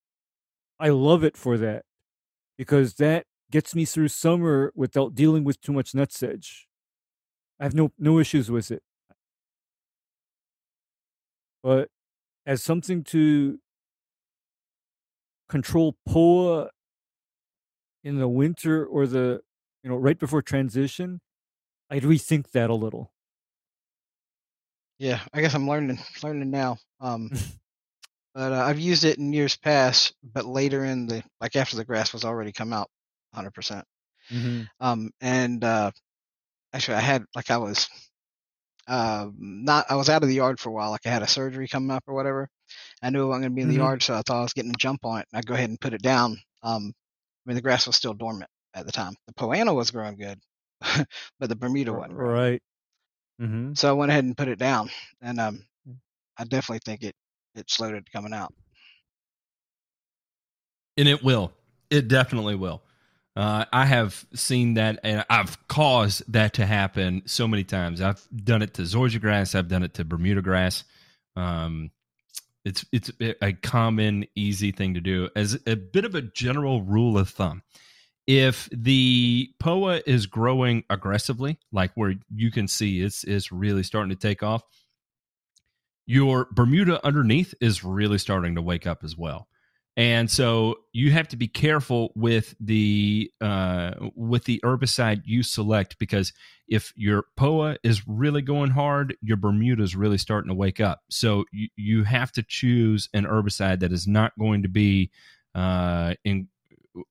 I 0.80 0.90
love 0.90 1.24
it 1.24 1.36
for 1.36 1.58
that 1.58 1.84
because 2.58 2.96
that 2.96 3.26
gets 3.50 3.74
me 3.74 3.84
through 3.84 4.08
summer 4.08 4.72
without 4.74 5.14
dealing 5.14 5.44
with 5.44 5.60
too 5.60 5.72
much 5.72 5.92
nutsedge. 5.92 6.66
I 7.58 7.64
have 7.64 7.74
no 7.74 7.92
no 7.98 8.18
issues 8.18 8.50
with 8.50 8.70
it. 8.70 8.82
But 11.62 11.88
as 12.46 12.62
something 12.62 13.04
to 13.04 13.58
control 15.48 15.96
POA 16.08 16.70
in 18.02 18.18
the 18.18 18.28
winter 18.28 18.86
or 18.86 19.06
the 19.06 19.42
you 19.82 19.90
know 19.90 19.96
right 19.96 20.18
before 20.18 20.42
transition, 20.42 21.20
I'd 21.90 22.02
rethink 22.02 22.50
that 22.52 22.70
a 22.70 22.74
little. 22.74 23.12
Yeah, 24.98 25.20
I 25.32 25.40
guess 25.40 25.54
I'm 25.54 25.68
learning 25.68 25.98
learning 26.22 26.50
now. 26.50 26.78
Um, 27.00 27.30
but 28.34 28.52
uh, 28.52 28.64
I've 28.64 28.78
used 28.78 29.04
it 29.04 29.18
in 29.18 29.32
years 29.32 29.56
past, 29.56 30.14
but 30.22 30.46
later 30.46 30.84
in 30.84 31.06
the 31.06 31.22
like 31.40 31.56
after 31.56 31.76
the 31.76 31.84
grass 31.84 32.12
was 32.12 32.24
already 32.24 32.52
come 32.52 32.72
out, 32.72 32.88
hundred 33.34 33.52
percent. 33.52 33.84
hmm 34.30 34.62
Um, 34.80 35.10
and 35.20 35.62
uh, 35.64 35.90
actually, 36.72 36.96
I 36.96 37.00
had 37.00 37.24
like 37.34 37.50
I 37.50 37.58
was 37.58 37.88
uh, 38.86 39.28
not 39.36 39.86
I 39.90 39.94
was 39.96 40.08
out 40.08 40.22
of 40.22 40.28
the 40.28 40.34
yard 40.34 40.58
for 40.58 40.70
a 40.70 40.72
while, 40.72 40.90
like 40.90 41.06
I 41.06 41.10
had 41.10 41.22
a 41.22 41.26
surgery 41.28 41.68
coming 41.68 41.90
up 41.90 42.04
or 42.06 42.14
whatever. 42.14 42.48
I 43.02 43.10
knew 43.10 43.24
I 43.24 43.28
wasn't 43.28 43.42
going 43.44 43.52
to 43.52 43.56
be 43.56 43.62
in 43.62 43.68
the 43.68 43.74
Mhm. 43.74 43.78
yard, 43.78 44.02
so 44.02 44.14
I 44.14 44.22
thought 44.22 44.40
I 44.40 44.42
was 44.42 44.52
getting 44.52 44.72
a 44.72 44.78
jump 44.78 45.04
on 45.04 45.20
it. 45.20 45.28
And 45.32 45.38
I'd 45.38 45.46
go 45.46 45.54
ahead 45.54 45.70
and 45.70 45.80
put 45.80 45.94
it 45.94 46.02
down. 46.02 46.32
Um, 46.62 46.92
I 47.46 47.50
mean, 47.50 47.54
the 47.56 47.62
grass 47.62 47.86
was 47.86 47.96
still 47.96 48.14
dormant 48.14 48.50
at 48.74 48.86
the 48.86 48.92
time. 48.92 49.14
The 49.26 49.34
Poana 49.34 49.74
was 49.74 49.90
growing 49.90 50.16
good, 50.16 50.40
but 51.40 51.48
the 51.48 51.56
Bermuda 51.56 51.92
wasn't. 51.92 52.18
Right. 52.18 52.62
hmm 53.38 53.72
So 53.74 53.88
I 53.88 53.92
went 53.92 54.10
ahead 54.10 54.24
and 54.24 54.36
put 54.36 54.48
it 54.48 54.58
down, 54.58 54.90
and 55.20 55.40
um, 55.40 55.64
I 56.38 56.44
definitely 56.44 56.80
think 56.84 57.02
it 57.02 57.14
it 57.54 57.70
slowed 57.70 57.94
it 57.94 58.10
coming 58.12 58.32
out. 58.34 58.52
and 60.96 61.08
it 61.08 61.22
will. 61.22 61.52
It 61.90 62.08
definitely 62.08 62.54
will. 62.54 62.82
Uh, 63.40 63.64
I 63.72 63.86
have 63.86 64.26
seen 64.34 64.74
that, 64.74 65.00
and 65.02 65.24
I've 65.30 65.66
caused 65.66 66.30
that 66.30 66.52
to 66.54 66.66
happen 66.66 67.22
so 67.24 67.48
many 67.48 67.64
times. 67.64 68.02
I've 68.02 68.22
done 68.44 68.60
it 68.60 68.74
to 68.74 68.82
Zoysia 68.82 69.18
grass. 69.18 69.54
I've 69.54 69.68
done 69.68 69.82
it 69.82 69.94
to 69.94 70.04
Bermuda 70.04 70.42
grass. 70.42 70.84
Um, 71.36 71.90
it's 72.66 72.84
it's 72.92 73.10
a 73.40 73.54
common, 73.54 74.26
easy 74.34 74.72
thing 74.72 74.92
to 74.92 75.00
do. 75.00 75.30
As 75.34 75.58
a 75.66 75.74
bit 75.74 76.04
of 76.04 76.14
a 76.14 76.20
general 76.20 76.82
rule 76.82 77.16
of 77.16 77.30
thumb, 77.30 77.62
if 78.26 78.68
the 78.72 79.48
POA 79.58 80.02
is 80.06 80.26
growing 80.26 80.84
aggressively, 80.90 81.58
like 81.72 81.92
where 81.94 82.16
you 82.28 82.50
can 82.50 82.68
see 82.68 83.00
it's 83.00 83.24
it's 83.24 83.50
really 83.50 83.84
starting 83.84 84.10
to 84.10 84.16
take 84.16 84.42
off, 84.42 84.64
your 86.04 86.46
Bermuda 86.50 87.02
underneath 87.06 87.54
is 87.58 87.82
really 87.82 88.18
starting 88.18 88.56
to 88.56 88.60
wake 88.60 88.86
up 88.86 89.02
as 89.02 89.16
well. 89.16 89.48
And 89.96 90.30
so 90.30 90.76
you 90.92 91.10
have 91.10 91.28
to 91.28 91.36
be 91.36 91.48
careful 91.48 92.12
with 92.14 92.54
the 92.60 93.30
uh, 93.40 93.92
with 94.14 94.44
the 94.44 94.60
herbicide 94.64 95.22
you 95.24 95.42
select 95.42 95.98
because 95.98 96.32
if 96.68 96.92
your 96.96 97.24
POA 97.36 97.76
is 97.82 98.06
really 98.06 98.40
going 98.40 98.70
hard, 98.70 99.16
your 99.20 99.36
Bermuda 99.36 99.82
is 99.82 99.96
really 99.96 100.18
starting 100.18 100.48
to 100.48 100.54
wake 100.54 100.80
up. 100.80 101.00
So 101.10 101.44
you, 101.52 101.68
you 101.76 102.04
have 102.04 102.30
to 102.32 102.44
choose 102.46 103.08
an 103.12 103.24
herbicide 103.24 103.80
that 103.80 103.92
is 103.92 104.06
not 104.06 104.32
going 104.38 104.62
to 104.62 104.68
be 104.68 105.10
uh, 105.54 106.14
in 106.24 106.48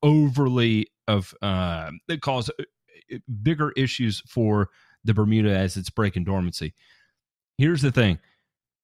overly 0.01 0.87
of 1.07 1.33
uh, 1.41 1.91
that 2.07 2.21
cause 2.21 2.49
bigger 3.41 3.71
issues 3.71 4.21
for 4.27 4.69
the 5.03 5.13
Bermuda 5.13 5.55
as 5.55 5.77
it's 5.77 5.89
breaking 5.89 6.23
dormancy. 6.23 6.73
Here's 7.57 7.81
the 7.81 7.91
thing 7.91 8.19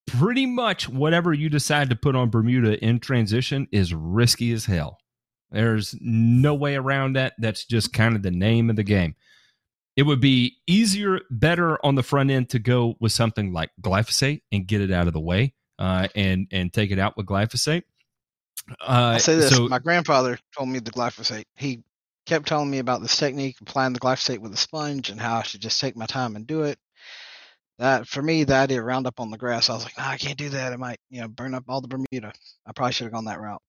pretty 0.07 0.45
much 0.45 0.87
whatever 0.87 1.33
you 1.33 1.49
decide 1.49 1.89
to 1.89 1.95
put 1.95 2.15
on 2.15 2.29
Bermuda 2.29 2.83
in 2.83 2.99
transition 2.99 3.67
is 3.71 3.93
risky 3.93 4.51
as 4.51 4.65
hell. 4.65 4.99
There's 5.51 5.95
no 6.01 6.53
way 6.53 6.75
around 6.75 7.13
that. 7.13 7.33
That's 7.37 7.65
just 7.65 7.93
kind 7.93 8.15
of 8.15 8.23
the 8.23 8.31
name 8.31 8.69
of 8.69 8.75
the 8.75 8.83
game. 8.83 9.15
It 9.95 10.03
would 10.03 10.19
be 10.19 10.57
easier, 10.67 11.21
better 11.31 11.83
on 11.85 11.95
the 11.95 12.03
front 12.03 12.29
end 12.29 12.49
to 12.49 12.59
go 12.59 12.95
with 12.99 13.13
something 13.13 13.53
like 13.53 13.69
glyphosate 13.81 14.41
and 14.51 14.67
get 14.67 14.81
it 14.81 14.91
out 14.91 15.07
of 15.07 15.13
the 15.13 15.21
way, 15.21 15.53
uh, 15.79 16.09
and 16.15 16.47
and 16.51 16.73
take 16.73 16.91
it 16.91 16.99
out 16.99 17.15
with 17.15 17.25
glyphosate. 17.25 17.83
Uh, 18.81 19.13
I'll 19.13 19.19
say 19.19 19.35
this: 19.35 19.55
so 19.55 19.69
my 19.69 19.79
grandfather 19.79 20.37
told 20.57 20.69
me 20.69 20.79
the 20.79 20.91
glyphosate. 20.91 21.45
He 21.55 21.83
kept 22.25 22.47
telling 22.47 22.69
me 22.69 22.79
about 22.79 23.01
this 23.01 23.15
technique, 23.15 23.55
applying 23.61 23.93
the 23.93 23.99
glyphosate 23.99 24.39
with 24.39 24.53
a 24.53 24.57
sponge, 24.57 25.09
and 25.09 25.21
how 25.21 25.37
I 25.37 25.43
should 25.43 25.61
just 25.61 25.79
take 25.79 25.95
my 25.95 26.05
time 26.05 26.35
and 26.35 26.45
do 26.45 26.63
it. 26.63 26.77
That 27.77 28.07
for 28.07 28.21
me, 28.21 28.45
the 28.45 28.55
idea 28.55 28.79
of 28.79 28.85
Roundup 28.85 29.19
on 29.19 29.31
the 29.31 29.37
grass, 29.37 29.69
I 29.69 29.73
was 29.73 29.83
like, 29.83 29.99
I 29.99 30.17
can't 30.17 30.37
do 30.37 30.49
that. 30.49 30.71
It 30.71 30.79
might, 30.79 30.99
you 31.09 31.21
know, 31.21 31.27
burn 31.27 31.53
up 31.53 31.65
all 31.67 31.81
the 31.81 31.87
Bermuda. 31.87 32.31
I 32.65 32.71
probably 32.73 32.93
should 32.93 33.05
have 33.05 33.13
gone 33.13 33.25
that 33.25 33.41
route. 33.41 33.61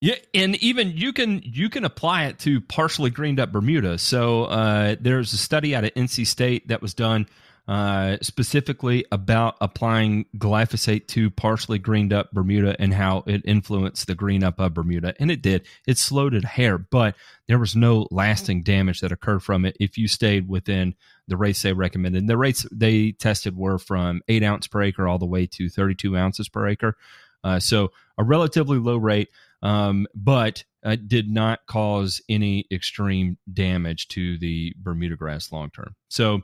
Yeah, 0.00 0.14
and 0.32 0.56
even 0.56 0.96
you 0.96 1.12
can 1.12 1.42
you 1.44 1.68
can 1.68 1.84
apply 1.84 2.24
it 2.24 2.38
to 2.40 2.60
partially 2.62 3.10
greened 3.10 3.38
up 3.38 3.52
Bermuda. 3.52 3.98
So 3.98 4.44
uh, 4.44 4.96
there's 4.98 5.32
a 5.34 5.36
study 5.36 5.74
out 5.74 5.84
of 5.84 5.92
NC 5.92 6.26
State 6.26 6.68
that 6.68 6.80
was 6.80 6.94
done 6.94 7.26
uh, 7.70 8.16
specifically 8.20 9.04
about 9.12 9.56
applying 9.60 10.26
glyphosate 10.36 11.06
to 11.06 11.30
partially 11.30 11.78
greened 11.78 12.12
up 12.12 12.32
Bermuda 12.32 12.74
and 12.80 12.92
how 12.92 13.22
it 13.28 13.42
influenced 13.44 14.08
the 14.08 14.16
green 14.16 14.42
up 14.42 14.58
of 14.58 14.74
Bermuda, 14.74 15.14
and 15.20 15.30
it 15.30 15.40
did. 15.40 15.68
It 15.86 15.96
slowed 15.96 16.34
it 16.34 16.44
hair, 16.44 16.78
but 16.78 17.14
there 17.46 17.60
was 17.60 17.76
no 17.76 18.08
lasting 18.10 18.64
damage 18.64 18.98
that 19.02 19.12
occurred 19.12 19.44
from 19.44 19.64
it 19.64 19.76
if 19.78 19.96
you 19.96 20.08
stayed 20.08 20.48
within 20.48 20.96
the 21.28 21.36
rates 21.36 21.62
they 21.62 21.72
recommended. 21.72 22.18
And 22.18 22.28
the 22.28 22.36
rates 22.36 22.66
they 22.72 23.12
tested 23.12 23.56
were 23.56 23.78
from 23.78 24.20
eight 24.26 24.42
ounce 24.42 24.66
per 24.66 24.82
acre 24.82 25.06
all 25.06 25.20
the 25.20 25.24
way 25.24 25.46
to 25.46 25.68
32 25.68 26.16
ounces 26.16 26.48
per 26.48 26.66
acre. 26.66 26.96
Uh, 27.44 27.60
so 27.60 27.92
a 28.18 28.24
relatively 28.24 28.78
low 28.78 28.96
rate 28.96 29.28
um, 29.62 30.08
but 30.12 30.64
did 31.06 31.30
not 31.30 31.60
cause 31.68 32.20
any 32.28 32.66
extreme 32.72 33.38
damage 33.52 34.08
to 34.08 34.38
the 34.38 34.74
Bermuda 34.76 35.14
grass 35.14 35.52
long 35.52 35.70
term. 35.70 35.94
So 36.08 36.42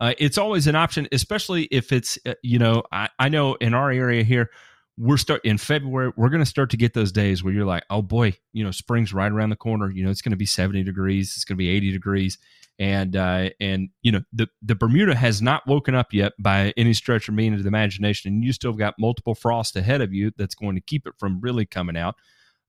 uh, 0.00 0.14
it's 0.18 0.38
always 0.38 0.66
an 0.66 0.74
option, 0.74 1.08
especially 1.12 1.64
if 1.64 1.92
it's 1.92 2.18
uh, 2.26 2.34
you 2.42 2.58
know 2.58 2.82
I, 2.92 3.08
I 3.18 3.28
know 3.28 3.54
in 3.54 3.74
our 3.74 3.90
area 3.90 4.24
here 4.24 4.50
we're 4.96 5.16
start 5.16 5.40
in 5.44 5.58
February 5.58 6.12
we're 6.16 6.28
going 6.28 6.42
to 6.42 6.46
start 6.46 6.70
to 6.70 6.76
get 6.76 6.94
those 6.94 7.10
days 7.10 7.42
where 7.42 7.52
you're 7.52 7.64
like 7.64 7.82
oh 7.90 8.00
boy 8.00 8.32
you 8.52 8.62
know 8.62 8.70
spring's 8.70 9.12
right 9.12 9.30
around 9.30 9.50
the 9.50 9.56
corner. 9.56 9.90
You 9.90 10.04
know 10.04 10.10
it's 10.10 10.22
going 10.22 10.30
to 10.30 10.36
be 10.36 10.46
70 10.46 10.84
degrees 10.84 11.34
it's 11.34 11.44
going 11.44 11.56
to 11.56 11.58
be 11.58 11.68
80 11.68 11.92
degrees. 11.92 12.38
And 12.76 13.14
uh, 13.14 13.50
and 13.60 13.90
you 14.02 14.10
know 14.10 14.22
the 14.32 14.48
the 14.60 14.74
Bermuda 14.74 15.14
has 15.14 15.40
not 15.40 15.62
woken 15.66 15.94
up 15.94 16.12
yet 16.12 16.32
by 16.40 16.72
any 16.76 16.92
stretch 16.92 17.28
of 17.28 17.34
means 17.34 17.58
of 17.58 17.62
the 17.62 17.68
imagination 17.68 18.32
and 18.32 18.42
you 18.42 18.52
still 18.52 18.72
got 18.72 18.94
multiple 18.98 19.36
frost 19.36 19.76
ahead 19.76 20.00
of 20.00 20.12
you 20.12 20.32
that's 20.36 20.56
going 20.56 20.74
to 20.74 20.80
keep 20.80 21.06
it 21.06 21.14
from 21.18 21.40
really 21.40 21.66
coming 21.66 21.96
out. 21.96 22.16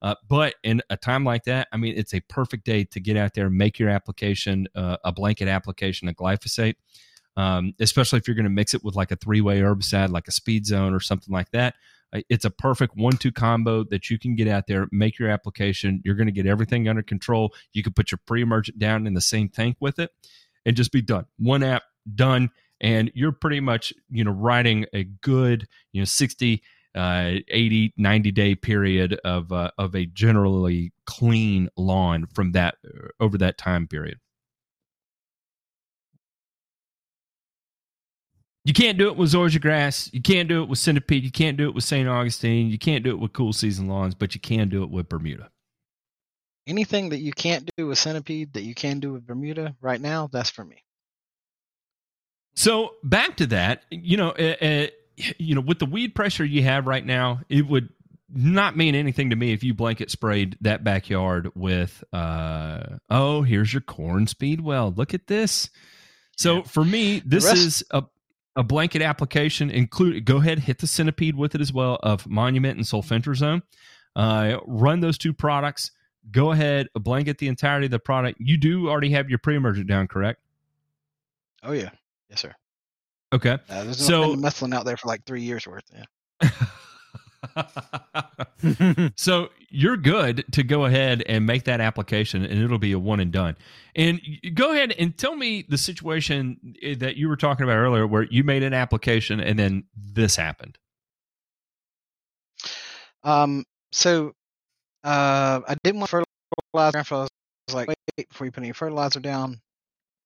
Uh, 0.01 0.13
but 0.27 0.53
in 0.63 0.81
a 0.91 0.97
time 0.97 1.23
like 1.23 1.45
that, 1.45 1.67
I 1.71 1.77
mean, 1.77 1.95
it's 1.97 2.13
a 2.13 2.19
perfect 2.21 2.65
day 2.65 2.83
to 2.83 2.99
get 2.99 3.17
out 3.17 3.33
there 3.33 3.47
and 3.47 3.55
make 3.55 3.79
your 3.79 3.89
application 3.89 4.67
uh, 4.75 4.97
a 5.03 5.11
blanket 5.11 5.47
application 5.47 6.07
of 6.07 6.15
glyphosate, 6.15 6.75
um, 7.37 7.73
especially 7.79 8.17
if 8.17 8.27
you're 8.27 8.35
going 8.35 8.45
to 8.45 8.49
mix 8.49 8.73
it 8.73 8.83
with 8.83 8.95
like 8.95 9.11
a 9.11 9.15
three 9.15 9.41
way 9.41 9.59
herbicide, 9.59 10.09
like 10.09 10.27
a 10.27 10.31
speed 10.31 10.65
zone 10.65 10.93
or 10.93 10.99
something 10.99 11.33
like 11.33 11.51
that. 11.51 11.75
It's 12.29 12.45
a 12.45 12.49
perfect 12.49 12.95
one 12.95 13.17
two 13.17 13.31
combo 13.31 13.83
that 13.85 14.09
you 14.09 14.17
can 14.17 14.35
get 14.35 14.47
out 14.47 14.67
there, 14.67 14.87
make 14.91 15.19
your 15.19 15.29
application. 15.29 16.01
You're 16.05 16.15
going 16.15 16.27
to 16.27 16.31
get 16.31 16.45
everything 16.45 16.87
under 16.87 17.03
control. 17.03 17.53
You 17.73 17.83
can 17.83 17.91
put 17.91 18.11
your 18.11 18.19
pre 18.25 18.41
emergent 18.41 18.79
down 18.79 19.05
in 19.05 19.13
the 19.13 19.21
same 19.21 19.49
tank 19.49 19.77
with 19.81 19.99
it 19.99 20.11
and 20.65 20.77
just 20.77 20.91
be 20.91 21.01
done. 21.01 21.25
One 21.37 21.63
app 21.63 21.83
done. 22.13 22.51
And 22.81 23.11
you're 23.15 23.31
pretty 23.31 23.59
much, 23.59 23.93
you 24.09 24.23
know, 24.23 24.31
riding 24.31 24.85
a 24.93 25.05
good, 25.05 25.67
you 25.91 26.01
know, 26.01 26.05
60, 26.05 26.61
uh, 26.93 27.31
80 27.49 27.93
90 27.97 28.31
day 28.31 28.55
period 28.55 29.19
of 29.25 29.51
uh, 29.51 29.71
of 29.77 29.95
a 29.95 30.05
generally 30.05 30.93
clean 31.05 31.69
lawn 31.75 32.25
from 32.33 32.53
that 32.53 32.75
uh, 32.85 33.07
over 33.19 33.37
that 33.37 33.57
time 33.57 33.87
period 33.87 34.17
you 38.65 38.73
can't 38.73 38.97
do 38.97 39.07
it 39.07 39.15
with 39.15 39.31
zoysia 39.31 39.61
grass 39.61 40.09
you 40.11 40.21
can't 40.21 40.49
do 40.49 40.61
it 40.61 40.67
with 40.67 40.79
centipede 40.79 41.23
you 41.23 41.31
can't 41.31 41.55
do 41.55 41.67
it 41.69 41.73
with 41.73 41.83
st 41.83 42.07
augustine 42.09 42.67
you 42.69 42.77
can't 42.77 43.03
do 43.03 43.11
it 43.11 43.19
with 43.19 43.31
cool 43.31 43.53
season 43.53 43.87
lawns 43.87 44.13
but 44.15 44.35
you 44.35 44.41
can 44.41 44.67
do 44.69 44.83
it 44.83 44.89
with 44.89 45.07
bermuda 45.07 45.49
Anything 46.67 47.09
that 47.09 47.19
you 47.19 47.31
can't 47.31 47.69
do 47.77 47.85
with 47.85 47.99
centipede 47.99 48.53
that 48.53 48.63
you 48.63 48.73
can 48.73 48.99
do 48.99 49.13
with 49.13 49.27
Bermuda 49.27 49.75
right 49.81 50.01
now, 50.01 50.27
that's 50.31 50.49
for 50.49 50.65
me. 50.65 50.83
So 52.55 52.95
back 53.03 53.37
to 53.37 53.45
that, 53.47 53.83
you 53.91 54.17
know, 54.17 54.29
uh, 54.31 54.55
uh, 54.59 54.87
you 55.37 55.53
know, 55.53 55.61
with 55.61 55.77
the 55.79 55.85
weed 55.85 56.15
pressure 56.15 56.43
you 56.43 56.63
have 56.63 56.87
right 56.87 57.05
now, 57.05 57.41
it 57.49 57.67
would 57.67 57.89
not 58.33 58.75
mean 58.75 58.95
anything 58.95 59.29
to 59.29 59.35
me 59.35 59.53
if 59.53 59.63
you 59.63 59.75
blanket 59.75 60.09
sprayed 60.09 60.57
that 60.61 60.83
backyard 60.83 61.51
with, 61.53 62.03
uh, 62.11 62.97
oh, 63.11 63.43
here's 63.43 63.71
your 63.71 63.81
corn 63.81 64.25
speedwell 64.25 64.91
Look 64.97 65.13
at 65.13 65.27
this. 65.27 65.69
So 66.35 66.55
Yeah. 66.57 66.61
for 66.63 66.83
me, 66.83 67.21
this 67.25 67.45
rest- 67.45 67.57
is 67.57 67.83
a 67.91 68.03
a 68.55 68.63
blanket 68.63 69.01
application. 69.01 69.69
Include 69.69 70.25
go 70.25 70.37
ahead, 70.37 70.59
hit 70.59 70.79
the 70.79 70.87
centipede 70.87 71.35
with 71.35 71.55
it 71.55 71.61
as 71.61 71.71
well 71.73 71.99
of 72.03 72.27
Monument 72.27 72.77
and 72.77 72.85
Sulfentrazone. 72.85 73.61
Uh, 74.15 74.57
run 74.65 74.99
those 75.01 75.17
two 75.17 75.33
products. 75.33 75.91
Go 76.31 76.51
ahead, 76.51 76.87
blanket 76.95 77.37
the 77.37 77.47
entirety 77.47 77.85
of 77.85 77.91
the 77.91 77.99
product. 77.99 78.39
You 78.39 78.57
do 78.57 78.89
already 78.89 79.11
have 79.11 79.29
your 79.29 79.37
pre-emergent 79.39 79.87
down, 79.87 80.07
correct? 80.07 80.39
Oh 81.63 81.71
yeah, 81.73 81.89
yes 82.29 82.41
sir. 82.41 82.53
Okay. 83.33 83.57
Uh, 83.69 83.83
there's 83.83 84.03
So- 84.05 84.31
been 84.31 84.41
methylene 84.41 84.73
out 84.73 84.85
there 84.85 84.97
for 84.97 85.07
like 85.07 85.25
three 85.25 85.41
years 85.41 85.67
worth. 85.67 85.83
Yeah. 85.93 86.49
so 89.15 89.49
you're 89.69 89.97
good 89.97 90.45
to 90.51 90.63
go 90.63 90.85
ahead 90.85 91.23
and 91.27 91.45
make 91.45 91.65
that 91.65 91.81
application 91.81 92.45
and 92.45 92.63
it'll 92.63 92.77
be 92.79 92.91
a 92.93 92.99
one 92.99 93.19
and 93.19 93.31
done 93.31 93.55
and 93.95 94.21
go 94.53 94.71
ahead 94.71 94.93
and 94.99 95.17
tell 95.17 95.35
me 95.35 95.65
the 95.69 95.77
situation 95.77 96.75
eh, 96.81 96.95
that 96.97 97.17
you 97.17 97.29
were 97.29 97.37
talking 97.37 97.63
about 97.63 97.77
earlier 97.77 98.07
where 98.07 98.23
you 98.23 98.43
made 98.43 98.63
an 98.63 98.73
application 98.73 99.39
and 99.39 99.59
then 99.59 99.83
this 99.95 100.35
happened 100.35 100.77
Um, 103.23 103.65
so 103.91 104.33
uh, 105.03 105.61
I 105.67 105.75
didn't 105.83 105.99
want 106.01 106.09
fertilizer. 106.09 107.15
I 107.15 107.21
was 107.21 107.29
like, 107.73 107.87
wait 107.89 108.29
before 108.29 108.45
you 108.45 108.51
put 108.51 108.63
any 108.63 108.73
fertilizer 108.73 109.19
down. 109.19 109.61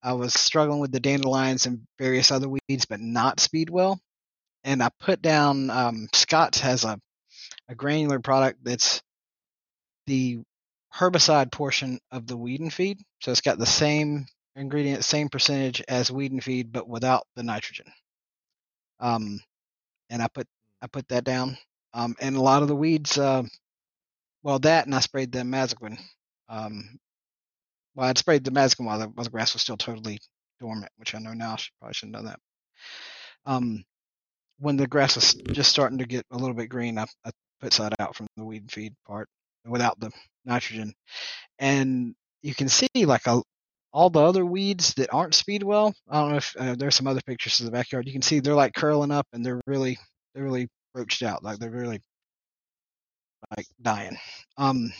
I 0.02 0.14
was 0.14 0.34
struggling 0.34 0.80
with 0.80 0.92
the 0.92 1.00
dandelions 1.00 1.66
and 1.66 1.86
various 1.98 2.30
other 2.30 2.48
weeds, 2.48 2.86
but 2.86 3.00
not 3.00 3.40
speedwell. 3.40 4.00
and 4.64 4.82
I 4.82 4.90
put 5.00 5.22
down 5.22 5.70
um, 5.70 6.08
Scott's 6.14 6.60
has 6.60 6.84
a 6.84 7.00
a 7.70 7.74
granular 7.74 8.18
product 8.18 8.58
that's 8.64 9.00
the 10.06 10.40
herbicide 10.94 11.52
portion 11.52 12.00
of 12.10 12.26
the 12.26 12.36
weed 12.36 12.60
and 12.60 12.72
feed. 12.72 12.98
So 13.20 13.30
it's 13.30 13.40
got 13.40 13.58
the 13.58 13.66
same 13.66 14.26
ingredient, 14.56 15.04
same 15.04 15.28
percentage 15.28 15.80
as 15.88 16.10
weed 16.10 16.32
and 16.32 16.42
feed, 16.42 16.72
but 16.72 16.88
without 16.88 17.26
the 17.36 17.44
nitrogen. 17.44 17.86
Um, 18.98 19.40
and 20.10 20.20
I 20.20 20.26
put 20.26 20.48
I 20.82 20.88
put 20.88 21.08
that 21.08 21.24
down. 21.24 21.56
Um, 21.94 22.16
and 22.20 22.36
a 22.36 22.40
lot 22.40 22.62
of 22.62 22.68
the 22.68 22.76
weeds, 22.76 23.16
uh, 23.16 23.42
well, 24.42 24.58
that 24.60 24.86
and 24.86 24.94
I 24.94 25.00
sprayed 25.00 25.32
the 25.32 25.40
imazaquin. 25.40 25.98
Um, 26.48 26.98
well, 27.94 28.08
I'd 28.08 28.18
sprayed 28.18 28.44
the 28.44 28.50
imazaquin 28.50 28.86
while 28.86 28.98
the, 28.98 29.08
while 29.08 29.24
the 29.24 29.30
grass 29.30 29.52
was 29.52 29.62
still 29.62 29.76
totally 29.76 30.18
dormant, 30.58 30.90
which 30.96 31.14
I 31.14 31.18
know 31.18 31.34
now 31.34 31.52
I 31.52 31.56
should, 31.56 31.72
probably 31.78 31.94
shouldn't 31.94 32.16
have 32.16 32.24
done 32.24 32.32
that. 32.32 33.50
Um, 33.50 33.84
when 34.58 34.76
the 34.76 34.86
grass 34.86 35.14
was 35.14 35.34
just 35.34 35.70
starting 35.70 35.98
to 35.98 36.06
get 36.06 36.26
a 36.30 36.36
little 36.36 36.54
bit 36.54 36.68
green, 36.68 36.98
I, 36.98 37.06
I 37.24 37.30
put 37.60 37.72
side 37.72 37.94
out 37.98 38.16
from 38.16 38.26
the 38.36 38.44
weed 38.44 38.70
feed 38.70 38.94
part 39.06 39.28
without 39.66 39.98
the 40.00 40.10
nitrogen, 40.44 40.92
and 41.58 42.14
you 42.42 42.54
can 42.54 42.68
see 42.68 42.88
like 42.96 43.26
a 43.26 43.42
all 43.92 44.10
the 44.10 44.20
other 44.22 44.46
weeds 44.46 44.94
that 44.94 45.12
aren't 45.12 45.34
speedwell. 45.34 45.94
I 46.08 46.20
don't 46.20 46.30
know 46.30 46.36
if 46.36 46.56
uh, 46.58 46.74
there's 46.76 46.94
some 46.94 47.06
other 47.06 47.20
pictures 47.26 47.58
of 47.60 47.66
the 47.66 47.72
backyard. 47.72 48.06
You 48.06 48.12
can 48.12 48.22
see 48.22 48.40
they're 48.40 48.54
like 48.54 48.74
curling 48.74 49.10
up 49.10 49.26
and 49.32 49.44
they're 49.44 49.60
really 49.66 49.98
they're 50.34 50.44
really 50.44 50.68
roached 50.94 51.22
out, 51.22 51.42
like 51.42 51.58
they're 51.58 51.70
really 51.70 52.00
like 53.56 53.66
dying. 53.82 54.16
Um, 54.56 54.92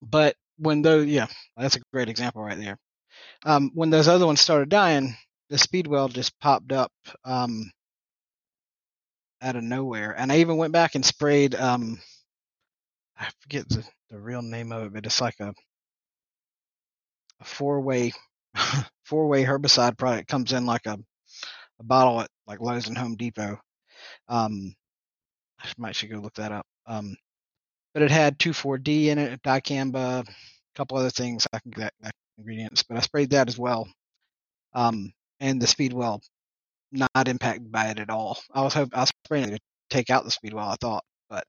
but 0.00 0.36
when 0.58 0.82
those 0.82 1.06
yeah, 1.06 1.26
that's 1.56 1.76
a 1.76 1.80
great 1.92 2.08
example 2.08 2.42
right 2.42 2.58
there. 2.58 2.78
Um, 3.44 3.70
when 3.74 3.90
those 3.90 4.08
other 4.08 4.26
ones 4.26 4.40
started 4.40 4.68
dying, 4.68 5.16
the 5.50 5.58
speedwell 5.58 6.08
just 6.08 6.38
popped 6.40 6.72
up 6.72 6.92
um, 7.24 7.70
out 9.42 9.56
of 9.56 9.64
nowhere, 9.64 10.14
and 10.16 10.30
I 10.30 10.38
even 10.38 10.56
went 10.56 10.72
back 10.72 10.94
and 10.94 11.04
sprayed. 11.04 11.54
Um, 11.54 12.00
I 13.18 13.28
forget 13.40 13.68
the, 13.68 13.84
the 14.10 14.20
real 14.20 14.42
name 14.42 14.72
of 14.72 14.84
it, 14.84 14.92
but 14.94 15.06
it's 15.06 15.20
like 15.20 15.38
a, 15.40 15.52
a 17.40 17.44
four 17.44 17.80
way 17.80 18.12
four 19.04 19.28
way 19.28 19.44
herbicide 19.44 19.98
product. 19.98 20.28
Comes 20.28 20.52
in 20.52 20.66
like 20.66 20.86
a, 20.86 20.98
a 21.80 21.84
bottle 21.84 22.20
at 22.20 22.30
like 22.46 22.60
Lowe's 22.60 22.88
and 22.88 22.98
Home 22.98 23.16
Depot. 23.16 23.58
Um, 24.28 24.74
I 25.60 25.68
might 25.78 25.96
should 25.96 26.10
go 26.10 26.18
look 26.18 26.34
that 26.34 26.52
up. 26.52 26.66
Um, 26.86 27.16
but 27.94 28.02
it 28.02 28.10
had 28.10 28.38
2,4-D 28.38 29.10
in 29.10 29.18
it, 29.18 29.42
dicamba, 29.42 30.26
a 30.26 30.34
couple 30.74 30.96
other 30.96 31.10
things 31.10 31.46
I 31.52 31.58
can 31.58 31.70
get 31.72 31.92
that 32.00 32.14
ingredients. 32.38 32.82
But 32.82 32.96
I 32.96 33.00
sprayed 33.00 33.30
that 33.30 33.48
as 33.48 33.58
well. 33.58 33.86
Um, 34.74 35.12
and 35.40 35.60
the 35.60 35.66
speedwell 35.66 36.22
not 36.92 37.28
impacted 37.28 37.72
by 37.72 37.86
it 37.86 37.98
at 37.98 38.10
all. 38.10 38.38
I 38.52 38.62
was 38.62 38.74
hoping 38.74 38.94
I 38.94 39.00
was 39.00 39.12
spraying 39.24 39.50
to 39.50 39.58
take 39.90 40.10
out 40.10 40.24
the 40.24 40.30
speedwell. 40.30 40.68
I 40.68 40.76
thought, 40.76 41.04
but 41.28 41.44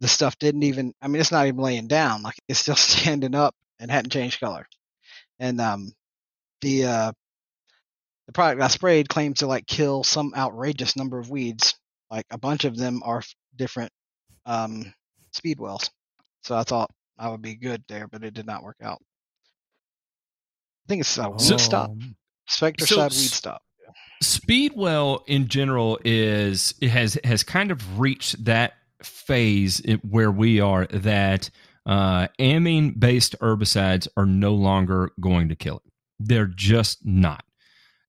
the 0.00 0.08
stuff 0.08 0.38
didn't 0.38 0.62
even. 0.64 0.94
I 1.00 1.08
mean, 1.08 1.20
it's 1.20 1.32
not 1.32 1.46
even 1.46 1.60
laying 1.60 1.88
down. 1.88 2.22
Like 2.22 2.36
it's 2.48 2.60
still 2.60 2.76
standing 2.76 3.34
up 3.34 3.54
and 3.78 3.90
hadn't 3.90 4.10
changed 4.10 4.40
color. 4.40 4.66
And 5.38 5.60
um, 5.60 5.92
the 6.60 6.84
uh, 6.84 7.12
the 8.26 8.32
product 8.32 8.62
I 8.62 8.68
sprayed 8.68 9.08
claims 9.08 9.40
to 9.40 9.46
like 9.46 9.66
kill 9.66 10.04
some 10.04 10.32
outrageous 10.36 10.96
number 10.96 11.18
of 11.18 11.30
weeds. 11.30 11.74
Like 12.10 12.26
a 12.30 12.38
bunch 12.38 12.64
of 12.64 12.76
them 12.76 13.02
are 13.04 13.22
different 13.56 13.92
um, 14.46 14.92
speedwells. 15.32 15.90
So 16.42 16.56
I 16.56 16.62
thought 16.62 16.90
I 17.18 17.28
would 17.28 17.42
be 17.42 17.54
good 17.54 17.84
there, 17.88 18.08
but 18.08 18.24
it 18.24 18.34
did 18.34 18.46
not 18.46 18.62
work 18.62 18.76
out. 18.82 19.00
I 20.86 20.88
think 20.88 21.00
it's 21.00 21.18
uh, 21.18 21.30
weed 21.30 21.60
stop, 21.60 21.90
Spectracide 22.48 23.10
weed 23.10 23.30
stop. 23.30 23.62
Speedwell 24.22 25.24
in 25.26 25.48
general 25.48 25.98
is 26.04 26.74
it 26.80 26.90
has 26.90 27.18
has 27.24 27.42
kind 27.42 27.70
of 27.70 28.00
reached 28.00 28.44
that 28.44 28.74
phase 29.02 29.82
where 30.08 30.30
we 30.30 30.60
are 30.60 30.86
that 30.86 31.50
uh, 31.86 32.28
amine 32.38 32.92
based 32.92 33.38
herbicides 33.40 34.06
are 34.16 34.26
no 34.26 34.54
longer 34.54 35.10
going 35.20 35.48
to 35.48 35.56
kill 35.56 35.76
it. 35.84 35.92
They're 36.18 36.46
just 36.46 37.04
not. 37.04 37.44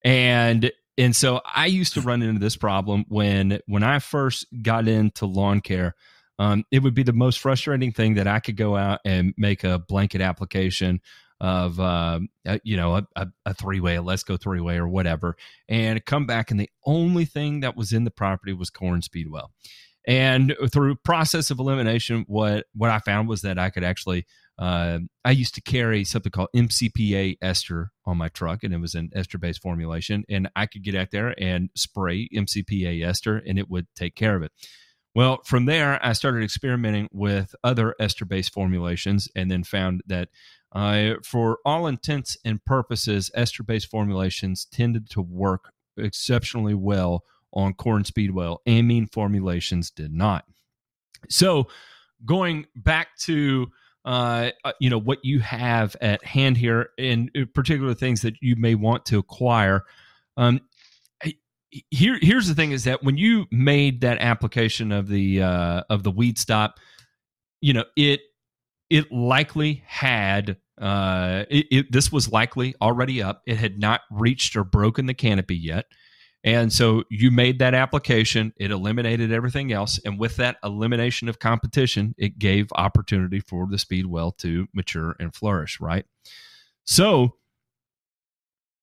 And 0.04 0.72
and 0.98 1.16
so 1.16 1.42
I 1.56 1.68
used 1.68 1.94
to 1.94 2.02
run 2.02 2.22
into 2.22 2.40
this 2.40 2.58
problem 2.58 3.06
when 3.08 3.60
when 3.68 3.84
I 3.84 4.00
first 4.00 4.46
got 4.62 4.88
into 4.88 5.26
lawn 5.26 5.62
care. 5.62 5.96
Um, 6.40 6.64
it 6.72 6.80
would 6.80 6.96
be 6.96 7.04
the 7.04 7.14
most 7.14 7.40
frustrating 7.40 7.92
thing 7.92 8.16
that 8.16 8.28
I 8.28 8.40
could 8.40 8.58
go 8.58 8.76
out 8.76 9.00
and 9.06 9.32
make 9.38 9.64
a 9.64 9.78
blanket 9.78 10.22
application 10.22 11.00
of 11.42 11.80
uh, 11.80 12.20
uh, 12.48 12.60
you 12.64 12.78
know 12.78 12.96
a, 12.96 13.08
a, 13.16 13.28
a 13.48 13.54
three 13.54 13.82
way, 13.82 13.96
a 13.96 14.02
let's 14.02 14.24
go 14.24 14.38
three 14.38 14.62
way 14.62 14.78
or 14.78 14.88
whatever, 14.88 15.36
and 15.68 16.06
come 16.06 16.26
back 16.26 16.52
and 16.52 16.60
the 16.60 16.70
only 16.86 17.26
thing 17.26 17.60
that 17.62 17.76
was 17.76 17.92
in 17.92 18.06
the 18.06 18.12
property 18.12 18.54
was 18.54 18.70
corn 18.70 19.02
speedwell. 19.02 19.52
And 20.08 20.56
through 20.72 20.96
process 20.98 21.52
of 21.52 21.60
elimination, 21.60 22.26
what 22.28 22.68
what 22.74 22.92
I 22.92 23.00
found 23.00 23.28
was 23.28 23.42
that 23.42 23.60
I 23.60 23.72
could 23.72 23.84
actually 23.84 24.26
uh, 24.60 25.00
I 25.26 25.32
used 25.32 25.56
to 25.56 25.62
carry 25.62 26.04
something 26.04 26.32
called 26.32 26.50
MCPA 26.56 27.38
ester 27.42 27.92
on 28.06 28.18
my 28.18 28.28
truck, 28.30 28.64
and 28.64 28.74
it 28.74 28.80
was 28.80 28.94
an 28.94 29.10
ester 29.16 29.40
based 29.40 29.62
formulation, 29.64 30.24
and 30.30 30.48
I 30.56 30.68
could 30.68 30.84
get 30.84 30.96
out 30.96 31.10
there 31.12 31.34
and 31.42 31.72
spray 31.76 32.30
MCPA 32.32 33.04
ester, 33.04 33.42
and 33.48 33.58
it 33.58 33.70
would 33.70 33.88
take 33.96 34.16
care 34.16 34.36
of 34.36 34.44
it. 34.44 34.52
Well, 35.16 35.42
from 35.44 35.66
there, 35.66 36.00
I 36.06 36.14
started 36.14 36.44
experimenting 36.44 37.10
with 37.12 37.56
other 37.64 37.96
ester 38.00 38.26
based 38.26 38.54
formulations, 38.54 39.28
and 39.36 39.50
then 39.50 39.64
found 39.64 40.04
that 40.06 40.30
uh, 40.74 41.16
for 41.24 41.60
all 41.66 41.88
intents 41.88 42.38
and 42.46 42.64
purposes, 42.64 43.30
ester 43.34 43.64
based 43.64 43.90
formulations 43.90 44.66
tended 44.66 45.10
to 45.10 45.22
work 45.22 45.74
exceptionally 45.98 46.74
well 46.74 47.24
on 47.54 47.74
corn 47.74 48.06
speedwell. 48.06 48.62
Amine 48.66 49.08
formulations 49.08 49.92
did 49.92 50.14
not. 50.14 50.46
So, 51.30 51.68
going 52.26 52.68
back 52.76 53.18
to 53.20 53.68
uh, 54.04 54.50
uh, 54.64 54.72
you 54.80 54.90
know 54.90 54.98
what 54.98 55.24
you 55.24 55.40
have 55.40 55.96
at 56.02 56.24
hand 56.24 56.58
here, 56.58 56.90
and 56.98 57.30
particular 57.54 57.94
things 57.94 58.22
that 58.22 58.36
you 58.42 58.56
may 58.56 58.76
want 58.76 59.06
to 59.08 59.20
acquire. 59.20 59.84
Um, 60.38 60.62
here, 61.90 62.18
here's 62.22 62.48
the 62.48 62.56
thing: 62.56 62.72
is 62.72 62.86
that 62.86 63.04
when 63.04 63.18
you 63.18 63.46
made 63.52 64.02
that 64.02 64.18
application 64.20 64.92
of 64.92 65.08
the 65.08 65.44
uh, 65.44 65.84
of 65.90 66.04
the 66.04 66.12
weed 66.12 66.40
stop, 66.40 66.80
you 67.62 67.74
know 67.74 67.86
it 67.96 68.22
it 68.92 69.12
likely 69.12 69.84
had 69.88 70.58
uh, 70.80 71.46
it, 71.50 71.66
it, 71.72 71.92
this 71.92 72.12
was 72.12 72.32
likely 72.32 72.76
already 72.82 73.22
up. 73.22 73.42
It 73.46 73.58
had 73.58 73.80
not 73.80 74.02
reached 74.12 74.56
or 74.56 74.64
broken 74.64 75.06
the 75.06 75.14
canopy 75.14 75.56
yet. 75.56 75.86
And 76.44 76.74
so 76.74 77.04
you 77.12 77.30
made 77.30 77.60
that 77.60 77.76
application, 77.76 78.52
it 78.58 78.72
eliminated 78.72 79.32
everything 79.32 79.72
else. 79.72 80.00
And 80.04 80.20
with 80.20 80.38
that 80.38 80.58
elimination 80.64 81.30
of 81.30 81.38
competition, 81.38 82.16
it 82.18 82.40
gave 82.40 82.68
opportunity 82.74 83.40
for 83.40 83.68
the 83.70 83.78
speedwell 83.78 84.32
to 84.40 84.68
mature 84.74 85.16
and 85.20 85.34
flourish, 85.36 85.80
right? 85.80 86.06
So 86.84 87.36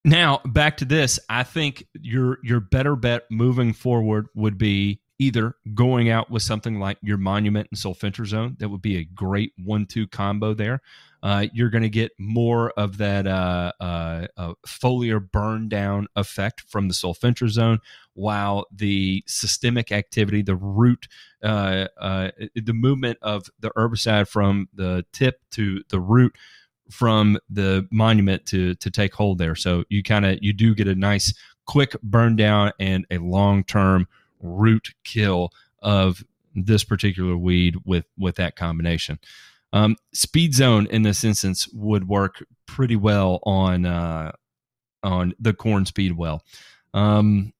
now 0.04 0.40
back 0.44 0.76
to 0.78 0.84
this. 0.84 1.18
I 1.28 1.42
think 1.42 1.84
your 2.00 2.38
your 2.44 2.60
better 2.60 2.94
bet 2.94 3.24
moving 3.28 3.72
forward 3.72 4.28
would 4.36 4.56
be 4.56 5.00
either 5.18 5.56
going 5.74 6.10
out 6.10 6.30
with 6.30 6.42
something 6.42 6.78
like 6.78 6.98
your 7.02 7.18
monument 7.18 7.68
and 7.70 7.78
sulfentrazone 7.78 8.58
that 8.58 8.68
would 8.68 8.82
be 8.82 8.96
a 8.96 9.04
great 9.04 9.52
one-two 9.56 10.06
combo 10.08 10.54
there 10.54 10.80
uh, 11.22 11.46
you're 11.52 11.70
going 11.70 11.82
to 11.82 11.88
get 11.88 12.12
more 12.18 12.70
of 12.72 12.98
that 12.98 13.26
uh, 13.26 13.72
uh, 13.80 14.26
uh, 14.36 14.54
foliar 14.66 15.20
burn 15.32 15.68
down 15.68 16.06
effect 16.16 16.60
from 16.68 16.88
the 16.88 16.94
sulfentrazone, 16.94 17.78
while 18.14 18.66
the 18.72 19.22
systemic 19.26 19.90
activity, 19.90 20.42
the 20.42 20.56
root, 20.56 21.08
uh, 21.42 21.86
uh, 22.00 22.30
the 22.54 22.72
movement 22.72 23.18
of 23.22 23.50
the 23.58 23.70
herbicide 23.70 24.28
from 24.28 24.68
the 24.74 25.04
tip 25.12 25.40
to 25.50 25.82
the 25.88 26.00
root 26.00 26.36
from 26.90 27.36
the 27.50 27.86
monument 27.90 28.46
to 28.46 28.74
to 28.76 28.90
take 28.90 29.12
hold 29.12 29.38
there. 29.38 29.54
So 29.54 29.84
you 29.88 30.02
kind 30.02 30.24
of 30.24 30.38
you 30.40 30.52
do 30.52 30.74
get 30.74 30.88
a 30.88 30.94
nice 30.94 31.34
quick 31.66 32.00
burn 32.02 32.36
down 32.36 32.72
and 32.78 33.04
a 33.10 33.18
long 33.18 33.64
term 33.64 34.06
root 34.40 34.94
kill 35.04 35.50
of 35.82 36.24
this 36.54 36.84
particular 36.84 37.36
weed 37.36 37.76
with 37.84 38.06
with 38.18 38.36
that 38.36 38.56
combination. 38.56 39.18
Um, 39.72 39.96
speed 40.14 40.54
zone 40.54 40.86
in 40.86 41.02
this 41.02 41.24
instance 41.24 41.68
would 41.72 42.08
work 42.08 42.44
pretty 42.66 42.96
well 42.96 43.40
on 43.44 43.84
uh, 43.86 44.32
on 45.02 45.34
the 45.40 45.52
corn 45.54 45.86
speedwell, 45.86 46.42
um, 46.94 47.52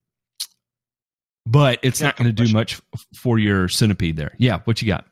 but 1.46 1.78
it's 1.82 2.00
Yeah, 2.00 2.02
not 2.02 2.16
going 2.16 2.28
to 2.28 2.32
do 2.32 2.48
much 2.52 2.80
for 3.14 3.38
your 3.38 3.68
centipede 3.68 4.16
there. 4.16 4.34
Yeah, 4.38 4.60
what 4.64 4.82
you 4.82 4.88
got? 4.88 5.06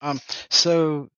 Um, 0.00 0.20
so 0.50 1.08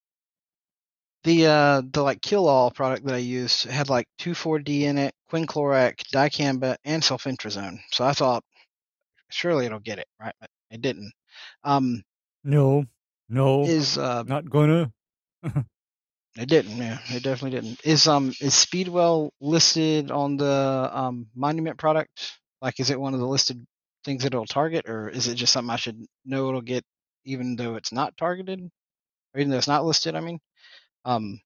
the 1.24 1.46
uh 1.46 1.82
the 1.92 2.02
like 2.02 2.22
kill 2.22 2.48
all 2.48 2.70
product 2.70 3.04
that 3.06 3.14
I 3.14 3.18
used 3.18 3.64
had 3.64 3.88
like 3.88 4.06
2,4-D 4.18 4.84
in 4.86 4.98
it, 4.98 5.14
quinclorac, 5.30 6.02
dicamba, 6.12 6.76
and 6.84 7.02
sulfentrazone. 7.02 7.78
So 7.92 8.04
I 8.04 8.12
thought 8.12 8.44
surely 9.30 9.66
it'll 9.66 9.80
get 9.80 9.98
it, 9.98 10.06
right? 10.20 10.34
But 10.40 10.50
it 10.70 10.82
didn't. 10.82 11.12
Um, 11.64 12.02
no, 12.44 12.84
no, 13.28 13.62
is 13.64 13.98
uh 13.98 14.22
not 14.24 14.48
gonna. 14.48 14.92
it 15.42 16.48
didn't, 16.48 16.76
yeah, 16.76 16.98
it 17.08 17.22
definitely 17.22 17.60
didn't. 17.60 17.80
Is 17.84 18.06
um 18.06 18.32
is 18.40 18.54
Speedwell 18.54 19.32
listed 19.40 20.10
on 20.10 20.36
the 20.36 20.90
um 20.92 21.28
monument 21.34 21.78
product? 21.78 22.38
Like 22.62 22.80
is 22.80 22.90
it 22.90 23.00
one 23.00 23.14
of 23.14 23.20
the 23.20 23.26
listed 23.26 23.64
things 24.04 24.22
that 24.22 24.34
it'll 24.34 24.46
target, 24.46 24.88
or 24.88 25.08
is 25.08 25.28
it 25.28 25.34
just 25.34 25.52
something 25.52 25.70
I 25.70 25.76
should 25.76 26.04
know 26.24 26.48
it'll 26.48 26.60
get 26.62 26.84
even 27.24 27.56
though 27.56 27.76
it's 27.76 27.92
not 27.92 28.16
targeted, 28.16 28.60
or 29.34 29.40
even 29.40 29.50
though 29.50 29.58
it's 29.58 29.68
not 29.68 29.84
listed? 29.84 30.14
I 30.14 30.20
mean, 30.20 30.40
um, 31.04 31.40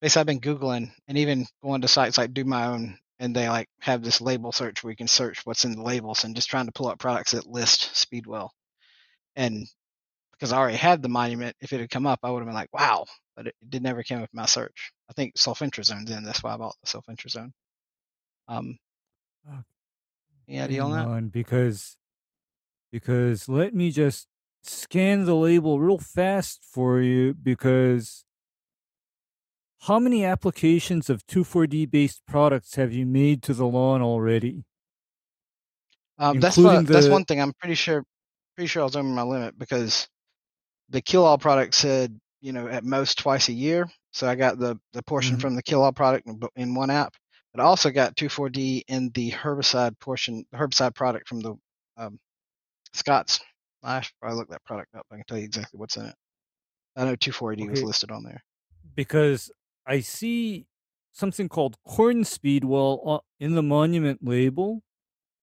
basically 0.00 0.20
I've 0.20 0.26
been 0.26 0.40
googling 0.40 0.92
and 1.08 1.18
even 1.18 1.46
going 1.62 1.80
to 1.82 1.88
sites 1.88 2.18
like 2.18 2.34
Do 2.34 2.44
My 2.44 2.66
Own, 2.66 2.98
and 3.22 3.36
they 3.36 3.48
like 3.48 3.68
have 3.78 4.02
this 4.02 4.20
label 4.20 4.50
search 4.50 4.82
where 4.82 4.90
you 4.90 4.96
can 4.96 5.06
search 5.06 5.46
what's 5.46 5.64
in 5.64 5.76
the 5.76 5.82
labels, 5.82 6.24
and 6.24 6.34
just 6.34 6.50
trying 6.50 6.66
to 6.66 6.72
pull 6.72 6.88
up 6.88 6.98
products 6.98 7.30
that 7.30 7.46
list 7.46 7.94
Speedwell, 7.96 8.52
and 9.36 9.68
because 10.32 10.52
I 10.52 10.58
already 10.58 10.76
had 10.76 11.02
the 11.02 11.08
monument, 11.08 11.54
if 11.60 11.72
it 11.72 11.78
had 11.78 11.88
come 11.88 12.04
up, 12.04 12.18
I 12.24 12.30
would 12.30 12.40
have 12.40 12.48
been 12.48 12.54
like, 12.54 12.72
wow, 12.72 13.06
but 13.36 13.46
it, 13.46 13.54
it 13.62 13.70
did 13.70 13.82
never 13.84 14.02
came 14.02 14.18
up 14.18 14.28
in 14.32 14.36
my 14.36 14.46
search. 14.46 14.92
I 15.08 15.12
think 15.12 15.36
sulfentrazone 15.36 16.04
then. 16.04 16.24
That's 16.24 16.42
why 16.42 16.52
I 16.52 16.56
bought 16.56 16.74
the 16.82 16.88
sulfentrazone. 16.88 17.52
Um, 18.48 18.76
any 20.48 20.60
idea 20.60 20.82
on 20.82 20.90
Hang 20.90 20.98
that? 20.98 21.08
on, 21.08 21.28
because 21.28 21.96
because 22.90 23.48
let 23.48 23.72
me 23.72 23.92
just 23.92 24.26
scan 24.64 25.26
the 25.26 25.36
label 25.36 25.78
real 25.78 25.98
fast 25.98 26.64
for 26.64 27.00
you 27.00 27.34
because 27.34 28.24
how 29.82 29.98
many 29.98 30.24
applications 30.24 31.10
of 31.10 31.26
2,4-D 31.26 31.86
based 31.86 32.22
products 32.26 32.76
have 32.76 32.92
you 32.92 33.04
made 33.04 33.42
to 33.44 33.54
the 33.54 33.66
lawn 33.66 34.00
already? 34.00 34.64
Um, 36.18 36.38
that's 36.38 36.56
what, 36.56 36.76
including 36.76 36.92
that's 36.92 37.08
one 37.08 37.24
thing. 37.24 37.40
I'm 37.40 37.52
pretty 37.54 37.74
sure 37.74 38.04
pretty 38.54 38.68
sure 38.68 38.82
I 38.82 38.84
was 38.84 38.96
over 38.96 39.08
my 39.08 39.22
limit 39.22 39.58
because 39.58 40.06
the 40.90 41.00
kill 41.00 41.24
all 41.24 41.38
product 41.38 41.74
said 41.74 42.18
you 42.40 42.52
know 42.52 42.68
at 42.68 42.84
most 42.84 43.18
twice 43.18 43.48
a 43.48 43.52
year. 43.52 43.90
So 44.12 44.28
I 44.28 44.34
got 44.34 44.58
the 44.58 44.78
the 44.92 45.02
portion 45.02 45.36
Mhm. 45.36 45.40
from 45.40 45.56
the 45.56 45.62
kill 45.62 45.82
all 45.82 45.92
product 45.92 46.28
in, 46.54 46.74
one 46.74 46.90
app, 46.90 47.14
but 47.52 47.60
I 47.62 47.64
also 47.64 47.90
got 47.90 48.14
2,4-D 48.14 48.84
in 48.88 49.10
the 49.14 49.32
herbicide 49.32 49.98
portion, 49.98 50.44
the 50.52 50.58
herbicide 50.58 50.94
product 50.94 51.28
from 51.28 51.40
the 51.40 51.54
um, 51.96 52.20
Scott's. 52.92 53.40
I 53.82 54.00
should 54.02 54.12
probably 54.20 54.38
look 54.38 54.50
that 54.50 54.64
product 54.64 54.94
up. 54.94 55.06
I 55.10 55.16
can 55.16 55.24
tell 55.26 55.38
you 55.38 55.44
exactly 55.44 55.78
what's 55.78 55.96
in 55.96 56.06
it. 56.06 56.14
I 56.94 57.04
know 57.04 57.16
2,4-D 57.16 57.68
was 57.68 57.82
listed 57.82 58.10
on 58.12 58.22
there. 58.22 58.44
Because 58.94 59.50
I 59.86 60.00
see 60.00 60.66
something 61.12 61.48
called 61.48 61.76
corn 61.86 62.24
speedwell 62.24 63.02
uh, 63.06 63.18
in 63.44 63.54
the 63.54 63.62
monument 63.62 64.20
label. 64.22 64.82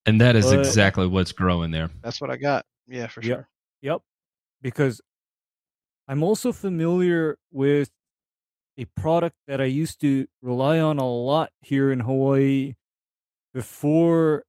And 0.06 0.20
that 0.22 0.36
is 0.36 0.46
But- 0.46 0.60
exactly 0.60 1.08
what's 1.08 1.32
growing 1.32 1.72
there. 1.72 1.90
That's 2.02 2.20
what 2.22 2.30
I 2.32 2.38
got. 2.38 2.66
Yeah, 2.88 3.08
for 3.08 3.22
Yep. 3.22 3.38
sure. 3.38 3.50
Yep. 3.82 4.02
Because 4.62 5.02
I'm 6.08 6.24
also 6.24 6.52
familiar 6.52 7.38
with 7.52 7.92
a 8.78 8.86
product 8.86 9.36
that 9.48 9.62
I 9.62 9.66
used 9.66 10.02
to 10.02 10.26
rely 10.42 10.80
on 10.80 10.98
a 10.98 11.08
lot 11.08 11.52
here 11.62 11.92
in 11.92 12.00
Hawaii 12.00 12.74
before 13.54 14.44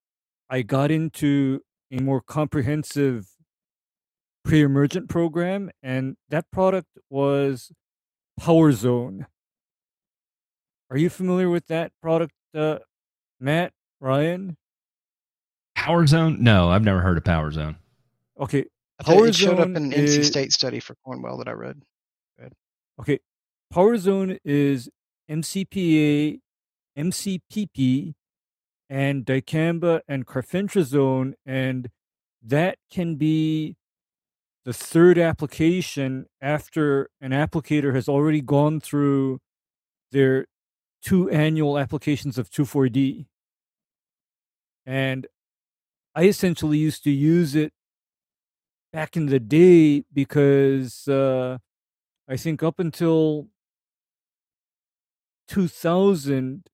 I 0.49 0.63
got 0.63 0.91
into 0.91 1.61
a 1.91 2.01
more 2.01 2.21
comprehensive 2.21 3.29
pre 4.45 4.63
emergent 4.63 5.09
program. 5.09 5.71
And 5.83 6.17
that 6.29 6.51
product 6.51 6.89
was 7.11 7.73
Power 8.39 8.73
Zone. 8.73 9.27
Are 10.91 10.99
you 10.99 11.09
familiar 11.09 11.49
with 11.49 11.67
that 11.69 11.93
product, 12.03 12.35
uh, 12.55 12.79
Matt, 13.39 13.73
Ryan? 14.01 14.57
Power 15.77 16.07
Zone? 16.07 16.43
No, 16.43 16.69
I've 16.69 16.85
never 16.85 17.01
heard 17.01 17.17
of 17.17 17.25
Power 17.25 17.51
Zone. 17.53 17.77
Okay. 18.39 18.67
Power 19.05 19.29
it 19.29 19.35
showed 19.35 19.59
up 19.59 19.69
in 19.69 19.77
an 19.77 19.93
NC 19.93 20.25
State 20.25 20.53
study 20.53 20.81
for 20.81 20.95
Cornwell 21.05 21.39
that 21.39 21.49
I 21.49 21.53
read. 21.53 21.83
Okay. 23.01 23.19
Power 23.73 23.97
Zone 23.97 24.37
is 24.45 24.91
MCPA, 25.31 26.41
MCPP, 26.99 28.15
and 28.91 29.25
dicamba 29.25 30.01
and 30.09 30.27
carfentrazone, 30.27 31.35
and 31.47 31.89
that 32.43 32.77
can 32.91 33.15
be 33.15 33.77
the 34.65 34.73
third 34.75 35.17
application 35.17 36.27
after 36.43 37.09
an 37.21 37.31
applicator 37.31 37.95
has 37.95 38.09
already 38.09 38.43
gone 38.43 38.81
through 38.81 39.39
their 40.13 40.47
two 41.03 41.31
annual 41.31 41.79
applications 41.79 42.39
of 42.39 42.51
2,4-D. 42.51 43.27
And 44.87 45.27
I 46.15 46.25
essentially 46.25 46.79
used 46.79 47.05
to 47.05 47.11
use 47.11 47.55
it 47.55 47.73
back 48.93 49.17
in 49.17 49.27
the 49.27 49.41
day 49.41 50.05
because 50.13 51.07
uh, 51.09 51.59
I 52.29 52.37
think 52.37 52.63
up 52.63 52.79
until 52.79 53.49
2000, 55.49 56.69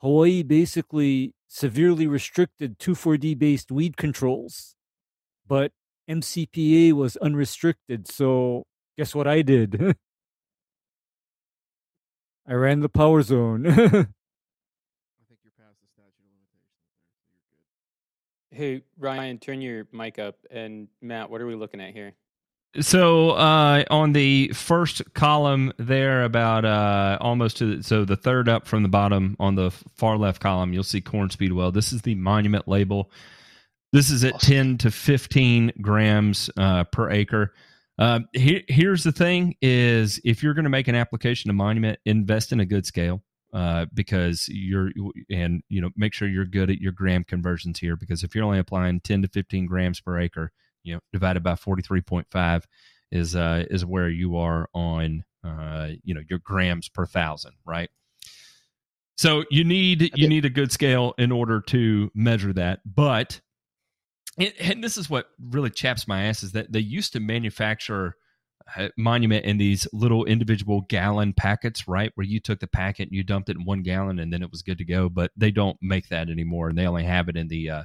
Hawaii 0.00 0.42
basically 0.42 1.34
severely 1.48 2.06
restricted 2.06 2.78
2,4-D 2.78 3.34
based 3.34 3.70
weed 3.70 3.96
controls, 3.96 4.74
but 5.46 5.72
MCPA 6.08 6.92
was 6.92 7.16
unrestricted. 7.18 8.08
So 8.08 8.64
guess 8.96 9.14
what 9.14 9.26
I 9.26 9.42
did? 9.42 9.96
I 12.46 12.54
ran 12.54 12.80
the 12.80 12.88
power 12.88 13.22
zone. 13.22 13.66
I 13.66 13.72
think 13.72 13.80
you're 13.84 15.52
past 15.58 15.78
the 15.80 15.88
statute 15.92 16.18
of 16.18 16.32
limitations 16.32 16.82
there, 16.82 16.98
so 17.20 17.30
you're 17.30 18.60
good. 18.70 18.80
Hey, 18.80 18.82
Ryan, 18.98 19.38
turn 19.38 19.60
your 19.60 19.86
mic 19.92 20.18
up. 20.18 20.36
And 20.50 20.88
Matt, 21.00 21.30
what 21.30 21.40
are 21.40 21.46
we 21.46 21.54
looking 21.54 21.80
at 21.80 21.92
here? 21.92 22.14
So 22.80 23.30
uh, 23.32 23.84
on 23.90 24.12
the 24.14 24.48
first 24.54 25.12
column 25.12 25.72
there, 25.76 26.24
about 26.24 26.64
uh, 26.64 27.18
almost 27.20 27.58
to 27.58 27.76
the, 27.76 27.82
so 27.82 28.04
the 28.06 28.16
third 28.16 28.48
up 28.48 28.66
from 28.66 28.82
the 28.82 28.88
bottom 28.88 29.36
on 29.38 29.54
the 29.56 29.70
far 29.94 30.16
left 30.16 30.40
column, 30.40 30.72
you'll 30.72 30.82
see 30.82 31.02
corn 31.02 31.28
speedwell. 31.28 31.70
This 31.70 31.92
is 31.92 32.00
the 32.02 32.14
monument 32.14 32.66
label. 32.66 33.10
This 33.92 34.10
is 34.10 34.24
at 34.24 34.34
Awesome. 34.36 34.48
ten 34.48 34.78
to 34.78 34.90
fifteen 34.90 35.70
grams 35.82 36.48
uh, 36.56 36.84
per 36.84 37.10
acre. 37.10 37.52
Uh, 38.02 38.18
here, 38.32 38.62
here's 38.66 39.04
the 39.04 39.12
thing: 39.12 39.54
is 39.62 40.20
if 40.24 40.42
you're 40.42 40.54
going 40.54 40.64
to 40.64 40.70
make 40.70 40.88
an 40.88 40.96
application 40.96 41.48
to 41.48 41.52
monument, 41.52 42.00
invest 42.04 42.50
in 42.50 42.58
a 42.58 42.66
good 42.66 42.84
scale. 42.84 43.22
Uh, 43.52 43.84
because 43.92 44.48
you're 44.48 44.90
and 45.30 45.62
you 45.68 45.78
know 45.78 45.90
make 45.94 46.14
sure 46.14 46.26
you're 46.26 46.46
good 46.46 46.70
at 46.70 46.78
your 46.78 46.90
gram 46.90 47.22
conversions 47.22 47.78
here 47.78 47.96
because 47.96 48.24
if 48.24 48.34
you're 48.34 48.44
only 48.44 48.58
applying 48.58 48.98
10 49.00 49.20
to 49.20 49.28
15 49.28 49.66
grams 49.66 50.00
per 50.00 50.18
acre 50.18 50.50
you 50.84 50.94
know 50.94 51.00
divided 51.12 51.42
by 51.42 51.52
43.5 51.52 52.62
is 53.10 53.36
uh 53.36 53.66
is 53.70 53.84
where 53.84 54.08
you 54.08 54.38
are 54.38 54.70
on 54.72 55.22
uh 55.44 55.88
you 56.02 56.14
know 56.14 56.22
your 56.30 56.38
grams 56.38 56.88
per 56.88 57.04
thousand 57.04 57.52
right 57.66 57.90
so 59.18 59.44
you 59.50 59.64
need 59.64 60.10
you 60.14 60.28
need 60.28 60.46
a 60.46 60.50
good 60.50 60.72
scale 60.72 61.12
in 61.18 61.30
order 61.30 61.60
to 61.60 62.10
measure 62.14 62.54
that 62.54 62.80
but 62.86 63.42
it, 64.38 64.54
and 64.60 64.82
this 64.82 64.96
is 64.96 65.10
what 65.10 65.26
really 65.50 65.70
chaps 65.70 66.08
my 66.08 66.24
ass 66.24 66.42
is 66.42 66.52
that 66.52 66.72
they 66.72 66.80
used 66.80 67.12
to 67.12 67.20
manufacture 67.20 68.16
uh, 68.76 68.88
monument 68.96 69.44
in 69.44 69.58
these 69.58 69.88
little 69.92 70.24
individual 70.24 70.82
gallon 70.88 71.32
packets 71.32 71.88
right 71.88 72.12
where 72.14 72.26
you 72.26 72.38
took 72.38 72.60
the 72.60 72.66
packet 72.68 73.08
and 73.08 73.12
you 73.12 73.24
dumped 73.24 73.48
it 73.48 73.56
in 73.56 73.64
one 73.64 73.82
gallon 73.82 74.20
and 74.20 74.32
then 74.32 74.42
it 74.42 74.50
was 74.50 74.62
good 74.62 74.78
to 74.78 74.84
go 74.84 75.08
but 75.08 75.32
they 75.36 75.50
don't 75.50 75.76
make 75.82 76.08
that 76.08 76.30
anymore 76.30 76.68
and 76.68 76.78
they 76.78 76.86
only 76.86 77.02
have 77.02 77.28
it 77.28 77.36
in 77.36 77.48
the 77.48 77.68
uh 77.68 77.82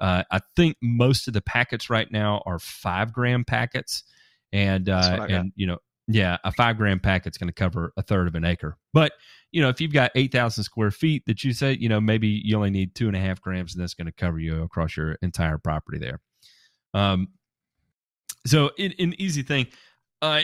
uh, 0.00 0.24
I 0.30 0.40
think 0.56 0.76
most 0.80 1.28
of 1.28 1.34
the 1.34 1.42
packets 1.42 1.90
right 1.90 2.10
now 2.10 2.42
are 2.46 2.58
five 2.58 3.12
gram 3.12 3.44
packets, 3.44 4.02
and 4.50 4.88
uh, 4.88 5.16
got. 5.18 5.30
and 5.30 5.52
you 5.56 5.66
know, 5.66 5.78
yeah, 6.08 6.38
a 6.44 6.52
five 6.52 6.76
gram 6.76 7.00
packet's 7.00 7.38
going 7.38 7.48
to 7.48 7.54
cover 7.54 7.92
a 7.96 8.02
third 8.02 8.26
of 8.26 8.34
an 8.34 8.44
acre. 8.44 8.76
But 8.92 9.12
you 9.52 9.60
know, 9.60 9.68
if 9.68 9.80
you've 9.80 9.92
got 9.92 10.10
eight 10.14 10.32
thousand 10.32 10.64
square 10.64 10.90
feet 10.90 11.24
that 11.26 11.44
you 11.44 11.52
say, 11.52 11.76
you 11.78 11.88
know, 11.88 12.00
maybe 12.00 12.28
you 12.44 12.56
only 12.56 12.70
need 12.70 12.94
two 12.94 13.06
and 13.06 13.16
a 13.16 13.20
half 13.20 13.40
grams, 13.40 13.74
and 13.74 13.82
that's 13.82 13.94
going 13.94 14.06
to 14.06 14.12
cover 14.12 14.38
you 14.38 14.62
across 14.62 14.96
your 14.96 15.16
entire 15.22 15.58
property 15.58 15.98
there. 15.98 16.20
Um, 16.94 17.28
so 18.46 18.70
it, 18.78 18.98
an 18.98 19.14
easy 19.18 19.42
thing. 19.42 19.66
Uh, 20.22 20.42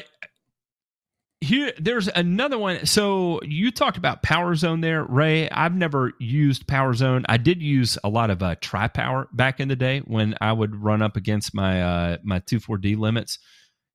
here 1.41 1.71
there's 1.79 2.09
another 2.09 2.57
one 2.57 2.87
so 2.87 3.39
you 3.43 3.71
talked 3.71 3.99
about 3.99 4.23
power 4.23 4.55
zone 4.55 4.81
there 4.81 5.05
ray 5.05 5.51
i've 5.51 5.75
never 5.75 6.13
used 6.19 6.67
power 6.67 6.95
zone 6.95 7.27
i 7.29 7.37
did 7.37 7.61
use 7.61 7.99
a 8.03 8.09
lot 8.09 8.31
of 8.31 8.43
uh 8.43 8.55
tri 8.63 8.89
power 8.89 9.29
back 9.33 9.61
in 9.61 9.69
the 9.69 9.77
day 9.77 10.01
when 10.07 10.35
i 10.41 10.51
would 10.51 10.75
run 10.75 11.03
up 11.03 11.15
against 11.15 11.55
my 11.55 11.83
uh 11.83 12.17
my 12.23 12.41
24d 12.41 12.97
limits 12.97 13.39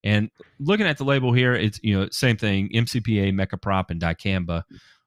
and 0.04 0.30
looking 0.60 0.86
at 0.86 0.98
the 0.98 1.04
label 1.04 1.34
here 1.34 1.54
it's 1.54 1.80
you 1.84 1.98
know 1.98 2.08
same 2.12 2.38
thing 2.38 2.70
mcpa 2.74 3.34
mecoprop 3.34 3.90
and 3.90 4.02
dicamba 4.02 4.64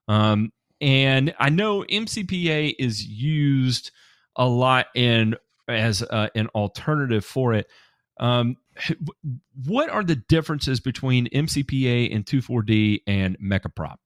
um 0.08 0.52
and 0.80 1.34
i 1.38 1.48
know 1.48 1.82
mcpa 1.84 2.74
is 2.78 3.04
used 3.04 3.90
a 4.36 4.46
lot 4.46 4.86
in 4.94 5.34
as 5.68 6.02
uh, 6.02 6.28
an 6.34 6.46
alternative 6.48 7.24
for 7.24 7.54
it 7.54 7.66
um 8.20 8.56
what 9.64 9.88
are 9.88 10.04
the 10.04 10.16
differences 10.16 10.80
between 10.80 11.28
MCPA 11.28 12.14
and 12.14 12.24
24D 12.24 13.02
and 13.06 13.38
Mecoprop? 13.38 13.96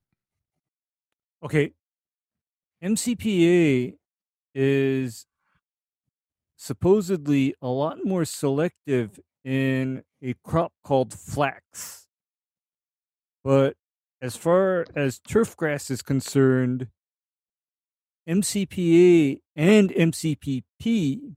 Okay. 1.42 1.72
MCPA 2.82 3.94
is 4.54 5.26
supposedly 6.56 7.54
a 7.62 7.68
lot 7.68 7.98
more 8.04 8.24
selective 8.24 9.18
in 9.44 10.02
a 10.22 10.34
crop 10.44 10.72
called 10.84 11.12
flax. 11.12 12.06
But 13.44 13.76
as 14.20 14.36
far 14.36 14.84
as 14.94 15.18
turf 15.18 15.56
grass 15.56 15.90
is 15.90 16.02
concerned, 16.02 16.88
MCPA 18.28 19.40
and 19.56 19.90
MCPP 19.90 21.36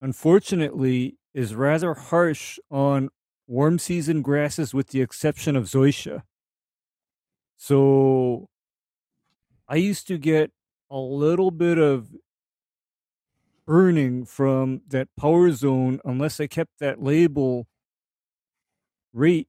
unfortunately, 0.00 1.16
is 1.34 1.54
rather 1.54 1.94
harsh 1.94 2.58
on 2.70 3.08
warm 3.46 3.78
season 3.78 4.22
grasses 4.22 4.74
with 4.74 4.88
the 4.88 5.00
exception 5.00 5.56
of 5.56 5.64
zoysia. 5.64 6.22
So 7.56 8.48
I 9.68 9.76
used 9.76 10.06
to 10.08 10.18
get 10.18 10.52
a 10.90 10.98
little 10.98 11.50
bit 11.50 11.78
of 11.78 12.08
burning 13.66 14.24
from 14.24 14.82
that 14.88 15.08
power 15.16 15.50
zone 15.50 16.00
unless 16.04 16.40
I 16.40 16.46
kept 16.46 16.78
that 16.78 17.02
label 17.02 17.66
rate 19.12 19.48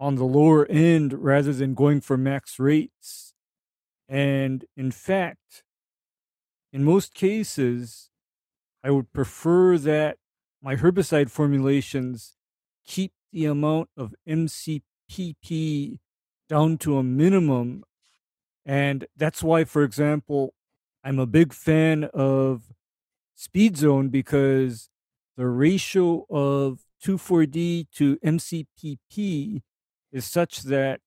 on 0.00 0.14
the 0.14 0.24
lower 0.24 0.66
end 0.66 1.12
rather 1.12 1.52
than 1.52 1.74
going 1.74 2.00
for 2.00 2.16
max 2.16 2.58
rates. 2.58 3.34
And 4.08 4.64
in 4.76 4.90
fact, 4.90 5.64
in 6.72 6.84
most 6.84 7.14
cases, 7.14 8.10
I 8.84 8.90
would 8.90 9.12
prefer 9.12 9.76
that 9.78 10.18
my 10.62 10.76
herbicide 10.76 11.30
formulations 11.30 12.36
keep 12.86 13.12
the 13.32 13.46
amount 13.46 13.88
of 13.96 14.14
MCPP 14.26 15.98
down 16.48 16.78
to 16.78 16.96
a 16.98 17.02
minimum. 17.02 17.84
And 18.64 19.06
that's 19.16 19.42
why, 19.42 19.64
for 19.64 19.82
example, 19.82 20.54
I'm 21.04 21.18
a 21.18 21.26
big 21.26 21.52
fan 21.52 22.04
of 22.04 22.72
Speed 23.38 23.76
Zone 23.76 24.08
because 24.08 24.90
the 25.36 25.46
ratio 25.46 26.26
of 26.28 26.80
2,4-D 27.04 27.86
to 27.94 28.16
MCPP 28.16 29.62
is 30.10 30.24
such 30.24 30.62
that 30.62 31.00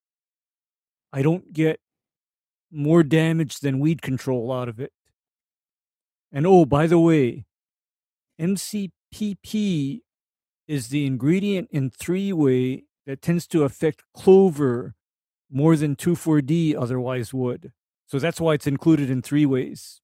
I 1.12 1.24
don't 1.24 1.52
get 1.52 1.82
more 2.72 3.04
damage 3.04 3.60
than 3.60 3.82
weed 3.82 4.02
control 4.02 4.50
out 4.50 4.70
of 4.70 4.80
it. 4.80 4.94
And 6.32 6.48
oh, 6.48 6.64
by 6.64 6.88
the 6.88 7.00
way, 7.00 7.44
MCPP 8.40 10.00
is 10.70 10.88
the 10.88 11.06
ingredient 11.06 11.68
in 11.70 11.90
three 11.90 12.32
way 12.32 12.86
that 13.06 13.22
tends 13.22 13.46
to 13.48 13.64
affect 13.64 14.04
clover 14.14 14.96
more 15.52 15.76
than 15.76 15.98
2,4-D 15.98 16.78
otherwise 16.78 17.34
would. 17.34 17.74
So 18.08 18.20
that's 18.20 18.40
why 18.40 18.54
it's 18.54 18.68
included 18.68 19.10
in 19.10 19.22
three 19.22 19.46
ways. 19.46 20.01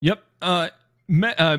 Yep. 0.00 0.22
Uh, 0.40 0.68
me, 1.08 1.28
uh, 1.36 1.58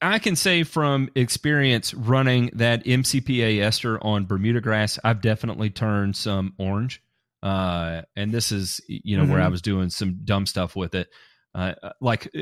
I 0.00 0.18
can 0.18 0.34
say 0.34 0.64
from 0.64 1.10
experience 1.14 1.94
running 1.94 2.50
that 2.54 2.84
MCPA 2.84 3.60
ester 3.62 4.02
on 4.02 4.26
Bermuda 4.26 4.60
grass, 4.60 4.98
I've 5.04 5.20
definitely 5.20 5.70
turned 5.70 6.16
some 6.16 6.54
orange. 6.58 7.02
Uh, 7.42 8.02
and 8.16 8.32
this 8.32 8.52
is, 8.52 8.80
you 8.88 9.16
know, 9.16 9.22
mm-hmm. 9.22 9.32
where 9.32 9.40
I 9.40 9.44
mm-hmm. 9.44 9.52
was 9.52 9.62
doing 9.62 9.90
some 9.90 10.20
dumb 10.24 10.46
stuff 10.46 10.74
with 10.76 10.94
it. 10.94 11.08
Uh, 11.54 11.74
uh 11.82 11.92
like, 12.00 12.32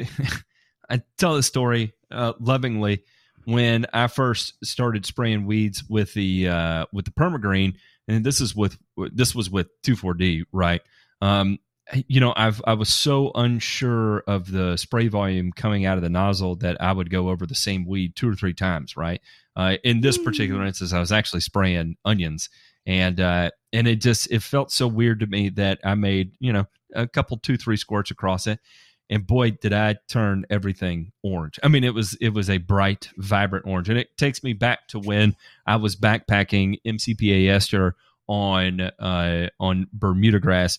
I 0.91 1.03
tell 1.19 1.37
the 1.37 1.43
story 1.43 1.93
uh, 2.11 2.33
lovingly 2.41 3.05
when 3.45 3.87
I 3.93 4.07
first 4.07 4.55
started 4.65 5.07
spraying 5.07 5.47
weeds 5.47 5.85
with 5.89 6.15
the 6.15 6.49
uh, 6.49 6.87
with 6.93 7.05
the 7.05 7.13
permagreen, 7.13 7.77
and 8.09 8.25
this 8.25 8.41
is 8.41 8.55
with 8.55 8.77
this 9.13 9.35
was 9.35 9.49
with 9.49 9.69
2,4-D, 9.83 10.45
right? 10.53 10.83
Um, 11.23 11.59
you 12.09 12.21
know, 12.21 12.33
I've 12.37 12.63
I 12.67 12.75
was 12.75 12.89
so 12.89 13.33
unsure 13.35 14.19
of 14.21 14.51
the 14.51 14.77
spray 14.77 15.09
volume 15.09 15.53
coming 15.53 15.87
out 15.87 15.97
of 15.97 16.03
the 16.03 16.11
nozzle 16.11 16.57
that 16.57 16.81
I 16.81 16.93
would 16.93 17.11
go 17.11 17.31
over 17.31 17.47
the 17.47 17.55
same 17.55 17.87
weed 17.87 18.17
two 18.17 18.29
or 18.29 18.35
three 18.35 18.55
times. 18.55 18.97
Right. 18.97 19.21
Uh, 19.57 19.77
in 19.85 20.01
this 20.01 20.17
particular 20.17 20.63
mm. 20.63 20.69
instance, 20.69 20.93
I 20.93 21.01
was 21.01 21.13
actually 21.13 21.41
spraying 21.41 21.97
onions, 22.05 22.49
and 22.87 23.21
uh, 23.21 23.51
and 23.73 23.89
it 23.89 23.97
just 23.97 24.31
it 24.31 24.43
felt 24.43 24.71
so 24.71 24.87
weird 24.87 25.21
to 25.21 25.27
me 25.27 25.49
that 25.51 25.81
I 25.85 25.95
made 25.95 26.33
you 26.39 26.53
know 26.53 26.67
a 26.95 27.07
couple 27.07 27.39
two 27.39 27.57
three 27.57 27.77
squirts 27.77 28.11
across 28.11 28.47
it, 28.47 28.61
and 29.09 29.27
boy 29.27 29.51
did 29.51 29.73
I 29.73 29.97
turn 30.09 30.47
everything 30.51 31.13
orange. 31.23 31.59
I 31.63 31.69
mean, 31.69 31.85
it 31.85 31.95
was 31.95 32.17
it 32.21 32.33
was 32.33 32.49
a 32.49 32.59
bright, 32.59 33.11
vibrant 33.17 33.67
orange, 33.67 33.89
and 33.89 33.99
it 33.99 34.17
takes 34.17 34.43
me 34.43 34.53
back 34.53 34.87
to 34.89 35.01
when 35.01 35.35
I 35.67 35.77
was 35.77 35.97
backpacking 35.97 36.77
MCPA 36.87 37.51
ester 37.51 37.97
on 38.29 38.81
uh, 38.81 39.49
on 39.59 39.89
Bermuda 39.93 40.39
grass 40.39 40.79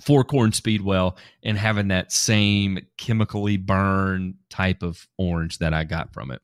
for 0.00 0.24
corn 0.24 0.52
speedwell 0.52 1.16
and 1.42 1.58
having 1.58 1.88
that 1.88 2.12
same 2.12 2.78
chemically 2.96 3.56
burn 3.56 4.34
type 4.50 4.82
of 4.82 5.06
orange 5.18 5.58
that 5.58 5.72
I 5.74 5.84
got 5.84 6.12
from 6.12 6.30
it. 6.30 6.42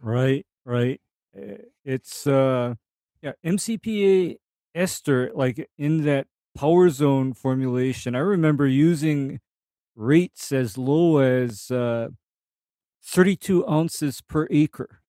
Right, 0.00 0.46
right. 0.64 1.00
Eh, 1.36 1.56
it's 1.84 2.26
uh 2.26 2.74
yeah, 3.22 3.32
MCPA 3.44 4.36
ester 4.74 5.30
like 5.34 5.68
in 5.78 6.04
that 6.04 6.26
power 6.56 6.90
zone 6.90 7.32
formulation. 7.32 8.14
I 8.14 8.20
remember 8.20 8.66
using 8.66 9.40
rates 9.94 10.52
as 10.52 10.76
low 10.76 11.18
as 11.18 11.70
uh 11.70 12.08
32 13.04 13.66
ounces 13.68 14.20
per 14.20 14.46
acre 14.50 15.02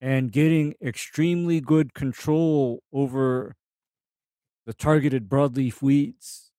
and 0.00 0.32
getting 0.32 0.74
extremely 0.82 1.60
good 1.60 1.94
control 1.94 2.82
over 2.92 3.56
the 4.66 4.74
targeted 4.74 5.28
broadleaf 5.28 5.80
weeds. 5.80 6.50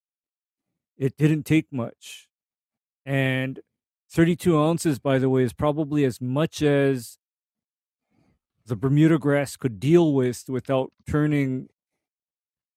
It 0.97 1.17
didn't 1.17 1.43
take 1.43 1.71
much. 1.71 2.27
And 3.05 3.59
32 4.09 4.57
ounces, 4.57 4.97
by 4.97 5.19
the 5.19 5.29
way, 5.29 5.43
is 5.43 5.53
probably 5.53 6.05
as 6.05 6.19
much 6.19 6.61
as 6.61 7.19
the 8.65 8.75
Bermuda 8.75 9.19
grass 9.19 9.55
could 9.55 9.79
deal 9.79 10.13
with 10.13 10.45
without 10.47 10.91
turning 11.07 11.69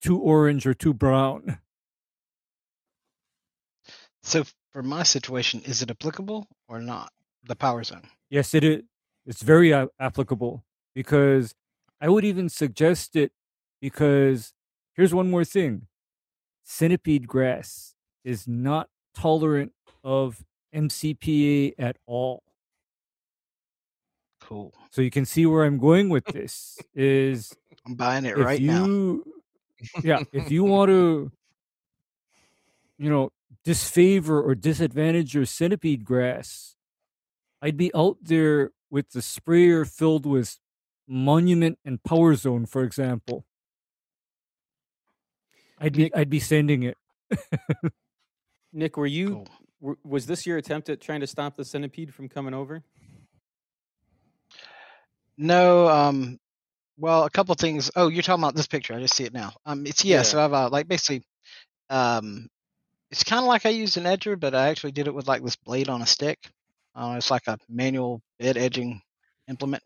too 0.02 0.18
orange 0.18 0.66
or 0.66 0.74
too 0.74 0.92
brown. 0.92 1.58
So, 4.22 4.44
for 4.72 4.82
my 4.82 5.02
situation, 5.02 5.62
is 5.64 5.82
it 5.82 5.90
applicable 5.90 6.46
or 6.68 6.80
not? 6.80 7.12
The 7.44 7.56
power 7.56 7.82
zone. 7.82 8.08
Yes, 8.28 8.54
it 8.54 8.62
is. 8.62 8.82
It's 9.26 9.42
very 9.42 9.72
applicable 9.98 10.64
because 10.94 11.54
I 12.00 12.08
would 12.08 12.24
even 12.24 12.48
suggest 12.48 13.16
it 13.16 13.32
because 13.80 14.52
Here's 14.94 15.14
one 15.14 15.30
more 15.30 15.44
thing 15.44 15.86
centipede 16.64 17.26
grass 17.26 17.94
is 18.24 18.46
not 18.46 18.88
tolerant 19.14 19.72
of 20.04 20.44
MCPA 20.74 21.74
at 21.78 21.96
all. 22.06 22.42
Cool. 24.40 24.74
So 24.90 25.02
you 25.02 25.10
can 25.10 25.24
see 25.24 25.46
where 25.46 25.64
I'm 25.64 25.78
going 25.78 26.08
with 26.08 26.24
this 26.26 26.78
is 26.94 27.54
I'm 27.86 27.94
buying 27.94 28.24
it 28.24 28.36
right 28.36 28.60
you, 28.60 29.24
now. 29.94 30.00
yeah, 30.02 30.22
if 30.32 30.50
you 30.50 30.64
want 30.64 30.90
to 30.90 31.32
you 33.00 33.08
know, 33.08 33.32
disfavor 33.64 34.42
or 34.42 34.54
disadvantage 34.54 35.34
your 35.34 35.46
centipede 35.46 36.04
grass, 36.04 36.76
I'd 37.62 37.78
be 37.78 37.90
out 37.94 38.18
there 38.20 38.72
with 38.90 39.12
the 39.12 39.22
sprayer 39.22 39.86
filled 39.86 40.26
with 40.26 40.58
Monument 41.08 41.78
and 41.82 42.02
Power 42.04 42.34
Zone, 42.34 42.66
for 42.66 42.84
example. 42.84 43.46
I'd 45.80 45.94
be 45.94 46.02
Nick, 46.04 46.16
I'd 46.16 46.30
be 46.30 46.40
sending 46.40 46.82
it. 46.82 46.96
Nick, 48.72 48.96
were 48.96 49.06
you 49.06 49.30
cool. 49.30 49.48
were, 49.80 49.98
was 50.04 50.26
this 50.26 50.46
your 50.46 50.58
attempt 50.58 50.88
at 50.88 51.00
trying 51.00 51.20
to 51.20 51.26
stop 51.26 51.56
the 51.56 51.64
centipede 51.64 52.14
from 52.14 52.28
coming 52.28 52.54
over? 52.54 52.82
No, 55.36 55.88
um 55.88 56.38
well, 56.98 57.24
a 57.24 57.30
couple 57.30 57.54
things. 57.54 57.90
Oh, 57.96 58.08
you're 58.08 58.22
talking 58.22 58.42
about 58.44 58.54
this 58.54 58.66
picture. 58.66 58.92
I 58.94 59.00
just 59.00 59.16
see 59.16 59.24
it 59.24 59.32
now. 59.32 59.52
Um 59.64 59.86
it's 59.86 60.04
yeah, 60.04 60.16
yeah. 60.16 60.22
so 60.22 60.44
I've 60.44 60.52
uh, 60.52 60.68
like 60.68 60.86
basically 60.86 61.22
um 61.88 62.48
it's 63.10 63.24
kind 63.24 63.40
of 63.40 63.46
like 63.46 63.66
I 63.66 63.70
used 63.70 63.96
an 63.96 64.04
edger, 64.04 64.38
but 64.38 64.54
I 64.54 64.68
actually 64.68 64.92
did 64.92 65.08
it 65.08 65.14
with 65.14 65.26
like 65.26 65.42
this 65.42 65.56
blade 65.56 65.88
on 65.88 66.02
a 66.02 66.06
stick. 66.06 66.38
Uh, 66.94 67.14
it's 67.16 67.30
like 67.30 67.46
a 67.46 67.58
manual 67.68 68.20
bed 68.38 68.56
edging 68.56 69.00
implement 69.48 69.82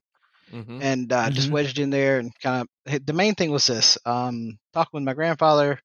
mm-hmm. 0.54 0.78
and 0.80 1.12
uh, 1.12 1.24
mm-hmm. 1.24 1.34
just 1.34 1.50
wedged 1.50 1.78
in 1.78 1.90
there 1.90 2.18
and 2.18 2.32
kind 2.40 2.66
of. 2.86 3.06
The 3.06 3.12
main 3.12 3.34
thing 3.34 3.50
was 3.50 3.66
this: 3.66 3.98
um, 4.06 4.58
talking 4.72 4.90
with 4.92 5.04
my 5.04 5.14
grandfather. 5.14 5.80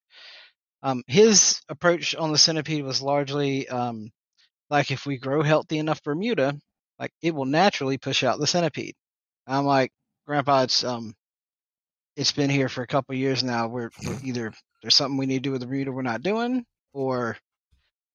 Um, 0.81 1.03
his 1.07 1.59
approach 1.67 2.15
on 2.15 2.31
the 2.31 2.37
centipede 2.37 2.85
was 2.85 3.01
largely 3.01 3.67
um, 3.67 4.11
like 4.69 4.91
if 4.91 5.05
we 5.05 5.17
grow 5.17 5.41
healthy 5.41 5.77
enough 5.77 6.03
Bermuda, 6.03 6.57
like 6.99 7.11
it 7.21 7.33
will 7.33 7.45
naturally 7.45 7.97
push 7.97 8.23
out 8.23 8.39
the 8.39 8.47
centipede. 8.47 8.95
I'm 9.47 9.65
like, 9.65 9.91
Grandpa, 10.27 10.63
it's 10.63 10.83
um, 10.83 11.15
it's 12.15 12.31
been 12.31 12.49
here 12.49 12.69
for 12.69 12.83
a 12.83 12.87
couple 12.87 13.15
years 13.15 13.43
now. 13.43 13.67
We're, 13.67 13.89
we're 14.05 14.19
either 14.23 14.53
there's 14.81 14.95
something 14.95 15.17
we 15.17 15.25
need 15.25 15.43
to 15.43 15.49
do 15.49 15.51
with 15.51 15.61
the 15.61 15.67
Bermuda 15.67 15.91
we're 15.91 16.01
not 16.01 16.21
doing, 16.21 16.65
or 16.93 17.37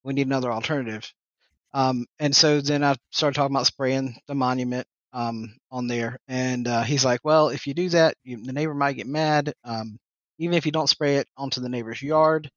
we 0.04 0.14
need 0.14 0.26
another 0.26 0.52
alternative. 0.52 1.10
Um, 1.72 2.06
and 2.20 2.34
so 2.34 2.60
then 2.60 2.84
I 2.84 2.94
started 3.10 3.34
talking 3.34 3.54
about 3.54 3.66
spraying 3.66 4.16
the 4.28 4.34
monument 4.34 4.86
um, 5.14 5.54
on 5.70 5.86
there. 5.86 6.18
And 6.28 6.68
uh, 6.68 6.82
he's 6.82 7.04
like, 7.04 7.20
well, 7.24 7.48
if 7.48 7.66
you 7.66 7.72
do 7.72 7.88
that, 7.90 8.16
you, 8.24 8.44
the 8.44 8.52
neighbor 8.52 8.74
might 8.74 8.96
get 8.96 9.06
mad. 9.06 9.54
Um, 9.64 9.98
even 10.38 10.56
if 10.56 10.66
you 10.66 10.72
don't 10.72 10.88
spray 10.88 11.16
it 11.16 11.28
onto 11.36 11.62
the 11.62 11.70
neighbor's 11.70 12.02
yard, 12.02 12.50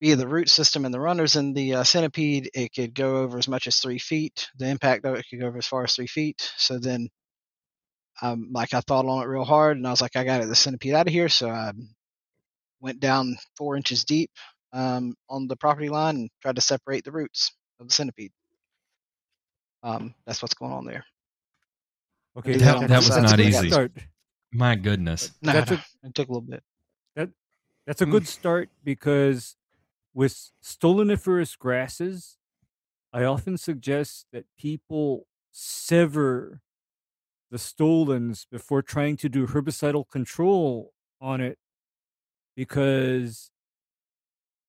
via 0.00 0.16
the 0.16 0.26
root 0.26 0.48
system 0.48 0.84
and 0.84 0.94
the 0.94 1.00
runners 1.00 1.36
in 1.36 1.52
the 1.52 1.74
uh, 1.74 1.84
centipede, 1.84 2.50
it 2.54 2.72
could 2.74 2.94
go 2.94 3.18
over 3.18 3.38
as 3.38 3.48
much 3.48 3.66
as 3.66 3.76
three 3.76 3.98
feet. 3.98 4.48
The 4.56 4.66
impact 4.68 5.04
of 5.04 5.14
it 5.14 5.26
could 5.28 5.40
go 5.40 5.46
over 5.46 5.58
as 5.58 5.66
far 5.66 5.84
as 5.84 5.94
three 5.94 6.06
feet. 6.06 6.50
So 6.56 6.78
then, 6.78 7.08
um, 8.22 8.48
like 8.52 8.72
I 8.74 8.80
thought 8.80 9.04
on 9.04 9.22
it 9.22 9.26
real 9.28 9.44
hard, 9.44 9.76
and 9.76 9.86
I 9.86 9.90
was 9.90 10.00
like, 10.00 10.16
I 10.16 10.24
got 10.24 10.46
the 10.46 10.54
centipede 10.54 10.94
out 10.94 11.06
of 11.06 11.12
here. 11.12 11.28
So 11.28 11.50
I 11.50 11.72
went 12.80 13.00
down 13.00 13.36
four 13.58 13.76
inches 13.76 14.04
deep, 14.04 14.30
um, 14.72 15.14
on 15.28 15.48
the 15.48 15.56
property 15.56 15.90
line 15.90 16.16
and 16.16 16.30
tried 16.40 16.56
to 16.56 16.62
separate 16.62 17.04
the 17.04 17.12
roots 17.12 17.52
of 17.78 17.88
the 17.88 17.94
centipede. 17.94 18.32
Um, 19.82 20.14
that's 20.26 20.42
what's 20.42 20.54
going 20.54 20.72
on 20.72 20.86
there. 20.86 21.04
Okay, 22.40 22.52
did 22.52 22.60
that- 22.62 22.88
that 22.88 22.96
was 22.98 23.06
sides. 23.06 23.30
not 23.30 23.40
easy. 23.40 23.68
Start. 23.70 23.92
My 24.52 24.74
goodness. 24.74 25.32
No, 25.42 25.52
That's 25.52 25.70
a- 25.70 25.84
it 26.02 26.14
took 26.14 26.28
a 26.28 26.32
little 26.32 26.48
bit. 26.48 26.62
That 27.16 27.30
That's 27.86 28.02
a 28.02 28.06
Mm. 28.06 28.10
good 28.12 28.28
start 28.28 28.68
because 28.84 29.56
with 30.12 30.50
stoloniferous 30.62 31.56
grasses, 31.58 32.36
I 33.12 33.24
often 33.24 33.56
suggest 33.58 34.26
that 34.32 34.44
people 34.58 35.26
sever 35.52 36.60
the 37.50 37.58
stolons 37.58 38.46
before 38.50 38.82
trying 38.82 39.16
to 39.18 39.28
do 39.28 39.46
herbicidal 39.46 40.08
control 40.08 40.92
on 41.20 41.40
it 41.40 41.58
because 42.56 43.50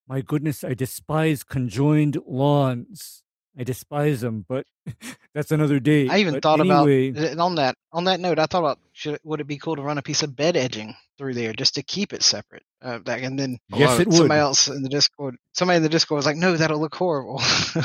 my 0.08 0.22
goodness, 0.22 0.64
I 0.64 0.74
despise 0.74 1.44
conjoined 1.44 2.18
lawns. 2.26 3.24
I 3.60 3.64
despise 3.66 4.22
them, 4.22 4.46
but 4.48 4.66
that's 5.36 5.52
another 5.52 5.80
day. 5.80 6.08
I 6.08 6.20
even 6.20 6.36
But 6.36 6.44
thought 6.44 6.60
anyway, 6.62 7.10
about 7.10 7.24
and 7.32 7.42
on 7.42 7.56
that 7.56 7.76
on 7.92 8.06
that 8.06 8.20
note. 8.22 8.40
I 8.40 8.46
thought 8.46 8.60
about 8.60 8.80
should 8.94 9.20
would 9.24 9.42
it 9.42 9.48
be 9.48 9.58
cool 9.58 9.76
to 9.76 9.82
run 9.82 9.98
a 9.98 10.02
piece 10.02 10.24
of 10.24 10.36
bed 10.36 10.56
edging 10.56 10.96
through 11.18 11.34
there 11.34 11.52
just 11.54 11.76
to 11.76 11.84
keep 11.84 12.14
it 12.14 12.24
separate? 12.24 12.64
Uh, 12.82 13.00
that, 13.06 13.20
and 13.20 13.38
then 13.38 13.58
A 13.74 13.78
yes, 13.78 14.00
it 14.00 14.02
of- 14.02 14.08
would. 14.08 14.16
somebody 14.16 14.40
else 14.40 14.68
in 14.70 14.82
the 14.84 14.90
Discord, 14.90 15.36
somebody 15.54 15.78
in 15.78 15.84
the 15.84 15.90
Discord 15.90 16.18
was 16.18 16.26
like, 16.26 16.38
"No, 16.38 16.56
that'll 16.56 16.80
look 16.80 16.96
horrible." 16.96 17.42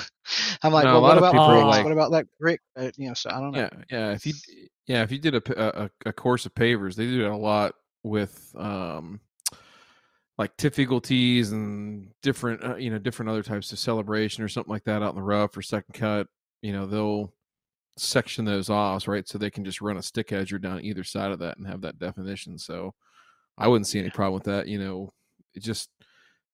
I'm 0.62 0.72
like, 0.72 0.84
No, 0.84 0.94
"Well, 1.00 1.02
what 1.02 1.18
about 1.18 1.32
bricks? 1.34 1.64
like- 1.66 1.84
what 1.84 1.92
about 1.92 2.10
that 2.12 2.26
brick?" 2.38 2.60
Uh, 2.76 2.90
you 2.96 3.08
know, 3.08 3.14
so 3.14 3.30
I 3.30 3.40
don't 3.40 3.50
know. 3.52 3.58
Yeah, 3.58 3.70
yeah. 3.90 4.12
If 4.12 4.24
you 4.26 4.34
yeah, 4.86 5.02
if 5.02 5.10
you 5.10 5.18
did 5.18 5.34
a 5.34 5.90
a 6.06 6.12
course 6.12 6.46
of 6.46 6.54
pavers, 6.54 6.94
they 6.94 7.06
do 7.06 7.24
it 7.26 7.30
a 7.30 7.36
lot 7.36 7.74
with 8.04 8.54
um 8.56 9.20
like 10.38 10.52
eagle 10.78 11.00
teas 11.00 11.52
and 11.52 12.12
different 12.22 12.62
uh, 12.64 12.76
you 12.76 12.90
know 12.90 12.98
different 12.98 13.30
other 13.30 13.42
types 13.42 13.72
of 13.72 13.78
celebration 13.78 14.44
or 14.44 14.48
something 14.48 14.70
like 14.70 14.84
that 14.84 15.02
out 15.02 15.10
in 15.10 15.16
the 15.16 15.22
rough 15.22 15.56
or 15.56 15.62
second 15.62 15.94
cut. 15.94 16.28
You 16.62 16.72
know 16.72 16.86
they'll 16.86 17.32
section 17.98 18.44
those 18.44 18.70
off 18.70 19.08
right 19.08 19.28
so 19.28 19.38
they 19.38 19.50
can 19.50 19.64
just 19.64 19.80
run 19.82 19.96
a 19.98 20.02
stick 20.02 20.28
edger 20.28 20.60
down 20.60 20.82
either 20.84 21.04
side 21.04 21.32
of 21.32 21.38
that 21.40 21.58
and 21.58 21.66
have 21.66 21.82
that 21.82 21.98
definition. 21.98 22.58
So 22.58 22.94
I 23.58 23.68
wouldn't 23.68 23.86
see 23.88 24.00
any 24.00 24.10
problem 24.10 24.34
with 24.34 24.44
that. 24.44 24.68
You 24.68 24.78
know, 24.78 25.14
just 25.58 25.90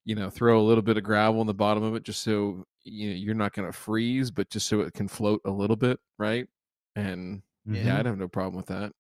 you 0.05 0.15
know 0.17 0.31
throw 0.31 0.61
a 0.61 0.65
little 0.65 0.83
bit 0.83 0.97
of 0.97 1.05
gravel 1.05 1.41
in 1.41 1.47
the 1.47 1.55
bottom 1.55 1.83
of 1.83 1.95
it 1.95 2.03
just 2.05 2.23
so 2.23 2.65
you 2.85 3.11
know, 3.11 3.17
you're 3.17 3.35
not 3.35 3.53
going 3.53 3.71
to 3.71 3.77
freeze, 3.79 4.31
but 4.31 4.51
just 4.51 4.69
so 4.69 4.81
it 4.81 4.95
can 4.95 5.09
float 5.09 5.41
a 5.45 5.51
little 5.51 5.77
bit, 5.77 6.01
right? 6.19 6.49
And 6.97 7.43
Mhm. 7.65 7.83
yeah, 7.85 7.99
I'd 7.99 8.07
have 8.07 8.19
no 8.19 8.29
problem 8.29 8.57
with 8.57 8.67
that. 8.67 8.93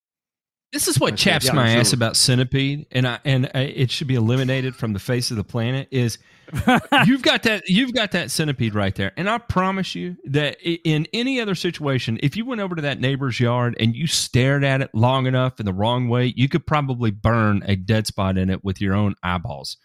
This 0.73 0.89
is 0.89 0.99
what 0.99 1.13
I 1.13 1.17
chaps 1.17 1.47
Yeah, 1.47 1.53
my 1.53 1.71
ass 1.73 1.93
about 1.93 2.17
centipede, 2.17 2.87
and 2.93 3.07
I 3.07 3.19
and 3.27 3.51
I, 3.55 3.61
it 3.61 3.91
should 3.91 4.07
be 4.07 4.15
eliminated 4.15 4.75
from 4.75 4.95
the 4.95 4.99
face 4.99 5.31
of 5.31 5.37
the 5.37 5.45
planet. 5.45 5.87
Is 5.91 6.17
you've 7.07 7.21
got 7.21 7.43
that 7.43 7.65
you've 7.67 7.93
got 7.93 8.13
that 8.13 8.31
centipede 8.31 8.75
right 8.75 8.95
there, 8.95 9.13
and 9.19 9.29
I 9.29 9.37
promise 9.37 9.95
you 9.95 10.17
that 10.25 10.57
in 10.63 11.07
any 11.13 11.41
other 11.41 11.55
situation, 11.55 12.19
if 12.23 12.37
you 12.37 12.47
went 12.47 12.63
over 12.63 12.75
to 12.75 12.83
that 12.83 13.01
neighbor's 13.01 13.39
yard 13.39 13.77
and 13.79 13.95
you 13.95 14.07
stared 14.07 14.65
at 14.65 14.81
it 14.81 14.91
long 14.95 15.27
enough 15.27 15.61
in 15.61 15.67
the 15.67 15.75
wrong 15.75 16.09
way, 16.09 16.33
you 16.37 16.49
could 16.49 16.67
probably 16.67 17.11
burn 17.11 17.63
a 17.67 17.77
dead 17.77 18.07
spot 18.07 18.39
in 18.39 18.49
it 18.49 18.65
with 18.65 18.81
your 18.81 18.95
own 18.95 19.15
eyeballs. 19.23 19.77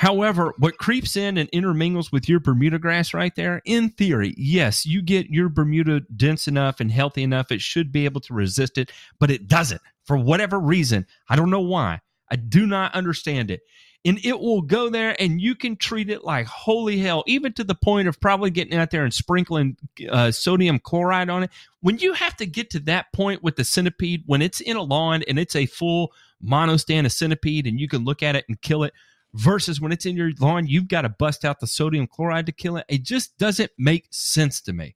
However, 0.00 0.54
what 0.56 0.78
creeps 0.78 1.14
in 1.14 1.36
and 1.36 1.46
intermingles 1.50 2.10
with 2.10 2.26
your 2.26 2.40
Bermuda 2.40 2.78
grass 2.78 3.12
right 3.12 3.36
there, 3.36 3.60
in 3.66 3.90
theory, 3.90 4.34
yes, 4.38 4.86
you 4.86 5.02
get 5.02 5.28
your 5.28 5.50
Bermuda 5.50 6.00
dense 6.16 6.48
enough 6.48 6.80
and 6.80 6.90
healthy 6.90 7.22
enough, 7.22 7.52
it 7.52 7.60
should 7.60 7.92
be 7.92 8.06
able 8.06 8.22
to 8.22 8.32
resist 8.32 8.78
it, 8.78 8.90
but 9.18 9.30
it 9.30 9.46
doesn't 9.46 9.82
for 10.04 10.16
whatever 10.16 10.58
reason. 10.58 11.06
I 11.28 11.36
don't 11.36 11.50
know 11.50 11.60
why. 11.60 12.00
I 12.30 12.36
do 12.36 12.66
not 12.66 12.94
understand 12.94 13.50
it. 13.50 13.60
And 14.06 14.18
it 14.24 14.40
will 14.40 14.62
go 14.62 14.88
there 14.88 15.14
and 15.20 15.38
you 15.38 15.54
can 15.54 15.76
treat 15.76 16.08
it 16.08 16.24
like 16.24 16.46
holy 16.46 16.96
hell, 16.96 17.22
even 17.26 17.52
to 17.52 17.62
the 17.62 17.74
point 17.74 18.08
of 18.08 18.18
probably 18.22 18.48
getting 18.48 18.78
out 18.78 18.90
there 18.90 19.04
and 19.04 19.12
sprinkling 19.12 19.76
uh, 20.08 20.30
sodium 20.30 20.78
chloride 20.78 21.28
on 21.28 21.42
it. 21.42 21.50
When 21.82 21.98
you 21.98 22.14
have 22.14 22.38
to 22.38 22.46
get 22.46 22.70
to 22.70 22.80
that 22.80 23.12
point 23.12 23.42
with 23.42 23.56
the 23.56 23.64
centipede, 23.64 24.22
when 24.24 24.40
it's 24.40 24.62
in 24.62 24.78
a 24.78 24.82
lawn 24.82 25.24
and 25.28 25.38
it's 25.38 25.54
a 25.54 25.66
full 25.66 26.14
monostand 26.42 27.04
of 27.04 27.12
centipede 27.12 27.66
and 27.66 27.78
you 27.78 27.86
can 27.86 28.02
look 28.02 28.22
at 28.22 28.34
it 28.34 28.46
and 28.48 28.58
kill 28.62 28.84
it, 28.84 28.94
versus 29.34 29.80
when 29.80 29.92
it's 29.92 30.06
in 30.06 30.16
your 30.16 30.32
lawn, 30.40 30.66
you've 30.66 30.88
got 30.88 31.02
to 31.02 31.08
bust 31.08 31.44
out 31.44 31.60
the 31.60 31.66
sodium 31.66 32.06
chloride 32.06 32.46
to 32.46 32.52
kill 32.52 32.76
it. 32.76 32.84
It 32.88 33.02
just 33.02 33.36
doesn't 33.38 33.70
make 33.78 34.06
sense 34.10 34.60
to 34.62 34.72
me. 34.72 34.94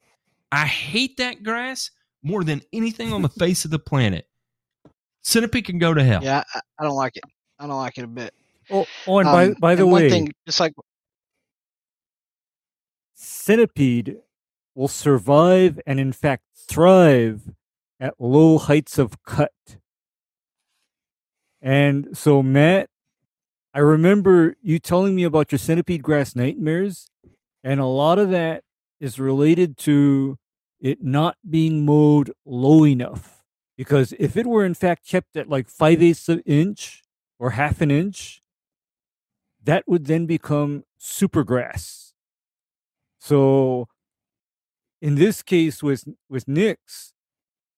I 0.52 0.66
hate 0.66 1.16
that 1.18 1.42
grass 1.42 1.90
more 2.22 2.44
than 2.44 2.62
anything 2.72 3.12
on 3.12 3.22
the 3.22 3.28
face 3.40 3.64
of 3.64 3.70
the 3.70 3.78
planet. 3.78 4.26
Centipede 5.22 5.64
can 5.64 5.78
go 5.78 5.94
to 5.94 6.04
hell. 6.04 6.22
Yeah, 6.22 6.42
I, 6.54 6.60
I 6.78 6.84
don't 6.84 6.96
like 6.96 7.16
it. 7.16 7.24
I 7.58 7.66
don't 7.66 7.76
like 7.76 7.96
it 7.98 8.04
a 8.04 8.08
bit. 8.08 8.34
oh, 8.70 8.86
oh, 9.06 9.18
and 9.18 9.26
by, 9.26 9.44
Um, 9.46 9.54
by 9.58 9.74
the 9.74 9.84
and 9.84 9.92
way, 9.92 10.02
one 10.02 10.10
thing, 10.10 10.32
just 10.46 10.60
like 10.60 10.74
centipede 13.14 14.16
will 14.74 14.88
survive 14.88 15.80
and 15.86 16.00
in 16.00 16.12
fact 16.12 16.42
thrive 16.56 17.52
at 18.00 18.14
low 18.18 18.58
heights 18.58 18.98
of 18.98 19.22
cut. 19.22 19.52
And 21.62 22.16
so 22.16 22.42
Matt, 22.42 22.90
I 23.74 23.80
remember 23.80 24.54
you 24.62 24.78
telling 24.78 25.16
me 25.16 25.24
about 25.24 25.50
your 25.50 25.58
centipede 25.58 26.04
grass 26.04 26.36
nightmares, 26.36 27.10
and 27.64 27.80
a 27.80 27.86
lot 27.86 28.20
of 28.20 28.30
that 28.30 28.62
is 29.00 29.18
related 29.18 29.76
to 29.78 30.38
it 30.80 31.02
not 31.02 31.36
being 31.48 31.84
mowed 31.84 32.30
low 32.46 32.86
enough. 32.86 33.42
Because 33.76 34.14
if 34.20 34.36
it 34.36 34.46
were 34.46 34.64
in 34.64 34.74
fact 34.74 35.08
kept 35.08 35.36
at 35.36 35.48
like 35.48 35.68
five 35.68 36.00
eighths 36.00 36.28
of 36.28 36.40
inch 36.46 37.02
or 37.40 37.50
half 37.50 37.80
an 37.80 37.90
inch, 37.90 38.40
that 39.60 39.82
would 39.88 40.06
then 40.06 40.26
become 40.26 40.84
super 40.96 41.42
grass. 41.42 42.14
So 43.18 43.88
in 45.02 45.16
this 45.16 45.42
case 45.42 45.82
with 45.82 46.04
with 46.28 46.46
Nix, 46.46 47.12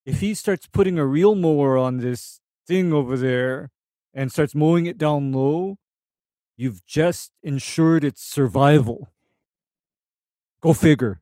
if 0.05 0.21
he 0.21 0.35
starts 0.35 0.67
putting 0.67 0.99
a 0.99 1.07
real 1.07 1.35
mower 1.35 1.79
on 1.79 1.99
this 1.99 2.41
thing 2.67 2.93
over 2.93 3.17
there 3.17 3.71
and 4.13 4.31
starts 4.31 4.55
mowing 4.55 4.85
it 4.85 4.99
down 4.99 5.33
low, 5.33 5.79
you've 6.57 6.85
just 6.87 7.33
ensured 7.43 8.05
its 8.05 8.23
survival. 8.23 9.13
Go 10.61 10.73
figure. 10.73 11.21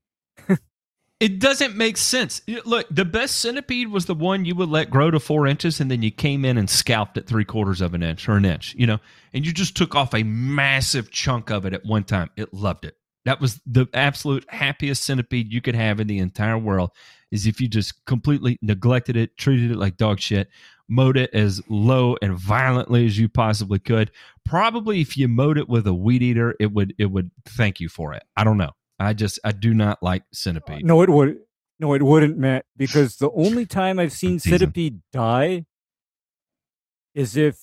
It 1.20 1.38
doesn't 1.38 1.76
make 1.76 1.96
sense. 1.96 2.42
Look, 2.66 2.86
the 2.90 3.04
best 3.04 3.36
centipede 3.36 3.88
was 3.88 4.06
the 4.06 4.14
one 4.14 4.44
you 4.44 4.54
would 4.56 4.68
let 4.68 4.90
grow 4.90 5.10
to 5.10 5.20
four 5.20 5.46
inches 5.46 5.80
and 5.80 5.90
then 5.90 6.02
you 6.02 6.10
came 6.10 6.44
in 6.44 6.58
and 6.58 6.68
scalped 6.68 7.16
it 7.16 7.26
three 7.26 7.44
quarters 7.44 7.80
of 7.80 7.94
an 7.94 8.02
inch 8.02 8.28
or 8.28 8.36
an 8.36 8.44
inch, 8.44 8.74
you 8.76 8.86
know, 8.86 8.98
and 9.32 9.46
you 9.46 9.52
just 9.52 9.76
took 9.76 9.94
off 9.94 10.12
a 10.12 10.22
massive 10.24 11.10
chunk 11.10 11.50
of 11.50 11.64
it 11.64 11.72
at 11.72 11.84
one 11.84 12.04
time. 12.04 12.30
It 12.36 12.52
loved 12.52 12.84
it. 12.84 12.96
That 13.24 13.40
was 13.40 13.60
the 13.64 13.86
absolute 13.94 14.44
happiest 14.50 15.04
centipede 15.04 15.50
you 15.50 15.62
could 15.62 15.76
have 15.76 15.98
in 15.98 16.08
the 16.08 16.18
entire 16.18 16.58
world 16.58 16.90
is 17.30 17.46
if 17.46 17.60
you 17.60 17.68
just 17.68 18.04
completely 18.04 18.58
neglected 18.60 19.16
it, 19.16 19.36
treated 19.38 19.70
it 19.70 19.78
like 19.78 19.96
dog 19.96 20.20
shit, 20.20 20.48
mowed 20.88 21.16
it 21.16 21.30
as 21.32 21.62
low 21.68 22.16
and 22.20 22.36
violently 22.36 23.06
as 23.06 23.18
you 23.18 23.28
possibly 23.28 23.78
could. 23.78 24.10
Probably 24.44 25.00
if 25.00 25.16
you 25.16 25.28
mowed 25.28 25.58
it 25.58 25.68
with 25.68 25.86
a 25.86 25.94
weed 25.94 26.22
eater, 26.22 26.54
it 26.60 26.72
would 26.72 26.94
it 26.98 27.06
would 27.06 27.30
thank 27.46 27.80
you 27.80 27.88
for 27.88 28.12
it. 28.14 28.22
I 28.36 28.44
don't 28.44 28.58
know. 28.58 28.72
I 28.98 29.12
just 29.12 29.38
I 29.44 29.52
do 29.52 29.74
not 29.74 30.02
like 30.02 30.24
centipede. 30.32 30.84
No, 30.84 31.02
it 31.02 31.10
would. 31.10 31.38
No, 31.80 31.94
it 31.94 32.02
wouldn't, 32.02 32.38
Matt. 32.38 32.66
Because 32.76 33.16
the 33.16 33.30
only 33.34 33.66
time 33.66 33.98
I've 33.98 34.12
seen 34.12 34.38
centipede 34.38 35.00
die 35.12 35.66
is 37.14 37.36
if 37.36 37.58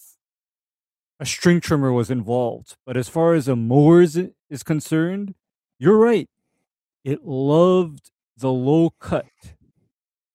a 1.19 1.25
string 1.25 1.61
trimmer 1.61 1.91
was 1.91 2.09
involved. 2.09 2.75
But 2.85 2.97
as 2.97 3.07
far 3.07 3.33
as 3.35 3.47
a 3.47 3.55
mower 3.55 4.01
is, 4.01 4.19
is 4.49 4.63
concerned, 4.63 5.35
you're 5.79 5.97
right. 5.97 6.27
It 7.03 7.25
loved 7.25 8.11
the 8.37 8.51
low 8.51 8.91
cut. 8.99 9.27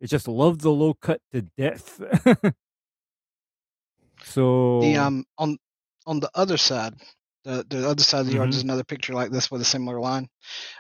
It 0.00 0.08
just 0.08 0.28
loved 0.28 0.60
the 0.60 0.70
low 0.70 0.94
cut 0.94 1.20
to 1.32 1.42
death. 1.42 2.00
so 4.26 4.44
the 4.80 4.96
um 4.96 5.24
on 5.38 5.58
on 6.06 6.20
the 6.20 6.30
other 6.34 6.56
side, 6.56 6.94
the 7.44 7.64
the 7.68 7.88
other 7.88 8.02
side 8.02 8.20
of 8.20 8.26
the 8.26 8.32
yard, 8.34 8.50
Mhm. 8.50 8.52
there's 8.52 8.62
another 8.62 8.84
picture 8.84 9.14
like 9.14 9.30
this 9.30 9.50
with 9.50 9.60
a 9.60 9.64
similar 9.64 10.00
line. 10.00 10.28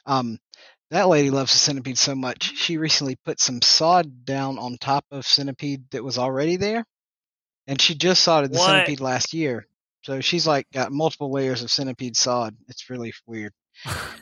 Um, 0.06 0.38
that 0.90 1.08
lady 1.08 1.30
loves 1.30 1.52
the 1.52 1.58
centipede 1.58 1.98
so 1.98 2.14
much. 2.14 2.56
She 2.56 2.76
recently 2.78 3.16
put 3.24 3.40
some 3.40 3.62
sod 3.62 4.24
down 4.24 4.58
on 4.58 4.76
top 4.78 5.04
of 5.10 5.26
centipede 5.26 5.84
that 5.90 6.04
was 6.04 6.18
already 6.18 6.56
there, 6.56 6.84
and 7.66 7.80
she 7.80 7.94
just 7.94 8.22
sodded 8.22 8.52
the 8.52 8.58
What? 8.58 8.60
centipede 8.60 9.00
last 9.00 9.32
year. 9.34 9.66
So 10.04 10.20
she's 10.20 10.46
like 10.46 10.66
got 10.72 10.92
multiple 10.92 11.32
layers 11.32 11.62
of 11.62 11.70
centipede 11.70 12.16
sod. 12.16 12.56
It's 12.68 12.90
really 12.90 13.12
weird. 13.26 13.52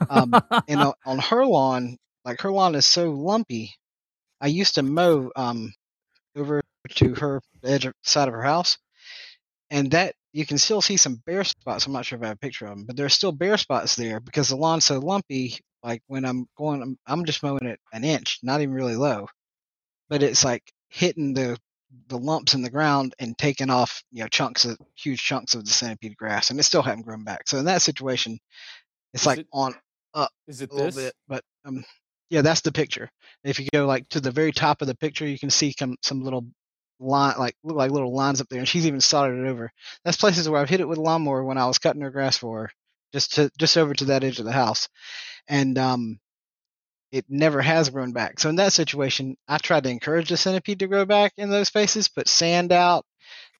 Um, 0.09 0.40
and 0.68 0.82
on, 0.82 0.92
on 1.05 1.18
her 1.18 1.44
lawn, 1.46 1.96
like 2.24 2.40
her 2.42 2.51
lawn 2.52 2.74
is 2.74 2.86
so 2.86 3.10
lumpy. 3.10 3.74
I 4.40 4.48
used 4.48 4.74
to 4.76 4.82
mow 4.82 5.30
um 5.36 5.72
over 6.36 6.62
to 6.96 7.14
her 7.14 7.40
edge 7.64 7.86
of 7.86 7.94
side 8.02 8.28
of 8.28 8.34
her 8.34 8.42
house, 8.42 8.78
and 9.70 9.90
that 9.92 10.14
you 10.32 10.44
can 10.46 10.58
still 10.58 10.80
see 10.82 10.96
some 10.96 11.22
bare 11.26 11.44
spots. 11.44 11.86
I'm 11.86 11.92
not 11.92 12.04
sure 12.06 12.18
if 12.18 12.22
I 12.24 12.28
have 12.28 12.36
a 12.36 12.38
picture 12.38 12.66
of 12.66 12.76
them, 12.76 12.84
but 12.86 12.96
there's 12.96 13.14
still 13.14 13.32
bare 13.32 13.56
spots 13.56 13.96
there 13.96 14.20
because 14.20 14.48
the 14.48 14.56
lawn's 14.56 14.84
so 14.84 14.98
lumpy. 14.98 15.58
Like 15.82 16.02
when 16.06 16.24
I'm 16.24 16.46
going, 16.56 16.82
I'm, 16.82 16.98
I'm 17.06 17.24
just 17.24 17.42
mowing 17.42 17.66
it 17.66 17.78
an 17.92 18.04
inch, 18.04 18.38
not 18.42 18.60
even 18.60 18.74
really 18.74 18.96
low, 18.96 19.28
but 20.08 20.22
it's 20.22 20.44
like 20.44 20.62
hitting 20.88 21.34
the 21.34 21.58
the 22.08 22.18
lumps 22.18 22.54
in 22.54 22.62
the 22.62 22.70
ground 22.70 23.14
and 23.20 23.38
taking 23.38 23.70
off 23.70 24.02
you 24.10 24.22
know 24.22 24.28
chunks 24.28 24.64
of 24.64 24.76
huge 24.96 25.22
chunks 25.22 25.54
of 25.54 25.64
the 25.64 25.70
centipede 25.70 26.16
grass, 26.16 26.50
and 26.50 26.58
it 26.58 26.64
still 26.64 26.82
hadn't 26.82 27.04
grown 27.04 27.22
back. 27.24 27.46
So 27.46 27.58
in 27.58 27.66
that 27.66 27.82
situation, 27.82 28.38
It's 29.12 29.22
Is 29.24 29.26
like 29.26 29.38
it- 29.40 29.48
on 29.52 29.74
up 30.14 30.30
Is 30.48 30.60
it 30.62 30.70
a 30.70 30.74
little 30.74 30.86
this? 30.86 30.96
bit, 30.96 31.14
but 31.28 31.44
um, 31.64 31.84
yeah, 32.30 32.42
that's 32.42 32.62
the 32.62 32.72
picture. 32.72 33.08
If 33.44 33.60
you 33.60 33.66
go 33.72 33.86
like 33.86 34.08
to 34.10 34.20
the 34.20 34.30
very 34.30 34.52
top 34.52 34.80
of 34.82 34.88
the 34.88 34.96
picture, 34.96 35.26
you 35.26 35.38
can 35.38 35.50
see 35.50 35.74
some 35.78 35.96
some 36.02 36.22
little 36.22 36.46
line, 37.00 37.34
like 37.38 37.56
look 37.64 37.76
like 37.76 37.90
little 37.90 38.14
lines 38.14 38.40
up 38.40 38.48
there, 38.48 38.58
and 38.58 38.68
she's 38.68 38.86
even 38.86 39.00
soldered 39.00 39.44
it 39.44 39.48
over. 39.48 39.70
That's 40.04 40.16
places 40.16 40.48
where 40.48 40.60
I've 40.60 40.70
hit 40.70 40.80
it 40.80 40.88
with 40.88 40.98
a 40.98 41.02
lawnmower 41.02 41.44
when 41.44 41.58
I 41.58 41.66
was 41.66 41.78
cutting 41.78 42.02
her 42.02 42.10
grass 42.10 42.36
for 42.36 42.62
her, 42.62 42.70
just 43.12 43.34
to 43.34 43.50
just 43.58 43.76
over 43.76 43.94
to 43.94 44.06
that 44.06 44.24
edge 44.24 44.38
of 44.38 44.44
the 44.44 44.52
house, 44.52 44.88
and 45.48 45.76
um, 45.78 46.20
it 47.14 47.24
never 47.28 47.62
has 47.62 47.90
grown 47.90 48.12
back. 48.12 48.40
So 48.40 48.48
in 48.48 48.56
that 48.56 48.72
situation, 48.72 49.36
I 49.46 49.58
tried 49.58 49.84
to 49.84 49.90
encourage 49.90 50.30
the 50.30 50.36
centipede 50.36 50.80
to 50.80 50.88
grow 50.88 51.04
back 51.04 51.32
in 51.36 51.48
those 51.48 51.68
spaces, 51.68 52.08
put 52.08 52.28
sand 52.28 52.72
out, 52.72 53.06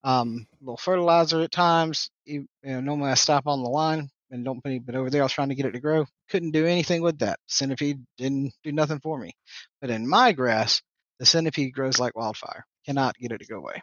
um, 0.03 0.47
a 0.61 0.65
little 0.65 0.77
fertilizer 0.77 1.41
at 1.41 1.53
times. 1.53 2.11
You, 2.25 2.47
you 2.65 2.73
know, 2.73 2.81
normally 2.81 3.11
I 3.11 3.15
stop 3.15 3.47
on 3.47 3.63
the 3.63 3.71
line 3.71 4.11
and 4.31 4.45
don't 4.45 4.61
put 4.63 4.71
any, 4.71 4.81
but 4.81 4.97
over 4.97 5.09
there 5.09 5.23
I 5.23 5.25
was 5.25 5.33
trying 5.33 5.51
to 5.51 5.55
get 5.55 5.67
it 5.67 5.73
to 5.73 5.81
grow. 5.81 6.07
Couldn't 6.31 6.51
do 6.51 6.67
anything 6.67 7.01
with 7.01 7.21
that. 7.21 7.39
Centipede 7.47 8.05
didn't 8.19 8.53
do 8.65 8.73
nothing 8.73 8.99
for 8.99 9.19
me. 9.19 9.33
But 9.81 9.91
in 9.91 10.09
my 10.09 10.33
grass, 10.33 10.83
the 11.21 11.27
centipede 11.27 11.75
grows 11.75 12.01
like 12.01 12.17
wildfire. 12.17 12.67
Cannot 12.87 13.17
get 13.17 13.33
it 13.33 13.39
to 13.39 13.47
go 13.47 13.57
away. 13.59 13.83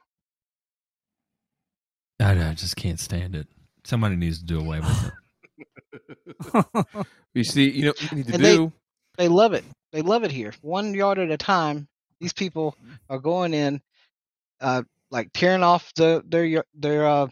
I, 2.20 2.50
I 2.50 2.54
just 2.54 2.76
can't 2.76 3.00
stand 3.00 3.36
it. 3.36 3.48
Somebody 3.84 4.16
needs 4.16 4.40
to 4.40 4.46
do 4.46 4.60
away 4.60 4.80
with 4.82 5.12
it. 6.54 7.06
You 7.34 7.46
see, 7.46 7.70
you 7.70 7.84
know 7.84 7.90
what 7.92 8.12
you 8.12 8.18
need 8.18 8.28
to 8.28 8.34
And 8.34 8.44
they- 8.44 8.56
do. 8.58 8.74
They 9.18 9.28
love 9.30 9.54
it. 9.54 9.64
They 9.94 10.02
love 10.02 10.24
it 10.26 10.32
here. 10.32 10.54
One 10.62 10.94
yard 10.94 11.18
at 11.20 11.32
a 11.32 11.38
time. 11.38 11.88
These 12.20 12.34
people 12.34 12.76
are 13.10 13.20
going 13.20 13.54
in, 13.54 13.82
uh, 14.60 14.84
like 15.12 15.30
tearing 15.34 15.64
off 15.64 15.94
the 15.96 16.24
their 16.28 16.44
y- 16.46 16.64
their 16.74 17.06
uh, 17.08 17.28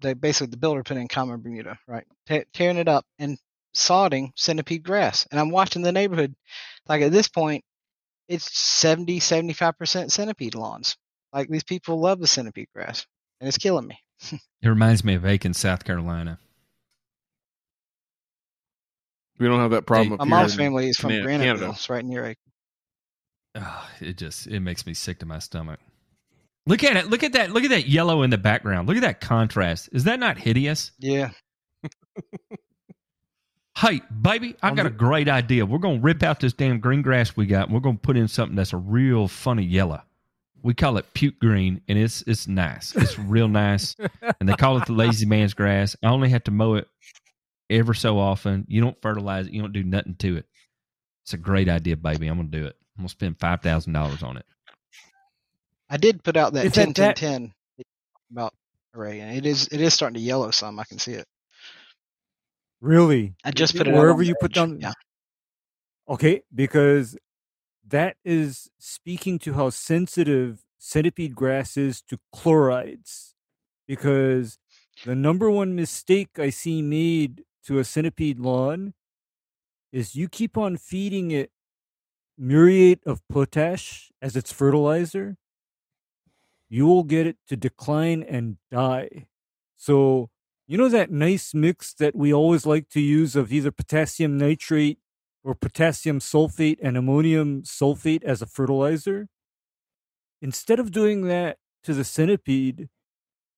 they 0.00 0.14
basically 0.14 0.50
the 0.50 0.56
builder 0.56 0.82
put 0.82 0.96
in 0.96 1.08
common 1.08 1.40
Bermuda, 1.42 1.78
right? 1.86 2.04
Te- 2.26 2.44
tearing 2.54 2.78
it 2.78 2.88
up 2.88 3.04
and 3.18 3.38
sodding 3.74 4.30
centipede 4.36 4.82
grass. 4.82 5.26
And 5.30 5.38
I'm 5.38 5.50
watching 5.50 5.82
the 5.82 5.92
neighborhood. 5.92 6.34
Like 6.88 7.02
at 7.02 7.12
this 7.12 7.28
point, 7.28 7.64
it's 8.28 8.50
70, 8.58 9.20
75 9.20 9.76
percent 9.78 10.10
centipede 10.12 10.54
lawns. 10.54 10.96
Like 11.34 11.48
these 11.48 11.64
people 11.64 12.00
love 12.00 12.20
the 12.20 12.26
centipede 12.26 12.68
grass, 12.74 13.04
and 13.40 13.48
it's 13.48 13.58
killing 13.58 13.86
me. 13.86 13.98
It 14.62 14.68
reminds 14.68 15.04
me 15.04 15.12
of 15.14 15.26
Aiken, 15.26 15.52
South 15.52 15.84
Carolina. 15.84 16.38
We 19.38 19.46
don't 19.46 19.60
have 19.60 19.72
that 19.72 19.84
problem. 19.84 20.08
Hey, 20.08 20.14
up 20.14 20.20
My 20.20 20.24
here 20.24 20.36
mom's 20.36 20.54
family 20.54 20.88
is 20.88 20.96
from 20.96 21.10
Cana- 21.10 21.26
Graniteville. 21.26 21.38
Canada. 21.40 21.68
It's 21.74 21.90
right 21.90 22.02
near 22.02 22.24
Aiken. 22.24 22.52
Ah, 23.56 23.90
it 24.00 24.16
just 24.16 24.46
it 24.46 24.60
makes 24.60 24.86
me 24.86 24.94
sick 24.94 25.18
to 25.18 25.26
my 25.26 25.38
stomach. 25.40 25.80
Look 26.66 26.82
at 26.82 26.96
it. 26.96 27.10
Look 27.10 27.22
at 27.22 27.34
that. 27.34 27.50
Look 27.50 27.64
at 27.64 27.70
that 27.70 27.88
yellow 27.88 28.22
in 28.22 28.30
the 28.30 28.38
background. 28.38 28.88
Look 28.88 28.96
at 28.96 29.02
that 29.02 29.20
contrast. 29.20 29.90
Is 29.92 30.04
that 30.04 30.18
not 30.18 30.38
hideous? 30.38 30.92
Yeah. 30.98 31.30
Hey, 33.76 34.02
baby, 34.22 34.54
I 34.62 34.70
On 34.70 34.76
got 34.76 34.86
a 34.86 34.90
great 34.90 35.28
idea. 35.28 35.66
We're 35.66 35.78
gonna 35.78 35.98
rip 35.98 36.22
out 36.22 36.38
this 36.38 36.52
damn 36.52 36.78
green 36.78 37.02
grass 37.02 37.36
we 37.36 37.44
got, 37.44 37.66
and 37.66 37.74
we're 37.74 37.80
gonna 37.80 37.98
put 37.98 38.16
in 38.16 38.28
something 38.28 38.54
that's 38.54 38.72
a 38.72 38.76
real 38.76 39.26
funny 39.26 39.64
yellow. 39.64 40.00
We 40.64 40.72
call 40.74 40.96
it 40.96 41.12
puke 41.14 41.38
green, 41.38 41.82
and 41.88 41.96
it's 41.98 42.22
it's 42.22 42.48
nice. 42.48 42.96
It's 42.96 43.18
real 43.18 43.48
nice, 43.48 43.94
and 44.40 44.48
they 44.48 44.54
call 44.54 44.78
it 44.78 44.86
the 44.86 44.92
lazy 44.94 45.26
man's 45.26 45.52
grass. 45.54 45.94
I 46.02 46.06
only 46.08 46.30
have 46.30 46.42
to 46.44 46.50
mow 46.50 46.74
it 46.74 46.88
ever 47.68 47.92
so 47.94 48.18
often. 48.18 48.64
You 48.66 48.80
don't 48.80 49.00
fertilize 49.02 49.46
it. 49.46 49.52
You 49.52 49.60
don't 49.60 49.72
do 49.74 49.82
nothing 49.84 50.16
to 50.20 50.38
it. 50.38 50.46
It's 51.24 51.34
a 51.34 51.38
great 51.38 51.68
idea, 51.68 51.96
baby. 51.98 52.26
I'm 52.28 52.36
gonna 52.38 52.48
do 52.48 52.64
it. 52.64 52.76
I'm 52.96 53.02
gonna 53.02 53.08
spend 53.10 53.38
five 53.38 53.60
thousand 53.60 53.92
dollars 53.92 54.22
on 54.22 54.38
it. 54.38 54.46
I 55.90 55.98
did 55.98 56.24
put 56.24 56.36
out 56.36 56.54
that 56.54 56.64
It's 56.64 56.74
10 56.76 56.88
at 56.90 56.96
10 56.96 57.04
that- 57.08 57.16
10 57.16 57.54
about 58.32 58.54
array, 58.94 59.20
and 59.20 59.36
it 59.36 59.44
is 59.44 59.68
it 59.68 59.82
is 59.82 59.92
starting 59.92 60.14
to 60.14 60.20
yellow 60.20 60.50
some. 60.50 60.78
I 60.80 60.84
can 60.84 60.98
see 60.98 61.12
it. 61.12 61.26
really? 62.80 63.34
I 63.44 63.50
just 63.50 63.76
put 63.76 63.86
it 63.86 63.94
out 63.94 63.98
wherever 64.00 64.20
on 64.20 64.24
you 64.26 64.32
the 64.32 64.38
put 64.40 64.50
edge. 64.52 64.54
down. 64.54 64.80
Yeah, 64.80 64.92
Okay, 66.08 66.42
because 66.54 67.16
that 67.86 68.16
is 68.24 68.70
speaking 68.78 69.38
to 69.40 69.54
how 69.54 69.70
sensitive 69.70 70.64
centipede 70.78 71.34
grass 71.34 71.76
is 71.76 72.02
to 72.02 72.18
chlorides. 72.32 73.34
Because 73.86 74.58
the 75.04 75.14
number 75.14 75.50
one 75.50 75.74
mistake 75.74 76.38
I 76.38 76.50
see 76.50 76.82
made 76.82 77.44
to 77.66 77.78
a 77.78 77.84
centipede 77.84 78.38
lawn 78.38 78.94
is 79.92 80.16
you 80.16 80.28
keep 80.28 80.56
on 80.56 80.76
feeding 80.76 81.30
it 81.30 81.50
muriate 82.36 83.00
of 83.06 83.26
potash 83.28 84.10
as 84.20 84.36
its 84.36 84.52
fertilizer, 84.52 85.36
you 86.68 86.86
will 86.86 87.04
get 87.04 87.26
it 87.26 87.36
to 87.48 87.56
decline 87.56 88.22
and 88.22 88.56
die. 88.70 89.26
So, 89.76 90.30
you 90.66 90.78
know 90.78 90.88
that 90.88 91.10
nice 91.10 91.52
mix 91.52 91.92
that 91.94 92.16
we 92.16 92.32
always 92.32 92.64
like 92.64 92.88
to 92.90 93.00
use 93.00 93.36
of 93.36 93.52
either 93.52 93.70
potassium 93.70 94.38
nitrate 94.38 94.98
or 95.44 95.54
potassium 95.54 96.18
sulfate 96.18 96.78
and 96.82 96.96
ammonium 96.96 97.62
sulfate 97.62 98.24
as 98.24 98.42
a 98.42 98.46
fertilizer? 98.46 99.28
Instead 100.42 100.80
of 100.80 100.90
doing 100.90 101.22
that 101.28 101.58
to 101.84 101.94
the 101.94 102.04
centipede, 102.04 102.88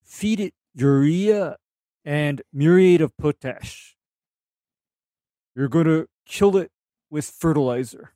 feed 0.04 0.40
it 0.40 0.54
urea 0.74 1.56
and 2.04 2.42
muriate 2.52 3.00
of 3.00 3.16
potash. 3.16 3.96
You're 5.54 5.68
going 5.68 5.86
to 5.86 6.06
kill 6.26 6.56
it 6.56 6.70
with 7.10 7.24
fertilizer. 7.24 8.12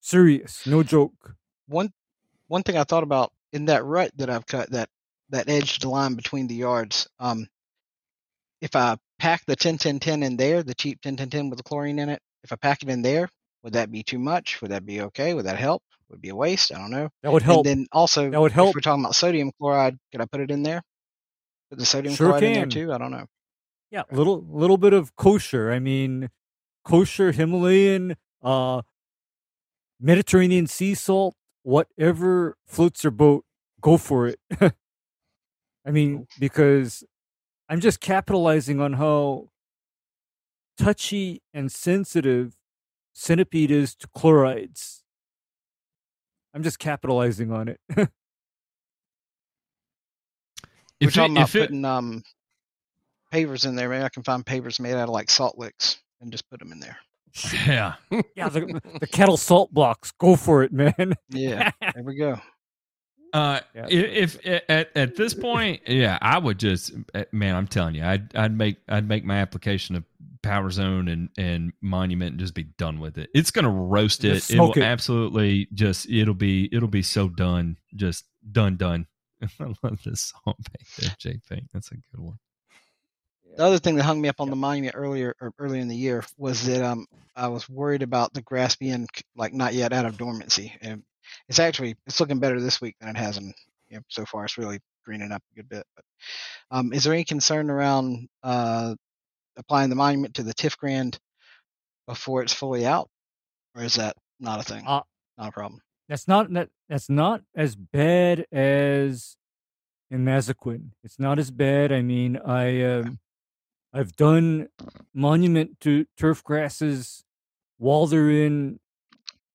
Serious, 0.00 0.66
no 0.66 0.82
joke. 0.82 1.36
one 1.66 1.92
one 2.48 2.62
thing 2.62 2.76
I 2.76 2.84
thought 2.84 3.02
about 3.02 3.32
in 3.52 3.66
that 3.66 3.84
rut 3.84 4.10
that 4.16 4.28
I've 4.28 4.46
cut 4.46 4.70
that 4.70 4.90
that 5.30 5.48
edged 5.48 5.84
line 5.84 6.14
between 6.14 6.46
the 6.46 6.54
yards. 6.54 7.08
Um, 7.18 7.48
if 8.60 8.76
I 8.76 8.96
pack 9.18 9.44
the 9.46 9.56
10 9.56 9.78
10 9.78 10.00
10 10.00 10.22
in 10.22 10.36
there, 10.36 10.62
the 10.62 10.74
cheap 10.74 11.00
10 11.00 11.16
10 11.16 11.30
10 11.30 11.50
with 11.50 11.56
the 11.56 11.62
chlorine 11.62 11.98
in 11.98 12.10
it, 12.10 12.20
if 12.44 12.52
I 12.52 12.56
pack 12.56 12.82
it 12.82 12.88
in 12.88 13.02
there, 13.02 13.28
would 13.62 13.72
that 13.72 13.90
be 13.90 14.02
too 14.02 14.18
much? 14.18 14.60
Would 14.62 14.70
that 14.70 14.84
be 14.86 15.00
okay? 15.00 15.34
Would 15.34 15.46
that 15.46 15.56
help? 15.56 15.82
Would 16.08 16.16
it 16.18 16.22
be 16.22 16.28
a 16.28 16.36
waste? 16.36 16.72
I 16.72 16.78
don't 16.78 16.90
know. 16.90 17.08
That 17.22 17.32
would 17.32 17.42
help. 17.42 17.66
And 17.66 17.80
then 17.80 17.86
also, 17.90 18.30
That 18.30 18.40
would 18.40 18.52
help. 18.52 18.68
if 18.70 18.74
we're 18.76 18.80
talking 18.82 19.02
about 19.02 19.14
sodium 19.16 19.50
chloride, 19.58 19.96
could 20.12 20.20
I 20.20 20.26
put 20.26 20.40
it 20.40 20.50
in 20.50 20.62
there? 20.62 20.82
Put 21.70 21.78
the 21.78 21.86
sodium 21.86 22.14
Sure 22.14 22.28
chloride 22.28 22.42
in 22.44 22.52
there 22.52 22.66
too? 22.66 22.92
I 22.92 22.98
don't 22.98 23.10
know. 23.10 23.26
Yeah, 23.90 24.02
little 24.10 24.44
little 24.48 24.76
bit 24.76 24.92
of 24.92 25.14
kosher. 25.16 25.72
I 25.72 25.78
mean, 25.78 26.30
kosher 26.84 27.32
Himalayan, 27.32 28.16
uh, 28.42 28.82
Mediterranean 30.00 30.66
sea 30.66 30.94
salt, 30.94 31.34
whatever 31.62 32.56
floats 32.66 33.04
your 33.04 33.12
boat, 33.12 33.44
go 33.80 33.96
for 33.96 34.26
it. 34.26 34.38
I 34.60 35.90
mean, 35.90 36.26
because 36.38 37.04
I'm 37.68 37.80
just 37.80 38.00
capitalizing 38.00 38.80
on 38.80 38.94
how 38.94 39.48
touchy 40.78 41.42
and 41.52 41.70
sensitive 41.70 42.56
centipede 43.12 43.70
is 43.70 43.94
to 43.96 44.08
chlorides. 44.14 45.02
I'm 46.54 46.62
just 46.62 46.78
capitalizing 46.78 47.50
on 47.52 47.68
it. 47.68 47.80
We're 47.96 48.08
If 51.00 51.10
it, 51.10 51.14
talking 51.14 51.36
about 51.36 51.48
if 51.50 51.56
it, 51.56 51.60
putting 51.68 51.84
um 51.84 52.22
pavers 53.32 53.66
in 53.66 53.74
there. 53.74 53.88
Maybe 53.88 54.04
I 54.04 54.08
can 54.08 54.22
find 54.22 54.44
pavers 54.44 54.78
made 54.80 54.94
out 54.94 55.04
of 55.04 55.10
like 55.10 55.30
salt 55.30 55.58
licks 55.58 55.98
and 56.20 56.30
just 56.30 56.48
put 56.48 56.60
them 56.60 56.72
in 56.72 56.80
there. 56.80 56.96
yeah, 57.66 57.94
yeah, 58.36 58.48
the, 58.48 58.80
the 59.00 59.08
kettle 59.08 59.36
salt 59.36 59.72
blocks, 59.74 60.12
go 60.12 60.36
for 60.36 60.62
it, 60.62 60.72
man. 60.72 61.14
Yeah, 61.30 61.72
there 61.80 62.04
we 62.04 62.14
go. 62.16 62.38
Uh, 63.34 63.60
Yeah. 63.74 63.86
i- 63.86 63.88
if, 63.90 64.38
at 64.46 64.90
at 64.96 65.16
this 65.16 65.34
point, 65.34 65.82
yeah, 65.88 66.18
I 66.22 66.38
would 66.38 66.58
just 66.58 66.92
uh, 67.14 67.24
man, 67.32 67.56
I'm 67.56 67.66
telling 67.66 67.96
you, 67.96 68.04
I'd 68.04 68.34
I'd 68.36 68.56
make 68.56 68.76
I'd 68.88 69.08
make 69.08 69.24
my 69.24 69.38
application 69.38 69.96
of 69.96 70.04
Power 70.42 70.70
Zone 70.70 71.08
and 71.08 71.28
and 71.36 71.72
Monument 71.80 72.30
and 72.32 72.38
just 72.40 72.54
be 72.54 72.62
done 72.62 73.00
with 73.00 73.18
it. 73.18 73.30
It's 73.34 73.50
gonna 73.50 73.70
roast 73.70 74.24
it. 74.24 74.48
It 74.50 74.60
will 74.60 74.70
it. 74.72 74.82
absolutely 74.82 75.66
just 75.74 76.08
it'll 76.08 76.32
be 76.34 76.68
it'll 76.72 76.88
be 76.88 77.02
so 77.02 77.28
done, 77.28 77.76
just 77.96 78.24
done 78.52 78.76
done. 78.76 79.06
I 79.60 79.74
love 79.82 79.98
this 80.04 80.32
song 80.32 80.54
back 80.70 80.86
there, 80.98 81.14
J 81.18 81.40
Pink. 81.48 81.64
That's 81.72 81.90
a 81.90 81.94
good 81.96 82.20
one. 82.20 82.38
The 83.56 83.64
other 83.64 83.78
thing 83.78 83.96
that 83.96 84.04
hung 84.04 84.20
me 84.20 84.28
up 84.28 84.40
on 84.40 84.50
the 84.50 84.56
monument 84.56 84.94
earlier 84.96 85.34
or 85.40 85.52
earlier 85.58 85.80
in 85.80 85.88
the 85.88 85.96
year 85.96 86.24
was 86.38 86.66
that 86.66 86.82
um 86.82 87.06
I 87.34 87.48
was 87.48 87.68
worried 87.68 88.02
about 88.02 88.32
the 88.32 88.42
grass 88.42 88.76
being 88.76 89.08
like 89.36 89.52
not 89.52 89.74
yet 89.74 89.92
out 89.92 90.06
of 90.06 90.16
dormancy, 90.16 90.72
and 90.80 91.02
it's 91.48 91.58
actually 91.58 91.96
it's 92.06 92.20
looking 92.20 92.38
better 92.38 92.60
this 92.60 92.80
week 92.80 92.96
than 93.00 93.08
it 93.08 93.16
has 93.16 93.36
in 93.36 93.52
you 93.88 93.96
know, 93.96 94.02
so 94.08 94.24
far. 94.24 94.44
It's 94.44 94.58
really 94.58 94.80
greening 95.04 95.32
up 95.32 95.42
a 95.52 95.56
good 95.56 95.68
bit. 95.68 95.84
But 95.94 96.04
um, 96.70 96.92
is 96.92 97.04
there 97.04 97.12
any 97.12 97.24
concern 97.24 97.70
around 97.70 98.28
uh 98.42 98.94
applying 99.56 99.90
the 99.90 99.96
monument 99.96 100.34
to 100.34 100.42
the 100.42 100.54
TifGrand 100.54 101.18
before 102.06 102.42
it's 102.42 102.52
fully 102.52 102.86
out, 102.86 103.08
or 103.74 103.82
is 103.82 103.94
that 103.94 104.16
not 104.40 104.60
a 104.60 104.62
thing? 104.62 104.84
Uh, 104.86 105.02
not 105.38 105.48
a 105.48 105.52
problem. 105.52 105.80
That's 106.08 106.28
not 106.28 106.52
that. 106.52 106.68
That's 106.88 107.08
not 107.08 107.42
as 107.54 107.76
bad 107.76 108.46
as 108.52 109.36
imazaquin. 110.12 110.90
It's 111.02 111.18
not 111.18 111.38
as 111.38 111.50
bad. 111.50 111.92
I 111.92 112.02
mean, 112.02 112.36
I 112.36 112.82
um, 112.82 113.18
I've 113.92 114.16
done 114.16 114.68
monument 115.14 115.80
to 115.80 116.06
turf 116.18 116.42
grasses 116.44 117.24
while 117.78 118.06
they're 118.06 118.30
in, 118.30 118.80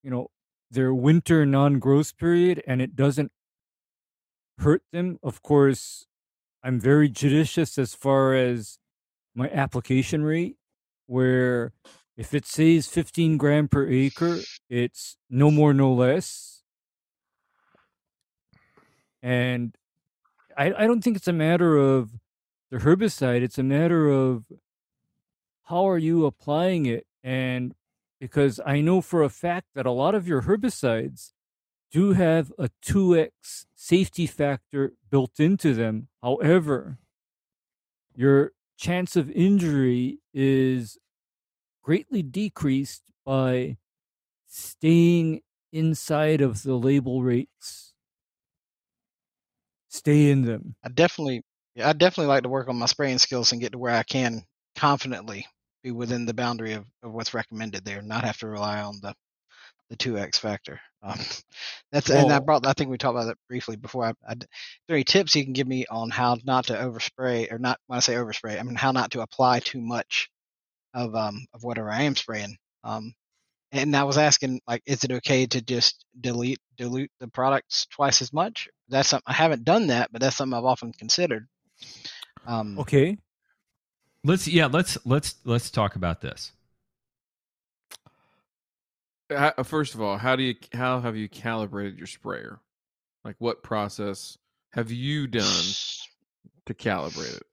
you 0.01 0.09
know, 0.09 0.29
their 0.71 0.93
winter 0.93 1.45
non-growth 1.45 2.17
period, 2.17 2.63
and 2.67 2.81
it 2.81 2.95
doesn't 2.95 3.31
hurt 4.59 4.83
them. 4.91 5.19
Of 5.23 5.41
course, 5.41 6.05
I'm 6.63 6.79
very 6.79 7.09
judicious 7.09 7.77
as 7.77 7.93
far 7.95 8.33
as 8.35 8.77
my 9.35 9.49
application 9.49 10.23
rate. 10.23 10.57
where 11.07 11.73
if 12.15 12.33
it 12.33 12.45
says 12.45 12.87
15 12.87 13.37
gram 13.37 13.67
per 13.67 13.87
acre, 13.87 14.39
it's 14.69 15.17
no 15.29 15.49
more, 15.49 15.73
no 15.73 15.91
less. 15.93 16.63
And 19.23 19.75
I, 20.57 20.73
I 20.73 20.85
don't 20.85 21.01
think 21.01 21.15
it's 21.15 21.27
a 21.27 21.33
matter 21.33 21.77
of 21.77 22.11
the 22.69 22.77
herbicide, 22.77 23.41
it's 23.41 23.57
a 23.57 23.63
matter 23.63 24.09
of 24.09 24.43
how 25.63 25.87
are 25.87 25.97
you 25.97 26.25
applying 26.25 26.85
it? 26.85 27.07
And 27.23 27.73
because 28.19 28.59
I 28.65 28.81
know 28.81 29.01
for 29.01 29.23
a 29.23 29.29
fact 29.29 29.67
that 29.75 29.85
a 29.85 29.91
lot 29.91 30.15
of 30.15 30.27
your 30.27 30.43
herbicides 30.43 31.31
do 31.91 32.13
have 32.13 32.51
a 32.59 32.69
2x 32.85 33.65
safety 33.75 34.27
factor 34.27 34.93
built 35.09 35.39
into 35.39 35.73
them. 35.73 36.07
However, 36.21 36.99
your 38.13 38.51
chance 38.77 39.15
of 39.15 39.31
injury 39.31 40.19
is 40.33 40.97
greatly 41.83 42.21
decreased 42.21 43.03
by 43.25 43.77
staying 44.47 45.41
inside 45.71 46.41
of 46.41 46.63
the 46.63 46.75
label 46.75 47.23
rates. 47.23 47.93
Stay 49.87 50.29
in 50.29 50.43
them. 50.43 50.75
I 50.83 50.89
definitely, 50.89 51.41
I 51.83 51.93
definitely 51.93 52.27
like 52.27 52.43
to 52.43 52.49
work 52.49 52.67
on 52.67 52.77
my 52.77 52.85
spraying 52.85 53.17
skills 53.17 53.51
and 53.51 53.61
get 53.61 53.71
to 53.71 53.79
where 53.79 53.95
I 53.95 54.03
can 54.03 54.43
confidently 54.75 55.45
be 55.83 55.91
within 55.91 56.25
the 56.25 56.33
boundary 56.33 56.73
of, 56.73 56.85
of 57.03 57.11
what's 57.11 57.33
recommended 57.33 57.85
there, 57.85 58.01
not 58.01 58.23
have 58.23 58.37
to 58.39 58.47
rely 58.47 58.81
on 58.81 58.99
the 59.01 59.13
the 59.89 59.95
two 59.95 60.17
X 60.17 60.37
factor. 60.37 60.79
Um, 61.01 61.17
that's 61.91 62.09
and 62.09 62.31
I 62.31 62.39
brought. 62.39 62.65
I 62.65 62.73
think 62.73 62.89
we 62.89 62.97
talked 62.97 63.15
about 63.15 63.27
that 63.27 63.37
briefly 63.47 63.75
before. 63.75 64.05
I, 64.05 64.13
I, 64.27 64.35
any 64.89 65.03
tips 65.03 65.35
you 65.35 65.43
can 65.43 65.53
give 65.53 65.67
me 65.67 65.85
on 65.89 66.09
how 66.09 66.37
not 66.43 66.67
to 66.67 66.73
overspray 66.73 67.51
or 67.51 67.59
not? 67.59 67.79
When 67.87 67.97
I 67.97 68.01
say 68.01 68.13
overspray, 68.13 68.59
I 68.59 68.63
mean 68.63 68.75
how 68.75 68.91
not 68.91 69.11
to 69.11 69.21
apply 69.21 69.59
too 69.59 69.81
much 69.81 70.29
of 70.93 71.15
um 71.15 71.45
of 71.53 71.63
whatever 71.63 71.91
I 71.91 72.03
am 72.03 72.15
spraying. 72.15 72.57
Um, 72.83 73.13
and 73.71 73.95
I 73.95 74.03
was 74.03 74.17
asking 74.17 74.61
like, 74.67 74.81
is 74.85 75.03
it 75.03 75.11
okay 75.11 75.45
to 75.45 75.61
just 75.61 76.05
delete 76.19 76.59
dilute 76.77 77.11
the 77.19 77.27
products 77.27 77.87
twice 77.87 78.21
as 78.21 78.33
much? 78.33 78.67
That's 78.89 79.09
something 79.09 79.25
I 79.27 79.33
haven't 79.33 79.63
done 79.63 79.87
that, 79.87 80.11
but 80.11 80.21
that's 80.21 80.35
something 80.35 80.57
I've 80.57 80.65
often 80.65 80.91
considered. 80.93 81.47
Um, 82.47 82.79
okay. 82.79 83.17
Let's 84.23 84.47
yeah, 84.47 84.65
let's 84.65 84.97
let's 85.05 85.35
let's 85.45 85.71
talk 85.71 85.95
about 85.95 86.21
this. 86.21 86.51
Uh, 89.33 89.63
First 89.63 89.95
of 89.95 90.01
all, 90.01 90.17
how 90.17 90.35
do 90.35 90.43
you 90.43 90.55
how 90.73 90.99
have 90.99 91.15
you 91.15 91.29
calibrated 91.29 91.97
your 91.97 92.07
sprayer? 92.07 92.59
Like 93.23 93.35
what 93.39 93.63
process 93.63 94.37
have 94.71 94.91
you 94.91 95.27
done 95.27 95.43
to 96.65 96.73
calibrate 96.73 97.35
it? 97.37 97.43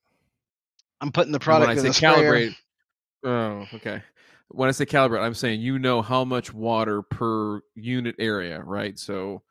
I'm 1.00 1.12
putting 1.12 1.32
the 1.32 1.38
And 1.38 1.46
when 1.58 1.60
product 1.60 1.68
I 1.68 1.72
in 1.72 1.78
say 1.78 1.88
the 1.88 1.94
sprayer. 1.94 2.50
calibrate, 2.50 2.54
oh, 3.24 3.66
okay. 3.76 4.02
When 4.48 4.68
I 4.68 4.72
say 4.72 4.86
calibrate, 4.86 5.20
I'm 5.22 5.34
saying 5.34 5.60
you 5.60 5.78
know 5.78 6.02
how 6.02 6.24
much 6.24 6.52
water 6.54 7.02
per 7.02 7.60
unit 7.74 8.14
area, 8.18 8.60
right? 8.62 8.98
So 8.98 9.42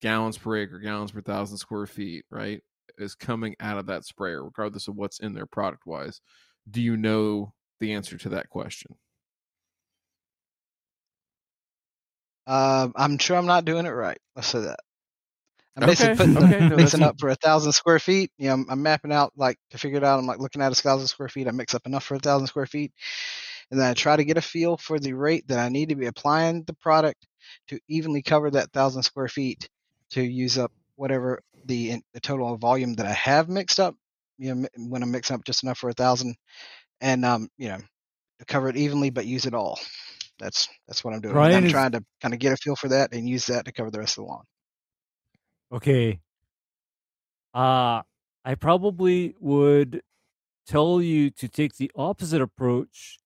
gallons 0.00 0.38
per 0.38 0.56
acre, 0.58 0.78
gallons 0.78 1.10
per 1.10 1.20
thousand 1.22 1.56
square 1.58 1.86
feet, 1.86 2.24
right, 2.30 2.60
is 2.98 3.14
coming 3.14 3.56
out 3.60 3.78
of 3.78 3.86
that 3.86 4.04
sprayer, 4.04 4.44
regardless 4.44 4.88
of 4.88 4.94
what's 4.94 5.20
in 5.20 5.32
there 5.32 5.46
product 5.46 5.86
wise. 5.86 6.20
Do 6.68 6.82
you 6.82 6.96
know 6.96 7.54
the 7.80 7.92
answer 7.92 8.18
to 8.18 8.28
that 8.30 8.48
question? 8.48 8.96
Uh, 12.46 12.88
I'm 12.96 13.18
sure 13.18 13.36
I'm 13.36 13.46
not 13.46 13.64
doing 13.64 13.86
it 13.86 13.90
right. 13.90 14.18
Let's 14.36 14.48
say 14.48 14.60
that. 14.62 14.80
I'm 15.76 15.84
basically 15.84 16.10
Okay, 16.10 16.16
putting 16.16 16.34
the, 16.34 16.42
okay, 16.42 16.64
no, 16.68 16.76
mixing 16.76 17.02
up 17.02 17.16
for 17.18 17.28
a 17.30 17.34
thousand 17.36 17.72
square 17.72 17.98
feet. 17.98 18.30
You 18.38 18.48
know, 18.48 18.54
I'm, 18.54 18.66
I'm 18.70 18.82
mapping 18.82 19.12
out 19.12 19.32
like 19.36 19.58
to 19.70 19.78
figure 19.78 19.98
it 19.98 20.04
out. 20.04 20.18
I'm 20.18 20.26
like 20.26 20.38
looking 20.40 20.62
at 20.62 20.72
a 20.72 20.74
thousand 20.74 21.08
square 21.08 21.28
feet. 21.28 21.48
I 21.48 21.52
mix 21.52 21.74
up 21.74 21.86
enough 21.86 22.04
for 22.04 22.14
a 22.16 22.20
thousand 22.20 22.48
square 22.48 22.66
feet, 22.66 22.92
and 23.70 23.80
then 23.80 23.88
I 23.88 23.94
try 23.94 24.16
to 24.16 24.24
get 24.24 24.38
a 24.38 24.42
feel 24.42 24.76
for 24.76 24.98
the 24.98 25.14
rate 25.14 25.48
that 25.48 25.58
I 25.58 25.68
need 25.70 25.90
to 25.90 25.96
be 25.96 26.06
applying 26.06 26.64
the 26.64 26.74
product 26.74 27.26
to 27.68 27.80
evenly 27.88 28.22
cover 28.22 28.50
that 28.50 28.72
thousand 28.72 29.02
square 29.04 29.28
feet 29.28 29.68
to 30.10 30.22
use 30.22 30.58
up 30.58 30.72
whatever 30.96 31.42
the 31.64 32.02
the 32.14 32.20
total 32.20 32.56
volume 32.58 32.94
that 32.94 33.06
I 33.06 33.12
have 33.14 33.48
mixed 33.48 33.80
up. 33.80 33.96
You 34.42 34.54
know, 34.54 34.60
mi- 34.62 34.88
when 34.88 35.02
I'm 35.02 35.10
mixing 35.12 35.34
up 35.36 35.44
just 35.44 35.62
enough 35.62 35.78
for 35.78 35.88
a 35.88 35.94
thousand, 35.94 36.34
and 37.00 37.24
um, 37.24 37.48
you 37.58 37.68
know, 37.68 37.78
cover 38.48 38.68
it 38.68 38.76
evenly 38.76 39.10
but 39.10 39.24
use 39.24 39.46
it 39.46 39.54
all. 39.54 39.78
That's 40.38 40.68
that's 40.88 41.04
what 41.04 41.14
I'm 41.14 41.20
doing. 41.20 41.34
Ryan 41.34 41.58
I'm 41.58 41.64
is- 41.66 41.72
trying 41.72 41.92
to 41.92 42.04
kind 42.20 42.34
of 42.34 42.40
get 42.40 42.52
a 42.52 42.56
feel 42.56 42.74
for 42.74 42.88
that 42.88 43.14
and 43.14 43.28
use 43.28 43.46
that 43.46 43.66
to 43.66 43.72
cover 43.72 43.90
the 43.90 44.00
rest 44.00 44.18
of 44.18 44.24
the 44.24 44.30
lawn. 44.30 44.44
Okay. 45.72 46.20
Uh 47.54 48.02
I 48.44 48.56
probably 48.58 49.36
would 49.38 50.02
tell 50.66 51.00
you 51.00 51.30
to 51.30 51.46
take 51.48 51.76
the 51.76 51.92
opposite 51.94 52.40
approach 52.42 53.18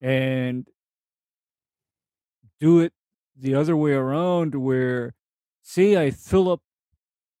and 0.00 0.66
do 2.58 2.80
it 2.80 2.92
the 3.36 3.54
other 3.54 3.76
way 3.76 3.92
around 3.92 4.54
where 4.56 5.14
say 5.62 5.96
I 5.96 6.10
fill 6.10 6.50
up 6.50 6.62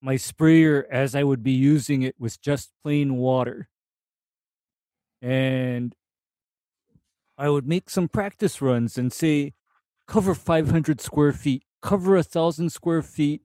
my 0.02 0.16
sprayer 0.16 0.86
as 0.90 1.14
I 1.14 1.22
would 1.24 1.42
be 1.42 1.52
using 1.52 2.02
it 2.02 2.14
with 2.18 2.40
just 2.40 2.70
plain 2.82 3.16
water. 3.16 3.68
And 5.22 5.94
I 7.36 7.48
would 7.50 7.66
make 7.66 7.90
some 7.90 8.08
practice 8.08 8.60
runs 8.62 8.96
and 8.98 9.12
say 9.12 9.54
cover 10.06 10.34
500 10.34 11.00
square 11.00 11.32
feet, 11.32 11.64
cover 11.82 12.16
a 12.16 12.22
thousand 12.22 12.70
square 12.70 13.02
feet 13.02 13.42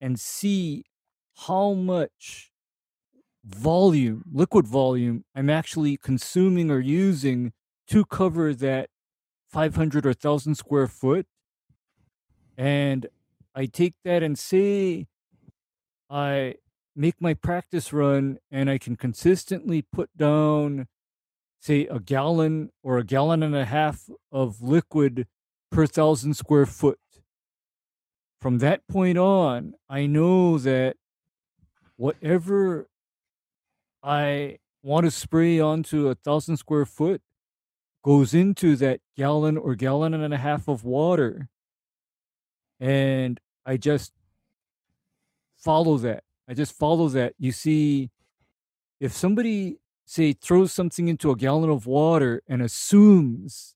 and 0.00 0.18
see 0.18 0.84
how 1.46 1.74
much 1.74 2.50
volume, 3.44 4.24
liquid 4.32 4.66
volume, 4.66 5.24
I'm 5.34 5.50
actually 5.50 5.96
consuming 5.96 6.70
or 6.70 6.80
using 6.80 7.52
to 7.88 8.04
cover 8.04 8.54
that 8.54 8.90
500 9.48 10.06
or 10.06 10.10
1,000 10.10 10.54
square 10.54 10.86
foot. 10.86 11.26
And 12.56 13.06
I 13.54 13.66
take 13.66 13.94
that 14.04 14.22
and 14.22 14.38
say, 14.38 15.06
I 16.10 16.56
make 16.96 17.20
my 17.20 17.34
practice 17.34 17.92
run 17.92 18.38
and 18.50 18.68
I 18.68 18.78
can 18.78 18.96
consistently 18.96 19.82
put 19.82 20.10
down, 20.16 20.88
say, 21.60 21.86
a 21.86 22.00
gallon 22.00 22.70
or 22.82 22.98
a 22.98 23.04
gallon 23.04 23.42
and 23.42 23.54
a 23.54 23.64
half 23.64 24.10
of 24.32 24.60
liquid 24.60 25.26
per 25.70 25.86
thousand 25.86 26.34
square 26.34 26.66
foot 26.66 26.98
from 28.40 28.58
that 28.58 28.86
point 28.88 29.18
on, 29.18 29.74
I 29.88 30.06
know 30.06 30.58
that 30.58 30.96
whatever 31.96 32.88
I 34.02 34.58
want 34.82 35.04
to 35.04 35.10
spray 35.10 35.60
onto 35.60 36.08
a 36.08 36.14
thousand 36.14 36.56
square 36.56 36.86
foot 36.86 37.20
goes 38.02 38.32
into 38.32 38.76
that 38.76 39.00
gallon 39.14 39.58
or 39.58 39.74
gallon 39.74 40.14
and 40.14 40.32
a 40.32 40.38
half 40.38 40.68
of 40.68 40.84
water. 40.84 41.48
And 42.78 43.38
I 43.66 43.76
just 43.76 44.12
follow 45.62 45.98
that. 45.98 46.24
I 46.48 46.54
just 46.54 46.76
follow 46.76 47.08
that. 47.08 47.34
You 47.38 47.52
see, 47.52 48.10
if 48.98 49.12
somebody, 49.12 49.78
say, 50.04 50.32
throws 50.32 50.72
something 50.72 51.08
into 51.08 51.30
a 51.30 51.36
gallon 51.36 51.70
of 51.70 51.86
water 51.86 52.42
and 52.48 52.60
assumes, 52.60 53.74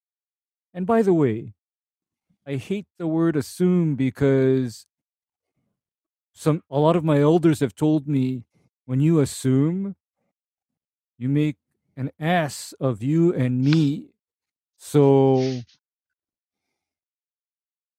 and 0.72 0.86
by 0.86 1.02
the 1.02 1.14
way, 1.14 1.54
I 2.46 2.56
hate 2.56 2.86
the 2.98 3.06
word 3.06 3.36
assume 3.36 3.94
because 3.94 4.86
some 6.32 6.62
a 6.68 6.78
lot 6.78 6.96
of 6.96 7.04
my 7.04 7.20
elders 7.20 7.60
have 7.60 7.74
told 7.74 8.08
me 8.08 8.42
when 8.84 9.00
you 9.00 9.20
assume 9.20 9.94
you 11.16 11.28
make 11.28 11.56
an 11.96 12.10
ass 12.18 12.74
of 12.80 13.02
you 13.02 13.32
and 13.32 13.62
me. 13.62 14.10
So 14.76 15.62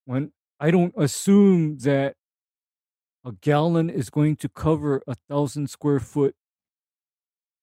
when 0.04 0.32
I 0.60 0.70
don't 0.70 0.94
assume 0.98 1.78
that 1.80 2.16
a 3.26 3.32
gallon 3.42 3.90
is 3.90 4.10
going 4.12 4.36
to 4.36 4.48
cover 4.48 5.02
a 5.08 5.16
thousand 5.28 5.70
square 5.70 6.00
foot 6.00 6.36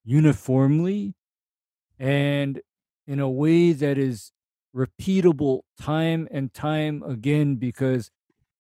uniformly 0.05 1.15
and 1.99 2.61
in 3.07 3.21
a 3.21 3.31
way 3.31 3.73
that 3.73 3.97
is 3.97 4.33
repeatable 4.75 5.61
time 5.81 6.27
and 6.33 6.53
time 6.53 7.03
again 7.05 7.55
because 7.55 8.11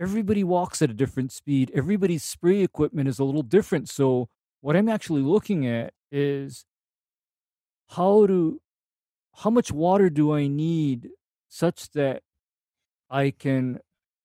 everybody 0.00 0.44
walks 0.44 0.80
at 0.80 0.90
a 0.90 0.94
different 0.94 1.32
speed. 1.32 1.72
Everybody's 1.74 2.22
spray 2.22 2.60
equipment 2.60 3.08
is 3.08 3.18
a 3.18 3.24
little 3.24 3.42
different. 3.42 3.88
So 3.88 4.28
what 4.60 4.76
I'm 4.76 4.88
actually 4.88 5.22
looking 5.22 5.66
at 5.66 5.92
is 6.12 6.64
how 7.88 8.26
to 8.26 8.60
how 9.36 9.50
much 9.50 9.72
water 9.72 10.10
do 10.10 10.32
I 10.32 10.46
need 10.46 11.08
such 11.48 11.90
that 11.92 12.22
I 13.10 13.30
can 13.30 13.80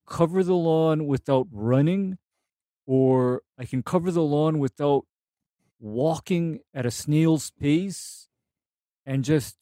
cover 0.05 0.43
the 0.43 0.53
lawn 0.53 1.07
without 1.07 1.47
running 1.51 2.17
or 2.87 3.41
I 3.59 3.65
can 3.65 3.83
cover 3.83 4.09
the 4.09 4.23
lawn 4.23 4.57
without 4.57 5.05
walking 5.79 6.61
at 6.73 6.85
a 6.85 6.91
snail's 6.91 7.51
pace 7.51 8.29
and 9.05 9.23
just 9.23 9.57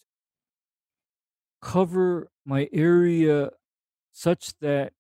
cover 1.62 2.30
my 2.46 2.70
area 2.72 3.50
such 4.12 4.54
that 4.60 4.94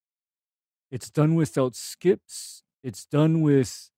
it's 0.91 1.10
done 1.10 1.35
without 1.35 1.76
skips. 1.76 2.64
It's 2.84 3.06
done 3.06 3.41
with 3.41 3.91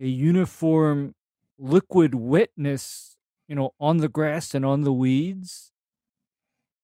a 0.00 0.06
uniform 0.06 1.14
liquid 1.58 2.14
wetness, 2.14 3.16
you 3.48 3.54
know, 3.54 3.72
on 3.80 3.98
the 3.98 4.08
grass 4.08 4.54
and 4.54 4.64
on 4.64 4.82
the 4.82 4.92
weeds. 4.92 5.72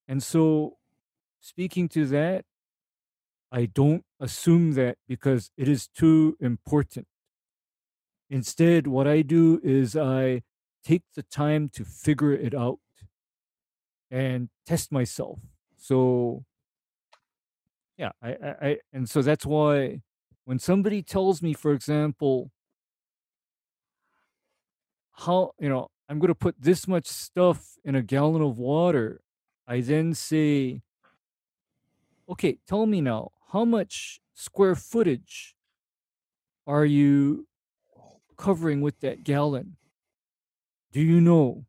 And 0.08 0.22
so, 0.22 0.78
speaking 1.40 1.88
to 1.90 2.06
that, 2.06 2.44
I 3.52 3.66
don't 3.66 4.04
assume 4.20 4.72
that 4.72 4.98
because 5.08 5.50
it 5.56 5.68
is 5.68 5.88
too 5.88 6.36
important. 6.40 7.06
Instead, 8.28 8.86
what 8.86 9.08
I 9.08 9.22
do 9.22 9.60
is 9.62 9.96
I 9.96 10.42
take 10.84 11.02
the 11.16 11.24
time 11.24 11.68
to 11.70 11.84
figure 11.84 12.32
it 12.32 12.54
out 12.54 12.78
and 14.10 14.48
test 14.66 14.92
myself. 14.92 15.40
So, 15.76 16.44
yeah, 17.96 18.12
I, 18.22 18.30
I, 18.30 18.54
I 18.62 18.78
and 18.92 19.08
so 19.08 19.20
that's 19.22 19.44
why 19.44 20.02
when 20.44 20.58
somebody 20.58 21.02
tells 21.02 21.42
me, 21.42 21.52
for 21.52 21.72
example, 21.72 22.52
how 25.12 25.52
you 25.58 25.68
know 25.68 25.88
I'm 26.08 26.18
going 26.18 26.28
to 26.28 26.34
put 26.34 26.54
this 26.58 26.88
much 26.88 27.06
stuff 27.06 27.76
in 27.84 27.94
a 27.94 28.02
gallon 28.02 28.42
of 28.42 28.58
water, 28.58 29.20
I 29.66 29.80
then 29.80 30.14
say, 30.14 30.82
okay, 32.28 32.58
tell 32.66 32.86
me 32.86 33.00
now, 33.00 33.30
how 33.52 33.64
much 33.64 34.20
square 34.34 34.74
footage 34.74 35.56
are 36.66 36.84
you 36.84 37.46
covering 38.36 38.80
with 38.80 39.00
that 39.00 39.24
gallon? 39.24 39.76
Do 40.92 41.00
you 41.00 41.20
know? 41.20 41.64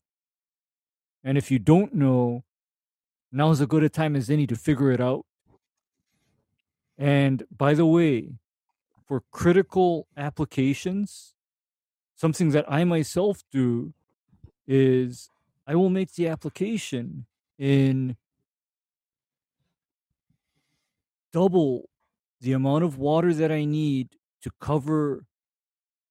And 1.24 1.38
if 1.38 1.52
you 1.52 1.60
don't 1.60 1.94
know, 1.94 2.44
now's 3.32 3.62
as 3.62 3.68
good 3.68 3.84
a 3.84 3.90
time 3.90 4.16
as 4.16 4.30
any 4.30 4.48
to 4.48 4.56
figure 4.56 4.92
it 4.92 5.02
out. 5.02 5.26
And 6.98 7.44
by 7.56 7.74
the 7.74 7.86
way, 7.86 8.34
for 9.08 9.24
critical 9.32 10.08
applications, 10.16 11.34
something 12.16 12.52
that 12.52 12.66
I 12.72 12.84
myself 12.84 13.42
do 13.52 13.94
is 14.68 15.30
I 15.66 15.76
will 15.76 15.90
make 15.90 16.14
the 16.14 16.28
application 16.28 17.26
in 17.58 18.18
double 21.34 21.90
the 22.40 22.54
amount 22.54 22.84
of 22.84 22.98
water 22.98 23.34
that 23.34 23.52
I 23.52 23.66
need 23.66 24.16
to 24.42 24.52
cover 24.60 25.26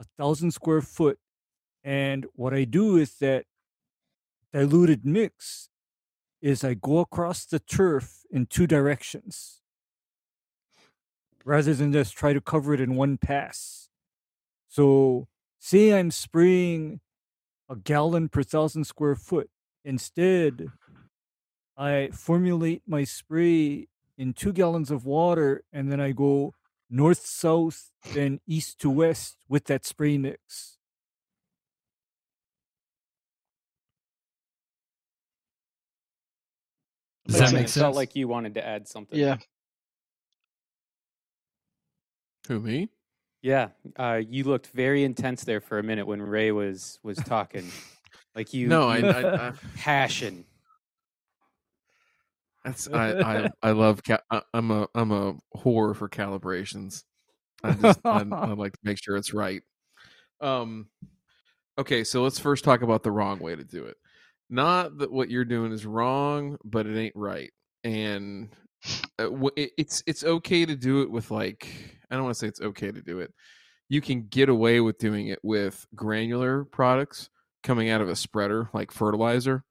a 0.00 0.04
thousand 0.16 0.52
square 0.52 0.80
foot. 0.80 1.18
And 1.82 2.26
what 2.34 2.54
I 2.54 2.64
do 2.64 2.96
is 2.96 3.16
that 3.18 3.44
diluted 4.52 5.04
mix 5.04 5.68
is 6.40 6.64
I 6.64 6.74
go 6.74 6.98
across 6.98 7.44
the 7.44 7.58
turf 7.58 8.20
in 8.30 8.46
two 8.46 8.66
directions 8.66 9.60
rather 11.44 11.74
than 11.74 11.92
just 11.92 12.16
try 12.16 12.32
to 12.32 12.40
cover 12.40 12.74
it 12.74 12.80
in 12.80 12.94
one 12.94 13.18
pass. 13.18 13.88
So, 14.68 15.26
say 15.58 15.92
I'm 15.92 16.10
spraying 16.10 17.00
a 17.68 17.76
gallon 17.76 18.28
per 18.28 18.42
thousand 18.42 18.84
square 18.84 19.16
foot. 19.16 19.50
Instead, 19.84 20.68
I 21.76 22.10
formulate 22.12 22.82
my 22.86 23.04
spray 23.04 23.88
in 24.20 24.34
two 24.34 24.52
gallons 24.52 24.90
of 24.90 25.06
water 25.06 25.64
and 25.72 25.90
then 25.90 25.98
I 25.98 26.12
go 26.12 26.52
north 26.90 27.24
south, 27.24 27.90
then 28.12 28.38
east 28.46 28.78
to 28.80 28.90
west 28.90 29.38
with 29.48 29.64
that 29.64 29.86
spray 29.86 30.18
mix. 30.18 30.76
Does 37.26 37.38
that 37.38 37.52
make 37.52 37.62
sense? 37.68 37.76
It 37.76 37.80
felt 37.80 37.96
like 37.96 38.14
you 38.14 38.28
wanted 38.28 38.54
to 38.54 38.66
add 38.66 38.86
something. 38.88 39.18
Yeah. 39.18 39.38
Who 42.48 42.60
me? 42.60 42.90
Yeah, 43.42 43.68
uh, 43.96 44.20
you 44.28 44.44
looked 44.44 44.66
very 44.66 45.02
intense 45.02 45.44
there 45.44 45.62
for 45.62 45.78
a 45.78 45.82
minute 45.82 46.06
when 46.06 46.20
Ray 46.20 46.52
was 46.52 46.98
was 47.02 47.16
talking, 47.16 47.66
like 48.34 48.52
you. 48.52 48.68
no, 48.68 48.86
I, 48.86 48.98
you- 48.98 49.06
I, 49.06 49.34
I 49.48 49.52
passion. 49.76 50.44
That's 52.64 52.88
I, 52.92 53.20
I 53.20 53.50
I 53.62 53.70
love 53.72 54.02
ca- 54.02 54.22
I, 54.30 54.42
I'm 54.52 54.70
a 54.70 54.88
I'm 54.94 55.12
a 55.12 55.34
whore 55.56 55.94
for 55.94 56.08
calibrations. 56.08 57.04
I 57.62 57.72
just 57.72 58.00
I, 58.04 58.24
I 58.30 58.52
like 58.52 58.72
to 58.72 58.78
make 58.82 59.02
sure 59.02 59.16
it's 59.16 59.34
right. 59.34 59.62
Um, 60.40 60.86
okay, 61.78 62.04
so 62.04 62.22
let's 62.22 62.38
first 62.38 62.64
talk 62.64 62.82
about 62.82 63.02
the 63.02 63.12
wrong 63.12 63.38
way 63.38 63.54
to 63.54 63.64
do 63.64 63.84
it. 63.84 63.96
Not 64.48 64.98
that 64.98 65.12
what 65.12 65.30
you're 65.30 65.44
doing 65.44 65.72
is 65.72 65.86
wrong, 65.86 66.56
but 66.64 66.86
it 66.86 66.98
ain't 66.98 67.16
right, 67.16 67.52
and 67.84 68.48
uh, 69.18 69.30
it, 69.56 69.72
it's 69.76 70.02
it's 70.06 70.24
okay 70.24 70.66
to 70.66 70.76
do 70.76 71.02
it 71.02 71.10
with 71.10 71.30
like 71.30 71.68
I 72.10 72.14
don't 72.14 72.24
want 72.24 72.34
to 72.34 72.38
say 72.38 72.48
it's 72.48 72.60
okay 72.60 72.90
to 72.90 73.02
do 73.02 73.20
it. 73.20 73.32
You 73.88 74.00
can 74.00 74.26
get 74.28 74.48
away 74.48 74.80
with 74.80 74.98
doing 74.98 75.28
it 75.28 75.40
with 75.42 75.86
granular 75.94 76.64
products 76.64 77.28
coming 77.62 77.90
out 77.90 78.00
of 78.00 78.08
a 78.08 78.16
spreader 78.16 78.70
like 78.72 78.90
fertilizer. 78.90 79.64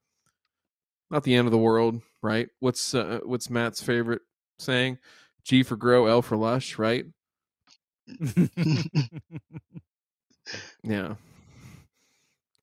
Not 1.12 1.24
the 1.24 1.36
end 1.36 1.48
of 1.48 1.52
the 1.52 1.58
world, 1.58 2.02
right? 2.22 2.50
What's 2.60 2.94
uh, 2.94 3.20
what's 3.24 3.50
Matt's 3.50 3.82
favorite 3.82 4.22
saying? 4.60 5.00
G 5.44 5.64
for 5.64 5.76
grow, 5.76 6.06
L 6.06 6.22
for 6.22 6.38
lush, 6.38 6.78
right? 6.78 7.06
Yeah. 10.84 11.16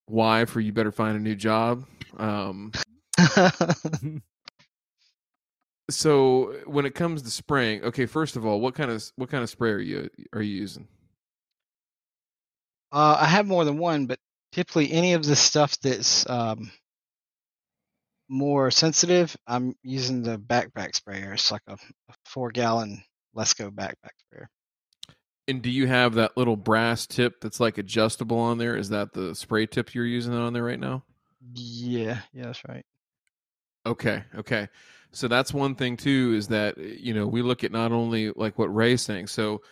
Y 0.08 0.44
for 0.44 0.60
you 0.60 0.72
better 0.72 0.92
find 0.92 1.16
a 1.16 1.20
new 1.20 1.34
job. 1.34 1.84
Um, 2.16 2.72
so 5.90 6.54
when 6.66 6.86
it 6.86 6.94
comes 6.94 7.22
to 7.22 7.30
spraying, 7.30 7.82
okay, 7.84 8.06
first 8.06 8.36
of 8.36 8.46
all, 8.46 8.60
what 8.60 8.74
kind 8.74 8.90
of 8.90 9.04
what 9.16 9.30
kind 9.30 9.42
of 9.42 9.50
spray 9.50 9.70
are 9.70 9.78
you 9.78 10.08
are 10.32 10.42
you 10.42 10.54
using? 10.54 10.86
Uh, 12.92 13.18
I 13.20 13.26
have 13.26 13.46
more 13.46 13.64
than 13.64 13.78
one, 13.78 14.06
but 14.06 14.18
typically 14.52 14.92
any 14.92 15.14
of 15.14 15.24
the 15.24 15.36
stuff 15.36 15.78
that's 15.80 16.28
um, 16.30 16.70
more 18.28 18.70
sensitive, 18.70 19.36
I'm 19.46 19.76
using 19.82 20.22
the 20.22 20.38
backpack 20.38 20.94
sprayer. 20.94 21.32
It's 21.32 21.50
like 21.50 21.62
a, 21.68 21.74
a 21.74 22.14
four 22.24 22.50
gallon 22.50 23.02
Lesco 23.36 23.70
backpack 23.70 24.16
sprayer. 24.18 24.48
And 25.48 25.62
do 25.62 25.70
you 25.70 25.86
have 25.86 26.14
that 26.14 26.36
little 26.36 26.56
brass 26.56 27.06
tip 27.06 27.40
that's 27.40 27.60
like 27.60 27.78
adjustable 27.78 28.38
on 28.38 28.58
there? 28.58 28.76
Is 28.76 28.88
that 28.88 29.12
the 29.12 29.34
spray 29.34 29.66
tip 29.66 29.94
you're 29.94 30.04
using 30.04 30.34
on 30.34 30.52
there 30.52 30.64
right 30.64 30.80
now? 30.80 31.04
Yeah, 31.54 32.20
yeah, 32.32 32.46
that's 32.46 32.62
right. 32.68 32.84
Okay, 33.86 34.24
okay. 34.34 34.68
So 35.12 35.28
that's 35.28 35.54
one 35.54 35.76
thing 35.76 35.96
too 35.96 36.34
is 36.36 36.48
that 36.48 36.76
you 36.78 37.14
know 37.14 37.26
we 37.26 37.42
look 37.42 37.62
at 37.62 37.70
not 37.70 37.92
only 37.92 38.30
like 38.30 38.58
what 38.58 38.74
Ray's 38.74 39.02
saying. 39.02 39.28
So 39.28 39.62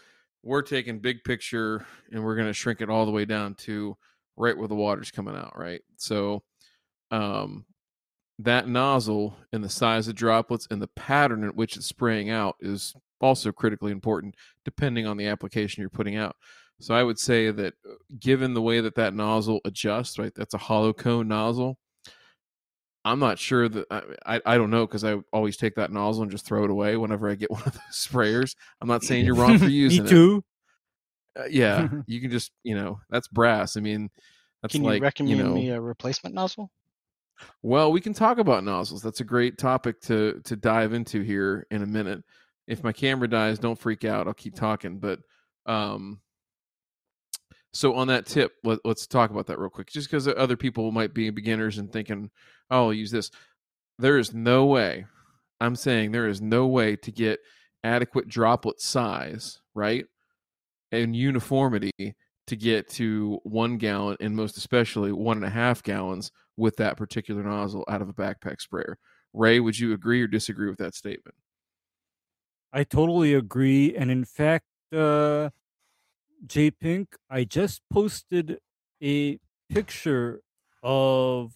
we're 0.45 0.63
taking 0.63 1.01
big 1.01 1.25
picture 1.25 1.85
and 2.13 2.25
we're 2.25 2.37
going 2.37 2.47
to 2.47 2.53
shrink 2.53 2.81
it 2.81 2.91
all 2.91 3.07
the 3.07 3.13
way 3.13 3.25
down 3.25 3.55
to 3.55 3.97
right 4.37 4.57
where 4.57 4.69
the 4.69 4.75
water's 4.75 5.11
coming 5.11 5.35
out, 5.35 5.59
right? 5.59 5.81
So 5.97 6.45
um 7.11 7.65
that 8.39 8.69
nozzle 8.69 9.37
and 9.53 9.63
the 9.63 9.69
size 9.69 10.09
of 10.09 10.15
droplets 10.15 10.67
and 10.71 10.83
the 10.83 10.89
pattern 10.89 11.45
at 11.45 11.55
which 11.55 11.77
it's 11.77 11.87
spraying 11.87 12.31
out 12.31 12.57
is 12.61 12.95
also 13.21 13.53
critically 13.53 13.93
important 13.93 14.35
depending 14.65 15.07
on 15.07 15.17
the 15.17 15.27
application 15.27 15.81
you're 15.81 15.91
putting 15.91 16.17
out. 16.17 16.37
So 16.81 16.95
I 16.95 17.03
would 17.05 17.19
say 17.19 17.51
that 17.51 17.75
uh, 17.89 17.95
given 18.19 18.53
the 18.55 18.63
way 18.63 18.81
that 18.81 18.97
that 18.97 19.15
nozzle 19.15 19.61
adjusts, 19.65 20.19
right? 20.19 20.33
That's 20.35 20.55
a 20.55 20.59
hollow 20.59 20.93
cone 20.93 21.29
nozzle. 21.29 21.79
I'm 23.05 23.21
not 23.21 23.39
sure 23.39 23.69
that 23.69 23.87
I 23.91 24.03
I, 24.27 24.41
I 24.45 24.57
don't 24.57 24.71
know 24.71 24.87
because 24.87 25.05
I 25.05 25.19
always 25.33 25.57
take 25.57 25.77
that 25.77 25.93
nozzle 25.93 26.23
and 26.23 26.33
just 26.33 26.47
throw 26.47 26.65
it 26.65 26.71
away 26.71 26.97
whenever 26.97 27.31
I 27.31 27.35
get 27.37 27.51
one 27.53 27.63
of 27.65 27.73
those 27.73 27.83
sprayers. 27.93 28.57
I'm 28.81 28.89
not 28.89 29.05
saying 29.05 29.25
you're 29.25 29.35
wrong 29.37 29.59
for 29.59 29.65
using 29.69 30.05
Me 30.05 30.11
it. 30.11 30.13
too. 30.13 30.45
Uh, 31.39 31.45
yeah, 31.51 31.89
you 32.07 32.21
can 32.21 32.31
just 32.31 32.51
you 32.65 32.75
know 32.75 32.99
that's 33.11 33.29
brass. 33.29 33.77
I 33.77 33.81
mean, 33.81 34.11
that's 34.63 34.73
Can 34.73 34.83
like 34.83 34.99
you 34.99 35.03
recommend 35.05 35.39
know. 35.39 35.55
me 35.55 35.71
a 35.71 35.81
replacement 35.81 36.35
nozzle? 36.35 36.71
Well, 37.63 37.93
we 37.93 38.01
can 38.01 38.15
talk 38.15 38.39
about 38.39 38.65
nozzles. 38.65 39.03
That's 39.03 39.21
a 39.21 39.25
great 39.25 39.59
topic 39.59 40.01
to 40.03 40.41
to 40.45 40.57
dive 40.57 40.93
into 40.93 41.23
here 41.23 41.67
in 41.71 41.83
a 41.83 41.87
minute. 41.87 42.23
If 42.67 42.83
my 42.83 42.93
camera 42.93 43.29
dies, 43.29 43.59
don't 43.59 43.79
freak 43.79 44.05
out. 44.05 44.27
I'll 44.27 44.35
keep 44.35 44.55
talking. 44.55 44.99
But 44.99 45.21
um, 45.67 46.21
so 47.73 47.95
on 47.95 48.07
that 48.09 48.27
tip, 48.27 48.53
let, 48.63 48.79
let's 48.85 49.07
talk 49.07 49.31
about 49.31 49.47
that 49.49 49.59
real 49.59 49.71
quick. 49.71 49.91
Just 49.91 50.09
because 50.09 50.29
other 50.29 50.57
people 50.57 50.93
might 50.93 51.13
be 51.13 51.31
beginners 51.31 51.79
and 51.79 51.93
thinking, 51.93 52.31
"Oh, 52.71 52.87
I'll 52.87 52.93
use 52.93 53.11
this." 53.11 53.31
There 53.99 54.19
is 54.19 54.35
no 54.35 54.67
way. 54.67 55.07
I'm 55.61 55.77
saying 55.77 56.13
there 56.13 56.29
is 56.29 56.41
no 56.41 56.67
way 56.67 56.97
to 56.97 57.13
get 57.13 57.41
adequate 57.83 58.29
droplet 58.29 58.81
size, 58.81 59.61
right, 59.75 60.07
and 60.91 61.15
uniformity 61.15 62.15
to 62.47 62.57
get 62.57 62.89
to 62.91 63.41
one 63.43 63.79
gallon, 63.79 64.17
and 64.21 64.37
most 64.37 64.57
especially 64.57 65.13
one 65.13 65.39
and 65.39 65.47
a 65.47 65.51
half 65.51 65.83
gallons 65.83 66.31
with 66.57 66.77
that 66.77 66.97
particular 66.97 67.43
nozzle 67.43 67.85
out 67.89 68.03
of 68.03 68.09
a 68.09 68.13
backpack 68.13 68.61
sprayer. 68.61 68.99
Ray, 69.33 69.61
would 69.61 69.79
you 69.79 69.93
agree 69.93 70.23
or 70.23 70.27
disagree 70.27 70.69
with 70.69 70.79
that 70.79 70.95
statement? 70.95 71.35
I 72.73 72.85
totally 72.85 73.35
agree. 73.35 73.95
And 73.97 74.11
in 74.11 74.25
fact, 74.25 74.67
uh, 74.93 75.51
J 76.47 76.71
Pink, 76.71 77.17
I 77.31 77.45
just 77.45 77.83
posted 77.91 78.59
a 79.03 79.39
picture 79.69 80.41
of 80.83 81.55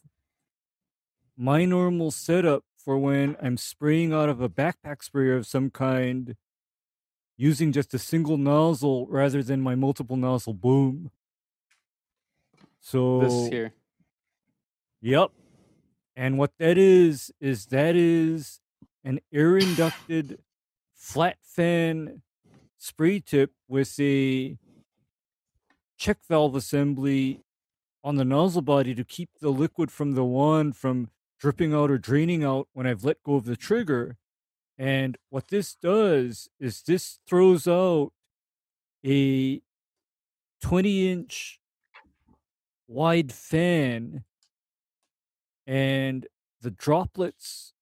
my 1.36 1.64
normal 1.64 2.10
setup 2.10 2.64
for 2.76 2.98
when 2.98 3.36
I'm 3.42 3.56
spraying 3.56 4.12
out 4.12 4.28
of 4.28 4.40
a 4.40 4.48
backpack 4.48 5.02
sprayer 5.02 5.36
of 5.36 5.46
some 5.46 5.70
kind 5.70 6.36
using 7.38 7.72
just 7.72 7.94
a 7.94 7.98
single 7.98 8.36
nozzle 8.36 9.06
rather 9.06 9.42
than 9.42 9.62
my 9.62 9.74
multiple 9.74 10.16
nozzle 10.16 10.52
boom. 10.52 11.10
So 12.80 13.20
This 13.20 13.48
here. 13.48 13.72
Yep. 15.00 15.30
And 16.16 16.36
what 16.36 16.50
that 16.58 16.76
is 16.76 17.32
is 17.40 17.66
that 17.66 17.94
is 17.94 18.60
an 19.04 19.20
air 19.32 19.56
inducted 19.56 20.40
flat 20.94 21.38
fan 21.40 22.22
spray 22.76 23.20
tip 23.20 23.52
with 23.68 23.98
a 24.00 24.58
check 25.96 26.18
valve 26.28 26.56
assembly 26.56 27.44
on 28.02 28.16
the 28.16 28.24
nozzle 28.24 28.62
body 28.62 28.94
to 28.94 29.04
keep 29.04 29.30
the 29.40 29.50
liquid 29.50 29.92
from 29.92 30.12
the 30.12 30.24
wand 30.24 30.76
from 30.76 31.10
dripping 31.38 31.72
out 31.72 31.90
or 31.90 31.98
draining 31.98 32.42
out 32.42 32.66
when 32.72 32.86
I've 32.86 33.04
let 33.04 33.22
go 33.22 33.36
of 33.36 33.44
the 33.44 33.56
trigger. 33.56 34.16
And 34.78 35.18
what 35.30 35.48
this 35.48 35.74
does 35.74 36.48
is 36.60 36.82
this 36.82 37.18
throws 37.26 37.66
out 37.66 38.12
a 39.04 39.60
20 40.62 41.10
inch 41.10 41.60
wide 42.86 43.32
fan, 43.32 44.24
and 45.66 46.26
the 46.60 46.70
droplets 46.70 47.74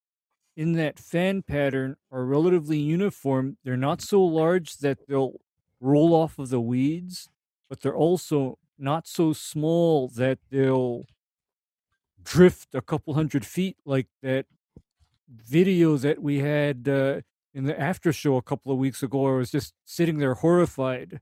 in 0.56 0.73
that 0.73 0.98
fan 0.98 1.43
pattern 1.43 1.97
are 2.10 2.24
relatively 2.24 2.78
uniform. 2.78 3.59
They're 3.64 3.77
not 3.77 4.01
so 4.01 4.23
large 4.23 4.78
that 4.78 5.06
they'll 5.06 5.40
roll 5.81 6.14
off 6.14 6.39
of 6.39 6.48
the 6.48 6.60
weeds, 6.60 7.28
but 7.68 7.81
they're 7.81 7.97
also 7.97 8.59
not 8.78 9.06
so 9.06 9.32
small 9.32 10.09
that 10.09 10.39
they'll 10.51 11.06
drift 12.23 12.74
a 12.74 12.82
couple 12.82 13.14
hundred 13.14 13.44
feet 13.47 13.77
like 13.85 14.09
that 14.23 14.47
video 15.28 15.97
that 15.97 16.23
we 16.23 16.39
had 16.39 16.89
uh, 16.89 17.20
in 17.55 17.65
the 17.65 17.78
after 17.78 18.12
show 18.12 18.36
a 18.36 18.43
couple 18.43 18.73
of 18.73 18.78
weeks 18.78 19.03
ago. 19.03 19.27
I 19.27 19.36
was 19.39 19.51
just 19.51 19.74
sitting 19.85 20.19
there 20.19 20.35
horrified 20.35 21.20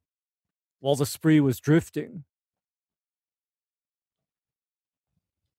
while 0.81 0.95
the 0.95 1.07
spree 1.07 1.41
was 1.41 1.61
drifting. 1.61 2.25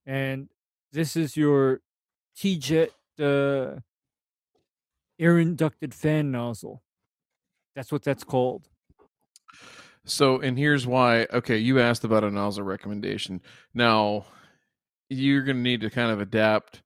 And 0.05 0.49
this 0.91 1.15
is 1.15 1.35
your 1.35 1.81
TeeJet 2.37 2.89
uh, 3.19 3.79
air 5.17 5.39
inducted 5.39 5.93
fan 5.93 6.31
nozzle. 6.31 6.83
That's 7.75 7.91
what 7.91 8.03
that's 8.03 8.23
called. 8.23 8.69
So, 10.05 10.39
and 10.39 10.57
here's 10.57 10.85
why. 10.85 11.27
Okay, 11.33 11.57
you 11.57 11.79
asked 11.79 12.03
about 12.03 12.23
a 12.23 12.29
nozzle 12.29 12.63
recommendation. 12.63 13.41
Now, 13.73 14.25
you're 15.09 15.41
going 15.41 15.57
to 15.57 15.63
need 15.63 15.81
to 15.81 15.89
kind 15.89 16.11
of 16.11 16.21
adapt 16.21 16.83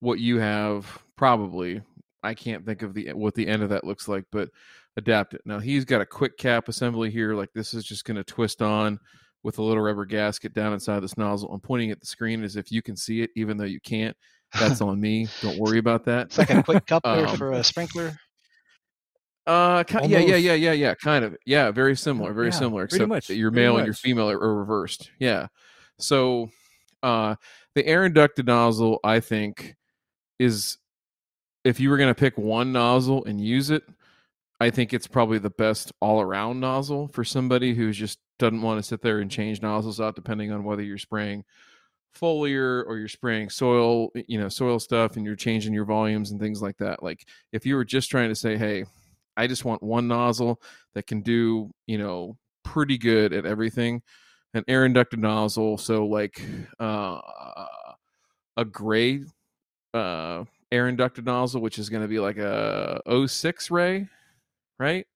what 0.00 0.18
you 0.18 0.38
have. 0.38 1.02
Probably, 1.16 1.82
I 2.22 2.34
can't 2.34 2.64
think 2.66 2.82
of 2.82 2.94
the 2.94 3.12
what 3.12 3.34
the 3.34 3.46
end 3.46 3.62
of 3.62 3.68
that 3.70 3.84
looks 3.84 4.08
like, 4.08 4.24
but 4.32 4.48
adapt 4.96 5.34
it. 5.34 5.42
Now, 5.44 5.58
he's 5.58 5.84
got 5.84 6.00
a 6.00 6.06
quick 6.06 6.36
cap 6.36 6.68
assembly 6.68 7.10
here. 7.10 7.34
Like 7.34 7.52
this 7.54 7.74
is 7.74 7.84
just 7.84 8.04
going 8.04 8.16
to 8.16 8.24
twist 8.24 8.60
on 8.62 8.98
with 9.42 9.58
a 9.58 9.62
little 9.62 9.82
rubber 9.82 10.04
gasket 10.04 10.52
down 10.52 10.72
inside 10.72 11.00
this 11.00 11.16
nozzle. 11.16 11.52
I'm 11.52 11.60
pointing 11.60 11.90
at 11.90 12.00
the 12.00 12.06
screen 12.06 12.42
as 12.44 12.56
if 12.56 12.70
you 12.72 12.82
can 12.82 12.96
see 12.96 13.22
it, 13.22 13.30
even 13.36 13.56
though 13.56 13.64
you 13.64 13.80
can't. 13.80 14.16
That's 14.58 14.80
on 14.82 15.00
me. 15.00 15.28
Don't 15.40 15.58
worry 15.58 15.78
about 15.78 16.04
that. 16.06 16.26
It's 16.26 16.38
like 16.38 16.50
a 16.50 16.62
quick 16.62 16.86
coupler 16.86 17.26
Um, 17.26 17.36
for 17.36 17.52
a 17.52 17.62
sprinkler. 17.64 18.18
Uh, 19.46 19.82
ki- 19.84 19.98
yeah, 20.06 20.18
yeah, 20.18 20.36
yeah, 20.36 20.52
yeah, 20.54 20.72
yeah, 20.72 20.94
kind 20.94 21.24
of. 21.24 21.36
Yeah, 21.46 21.70
very 21.70 21.96
similar, 21.96 22.32
very 22.32 22.48
Yeah, 22.48 22.52
similar. 22.52 22.82
pretty 22.82 22.96
Except 22.96 23.08
much, 23.08 23.26
that 23.28 23.36
your 23.36 23.50
male 23.50 23.76
and 23.78 23.86
your 23.86 23.94
female 23.94 24.30
are, 24.30 24.38
are 24.38 24.54
reversed. 24.54 25.10
Yeah. 25.18 25.48
So, 25.98 26.50
uh, 27.02 27.36
the 27.74 27.86
air 27.86 28.04
inducted 28.04 28.46
nozzle, 28.46 29.00
I 29.02 29.20
think, 29.20 29.74
is 30.40 30.78
if 31.64 31.78
you 31.78 31.90
were 31.90 31.98
going 31.98 32.12
to 32.12 32.18
pick 32.18 32.38
one 32.38 32.72
nozzle 32.72 33.24
and 33.26 33.40
use 33.40 33.70
it, 33.70 33.84
I 34.58 34.70
think 34.70 34.92
it's 34.92 35.06
probably 35.06 35.38
the 35.38 35.50
best 35.50 35.92
all 36.00 36.20
around 36.20 36.60
nozzle 36.60 37.08
for 37.08 37.24
somebody 37.24 37.74
who 37.74 37.92
just 37.92 38.18
doesn't 38.38 38.62
want 38.62 38.78
to 38.78 38.82
sit 38.82 39.02
there 39.02 39.20
and 39.20 39.30
change 39.30 39.60
nozzles 39.60 40.00
out, 40.00 40.16
depending 40.16 40.50
on 40.50 40.64
whether 40.64 40.82
you're 40.82 40.98
spraying 40.98 41.44
foliar 42.18 42.84
or 42.86 42.96
you're 42.96 43.06
spraying 43.06 43.50
soil, 43.50 44.08
you 44.26 44.40
know, 44.40 44.48
soil 44.48 44.78
stuff, 44.78 45.16
and 45.16 45.26
you're 45.26 45.36
changing 45.36 45.74
your 45.74 45.84
volumes 45.84 46.30
and 46.30 46.40
things 46.40 46.62
like 46.62 46.78
that. 46.78 47.02
Like 47.02 47.26
if 47.52 47.66
you 47.66 47.76
were 47.76 47.84
just 47.84 48.10
trying 48.10 48.30
to 48.30 48.34
say, 48.34 48.56
hey, 48.56 48.86
I 49.36 49.46
just 49.46 49.66
want 49.66 49.82
one 49.82 50.08
nozzle 50.08 50.60
that 50.94 51.06
can 51.06 51.20
do, 51.20 51.70
you 51.86 51.98
know, 51.98 52.38
pretty 52.64 52.96
good 52.96 53.34
at 53.34 53.44
everything. 53.46 54.02
An 54.54 54.64
air 54.66 54.84
inducted 54.86 55.20
nozzle, 55.20 55.78
so 55.78 56.06
like 56.06 56.42
uh, 56.80 57.20
a 58.56 58.64
gray 58.64 59.20
uh, 59.94 60.44
air 60.72 60.88
inducted 60.88 61.24
nozzle, 61.24 61.60
which 61.60 61.78
is 61.78 61.88
going 61.88 62.02
to 62.02 62.08
be 62.08 62.18
like 62.18 62.38
a 62.38 63.00
06 63.26 63.70
ray, 63.70 64.08
right? 64.78 65.06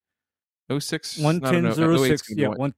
06, 0.76 1.18
One 1.18 1.44
I 1.44 1.52
don't 1.52 1.62
know, 1.62 1.70
ten 1.70 1.70
uh, 1.70 1.74
zero 1.74 1.98
08's 1.98 2.08
six. 2.08 2.30
Yeah, 2.30 2.48
one- 2.48 2.74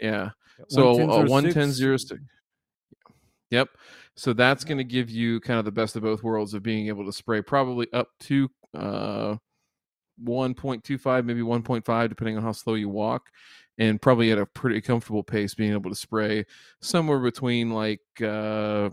yeah. 0.00 0.30
So 0.68 1.00
a 1.00 1.24
one 1.26 1.44
ten 1.50 1.72
zero 1.72 1.94
11006. 1.94 2.08
six. 2.08 2.20
Yep. 3.50 3.68
So 4.16 4.32
that's 4.32 4.64
going 4.64 4.78
to 4.78 4.84
give 4.84 5.10
you 5.10 5.40
kind 5.40 5.58
of 5.58 5.64
the 5.64 5.72
best 5.72 5.96
of 5.96 6.02
both 6.02 6.22
worlds 6.22 6.54
of 6.54 6.62
being 6.62 6.86
able 6.88 7.04
to 7.04 7.12
spray 7.12 7.42
probably 7.42 7.92
up 7.92 8.08
to 8.20 8.48
uh, 8.74 9.36
1.25, 10.24 11.24
maybe 11.24 11.40
1.5, 11.40 12.08
depending 12.08 12.36
on 12.36 12.42
how 12.42 12.52
slow 12.52 12.74
you 12.74 12.88
walk, 12.88 13.30
and 13.78 14.00
probably 14.00 14.30
at 14.30 14.38
a 14.38 14.46
pretty 14.46 14.80
comfortable 14.80 15.24
pace, 15.24 15.54
being 15.54 15.72
able 15.72 15.90
to 15.90 15.96
spray 15.96 16.44
somewhere 16.80 17.18
between 17.18 17.70
like 17.70 18.00
uh, 18.22 18.90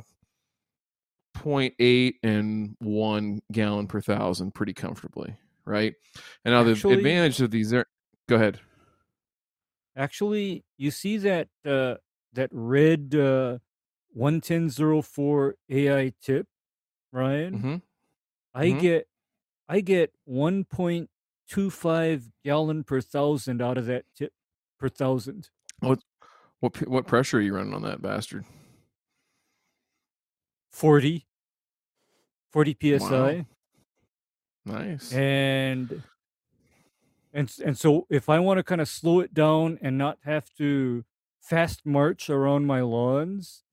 0.8 1.43 2.13
and 2.23 2.75
1 2.79 3.41
gallon 3.51 3.87
per 3.87 4.01
thousand 4.01 4.53
pretty 4.53 4.73
comfortably, 4.73 5.35
right? 5.65 5.93
And 6.45 6.53
now 6.53 6.69
Actually- 6.69 6.95
the 6.95 6.99
advantage 6.99 7.41
of 7.41 7.51
these 7.51 7.73
are 7.73 7.85
go 8.27 8.35
ahead. 8.35 8.59
Actually, 9.95 10.63
you 10.77 10.89
see 10.91 11.17
that 11.17 11.49
uh, 11.65 11.95
that 12.33 12.49
red 12.53 13.13
uh, 13.13 13.57
one 14.13 14.39
ten 14.39 14.69
zero 14.69 15.01
four 15.01 15.55
AI 15.69 16.13
tip, 16.21 16.47
Ryan. 17.11 17.53
hmm 17.59 17.75
I 18.53 18.67
Mhm. 18.67 18.79
get 18.81 19.07
I 19.67 19.81
get 19.81 20.13
one 20.23 20.63
point 20.63 21.09
two 21.47 21.69
five 21.69 22.29
gallon 22.45 22.83
per 22.85 23.01
thousand 23.01 23.61
out 23.61 23.77
of 23.77 23.85
that 23.87 24.05
tip 24.15 24.31
per 24.79 24.87
thousand. 24.87 25.49
What 25.79 25.99
what 26.61 26.87
what 26.87 27.05
pressure 27.05 27.39
are 27.39 27.41
you 27.41 27.53
running 27.55 27.73
on 27.73 27.81
that 27.81 28.01
bastard? 28.01 28.45
40, 30.71 31.27
40 32.51 32.99
psi. 32.99 33.45
Nice. 34.63 35.11
and 35.11 36.03
and 37.33 37.51
and 37.65 37.77
so 37.77 38.05
if 38.09 38.29
I 38.29 38.39
want 38.39 38.57
to 38.59 38.63
kind 38.63 38.81
of 38.81 38.87
slow 38.87 39.19
it 39.21 39.33
down 39.33 39.79
and 39.81 39.97
not 39.97 40.19
have 40.23 40.53
to 40.57 41.03
fast 41.41 41.85
march 41.85 42.29
around 42.29 42.65
my 42.67 42.81
lawns, 42.81 43.63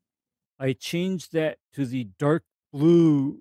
I 0.58 0.72
change 0.72 1.30
that 1.30 1.58
to 1.74 1.84
the 1.84 2.08
dark 2.18 2.44
blue 2.72 3.40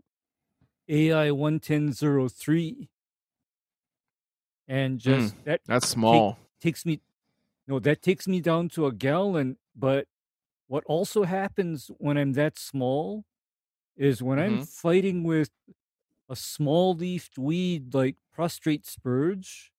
AI 0.90 1.32
one 1.32 1.60
ten 1.60 1.94
zero 1.94 2.28
three, 2.28 2.90
and 4.68 5.00
mm, 5.00 5.02
just 5.02 5.36
that 5.46 5.62
That's 5.66 5.88
small. 5.88 6.38
takes 6.62 6.86
me 6.86 7.00
no 7.68 7.80
that 7.80 8.02
takes 8.02 8.28
me 8.28 8.42
down 8.42 8.70
to 8.70 8.86
a 8.88 8.92
gallon 8.92 9.58
but 9.76 10.08
what 10.68 10.84
also 10.86 11.24
happens 11.24 11.92
when 11.98 12.18
i'm 12.18 12.34
that 12.34 12.58
small 12.58 13.24
is 13.98 14.24
when 14.24 14.40
i'm 14.40 14.58
Mhm. 14.58 14.60
fighting 14.60 15.24
with 15.24 15.52
a 16.30 16.36
small 16.38 16.96
leafed 16.96 17.38
weed 17.38 17.94
like 17.94 18.18
prostrate 18.34 18.86
spurge 18.86 19.72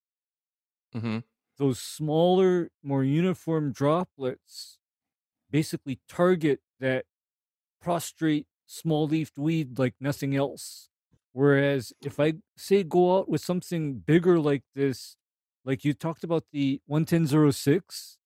hmm 0.93 1.19
those 1.57 1.81
smaller 1.81 2.71
more 2.83 3.05
uniform 3.05 3.73
droplets 3.73 4.79
basically 5.51 6.01
target 6.09 6.61
that 6.81 7.07
prostrate 7.81 8.47
small 8.67 9.07
leafed 9.09 9.39
weed 9.39 9.79
like 9.79 9.95
nothing 10.01 10.37
else. 10.37 10.91
Whereas 11.33 11.93
if 12.05 12.21
i 12.21 12.35
say 12.57 12.85
go 12.85 13.19
out 13.19 13.29
with 13.29 13.43
something 13.43 13.99
bigger 14.01 14.41
like 14.41 14.65
this 14.75 15.17
like 15.65 15.85
you 15.85 15.95
talked 15.95 16.25
about 16.25 16.47
the 16.53 16.83
11006 16.87 18.19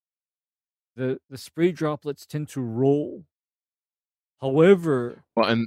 the 0.96 1.20
the 1.28 1.38
spray 1.38 1.72
droplets 1.72 2.26
tend 2.26 2.48
to 2.50 2.60
roll. 2.62 3.26
However 4.42 5.24
Well, 5.36 5.48
and 5.50 5.66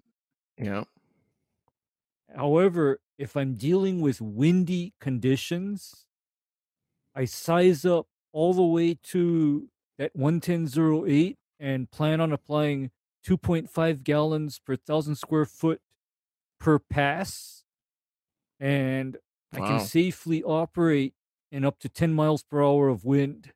yeah, 0.57 0.83
However, 2.35 2.99
if 3.17 3.37
I'm 3.37 3.55
dealing 3.55 4.01
with 4.01 4.21
windy 4.21 4.93
conditions, 4.99 6.05
I 7.15 7.25
size 7.25 7.85
up 7.85 8.07
all 8.33 8.53
the 8.53 8.63
way 8.63 8.97
to 9.03 9.69
that 9.97 10.11
11008 10.15 11.37
and 11.59 11.89
plan 11.89 12.19
on 12.19 12.33
applying 12.33 12.91
2.5 13.25 14.03
gallons 14.03 14.59
per 14.59 14.75
thousand 14.75 15.15
square 15.15 15.45
foot 15.45 15.79
per 16.59 16.77
pass. 16.77 17.63
And 18.59 19.17
I 19.53 19.59
can 19.59 19.79
safely 19.79 20.43
operate 20.43 21.13
in 21.51 21.63
up 21.63 21.79
to 21.79 21.89
10 21.89 22.13
miles 22.13 22.43
per 22.43 22.61
hour 22.61 22.89
of 22.89 23.05
wind. 23.05 23.53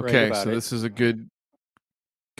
Okay, 0.00 0.30
so 0.32 0.48
it. 0.48 0.54
this 0.54 0.72
is 0.72 0.82
a 0.82 0.88
good 0.88 1.28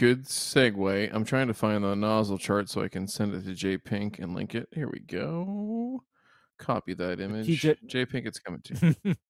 good 0.00 0.24
segue. 0.24 1.10
I'm 1.14 1.26
trying 1.26 1.48
to 1.48 1.54
find 1.54 1.84
the 1.84 1.94
nozzle 1.94 2.38
chart 2.38 2.70
so 2.70 2.80
I 2.80 2.88
can 2.88 3.06
send 3.06 3.34
it 3.34 3.44
to 3.44 3.52
J 3.54 3.76
Pink 3.76 4.18
and 4.18 4.34
link 4.34 4.54
it. 4.54 4.66
Here 4.72 4.88
we 4.90 5.00
go. 5.00 6.02
Copy 6.58 6.94
that 6.94 7.20
image. 7.20 7.46
TJ 7.46 7.76
J 7.86 8.06
Pink, 8.06 8.26
it's 8.26 8.38
coming 8.38 8.62
to. 8.62 8.96
you. 9.04 9.14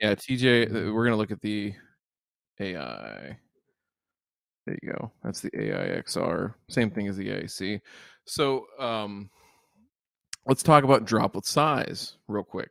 Yeah, 0.00 0.14
TJ. 0.16 0.88
uh, 0.88 0.92
We're 0.92 1.04
gonna 1.04 1.16
look 1.16 1.30
at 1.30 1.40
the 1.40 1.72
AI. 2.58 3.38
There 4.66 4.78
you 4.82 4.92
go. 4.92 5.12
That's 5.22 5.40
the 5.40 5.50
AIXR. 5.52 6.54
Same 6.68 6.90
thing 6.90 7.06
as 7.06 7.16
the 7.16 7.28
AIC. 7.28 7.80
So 8.24 8.66
um, 8.80 9.30
let's 10.46 10.64
talk 10.64 10.82
about 10.84 11.04
droplet 11.04 11.46
size 11.46 12.16
real 12.26 12.42
quick. 12.42 12.70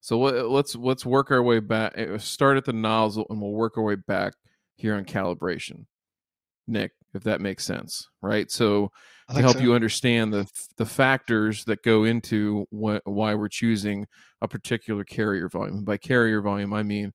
So 0.00 0.18
let's 0.18 0.74
let's 0.74 1.06
work 1.06 1.30
our 1.30 1.42
way 1.42 1.60
back. 1.60 1.92
Eh, 1.96 2.18
start 2.18 2.56
at 2.56 2.64
the 2.64 2.72
nozzle, 2.72 3.26
and 3.30 3.40
we'll 3.40 3.52
work 3.52 3.78
our 3.78 3.84
way 3.84 3.94
back 3.94 4.34
here 4.74 4.94
on 4.96 5.04
calibration. 5.04 5.86
Nick, 6.66 6.92
if 7.14 7.22
that 7.24 7.40
makes 7.40 7.64
sense, 7.64 8.08
right? 8.22 8.50
So 8.50 8.90
to 9.34 9.40
help 9.40 9.56
so. 9.56 9.62
you 9.62 9.74
understand 9.74 10.32
the 10.32 10.46
the 10.76 10.86
factors 10.86 11.64
that 11.64 11.82
go 11.82 12.04
into 12.04 12.66
what, 12.70 13.02
why 13.04 13.34
we're 13.34 13.48
choosing 13.48 14.06
a 14.40 14.48
particular 14.48 15.04
carrier 15.04 15.48
volume. 15.48 15.84
By 15.84 15.96
carrier 15.96 16.40
volume, 16.40 16.72
I 16.72 16.82
mean 16.82 17.12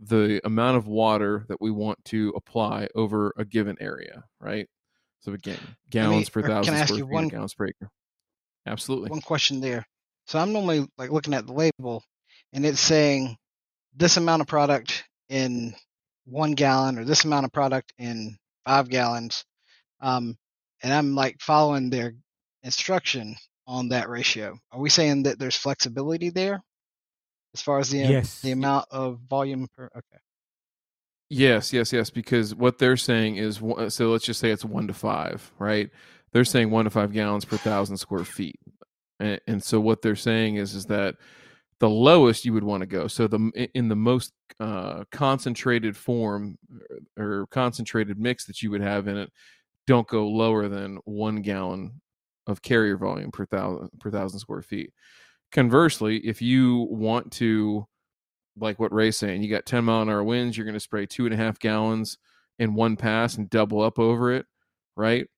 the 0.00 0.40
amount 0.44 0.76
of 0.76 0.88
water 0.88 1.44
that 1.48 1.60
we 1.60 1.70
want 1.70 2.04
to 2.06 2.32
apply 2.34 2.88
over 2.94 3.32
a 3.36 3.44
given 3.44 3.76
area, 3.80 4.24
right? 4.40 4.68
So 5.20 5.32
again, 5.32 5.58
gallons 5.90 6.28
per 6.28 6.42
thousand 6.42 6.74
square 6.86 6.98
feet, 6.98 7.06
one, 7.06 7.28
gallons 7.28 7.54
per 7.54 7.66
acre. 7.66 7.90
Absolutely. 8.66 9.10
One 9.10 9.20
question 9.20 9.60
there. 9.60 9.86
So 10.26 10.38
I'm 10.38 10.52
normally 10.52 10.86
like 10.98 11.10
looking 11.10 11.34
at 11.34 11.46
the 11.46 11.52
label, 11.52 12.02
and 12.52 12.66
it's 12.66 12.80
saying 12.80 13.36
this 13.94 14.16
amount 14.16 14.42
of 14.42 14.48
product 14.48 15.04
in 15.28 15.74
one 16.24 16.52
gallon, 16.52 16.98
or 16.98 17.04
this 17.04 17.24
amount 17.24 17.46
of 17.46 17.52
product 17.52 17.92
in 17.98 18.36
five 18.66 18.88
gallons, 18.88 19.44
um, 20.00 20.36
and 20.82 20.92
I'm 20.92 21.14
like 21.14 21.40
following 21.40 21.90
their 21.90 22.14
instruction 22.62 23.36
on 23.66 23.88
that 23.90 24.08
ratio. 24.08 24.58
Are 24.72 24.80
we 24.80 24.90
saying 24.90 25.24
that 25.24 25.38
there's 25.38 25.56
flexibility 25.56 26.30
there? 26.30 26.62
as 27.54 27.62
far 27.62 27.78
as 27.78 27.90
the 27.90 27.98
yes. 27.98 28.40
the 28.40 28.50
amount 28.50 28.86
of 28.90 29.18
volume 29.28 29.68
per 29.76 29.84
okay 29.96 30.20
yes 31.28 31.72
yes 31.72 31.92
yes 31.92 32.10
because 32.10 32.54
what 32.54 32.78
they're 32.78 32.96
saying 32.96 33.36
is 33.36 33.60
so 33.88 34.10
let's 34.10 34.24
just 34.24 34.40
say 34.40 34.50
it's 34.50 34.64
one 34.64 34.86
to 34.86 34.94
five 34.94 35.50
right 35.58 35.90
they're 36.32 36.44
saying 36.44 36.70
one 36.70 36.84
to 36.84 36.90
five 36.90 37.12
gallons 37.12 37.44
per 37.44 37.56
thousand 37.56 37.96
square 37.96 38.24
feet 38.24 38.58
and, 39.20 39.40
and 39.46 39.62
so 39.62 39.80
what 39.80 40.02
they're 40.02 40.16
saying 40.16 40.56
is 40.56 40.74
is 40.74 40.86
that 40.86 41.16
the 41.82 41.90
lowest 41.90 42.46
you 42.46 42.54
would 42.54 42.64
want 42.64 42.80
to 42.80 42.86
go 42.86 43.06
so 43.06 43.26
the 43.26 43.68
in 43.74 43.88
the 43.88 43.96
most 43.96 44.32
uh, 44.60 45.04
concentrated 45.10 45.94
form 45.94 46.56
or 47.18 47.46
concentrated 47.50 48.18
mix 48.18 48.46
that 48.46 48.62
you 48.62 48.70
would 48.70 48.80
have 48.80 49.08
in 49.08 49.18
it 49.18 49.30
don't 49.86 50.08
go 50.08 50.26
lower 50.26 50.68
than 50.68 50.98
one 51.04 51.42
gallon 51.42 52.00
of 52.46 52.62
carrier 52.62 52.96
volume 52.96 53.30
per 53.30 53.44
thousand 53.44 53.90
per 54.00 54.10
thousand 54.10 54.38
square 54.38 54.62
feet 54.62 54.92
Conversely, 55.52 56.16
if 56.16 56.40
you 56.40 56.86
want 56.90 57.30
to, 57.32 57.86
like 58.56 58.80
what 58.80 58.92
Ray's 58.92 59.18
saying, 59.18 59.42
you 59.42 59.50
got 59.50 59.66
10 59.66 59.84
mile 59.84 60.00
an 60.00 60.08
hour 60.08 60.24
winds, 60.24 60.56
you're 60.56 60.64
going 60.64 60.72
to 60.74 60.80
spray 60.80 61.04
two 61.04 61.26
and 61.26 61.34
a 61.34 61.36
half 61.36 61.58
gallons 61.58 62.16
in 62.58 62.74
one 62.74 62.96
pass 62.96 63.36
and 63.36 63.50
double 63.50 63.82
up 63.82 63.98
over 63.98 64.32
it, 64.32 64.46
right? 64.96 65.28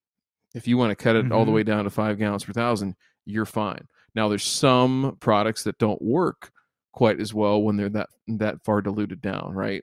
If 0.55 0.69
you 0.69 0.79
want 0.79 0.91
to 0.93 1.03
cut 1.03 1.17
it 1.17 1.25
mm-hmm. 1.25 1.33
all 1.33 1.41
the 1.41 1.47
mm-hmm. 1.47 1.57
way 1.57 1.63
down 1.65 1.83
to 1.83 1.91
five 1.91 2.17
gallons 2.17 2.45
per 2.45 2.53
thousand, 2.53 2.95
you're 3.27 3.45
fine. 3.45 3.89
Now, 4.15 4.29
there's 4.29 4.45
some 4.45 5.17
products 5.21 5.65
that 5.65 5.79
don't 5.79 6.01
work 6.01 6.53
quite 6.93 7.21
as 7.21 7.35
well 7.35 7.63
when 7.63 7.77
they're 7.77 7.89
that 7.91 8.09
that 8.29 8.65
far 8.65 8.81
diluted 8.81 9.21
down, 9.21 9.53
right? 9.53 9.83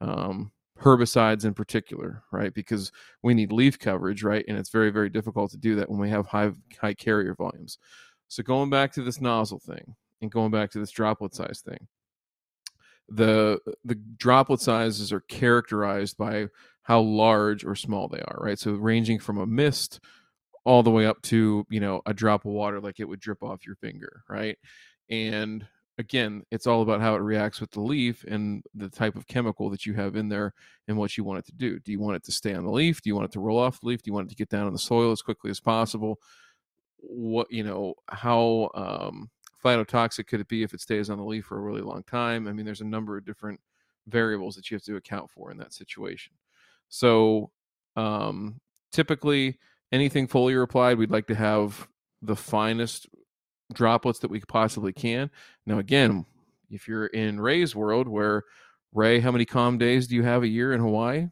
Um, 0.00 0.52
herbicides 0.80 1.44
in 1.44 1.54
particular, 1.54 2.22
right? 2.32 2.52
Because 2.52 2.92
we 3.22 3.34
need 3.34 3.52
leaf 3.52 3.78
coverage, 3.78 4.22
right? 4.22 4.44
And 4.48 4.58
it's 4.58 4.70
very, 4.70 4.90
very 4.90 5.08
difficult 5.08 5.50
to 5.52 5.56
do 5.56 5.76
that 5.76 5.90
when 5.90 6.00
we 6.00 6.10
have 6.10 6.26
high 6.26 6.52
high 6.80 6.94
carrier 6.94 7.34
volumes. 7.34 7.78
So 8.28 8.42
going 8.42 8.70
back 8.70 8.92
to 8.92 9.02
this 9.02 9.20
nozzle 9.20 9.60
thing 9.60 9.94
and 10.20 10.30
going 10.30 10.50
back 10.50 10.70
to 10.72 10.78
this 10.78 10.90
droplet 10.90 11.34
size 11.34 11.62
thing, 11.64 11.88
the 13.08 13.58
the 13.84 13.96
droplet 14.16 14.60
sizes 14.60 15.12
are 15.12 15.20
characterized 15.20 16.16
by 16.16 16.46
how 16.82 17.00
large 17.00 17.64
or 17.64 17.74
small 17.76 18.08
they 18.08 18.20
are, 18.20 18.38
right? 18.40 18.58
So 18.58 18.72
ranging 18.72 19.18
from 19.18 19.38
a 19.38 19.46
mist 19.46 20.00
all 20.64 20.82
the 20.82 20.90
way 20.90 21.06
up 21.06 21.20
to 21.22 21.66
you 21.70 21.80
know 21.80 22.02
a 22.06 22.14
drop 22.14 22.44
of 22.44 22.52
water 22.52 22.80
like 22.80 23.00
it 23.00 23.08
would 23.08 23.20
drip 23.20 23.42
off 23.42 23.66
your 23.66 23.76
finger, 23.76 24.22
right? 24.28 24.58
And 25.10 25.66
again, 25.98 26.42
it's 26.50 26.66
all 26.66 26.82
about 26.82 27.00
how 27.00 27.14
it 27.14 27.18
reacts 27.18 27.60
with 27.60 27.70
the 27.70 27.80
leaf 27.80 28.24
and 28.24 28.64
the 28.74 28.88
type 28.88 29.14
of 29.14 29.26
chemical 29.26 29.68
that 29.70 29.84
you 29.84 29.94
have 29.94 30.16
in 30.16 30.28
there 30.28 30.54
and 30.88 30.96
what 30.96 31.16
you 31.16 31.24
want 31.24 31.40
it 31.40 31.46
to 31.46 31.52
do. 31.52 31.78
Do 31.80 31.92
you 31.92 32.00
want 32.00 32.16
it 32.16 32.24
to 32.24 32.32
stay 32.32 32.54
on 32.54 32.64
the 32.64 32.70
leaf? 32.70 33.02
Do 33.02 33.10
you 33.10 33.14
want 33.14 33.26
it 33.26 33.32
to 33.32 33.40
roll 33.40 33.58
off 33.58 33.80
the 33.80 33.88
leaf? 33.88 34.02
Do 34.02 34.08
you 34.08 34.14
want 34.14 34.28
it 34.28 34.30
to 34.30 34.36
get 34.36 34.48
down 34.48 34.66
on 34.66 34.72
the 34.72 34.78
soil 34.78 35.12
as 35.12 35.22
quickly 35.22 35.50
as 35.50 35.60
possible? 35.60 36.18
what 37.02 37.50
you 37.50 37.64
know 37.64 37.94
how 38.08 38.70
um, 38.74 39.28
phytotoxic 39.62 40.26
could 40.26 40.40
it 40.40 40.48
be 40.48 40.62
if 40.62 40.72
it 40.72 40.80
stays 40.80 41.10
on 41.10 41.18
the 41.18 41.24
leaf 41.24 41.44
for 41.44 41.58
a 41.58 41.60
really 41.60 41.82
long 41.82 42.02
time 42.04 42.48
i 42.48 42.52
mean 42.52 42.64
there's 42.64 42.80
a 42.80 42.84
number 42.84 43.16
of 43.16 43.24
different 43.24 43.60
variables 44.06 44.56
that 44.56 44.70
you 44.70 44.74
have 44.74 44.82
to 44.82 44.96
account 44.96 45.30
for 45.30 45.50
in 45.50 45.58
that 45.58 45.72
situation 45.72 46.32
so 46.88 47.50
um, 47.96 48.60
typically 48.90 49.58
anything 49.92 50.26
foliar 50.26 50.58
replied, 50.58 50.98
we'd 50.98 51.10
like 51.10 51.28
to 51.28 51.34
have 51.34 51.88
the 52.22 52.36
finest 52.36 53.08
droplets 53.72 54.20
that 54.20 54.30
we 54.30 54.40
possibly 54.40 54.92
can 54.92 55.30
now 55.66 55.78
again 55.78 56.26
if 56.70 56.86
you're 56.86 57.06
in 57.06 57.40
ray's 57.40 57.74
world 57.74 58.06
where 58.06 58.42
ray 58.92 59.18
how 59.18 59.30
many 59.30 59.46
calm 59.46 59.78
days 59.78 60.06
do 60.06 60.14
you 60.14 60.22
have 60.22 60.42
a 60.42 60.48
year 60.48 60.72
in 60.74 60.80
hawaii 60.80 61.26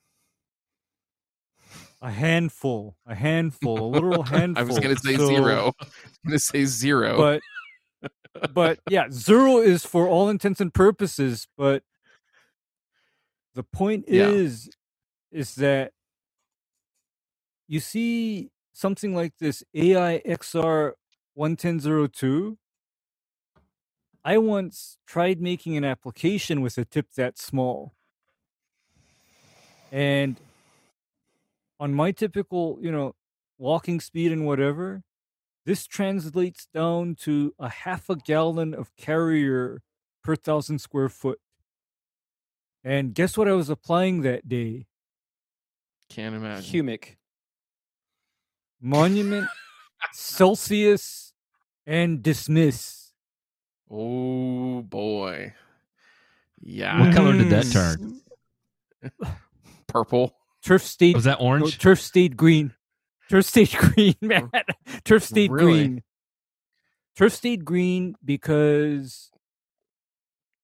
a 2.03 2.11
handful, 2.11 2.97
a 3.07 3.15
handful, 3.15 3.79
a 3.79 3.89
literal 3.89 4.23
handful. 4.23 4.65
I 4.65 4.67
was 4.67 4.79
going 4.79 4.97
to 4.97 5.03
say 5.03 5.17
so, 5.17 5.27
zero. 5.27 5.75
I 5.81 5.85
was 5.85 6.19
going 6.25 6.33
to 6.33 6.39
say 6.39 6.65
zero. 6.65 7.19
But, 7.19 8.51
but 8.55 8.79
yeah, 8.89 9.09
zero 9.11 9.59
is 9.59 9.85
for 9.85 10.09
all 10.09 10.31
intents 10.31 10.63
and 10.63 10.73
purposes. 10.73 11.47
But 11.59 11.83
the 13.55 13.65
point 13.65 14.07
yeah. 14.09 14.29
is, 14.29 14.71
is 15.31 15.57
that 15.57 15.93
you 17.71 17.79
see 17.79 18.51
something 18.73 19.15
like 19.15 19.35
this 19.39 19.63
AI 19.75 20.21
XR 20.27 20.95
1102. 21.35 22.59
I 24.25 24.39
once 24.39 24.99
tried 25.07 25.41
making 25.41 25.77
an 25.77 25.85
application 25.85 26.63
with 26.63 26.77
a 26.79 26.85
tip 26.85 27.13
that 27.17 27.39
small. 27.39 27.95
And 29.93 30.37
on 31.79 31.95
my 31.95 32.11
typical, 32.11 32.77
you 32.83 32.91
know, 32.91 33.15
walking 33.57 34.01
speed 34.01 34.33
and 34.33 34.45
whatever, 34.45 35.03
this 35.65 35.87
translates 35.87 36.67
down 36.75 37.15
to 37.21 37.55
a 37.61 37.69
half 37.69 38.11
a 38.11 38.17
gallon 38.17 38.75
of 38.75 38.97
carrier 38.97 39.81
per 40.25 40.35
thousand 40.35 40.81
square 40.81 41.09
foot. 41.09 41.39
And 42.83 43.15
guess 43.15 43.39
what 43.39 43.47
I 43.47 43.53
was 43.53 43.71
applying 43.71 44.23
that 44.23 44.49
day? 44.49 44.87
Can't 46.09 46.35
imagine. 46.35 46.65
Humic. 46.65 47.15
Monument, 48.81 49.47
Celsius, 50.13 51.33
and 51.87 52.23
Dismiss. 52.23 53.13
Oh 53.91 54.83
boy. 54.83 55.55
Yeah. 56.61 57.01
What 57.01 57.15
color 57.15 57.33
did 57.33 57.51
that 57.51 57.65
mm. 57.67 57.73
turn? 57.73 58.21
Purple. 59.87 60.35
Turf 60.65 60.83
State 60.83 61.15
was 61.15 61.25
that 61.25 61.41
orange? 61.41 61.65
No, 61.65 61.71
Turf 61.71 62.01
State 62.01 62.37
green. 62.37 62.75
Turf 63.29 63.47
State 63.47 63.75
green, 63.79 64.15
man. 64.21 64.51
Turf 65.05 65.25
State 65.25 65.51
really? 65.51 65.73
green. 65.73 66.03
Turf 67.17 67.33
State 67.33 67.65
green 67.65 68.15
because 68.25 69.31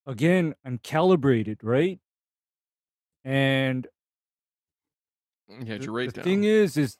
again, 0.06 0.54
I'm 0.64 0.78
calibrated, 0.78 1.58
right? 1.62 1.98
And 3.24 3.86
yeah, 5.48 5.76
you're 5.80 5.92
right. 5.92 6.12
The, 6.12 6.20
the 6.20 6.22
thing 6.22 6.44
is, 6.44 6.76
is 6.76 6.96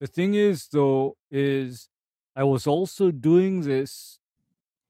the 0.00 0.06
thing 0.06 0.34
is 0.34 0.68
though, 0.72 1.16
is 1.30 1.88
I 2.36 2.44
was 2.44 2.66
also 2.66 3.10
doing 3.10 3.62
this 3.62 4.18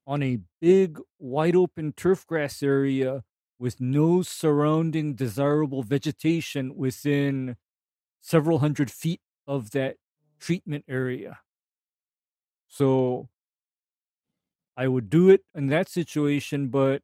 on 0.07 0.23
a 0.23 0.39
big, 0.61 0.99
wide 1.19 1.55
open 1.55 1.93
turf 1.93 2.25
grass 2.27 2.63
area 2.63 3.23
with 3.59 3.79
no 3.81 4.21
surrounding 4.21 5.15
desirable 5.15 5.83
vegetation 5.83 6.75
within 6.75 7.57
several 8.21 8.59
hundred 8.59 8.91
feet 8.91 9.21
of 9.47 9.71
that 9.71 9.97
treatment 10.39 10.85
area. 10.87 11.39
So 12.67 13.29
I 14.77 14.87
would 14.87 15.09
do 15.09 15.29
it 15.29 15.41
in 15.53 15.67
that 15.67 15.89
situation, 15.89 16.69
but 16.69 17.01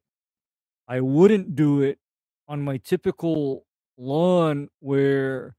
I 0.88 1.00
wouldn't 1.00 1.54
do 1.54 1.82
it 1.82 1.98
on 2.48 2.62
my 2.62 2.78
typical 2.78 3.66
lawn 3.98 4.68
where 4.80 5.56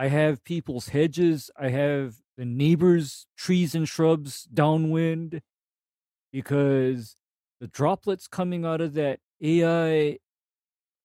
I 0.00 0.08
have 0.08 0.42
people's 0.44 0.88
hedges, 0.88 1.50
I 1.58 1.68
have 1.68 2.14
the 2.38 2.46
neighbors' 2.46 3.26
trees 3.36 3.74
and 3.74 3.86
shrubs 3.86 4.44
downwind 4.44 5.42
because 6.32 7.16
the 7.60 7.66
droplets 7.66 8.26
coming 8.26 8.64
out 8.64 8.80
of 8.80 8.94
that 8.94 9.20
AI 9.42 10.16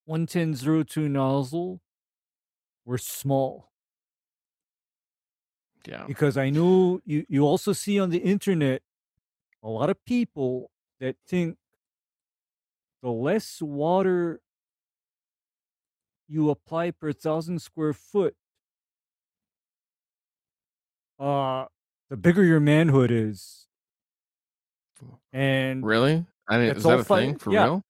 11002 0.05 1.09
nozzle 1.09 1.81
were 2.85 2.97
small. 2.97 3.69
Yeah. 5.85 6.05
Because 6.07 6.37
I 6.37 6.49
know 6.49 7.01
you, 7.03 7.25
you 7.27 7.45
also 7.45 7.73
see 7.73 7.99
on 7.99 8.11
the 8.11 8.19
internet 8.19 8.81
a 9.61 9.67
lot 9.67 9.89
of 9.89 9.97
people 10.05 10.71
that 11.01 11.17
think 11.27 11.57
the 13.03 13.09
less 13.09 13.61
water 13.61 14.39
you 16.29 16.49
apply 16.49 16.91
per 16.91 17.11
thousand 17.11 17.61
square 17.61 17.91
foot, 17.91 18.37
uh, 21.19 21.65
the 22.09 22.17
bigger 22.17 22.43
your 22.43 22.59
manhood 22.59 23.11
is. 23.11 23.67
And 25.33 25.85
Really? 25.85 26.25
I 26.47 26.57
didn't. 26.57 26.77
Is 26.77 26.83
that 26.83 26.99
a 26.99 27.03
fi- 27.03 27.21
thing 27.21 27.37
for 27.37 27.51
yeah. 27.51 27.63
real? 27.63 27.83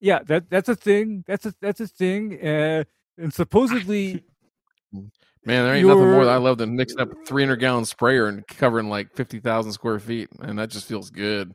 yeah, 0.00 0.20
that 0.24 0.48
that's 0.50 0.68
a 0.68 0.74
thing. 0.76 1.24
That's 1.26 1.46
a 1.46 1.54
that's 1.60 1.80
a 1.80 1.86
thing. 1.86 2.40
Uh, 2.44 2.84
and 3.18 3.32
supposedly, 3.32 4.24
Man, 4.92 5.10
there 5.44 5.74
ain't 5.76 5.86
nothing 5.86 6.10
more 6.10 6.24
that 6.24 6.32
I 6.34 6.38
love 6.38 6.58
than 6.58 6.74
mixing 6.74 6.98
up 6.98 7.12
a 7.12 7.24
300 7.24 7.56
gallon 7.56 7.84
sprayer 7.84 8.26
and 8.26 8.44
covering 8.48 8.88
like 8.88 9.14
50,000 9.14 9.70
square 9.70 10.00
feet. 10.00 10.28
And 10.40 10.58
that 10.58 10.70
just 10.70 10.88
feels 10.88 11.08
good. 11.10 11.52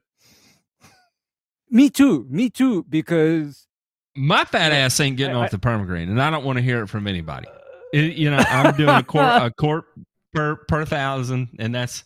me 1.69 1.89
too, 1.89 2.25
me 2.29 2.49
too, 2.49 2.85
because 2.87 3.67
My 4.15 4.45
fat 4.45 4.71
ass 4.71 4.97
ain't 5.01 5.17
getting 5.17 5.35
I- 5.35 5.43
off 5.45 5.51
the 5.51 5.57
permagreen, 5.57 6.03
and 6.09 6.21
I 6.21 6.29
don't 6.29 6.45
want 6.45 6.57
to 6.57 6.63
hear 6.63 6.81
it 6.83 6.87
from 6.87 7.05
anybody. 7.07 7.47
It- 7.93 8.15
you 8.15 8.29
know, 8.31 8.37
I'm 8.37 8.75
doing 8.77 8.89
a 8.89 9.03
quart, 9.03 9.43
a 9.47 9.51
quart 9.51 9.85
per 10.33 10.55
per 10.67 10.85
thousand, 10.85 11.49
and 11.59 11.73
that's 11.73 12.03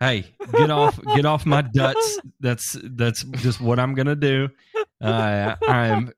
hey, 0.00 0.24
get 0.52 0.70
off, 0.70 0.98
get 1.14 1.26
off 1.26 1.44
my 1.44 1.62
duts. 1.62 2.18
That's 2.40 2.76
that's 2.82 3.22
just 3.24 3.60
what 3.60 3.78
I'm 3.78 3.94
gonna 3.94 4.16
do. 4.16 4.48
Uh, 5.00 5.56
I'm 5.66 6.12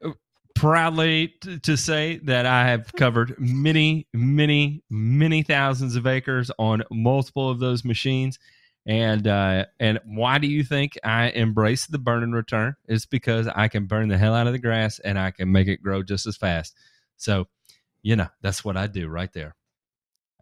proudly 0.55 1.35
t- 1.41 1.59
to 1.59 1.77
say 1.77 2.19
that 2.25 2.47
I 2.47 2.69
have 2.69 2.93
covered 2.93 3.35
many, 3.39 4.07
many, 4.13 4.83
many 4.91 5.43
thousands 5.43 5.97
of 5.97 6.07
acres 6.07 6.51
on 6.59 6.83
multiple 6.91 7.51
of 7.51 7.59
those 7.59 7.85
machines. 7.85 8.39
And 8.85 9.29
uh, 9.29 9.67
and 9.79 10.01
why 10.05 10.39
do 10.39 10.49
you 10.49 10.65
think 10.65 10.99
I 11.05 11.31
embrace 11.31 11.87
the 11.87 11.99
burn 11.99 12.25
and 12.25 12.35
return? 12.35 12.75
It's 12.89 13.07
because 13.07 13.47
I 13.47 13.69
can 13.69 13.87
burn 13.87 14.09
the 14.09 14.19
hell 14.19 14.35
out 14.35 14.49
of 14.49 14.53
the 14.53 14.59
grass 14.59 14.99
and 14.99 15.19
I 15.19 15.31
can 15.31 15.53
make 15.53 15.69
it 15.69 15.83
grow 15.83 16.03
just 16.03 16.27
as 16.27 16.37
fast. 16.37 16.75
So, 17.17 17.47
you 18.03 18.17
know, 18.17 18.27
that's 18.41 18.65
what 18.65 18.77
I 18.77 18.89
do 18.89 19.07
right 19.09 19.33
there. 19.33 19.55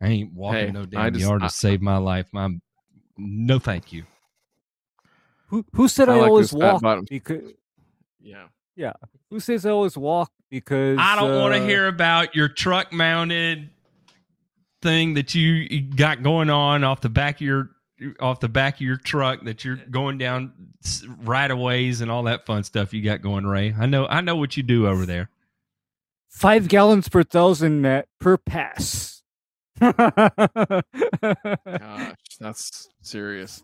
I 0.00 0.08
ain't 0.08 0.32
walking 0.32 0.66
Hey, 0.66 0.70
no 0.72 0.86
damn 0.86 1.12
just- 1.12 1.24
yard 1.24 1.40
to 1.40 1.46
I- 1.46 1.48
save 1.48 1.82
my 1.82 1.96
life. 1.98 2.26
My 2.32 2.48
no, 3.18 3.58
thank 3.58 3.92
you. 3.92 4.04
who 5.48 5.64
who 5.74 5.88
said 5.88 6.08
I 6.08 6.14
I, 6.14 6.16
like 6.20 6.28
always 6.28 6.52
walk 6.52 6.82
bottoms. 6.82 7.08
because 7.10 7.42
Yeah. 8.20 8.92
who 9.28 9.40
says 9.40 9.66
I 9.66 9.70
always 9.70 9.96
walk 9.98 10.32
because 10.48 10.96
I 10.98 11.16
don't 11.16 11.38
want 11.38 11.54
to 11.54 11.60
uh, 11.62 11.66
hear 11.66 11.86
about 11.88 12.34
your 12.34 12.48
truck 12.48 12.92
mounted 12.92 13.70
thing 14.80 15.14
that 15.14 15.34
you 15.34 15.82
got 15.82 16.22
going 16.22 16.48
on 16.48 16.82
off 16.84 17.00
the 17.02 17.10
back 17.10 17.36
of 17.36 17.40
your 17.42 17.70
off 18.20 18.40
the 18.40 18.48
back 18.48 18.76
of 18.76 18.80
your 18.80 18.96
truck 18.96 19.44
that 19.44 19.62
you're 19.64 19.76
going 19.76 20.16
down 20.16 20.52
s- 20.82 21.04
right 21.18 21.50
of 21.50 21.58
ways 21.58 22.00
and 22.00 22.10
all 22.10 22.22
that 22.22 22.46
fun 22.46 22.64
stuff 22.64 22.94
you 22.94 23.02
got 23.02 23.20
going, 23.20 23.46
Ray. 23.46 23.74
I 23.78 23.84
know 23.84 24.06
I 24.06 24.22
know 24.22 24.36
what 24.36 24.56
you 24.56 24.62
do 24.62 24.86
over 24.86 25.04
there. 25.04 25.28
five 26.30 26.68
gallons 26.68 27.08
per 27.10 27.22
thousand, 27.22 27.82
Matt, 27.82 28.08
per 28.18 28.38
pass. 28.38 29.19
Gosh, 31.20 32.16
that's 32.38 32.88
serious. 33.02 33.62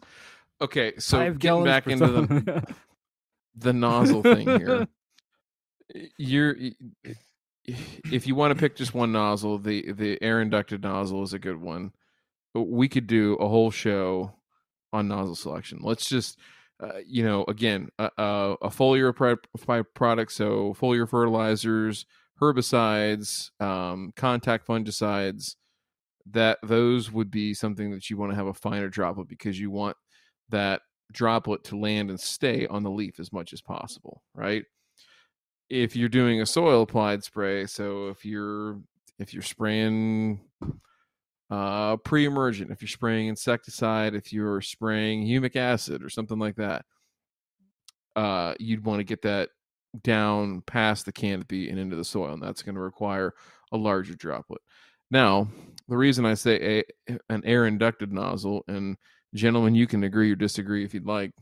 Okay. 0.61 0.95
So 0.99 1.19
Five 1.19 1.39
getting 1.39 1.65
back 1.65 1.87
into 1.87 2.07
the, 2.07 2.75
the 3.57 3.73
nozzle 3.73 4.23
thing 4.23 4.47
here. 4.47 4.89
You're 6.19 6.57
if 7.65 8.27
you 8.27 8.35
want 8.35 8.55
to 8.55 8.61
pick 8.61 8.77
just 8.77 8.95
one 8.95 9.13
nozzle, 9.13 9.59
the 9.59 9.93
the 9.93 10.23
air 10.23 10.41
inducted 10.41 10.83
nozzle 10.83 11.23
is 11.23 11.33
a 11.33 11.39
good 11.39 11.61
one. 11.61 11.93
But 12.55 12.63
we 12.63 12.89
could 12.89 13.07
do 13.07 13.35
a 13.35 13.49
whole 13.49 13.71
show 13.71 14.33
on 14.93 15.09
nozzle 15.09 15.37
selection. 15.37 15.81
Let's 15.83 16.09
just 16.09 16.39
uh, 16.81 16.99
you 17.07 17.25
know, 17.25 17.45
again, 17.49 17.89
a, 17.99 18.11
a, 18.19 18.57
a 18.63 18.69
foliar 18.69 19.15
pro- 19.15 19.85
product, 19.95 20.33
so 20.33 20.75
foliar 20.79 21.09
fertilizers, 21.09 22.05
herbicides, 22.41 23.51
um, 23.61 24.13
contact 24.15 24.67
fungicides, 24.67 25.57
that 26.31 26.59
those 26.63 27.11
would 27.13 27.31
be 27.31 27.55
something 27.55 27.91
that 27.91 28.11
you 28.11 28.17
want 28.17 28.33
to 28.33 28.37
have 28.37 28.47
a 28.47 28.55
finer 28.55 28.89
droplet 28.89 29.29
because 29.29 29.59
you 29.59 29.71
want 29.71 29.97
that 30.49 30.83
droplet 31.13 31.63
to 31.65 31.77
land 31.77 32.11
and 32.11 32.19
stay 32.19 32.67
on 32.67 32.83
the 32.83 32.91
leaf 32.91 33.21
as 33.21 33.33
much 33.33 33.53
as 33.53 33.61
possible, 33.61 34.23
right? 34.35 34.65
If 35.69 35.97
you're 35.97 36.09
doing 36.09 36.41
a 36.41 36.47
soil 36.47 36.83
applied 36.83 37.25
spray, 37.25 37.67
so 37.67 38.09
if 38.09 38.25
you're 38.25 38.81
if 39.19 39.33
you're 39.33 39.43
spraying 39.43 40.41
uh, 41.51 41.97
pre-emergent, 41.99 42.71
if 42.71 42.83
you're 42.83 42.89
spraying 42.89 43.29
insecticide, 43.29 44.15
if 44.15 44.33
you're 44.33 44.61
spraying 44.61 45.25
humic 45.25 45.57
acid 45.57 46.03
or 46.03 46.11
something 46.11 46.39
like 46.39 46.57
that, 46.57 46.85
uh, 48.15 48.55
you'd 48.59 48.85
want 48.85 49.01
to 49.01 49.05
get 49.05 49.23
that 49.23 49.51
down 50.03 50.63
past 50.63 51.07
the 51.07 51.13
canopy 51.13 51.71
and 51.71 51.79
into 51.79 51.97
the 51.97 52.05
soil, 52.05 52.35
and 52.35 52.43
that's 52.43 52.63
going 52.63 52.75
to 52.75 52.81
require 52.81 53.33
a 53.73 53.77
larger 53.77 54.15
droplet. 54.15 54.61
Now, 55.11 55.49
the 55.89 55.97
reason 55.97 56.25
I 56.25 56.35
say 56.35 56.85
a, 57.09 57.19
an 57.29 57.43
air 57.45 57.67
inducted 57.67 58.13
nozzle, 58.13 58.65
and 58.69 58.97
gentlemen, 59.35 59.75
you 59.75 59.87
can 59.87 60.05
agree 60.05 60.33
or 60.33 60.37
disagree 60.37 60.85
if 60.85 60.95
you'd 60.95 61.07
like. 61.07 61.33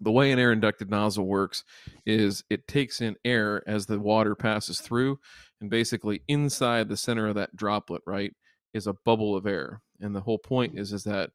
The 0.00 0.10
way 0.10 0.32
an 0.32 0.38
air 0.38 0.52
inducted 0.52 0.90
nozzle 0.90 1.26
works 1.26 1.64
is 2.04 2.42
it 2.50 2.66
takes 2.66 3.00
in 3.00 3.16
air 3.24 3.62
as 3.68 3.86
the 3.86 3.98
water 3.98 4.34
passes 4.34 4.80
through, 4.80 5.18
and 5.60 5.70
basically 5.70 6.22
inside 6.28 6.88
the 6.88 6.96
center 6.96 7.28
of 7.28 7.36
that 7.36 7.54
droplet, 7.54 8.02
right, 8.06 8.34
is 8.74 8.86
a 8.86 8.96
bubble 9.04 9.36
of 9.36 9.46
air. 9.46 9.80
And 10.00 10.14
the 10.14 10.20
whole 10.20 10.38
point 10.38 10.78
is 10.78 10.92
is 10.92 11.04
that 11.04 11.30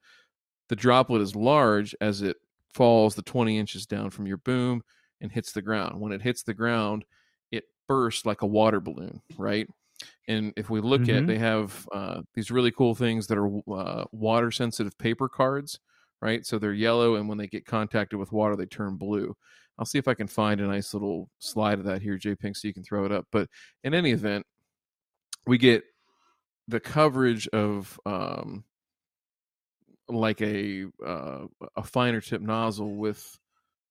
the 0.69 0.76
droplet 0.76 1.22
is 1.22 1.35
large 1.35 1.95
as 2.01 2.22
it 2.22 2.35
falls 2.73 3.15
the 3.15 3.22
20 3.22 3.57
inches 3.57 3.85
down 3.85 4.09
from 4.09 4.27
your 4.27 4.38
boom 4.38 4.84
and 5.22 5.31
hits 5.31 5.51
the 5.53 5.61
ground. 5.61 5.99
When 5.99 6.11
it 6.11 6.22
hits 6.22 6.43
the 6.43 6.53
ground, 6.53 7.05
it 7.51 7.64
bursts 7.88 8.26
like 8.26 8.41
a 8.41 8.47
water 8.47 8.80
balloon, 8.80 9.22
right? 9.38 9.68
And 10.27 10.53
if 10.55 10.69
we 10.69 10.79
look 10.81 11.09
at, 11.09 11.23
Mhm. 11.23 11.27
they 11.27 11.37
have 11.37 11.87
uh, 11.91 12.21
these 12.33 12.51
really 12.51 12.71
cool 12.71 12.93
things 12.95 13.27
that 13.27 13.37
are 13.37 13.47
uh, 13.71 14.05
water 14.11 14.51
sensitive 14.51 14.97
paper 14.97 15.27
cards, 15.29 15.79
right? 16.21 16.45
So 16.45 16.59
they're 16.59 16.73
yellow, 16.73 17.15
and 17.15 17.27
when 17.29 17.37
they 17.37 17.47
get 17.47 17.65
contacted 17.65 18.19
with 18.19 18.31
water, 18.31 18.55
they 18.55 18.65
turn 18.65 18.95
blue. 18.97 19.35
I'll 19.79 19.85
see 19.85 19.99
if 19.99 20.07
I 20.07 20.13
can 20.13 20.27
find 20.27 20.59
a 20.59 20.67
nice 20.67 20.93
little 20.93 21.29
slide 21.39 21.79
of 21.79 21.85
that 21.85 22.01
here, 22.01 22.17
J 22.17 22.35
Pink, 22.35 22.55
so 22.57 22.67
you 22.67 22.73
can 22.73 22.83
throw 22.83 23.05
it 23.05 23.11
up. 23.11 23.27
But 23.31 23.49
in 23.83 23.93
any 23.93 24.11
event, 24.11 24.45
we 25.45 25.57
get 25.57 25.83
the 26.67 26.79
coverage 26.79 27.47
of 27.49 27.99
um, 28.05 28.65
like 30.09 30.41
a 30.41 30.85
uh, 31.05 31.45
a 31.75 31.83
finer 31.83 32.21
tip 32.21 32.41
nozzle 32.41 32.95
with 32.95 33.37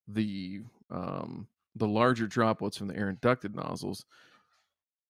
the 0.08 0.62
um, 0.90 1.48
the 1.76 1.86
larger 1.88 2.26
droplets 2.26 2.76
from 2.76 2.88
the 2.88 2.96
air 2.96 3.10
inducted 3.10 3.54
nozzles 3.54 4.04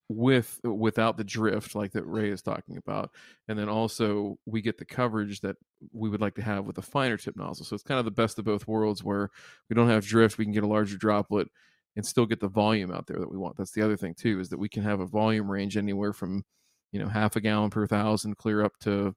with 0.09 0.61
without 0.62 1.16
the 1.16 1.24
drift 1.24 1.74
like 1.74 1.93
that 1.93 2.05
Ray 2.05 2.31
is 2.31 2.43
talking 2.43 2.77
about 2.77 3.11
and 3.49 3.59
then 3.59 3.69
also 3.69 4.39
we 4.47 4.61
get 4.62 4.78
the 4.78 4.85
coverage 4.85 5.41
that 5.41 5.57
we 5.93 6.09
would 6.09 6.20
like 6.20 6.35
to 6.37 6.43
have 6.43 6.65
with 6.65 6.78
a 6.78 6.83
finer 6.83 7.16
tip 7.16 7.37
nozzle. 7.37 7.66
So 7.66 7.74
it's 7.74 7.83
kind 7.83 7.99
of 7.99 8.05
the 8.05 8.12
best 8.12 8.39
of 8.39 8.45
both 8.45 8.69
worlds 8.69 9.03
where 9.03 9.31
we 9.69 9.74
don't 9.74 9.89
have 9.89 10.07
drift 10.07 10.39
we 10.39 10.45
can 10.45 10.55
get 10.55 10.62
a 10.62 10.69
larger 10.69 10.97
droplet 10.97 11.49
and 11.97 12.07
still 12.07 12.27
get 12.27 12.41
the 12.41 12.49
volume 12.49 12.93
out 12.93 13.07
there 13.07 13.19
that 13.19 13.31
we 13.31 13.39
want. 13.39 13.57
That's 13.57 13.73
the 13.73 13.83
other 13.83 13.97
thing 13.97 14.15
too 14.15 14.39
is 14.39 14.49
that 14.51 14.59
we 14.59 14.69
can 14.69 14.85
have 14.85 15.01
a 15.01 15.07
volume 15.07 15.51
range 15.51 15.77
anywhere 15.77 16.12
from 16.12 16.45
you 16.93 17.01
know 17.01 17.09
half 17.09 17.35
a 17.35 17.41
gallon 17.41 17.70
per 17.70 17.87
thousand 17.87 18.39
clear 18.39 18.65
up 18.65 18.78
to 18.81 19.12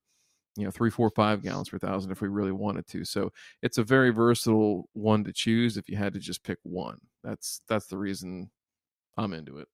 you 0.57 0.66
know 0.66 0.72
three 0.72 0.90
four 0.90 1.11
five 1.11 1.44
gallons 1.44 1.70
per 1.70 1.78
thousand 1.78 2.11
if 2.11 2.22
we 2.22 2.28
really 2.28 2.52
wanted 2.52 2.88
to. 2.88 3.06
So 3.06 3.32
it's 3.61 3.78
a 3.78 3.84
very 3.84 4.10
versatile 4.10 4.90
one 4.94 5.24
to 5.26 5.34
choose 5.34 5.78
if 5.78 5.88
you 5.88 5.98
had 5.98 6.14
to 6.14 6.20
just 6.20 6.44
pick 6.44 6.57
one. 6.64 6.98
That's 7.24 7.61
that's 7.68 7.86
the 7.86 7.98
reason 7.98 8.49
i'm 9.18 9.34
into 9.34 9.57
it 9.57 9.68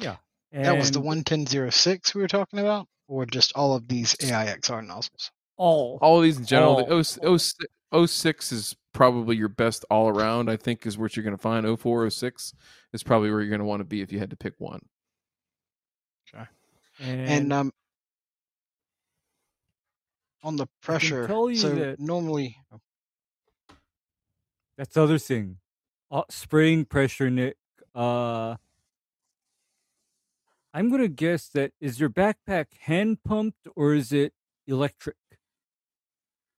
That 0.00 0.76
was 0.76 0.90
the 0.92 1.00
And 1.00 1.24
11006 1.24 2.14
we 2.14 2.20
were 2.20 2.28
talking 2.28 2.58
about, 2.60 2.86
or 3.08 3.26
just 3.26 3.52
all 3.54 3.74
of 3.74 3.88
these 3.88 4.14
AIXR 4.16 4.86
nozzles? 4.86 5.30
all. 5.56 5.98
all 6.02 6.16
of 6.18 6.22
these 6.24 6.38
in 6.38 6.44
general 6.44 6.76
All. 6.76 6.86
the 6.86 7.38
06, 7.38 7.54
06 8.12 8.52
is 8.52 8.76
probably 8.92 9.36
your 9.36 9.48
best 9.48 9.84
all 9.90 10.08
around 10.08 10.48
i 10.50 10.56
think 10.56 10.84
is 10.86 10.96
what 10.98 11.16
you're 11.16 11.22
going 11.24 11.36
to 11.36 11.40
find 11.40 11.66
04 11.78 12.10
06 12.10 12.54
is 12.92 13.02
probably 13.04 13.30
where 13.30 13.40
you're 13.40 13.50
going 13.50 13.60
to 13.60 13.64
want 13.64 13.78
to 13.80 13.84
be 13.84 14.00
if 14.00 14.12
you 14.12 14.18
had 14.20 14.30
to 14.30 14.36
pick 14.36 14.54
one 14.58 14.80
And, 17.00 17.20
And 17.28 17.52
um, 17.52 17.72
on 20.42 20.56
the 20.56 20.66
pressure, 20.82 21.26
tell 21.26 21.48
you 21.50 21.56
so 21.56 21.70
that- 21.70 21.98
normally, 22.00 22.56
that's 24.76 24.94
the 24.94 25.02
other 25.02 25.18
thing. 25.18 25.58
Uh, 26.10 26.22
spraying 26.28 26.84
pressure, 26.84 27.30
Nick. 27.30 27.56
Uh, 27.94 28.56
I'm 30.74 30.90
gonna 30.90 31.08
guess 31.08 31.48
that 31.50 31.72
is 31.80 32.00
your 32.00 32.10
backpack 32.10 32.66
hand 32.80 33.18
pumped 33.24 33.68
or 33.74 33.94
is 33.94 34.12
it 34.12 34.34
electric? 34.66 35.16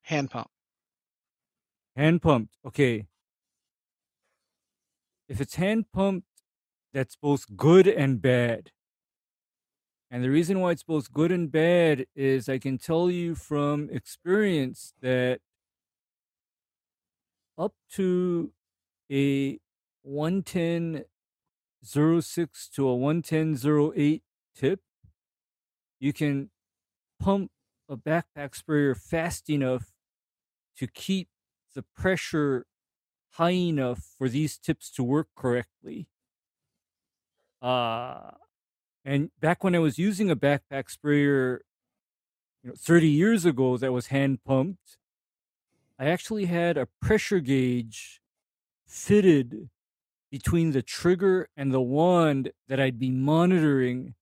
hand 0.06 0.30
pump. 0.30 0.48
Hand 1.96 2.22
pumped. 2.22 2.56
Okay. 2.64 3.06
If 5.28 5.40
it's 5.40 5.56
hand 5.56 5.86
pumped, 5.92 6.28
that's 6.94 7.16
both 7.16 7.56
good 7.56 7.88
and 7.88 8.22
bad. 8.22 8.70
And 10.10 10.22
the 10.22 10.30
reason 10.30 10.60
why 10.60 10.70
it's 10.70 10.84
both 10.84 11.12
good 11.12 11.32
and 11.32 11.50
bad 11.50 12.06
is 12.14 12.48
I 12.48 12.58
can 12.58 12.78
tell 12.78 13.10
you 13.10 13.34
from 13.34 13.88
experience 13.90 14.94
that 15.02 15.40
up 17.58 17.74
to 17.94 18.52
a 19.10 19.58
110 20.02 21.04
06 21.86 22.68
to 22.70 22.88
a 22.88 22.94
11008 22.94 24.22
tip, 24.54 24.80
you 25.98 26.12
can 26.12 26.50
pump 27.18 27.50
a 27.88 27.96
backpack 27.96 28.54
sprayer 28.54 28.94
fast 28.94 29.48
enough 29.48 29.92
to 30.76 30.86
keep 30.86 31.28
the 31.74 31.82
pressure 31.94 32.66
high 33.32 33.50
enough 33.50 34.14
for 34.18 34.28
these 34.28 34.58
tips 34.58 34.90
to 34.90 35.02
work 35.02 35.28
correctly. 35.36 36.08
Uh, 37.62 38.32
and 39.04 39.30
back 39.40 39.62
when 39.62 39.74
I 39.74 39.78
was 39.78 39.98
using 39.98 40.30
a 40.30 40.36
backpack 40.36 40.90
sprayer, 40.90 41.62
you 42.62 42.70
know, 42.70 42.76
30 42.76 43.08
years 43.08 43.44
ago 43.44 43.76
that 43.76 43.92
was 43.92 44.08
hand 44.08 44.42
pumped, 44.44 44.98
I 45.98 46.06
actually 46.06 46.46
had 46.46 46.76
a 46.76 46.88
pressure 47.00 47.40
gauge 47.40 48.20
fitted 48.86 49.70
between 50.30 50.72
the 50.72 50.82
trigger 50.82 51.48
and 51.56 51.72
the 51.72 51.80
wand 51.80 52.50
that 52.68 52.80
I'd 52.80 52.98
be 52.98 53.10
monitoring 53.10 54.14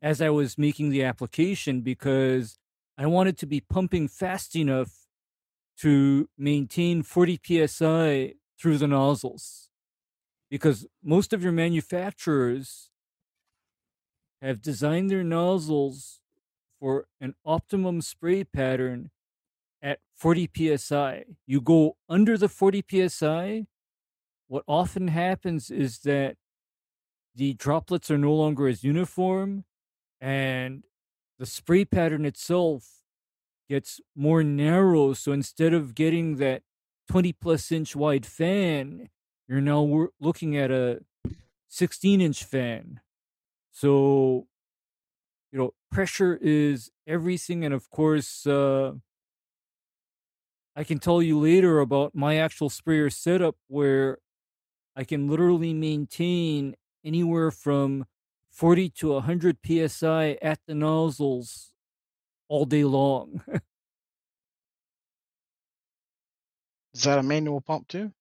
as 0.00 0.20
I 0.20 0.30
was 0.30 0.58
making 0.58 0.90
the 0.90 1.04
application 1.04 1.80
because 1.80 2.58
I 2.98 3.06
wanted 3.06 3.38
to 3.38 3.46
be 3.46 3.60
pumping 3.60 4.08
fast 4.08 4.56
enough 4.56 5.06
to 5.78 6.28
maintain 6.36 7.02
40 7.02 7.66
psi 7.66 8.34
through 8.58 8.78
the 8.78 8.88
nozzles. 8.88 9.68
Because 10.50 10.86
most 11.02 11.32
of 11.32 11.42
your 11.42 11.52
manufacturers 11.52 12.90
have 14.42 14.60
designed 14.60 15.10
their 15.10 15.24
nozzles 15.24 16.20
for 16.78 17.06
an 17.20 17.34
optimum 17.44 18.02
spray 18.02 18.44
pattern 18.44 19.10
at 19.80 20.00
40 20.16 20.50
psi. 20.76 21.24
You 21.46 21.60
go 21.60 21.96
under 22.08 22.36
the 22.36 22.48
40 22.48 23.08
psi, 23.08 23.66
what 24.52 24.64
often 24.68 25.08
happens 25.08 25.70
is 25.70 26.00
that 26.00 26.36
the 27.34 27.54
droplets 27.54 28.10
are 28.10 28.18
no 28.18 28.34
longer 28.34 28.68
as 28.68 28.84
uniform 28.84 29.64
and 30.20 30.84
the 31.38 31.46
spray 31.46 31.86
pattern 31.86 32.26
itself 32.26 32.86
gets 33.66 33.98
more 34.14 34.42
narrow. 34.42 35.14
So 35.14 35.32
instead 35.32 35.72
of 35.72 35.94
getting 35.94 36.36
that 36.36 36.60
20 37.08 37.32
plus 37.32 37.72
inch 37.72 37.96
wide 37.96 38.26
fan, 38.26 39.08
you're 39.48 39.62
now 39.62 40.08
looking 40.20 40.54
at 40.54 40.70
a 40.70 41.00
16 41.68 42.20
inch 42.20 42.44
fan. 42.44 43.00
So, 43.70 44.48
you 45.50 45.58
know, 45.58 45.72
pressure 45.90 46.38
is 46.42 46.90
everything. 47.06 47.64
And 47.64 47.72
of 47.72 47.88
course, 47.88 48.46
uh, 48.46 48.92
I 50.76 50.84
can 50.84 50.98
tell 50.98 51.22
you 51.22 51.38
later 51.38 51.80
about 51.80 52.14
my 52.14 52.36
actual 52.36 52.68
sprayer 52.68 53.08
setup 53.08 53.56
where 53.68 54.18
I 54.94 55.04
can 55.04 55.28
literally 55.28 55.72
maintain 55.72 56.76
anywhere 57.04 57.50
from 57.50 58.04
40 58.50 58.90
to 58.90 59.12
100 59.12 59.56
psi 59.64 60.36
at 60.42 60.60
the 60.66 60.74
nozzles 60.74 61.72
all 62.48 62.66
day 62.66 62.84
long. 62.84 63.42
Is 66.94 67.04
that 67.04 67.18
a 67.18 67.22
manual 67.22 67.62
pump 67.62 67.88
too? 67.88 68.12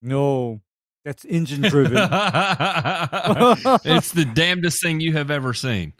No, 0.00 0.60
that's 1.04 1.24
engine 1.28 1.62
driven. 1.62 1.96
it's 2.00 4.12
the 4.12 4.30
damnedest 4.34 4.82
thing 4.82 5.00
you 5.00 5.14
have 5.14 5.30
ever 5.30 5.52
seen. 5.52 5.92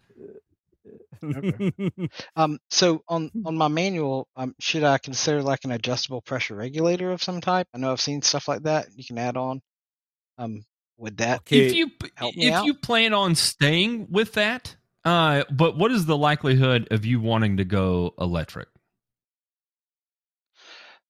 Okay. 1.23 2.09
um, 2.37 2.59
so 2.71 3.03
on 3.09 3.31
on 3.45 3.57
my 3.57 3.69
manual, 3.69 4.29
um, 4.37 4.55
should 4.61 4.85
I 4.85 4.99
consider 4.99 5.43
like 5.43 5.65
an 5.65 5.73
adjustable 5.73 6.23
pressure 6.23 6.55
regulator 6.55 7.13
of 7.13 7.23
some 7.23 7.41
type? 7.41 7.67
I 7.75 7.79
know 7.79 7.93
I've 7.93 8.01
seen 8.01 8.23
stuff 8.23 8.49
like 8.49 8.63
that. 8.63 8.89
You 8.95 9.05
can 9.05 9.19
add 9.19 9.37
on. 9.37 9.61
Um, 10.39 10.65
would 10.97 11.19
that 11.19 11.41
okay. 11.41 11.67
if 11.67 11.75
you 11.75 11.91
if 12.23 12.55
out? 12.55 12.65
you 12.65 12.75
plan 12.75 13.15
on 13.15 13.35
staying 13.35 14.09
with 14.11 14.35
that? 14.35 14.77
Uh, 15.05 15.45
but 15.51 15.77
what 15.79 15.93
is 15.93 16.07
the 16.07 16.17
likelihood 16.17 16.89
of 16.91 17.07
you 17.07 17.21
wanting 17.21 17.57
to 17.59 17.65
go 17.65 18.15
electric? 18.19 18.69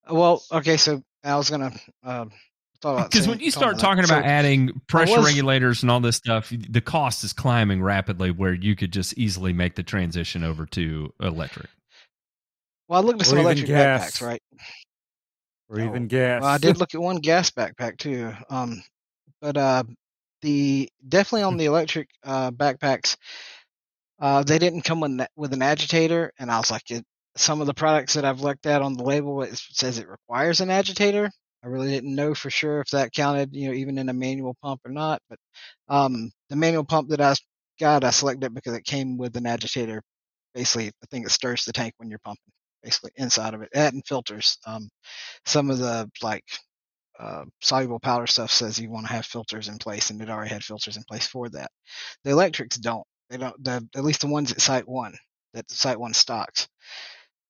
Well, 0.09 0.43
okay, 0.53 0.77
so 0.77 1.03
I 1.25 1.37
was 1.37 1.51
gonna 1.51 1.73
um, 2.03 2.31
because 2.81 3.27
when 3.27 3.41
you 3.41 3.51
start 3.51 3.79
talking 3.79 4.05
about 4.05 4.23
so 4.23 4.29
adding 4.29 4.81
pressure 4.87 5.17
was, 5.17 5.27
regulators 5.27 5.83
and 5.83 5.91
all 5.91 6.01
this 6.01 6.17
stuff, 6.17 6.51
the 6.51 6.81
cost 6.81 7.25
is 7.25 7.33
climbing 7.33 7.83
rapidly. 7.83 8.31
Where 8.31 8.55
you 8.55 8.77
could 8.77 8.93
just 8.93 9.17
easily 9.19 9.53
make 9.53 9.75
the 9.75 9.83
transition 9.83 10.45
over 10.45 10.67
to 10.67 11.13
electric. 11.21 11.69
Well, 12.89 13.03
I 13.03 13.05
looked 13.05 13.21
at 13.21 13.27
some 13.27 13.39
electric 13.39 13.67
gas. 13.67 14.19
backpacks, 14.19 14.27
right? 14.27 14.43
Or 15.69 15.81
even 15.81 16.07
gas. 16.07 16.43
Well, 16.43 16.51
I 16.51 16.59
did 16.59 16.77
look 16.79 16.95
at 16.95 17.01
one 17.01 17.17
gas 17.17 17.51
backpack 17.51 17.99
too. 17.99 18.33
Um, 18.49 18.83
but 19.41 19.57
uh, 19.57 19.83
the 20.43 20.89
definitely 21.07 21.43
on 21.43 21.57
the 21.57 21.67
electric 21.67 22.09
uh, 22.25 22.51
backpacks, 22.53 23.17
uh, 24.21 24.43
they 24.45 24.59
didn't 24.59 24.83
come 24.83 25.01
with 25.01 25.27
with 25.37 25.53
an 25.53 25.63
agitator, 25.63 26.33
and 26.39 26.51
I 26.51 26.59
was 26.59 26.71
like, 26.71 26.91
it, 26.91 27.05
some 27.37 27.61
of 27.61 27.67
the 27.67 27.75
products 27.75 28.15
that 28.15 28.25
I've 28.25 28.41
looked 28.41 28.67
at 28.67 28.83
on 28.83 28.95
the 28.95 29.05
label 29.05 29.43
it 29.43 29.57
says 29.73 29.99
it 29.99 30.09
requires 30.09 30.61
an 30.61 30.71
agitator. 30.71 31.31
I 31.65 31.69
really 31.69 31.91
didn't 31.91 32.15
know 32.15 32.35
for 32.35 32.51
sure 32.51 32.81
if 32.81 32.91
that 32.91 33.13
counted, 33.13 33.55
you 33.55 33.69
know, 33.69 33.75
even 33.75 33.99
in 33.99 34.09
a 34.09 34.13
manual 34.15 34.57
pump 34.63 34.81
or 34.85 34.93
not. 34.93 35.21
But 35.29 35.39
um, 35.89 36.31
the 36.51 36.57
manual 36.57 36.85
pump 36.85 37.09
that 37.11 37.21
I 37.21 37.35
got, 37.81 38.05
I 38.05 38.11
selected 38.11 38.55
because 38.55 38.75
it 38.75 38.85
came 38.85 39.19
with 39.19 39.37
an 39.37 39.47
agitator, 39.47 40.03
basically 40.55 40.93
the 41.01 41.07
thing 41.09 41.25
that 41.25 41.31
stirs 41.31 41.65
the 41.65 41.73
tank 41.73 41.95
when 41.99 42.11
you're 42.11 42.21
pumping, 42.21 42.53
basically 42.83 43.11
inside 43.17 43.55
of 43.55 43.63
it, 43.63 43.71
and 43.75 44.03
filters. 44.07 44.59
Um, 44.67 44.89
some 45.47 45.71
of 45.71 45.79
the 45.79 46.11
like 46.23 46.45
uh, 47.19 47.45
soluble 47.61 48.01
powder 48.01 48.27
stuff 48.29 48.51
says 48.51 48.79
you 48.79 48.91
want 48.91 49.07
to 49.07 49.13
have 49.13 49.27
filters 49.27 49.69
in 49.69 49.79
place, 49.79 50.11
and 50.11 50.23
it 50.23 50.31
already 50.31 50.51
had 50.51 50.65
filters 50.65 50.97
in 50.97 51.03
place 51.09 51.27
for 51.27 51.49
that. 51.51 51.71
The 52.25 52.31
electrics 52.31 52.77
don't. 52.77 53.07
They 53.31 53.37
don't. 53.39 53.63
The, 53.65 53.87
at 53.97 54.05
least 54.05 54.21
the 54.21 54.29
ones 54.29 54.53
at 54.53 54.59
SiteOne, 54.59 55.17
that 55.55 55.67
SiteOne 55.69 56.15
stocks 56.15 56.69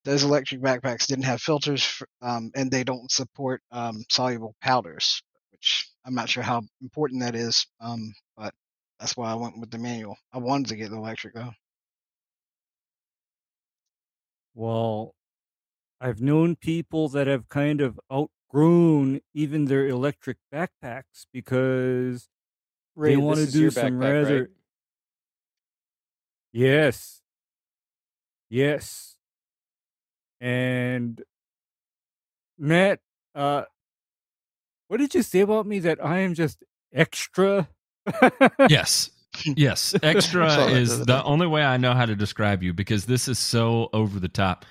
those 0.05 0.25
electric 0.25 0.61
backpacks 0.61 1.07
didn't 1.07 1.25
have 1.25 1.41
filters 1.41 1.85
for, 1.85 2.09
um, 2.23 2.51
and 2.55 2.71
they 2.71 2.85
don't 2.85 3.11
support 3.11 3.61
um, 3.73 4.05
soluble 4.11 4.55
powders, 4.63 5.23
which 5.53 5.89
I'm 6.05 6.15
not 6.15 6.29
sure 6.29 6.43
how 6.43 6.63
important 6.81 7.23
that 7.23 7.35
is. 7.35 7.67
Um, 7.81 8.15
but 8.37 8.55
that's 8.99 9.17
why 9.17 9.31
I 9.31 9.35
went 9.35 9.59
with 9.59 9.71
the 9.71 9.79
manual. 9.79 10.17
I 10.33 10.39
wanted 10.39 10.69
to 10.69 10.77
get 10.77 10.91
the 10.91 10.97
electric 10.97 11.35
though. 11.35 11.53
Well, 14.55 15.15
I've 16.01 16.21
known 16.21 16.57
people 16.57 17.09
that 17.11 17.27
have 17.27 17.49
kind 17.49 17.81
of 17.81 18.01
outgrown 18.13 19.21
even 19.35 19.67
their 19.67 19.87
electric 19.87 20.39
backpacks 20.53 21.27
because 21.33 22.29
Ray, 22.97 23.11
they 23.11 23.17
want 23.17 23.41
to 23.41 23.47
do 23.47 23.71
some 23.71 23.93
backpack, 23.93 24.01
rather. 24.01 24.41
Right? 24.41 24.49
Yes. 26.53 27.21
Yes. 28.49 29.18
And 30.41 31.23
Matt, 32.59 33.01
uh, 33.35 33.65
what 34.89 34.99
did 34.99 35.15
you 35.15 35.23
say 35.23 35.41
about 35.41 35.67
me 35.67 35.81
that 35.81 36.05
I 36.05 36.21
am 36.21 36.35
just 36.35 36.63
extra? 36.93 37.69
yes. 38.69 39.11
Yes. 39.45 39.95
Extra 40.03 40.67
is 40.67 41.05
the 41.05 41.23
only 41.23 41.47
way 41.47 41.63
I 41.63 41.77
know 41.77 41.93
how 41.93 42.07
to 42.07 42.17
describe 42.17 42.63
you 42.63 42.73
because 42.73 43.05
this 43.05 43.29
is 43.29 43.39
so 43.39 43.89
over 43.93 44.19
the 44.19 44.29
top. 44.29 44.65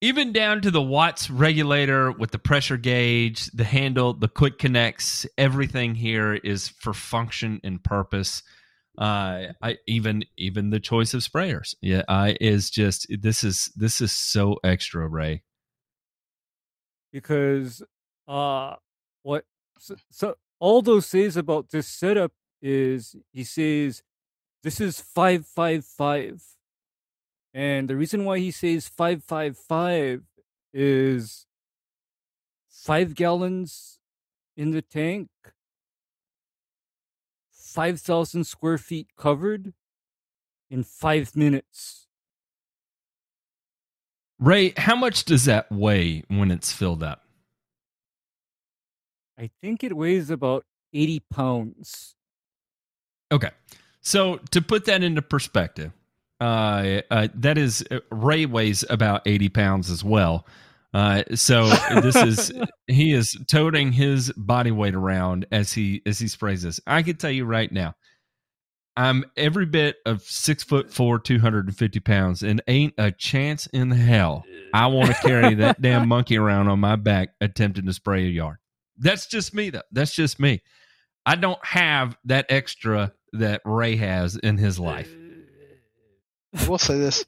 Even 0.00 0.32
down 0.32 0.60
to 0.62 0.72
the 0.72 0.82
watts 0.82 1.30
regulator 1.30 2.10
with 2.10 2.32
the 2.32 2.38
pressure 2.38 2.76
gauge, 2.76 3.46
the 3.52 3.62
handle, 3.62 4.14
the 4.14 4.26
quick 4.26 4.58
connects, 4.58 5.26
everything 5.38 5.94
here 5.94 6.34
is 6.34 6.68
for 6.68 6.92
function 6.92 7.60
and 7.62 7.84
purpose 7.84 8.42
uh 8.98 9.46
i 9.62 9.78
even 9.86 10.22
even 10.36 10.70
the 10.70 10.80
choice 10.80 11.14
of 11.14 11.22
sprayers. 11.22 11.74
Yeah 11.80 12.02
i 12.08 12.36
is 12.40 12.70
just 12.70 13.06
this 13.08 13.42
is 13.42 13.70
this 13.74 14.00
is 14.00 14.12
so 14.12 14.58
extra 14.62 15.06
ray. 15.08 15.42
Because 17.12 17.82
uh 18.28 18.76
what 19.22 19.44
so, 19.78 19.96
so 20.10 20.34
Aldo 20.60 21.00
says 21.00 21.36
about 21.36 21.70
this 21.70 21.88
setup 21.88 22.32
is 22.60 23.16
he 23.32 23.44
says 23.44 24.02
this 24.62 24.80
is 24.80 25.00
555 25.00 26.42
and 27.54 27.88
the 27.88 27.96
reason 27.96 28.24
why 28.24 28.38
he 28.38 28.50
says 28.50 28.88
555 28.88 30.22
is 30.72 31.46
5 32.70 33.14
gallons 33.14 33.98
in 34.56 34.70
the 34.70 34.82
tank 34.82 35.28
5,000 37.72 38.44
square 38.44 38.78
feet 38.78 39.08
covered 39.16 39.72
in 40.70 40.82
five 40.82 41.34
minutes. 41.34 42.06
Ray, 44.38 44.74
how 44.76 44.96
much 44.96 45.24
does 45.24 45.44
that 45.44 45.70
weigh 45.70 46.24
when 46.28 46.50
it's 46.50 46.72
filled 46.72 47.02
up? 47.02 47.22
I 49.38 49.50
think 49.60 49.82
it 49.82 49.96
weighs 49.96 50.30
about 50.30 50.64
80 50.92 51.20
pounds. 51.30 52.14
Okay. 53.30 53.50
So 54.00 54.38
to 54.50 54.60
put 54.60 54.84
that 54.86 55.02
into 55.02 55.22
perspective, 55.22 55.92
uh, 56.40 57.02
uh, 57.10 57.28
that 57.34 57.56
is, 57.56 57.84
uh, 57.90 58.00
Ray 58.10 58.46
weighs 58.46 58.84
about 58.90 59.22
80 59.26 59.48
pounds 59.48 59.90
as 59.90 60.02
well. 60.04 60.46
Uh, 60.94 61.22
so 61.34 61.68
this 62.02 62.16
is 62.16 62.52
he 62.86 63.12
is 63.12 63.36
toting 63.50 63.92
his 63.92 64.30
body 64.32 64.70
weight 64.70 64.94
around 64.94 65.46
as 65.50 65.72
he 65.72 66.02
as 66.06 66.18
he 66.18 66.28
sprays 66.28 66.62
this. 66.62 66.80
I 66.86 67.02
can 67.02 67.16
tell 67.16 67.30
you 67.30 67.44
right 67.46 67.70
now, 67.72 67.94
I'm 68.96 69.24
every 69.36 69.64
bit 69.64 69.96
of 70.04 70.22
six 70.22 70.62
foot 70.62 70.92
four, 70.92 71.18
two 71.18 71.38
hundred 71.38 71.66
and 71.66 71.76
fifty 71.76 72.00
pounds, 72.00 72.42
and 72.42 72.62
ain't 72.68 72.94
a 72.98 73.10
chance 73.10 73.66
in 73.68 73.90
hell 73.90 74.44
I 74.74 74.88
want 74.88 75.08
to 75.08 75.14
carry 75.14 75.54
that 75.54 75.80
damn 75.80 76.08
monkey 76.08 76.36
around 76.36 76.68
on 76.68 76.80
my 76.80 76.96
back 76.96 77.30
attempting 77.40 77.86
to 77.86 77.92
spray 77.94 78.26
a 78.26 78.30
yard. 78.30 78.58
That's 78.98 79.26
just 79.26 79.54
me, 79.54 79.70
though. 79.70 79.82
That's 79.92 80.14
just 80.14 80.38
me. 80.38 80.62
I 81.24 81.36
don't 81.36 81.64
have 81.64 82.16
that 82.24 82.46
extra 82.50 83.14
that 83.32 83.62
Ray 83.64 83.96
has 83.96 84.36
in 84.36 84.58
his 84.58 84.78
life. 84.78 85.10
I 86.54 86.68
will 86.68 86.78
say 86.78 86.98
this: 86.98 87.24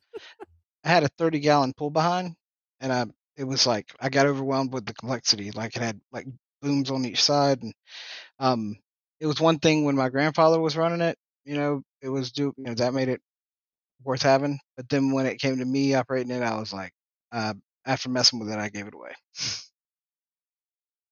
I 0.85 0.89
had 0.89 1.03
a 1.03 1.09
30 1.09 1.41
gallon 1.41 1.73
pull 1.75 1.91
behind, 1.91 2.35
and 2.81 2.93
I 2.93 3.07
it 3.37 3.45
was 3.45 3.67
like 3.67 3.89
I 4.01 4.09
got 4.09 4.27
overwhelmed 4.27 4.73
with 4.73 4.87
the 4.87 4.95
complexity. 4.95 5.51
Like 5.51 5.77
it 5.77 5.83
had 5.83 6.01
like 6.13 6.27
booms 6.63 6.91
on 6.91 7.05
each 7.05 7.23
side, 7.23 7.63
and 7.63 7.75
um, 8.39 8.77
it 9.21 9.27
was 9.27 9.41
one 9.41 9.59
thing 9.59 9.85
when 9.85 9.97
my 9.97 10.09
grandfather 10.09 10.61
was 10.61 10.77
running 10.77 11.01
it. 11.01 11.19
You 11.45 11.57
know, 11.57 11.83
it 12.03 12.09
was 12.09 12.33
do 12.33 12.55
you 12.57 12.65
know 12.65 12.75
that 12.75 12.95
made 12.95 13.09
it 13.09 13.21
worth 14.05 14.23
having. 14.23 14.59
But 14.77 14.89
then 14.89 15.13
when 15.13 15.27
it 15.27 15.41
came 15.41 15.59
to 15.59 15.65
me 15.65 15.95
operating 15.95 16.31
it, 16.33 16.43
I 16.43 16.59
was 16.59 16.73
like, 16.73 16.93
uh, 17.33 17.55
after 17.87 18.09
messing 18.09 18.39
with 18.39 18.51
it, 18.51 18.59
I 18.59 18.69
gave 18.69 18.87
it 18.87 18.95
away. 18.95 19.13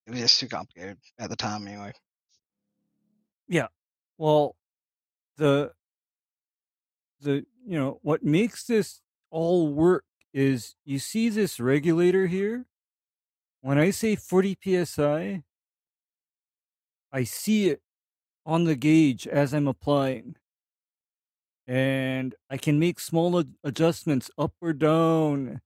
It 0.06 0.10
was 0.10 0.20
just 0.20 0.40
too 0.40 0.48
complicated 0.48 0.98
at 1.18 1.30
the 1.30 1.36
time, 1.36 1.66
anyway. 1.66 1.92
Yeah. 3.48 3.68
Well, 4.18 4.56
the 5.36 5.72
the 7.20 7.46
you 7.66 7.78
know 7.78 7.98
what 8.02 8.22
makes 8.22 8.64
this 8.64 9.00
all 9.30 9.72
work 9.72 10.04
is 10.32 10.74
you 10.84 10.98
see 10.98 11.28
this 11.28 11.60
regulator 11.60 12.26
here. 12.26 12.66
When 13.60 13.78
I 13.78 13.90
say 13.90 14.16
40 14.16 14.58
psi, 14.84 15.42
I 17.12 17.24
see 17.24 17.68
it 17.68 17.80
on 18.44 18.64
the 18.64 18.74
gauge 18.74 19.26
as 19.26 19.52
I'm 19.52 19.68
applying. 19.68 20.36
And 21.66 22.34
I 22.50 22.56
can 22.56 22.78
make 22.78 22.98
small 22.98 23.44
adjustments 23.62 24.30
up 24.36 24.54
or 24.60 24.72
down, 24.72 25.60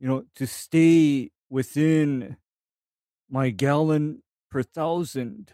you 0.00 0.08
know, 0.08 0.24
to 0.34 0.46
stay 0.46 1.30
within 1.48 2.36
my 3.30 3.50
gallon 3.50 4.22
per 4.50 4.62
thousand. 4.62 5.52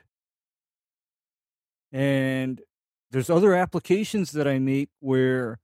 And 1.93 2.63
there's 3.11 3.29
other 3.29 3.55
applications 3.55 4.33
that 4.33 4.49
I 4.49 4.59
make 4.59 4.89
where 5.01 5.59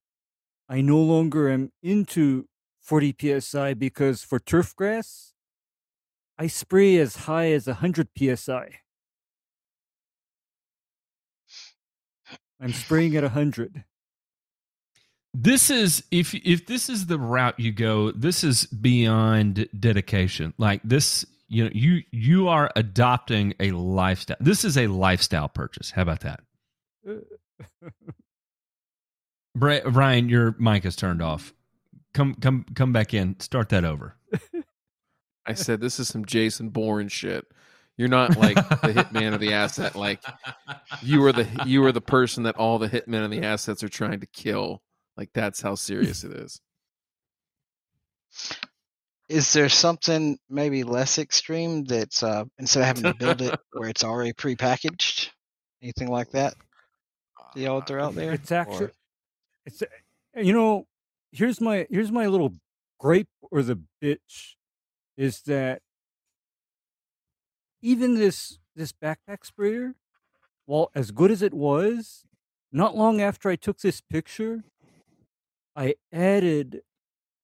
I 0.69 0.81
no 0.81 0.99
longer 0.99 1.49
am 1.49 1.71
into 1.83 2.47
40 2.87 3.41
psi 3.41 3.75
because 3.75 4.23
for 4.23 4.39
turf 4.39 4.77
grass, 4.77 5.33
I 6.39 6.47
spray 6.47 6.97
as 6.99 7.17
high 7.17 7.51
as 7.51 7.67
100 7.67 8.11
psi. 8.17 8.69
I'm 12.61 12.73
spraying 12.73 13.17
at 13.17 13.25
100. 13.25 13.85
This 15.35 15.69
is 15.69 16.05
if 16.11 16.35
if 16.35 16.67
this 16.67 16.89
is 16.89 17.07
the 17.07 17.19
route 17.19 17.59
you 17.61 17.73
go, 17.73 18.13
this 18.13 18.43
is 18.43 18.65
beyond 18.67 19.69
dedication. 19.79 20.55
Like 20.57 20.81
this, 20.83 21.27
you 21.49 21.65
know, 21.65 21.71
you 21.75 22.03
you 22.11 22.49
are 22.49 22.71
adopting 22.75 23.53
a 23.61 23.73
lifestyle. 23.73 24.39
This 24.41 24.65
is 24.65 24.79
a 24.79 24.87
lifestyle 24.87 25.49
purchase. 25.49 25.91
How 25.91 26.03
about 26.03 26.21
that? 26.21 26.41
Uh, 27.07 27.91
Brian, 29.91 30.29
your 30.31 30.55
mic 30.59 30.87
is 30.87 30.97
turned 30.97 31.21
off. 31.21 31.53
Come 32.17 32.35
come 32.37 32.65
come 32.75 32.95
back 32.95 33.13
in. 33.13 33.39
Start 33.41 33.69
that 33.69 33.85
over. 33.85 34.17
I 35.45 35.53
said 35.53 35.83
this 35.83 36.01
is 36.01 36.09
some 36.09 36.25
Jason 36.25 36.71
Bourne 36.71 37.09
shit. 37.09 37.45
You're 37.99 38.09
not 38.09 38.39
like 38.39 38.57
the 38.57 38.95
hitman 38.95 39.35
of 39.35 39.41
the 39.41 39.53
asset. 39.53 39.95
Like 39.97 40.25
you 41.03 41.23
are 41.27 41.33
the 41.33 41.47
you 41.67 41.85
are 41.85 41.93
the 41.93 42.01
person 42.01 42.45
that 42.45 42.57
all 42.57 42.79
the 42.79 42.89
hitmen 42.89 43.23
of 43.23 43.31
the 43.31 43.43
assets 43.43 43.83
are 43.85 43.91
trying 43.91 44.21
to 44.21 44.27
kill. 44.27 44.81
Like 45.19 45.29
that's 45.35 45.61
how 45.61 45.75
serious 45.75 46.25
it 46.25 46.33
is. 46.33 46.59
Is 49.29 49.53
there 49.53 49.69
something 49.69 50.39
maybe 50.49 50.85
less 50.85 51.19
extreme 51.19 51.85
that's 51.85 52.23
uh, 52.23 52.45
instead 52.59 52.81
of 52.81 52.87
having 52.87 53.03
to 53.03 53.15
build 53.15 53.43
it 53.43 53.61
where 53.73 53.91
it's 53.91 54.05
already 54.05 54.33
prepackaged? 54.33 55.29
Anything 55.83 56.09
like 56.09 56.31
that? 56.31 56.55
The 57.55 57.63
Y'all 57.63 57.83
throw 57.83 58.05
out 58.07 58.15
there? 58.15 58.33
It's 58.33 58.53
actually 58.53 58.87
Or- 58.87 58.93
it's 59.67 59.83
you 60.35 60.55
know, 60.55 60.87
here's 61.33 61.61
my 61.61 61.87
here's 61.91 62.13
my 62.13 62.27
little 62.27 62.55
gripe 62.99 63.29
or 63.51 63.63
the 63.63 63.81
bitch 64.03 64.55
is 65.17 65.43
that 65.43 65.83
even 67.83 68.15
this 68.15 68.59
this 68.75 68.93
backpack 68.93 69.45
sprayer, 69.45 69.95
while 70.67 70.91
as 70.95 71.11
good 71.11 71.31
as 71.31 71.41
it 71.43 71.55
was, 71.55 72.27
not 72.73 72.97
long 72.97 73.21
after 73.21 73.49
I 73.49 73.57
took 73.57 73.79
this 73.79 74.01
picture, 74.03 74.65
I 75.75 75.95
added 76.13 76.83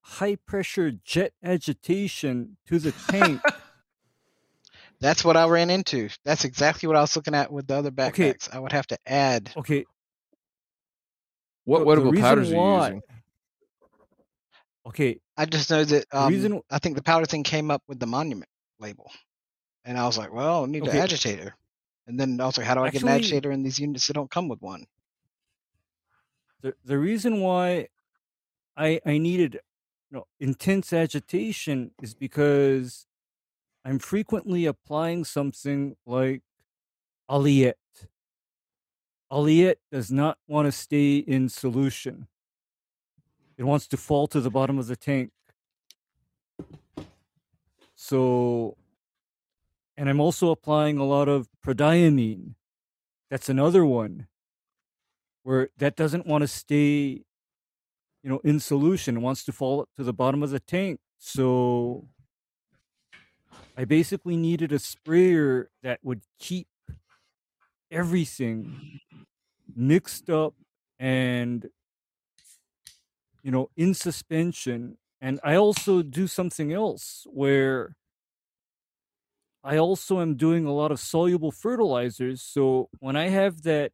high 0.02 0.36
pressure 0.36 0.92
jet 1.04 1.32
agitation 1.42 2.56
to 2.66 2.78
the 2.78 2.92
tank. 2.92 3.40
That's 5.00 5.24
what 5.24 5.36
I 5.36 5.48
ran 5.48 5.70
into. 5.70 6.08
That's 6.24 6.44
exactly 6.44 6.86
what 6.86 6.96
I 6.96 7.00
was 7.00 7.16
looking 7.16 7.34
at 7.34 7.50
with 7.52 7.66
the 7.66 7.74
other 7.76 7.90
Okay. 7.98 8.32
backpacks. 8.32 8.54
I 8.54 8.58
would 8.58 8.72
have 8.72 8.86
to 8.88 8.98
add. 9.06 9.52
okay, 9.56 9.84
What 11.64 11.80
the- 11.80 11.84
what 11.86 11.94
the 11.96 12.02
about 12.08 12.20
powders 12.20 12.52
are 12.52 12.56
you 12.56 12.74
using? 12.76 13.02
Okay, 14.86 15.20
I 15.36 15.44
just 15.46 15.70
know 15.70 15.84
that 15.84 16.06
um, 16.12 16.32
reason- 16.32 16.62
I 16.70 16.78
think 16.78 16.96
the 16.96 17.02
powder 17.02 17.26
thing 17.26 17.44
came 17.44 17.70
up 17.70 17.82
with 17.86 18.00
the 18.00 18.06
monument 18.06 18.50
label, 18.80 19.10
and 19.84 19.96
I 19.98 20.06
was 20.06 20.18
like, 20.18 20.32
"Well, 20.32 20.64
I 20.64 20.66
need 20.66 20.82
Okay. 20.82 20.90
an 20.92 20.96
agitator." 20.98 21.54
And 22.08 22.18
then 22.18 22.40
I 22.40 22.46
was 22.46 22.58
like, 22.58 22.66
"How 22.66 22.74
do 22.74 22.80
I 22.82 22.90
get 22.90 23.02
an 23.02 23.08
Actually- 23.08 23.26
agitator 23.26 23.52
in 23.52 23.62
these 23.62 23.78
units 23.78 24.06
that 24.08 24.14
don't 24.14 24.30
come 24.30 24.48
with 24.48 24.60
one?" 24.60 24.86
the 26.60 26.74
the 26.84 26.98
reason 26.98 27.40
why 27.40 27.88
I 28.76 29.00
I 29.06 29.18
needed 29.18 29.54
you 30.10 30.18
know 30.18 30.26
intense 30.40 30.92
agitation 30.92 31.92
is 32.02 32.14
because 32.14 33.06
I'm 33.84 33.98
frequently 33.98 34.66
applying 34.66 35.24
something 35.24 35.96
like 36.06 36.42
Aliette. 37.30 37.74
Aliette 39.30 39.80
does 39.90 40.10
not 40.12 40.38
want 40.46 40.66
to 40.66 40.72
stay 40.72 41.16
in 41.16 41.48
solution. 41.48 42.28
It 43.62 43.66
wants 43.66 43.86
to 43.86 43.96
fall 43.96 44.26
to 44.26 44.40
the 44.40 44.50
bottom 44.50 44.76
of 44.76 44.88
the 44.88 44.96
tank. 44.96 45.30
So 47.94 48.76
and 49.96 50.08
I'm 50.08 50.18
also 50.18 50.50
applying 50.50 50.98
a 50.98 51.04
lot 51.04 51.28
of 51.28 51.46
prodiamine. 51.64 52.54
That's 53.30 53.48
another 53.48 53.84
one 53.86 54.26
where 55.44 55.68
that 55.76 55.94
doesn't 55.94 56.26
want 56.26 56.42
to 56.42 56.48
stay 56.48 57.22
you 58.24 58.30
know 58.30 58.40
in 58.42 58.58
solution 58.58 59.18
it 59.18 59.20
wants 59.20 59.44
to 59.44 59.52
fall 59.52 59.86
to 59.94 60.02
the 60.02 60.12
bottom 60.12 60.42
of 60.42 60.50
the 60.50 60.60
tank 60.60 61.00
so 61.18 62.06
i 63.76 63.84
basically 63.84 64.36
needed 64.36 64.70
a 64.70 64.78
sprayer 64.78 65.68
that 65.82 65.98
would 66.04 66.22
keep 66.38 66.68
everything 67.90 69.00
mixed 69.74 70.30
up 70.30 70.54
and 71.00 71.68
you 73.42 73.50
know 73.50 73.70
in 73.76 73.94
suspension 73.94 74.98
and 75.20 75.40
i 75.42 75.54
also 75.54 76.02
do 76.02 76.26
something 76.26 76.72
else 76.72 77.26
where 77.30 77.96
i 79.64 79.76
also 79.76 80.20
am 80.20 80.36
doing 80.36 80.66
a 80.66 80.72
lot 80.72 80.90
of 80.92 81.00
soluble 81.00 81.50
fertilizers 81.50 82.42
so 82.42 82.88
when 83.00 83.16
i 83.16 83.28
have 83.28 83.62
that 83.62 83.92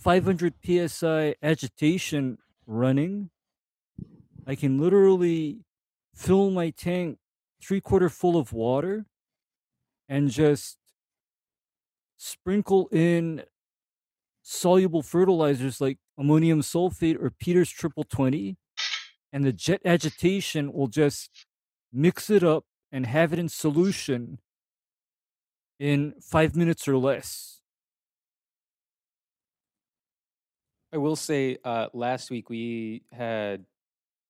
500 0.00 0.54
psi 0.64 1.34
agitation 1.42 2.38
running, 2.66 3.28
I 4.46 4.54
can 4.54 4.78
literally 4.78 5.60
fill 6.14 6.50
my 6.50 6.70
tank 6.70 7.18
three 7.62 7.82
quarter 7.82 8.08
full 8.08 8.38
of 8.38 8.54
water 8.54 9.04
and 10.08 10.30
just 10.30 10.78
sprinkle 12.16 12.88
in 12.90 13.42
soluble 14.42 15.02
fertilizers 15.02 15.80
like 15.80 15.98
ammonium 16.18 16.60
sulfate 16.60 17.20
or 17.20 17.30
Peters 17.30 17.70
triple 17.70 18.04
20, 18.04 18.56
and 19.32 19.44
the 19.44 19.52
jet 19.52 19.80
agitation 19.84 20.72
will 20.72 20.88
just 20.88 21.46
mix 21.92 22.30
it 22.30 22.42
up 22.42 22.64
and 22.92 23.06
have 23.06 23.32
it 23.32 23.38
in 23.38 23.48
solution 23.48 24.38
in 25.78 26.14
five 26.20 26.54
minutes 26.56 26.86
or 26.86 26.96
less. 26.96 27.60
I 30.92 30.98
will 30.98 31.16
say, 31.16 31.56
uh, 31.64 31.86
last 31.92 32.30
week 32.30 32.50
we 32.50 33.02
had 33.12 33.64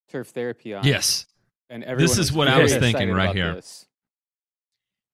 turf 0.09 0.29
therapy 0.29 0.73
on. 0.73 0.85
Yes. 0.85 1.25
and 1.69 1.83
everyone 1.83 2.19
is 2.19 2.31
what 2.31 2.47
I 2.47 2.59
was 2.59 2.75
thinking 2.75 3.11
right 3.11 3.35
here. 3.35 3.55
This. 3.55 3.87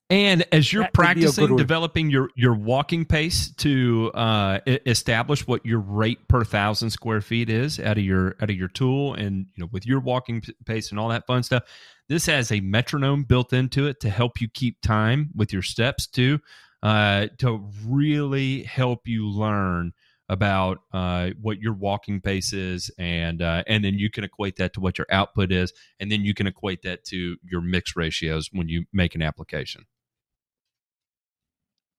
And 0.09 0.45
as 0.53 0.71
you're 0.71 0.83
That 0.83 0.97
would 0.97 1.15
be 1.15 1.25
a 1.25 1.25
good 1.25 1.33
practicing 1.33 1.57
developing 1.57 2.09
your 2.09 2.29
your 2.35 2.53
walking 2.53 3.03
pace 3.03 3.51
to 3.57 4.09
uh, 4.13 4.59
establish 4.65 5.45
what 5.45 5.65
your 5.65 5.79
rate 5.79 6.29
per 6.29 6.45
thousand 6.45 6.91
square 6.91 7.19
feet 7.19 7.49
is 7.49 7.77
out 7.77 7.97
of 7.97 8.05
your 8.05 8.37
out 8.41 8.49
of 8.49 8.55
your 8.55 8.69
tool, 8.69 9.15
and 9.15 9.47
you 9.55 9.63
know 9.63 9.69
with 9.73 9.85
your 9.85 9.99
walking 9.99 10.41
pace 10.65 10.91
and 10.91 10.99
all 10.99 11.09
that 11.09 11.27
fun 11.27 11.43
stuff, 11.43 11.63
this 12.07 12.25
has 12.27 12.53
a 12.53 12.61
metronome 12.61 13.23
built 13.23 13.51
into 13.51 13.85
it 13.87 13.99
to 13.99 14.09
help 14.09 14.39
you 14.39 14.47
keep 14.47 14.79
time 14.81 15.29
with 15.35 15.51
your 15.51 15.61
steps 15.61 16.07
too, 16.07 16.39
uh, 16.83 17.27
to 17.39 17.69
really 17.85 18.63
help 18.63 19.07
you 19.07 19.27
learn 19.27 19.91
about 20.29 20.79
uh, 20.93 21.31
what 21.41 21.59
your 21.59 21.73
walking 21.73 22.21
pace 22.21 22.53
is, 22.53 22.89
and 22.97 23.41
uh, 23.41 23.61
and 23.67 23.83
then 23.83 23.95
you 23.95 24.09
can 24.09 24.23
equate 24.23 24.55
that 24.55 24.73
to 24.73 24.79
what 24.79 24.97
your 24.97 25.07
output 25.11 25.51
is, 25.51 25.73
and 25.99 26.09
then 26.09 26.21
you 26.23 26.33
can 26.33 26.47
equate 26.47 26.81
that 26.83 27.03
to 27.03 27.35
your 27.43 27.59
mix 27.59 27.97
ratios 27.97 28.49
when 28.53 28.69
you 28.69 28.85
make 28.93 29.13
an 29.13 29.21
application. 29.21 29.85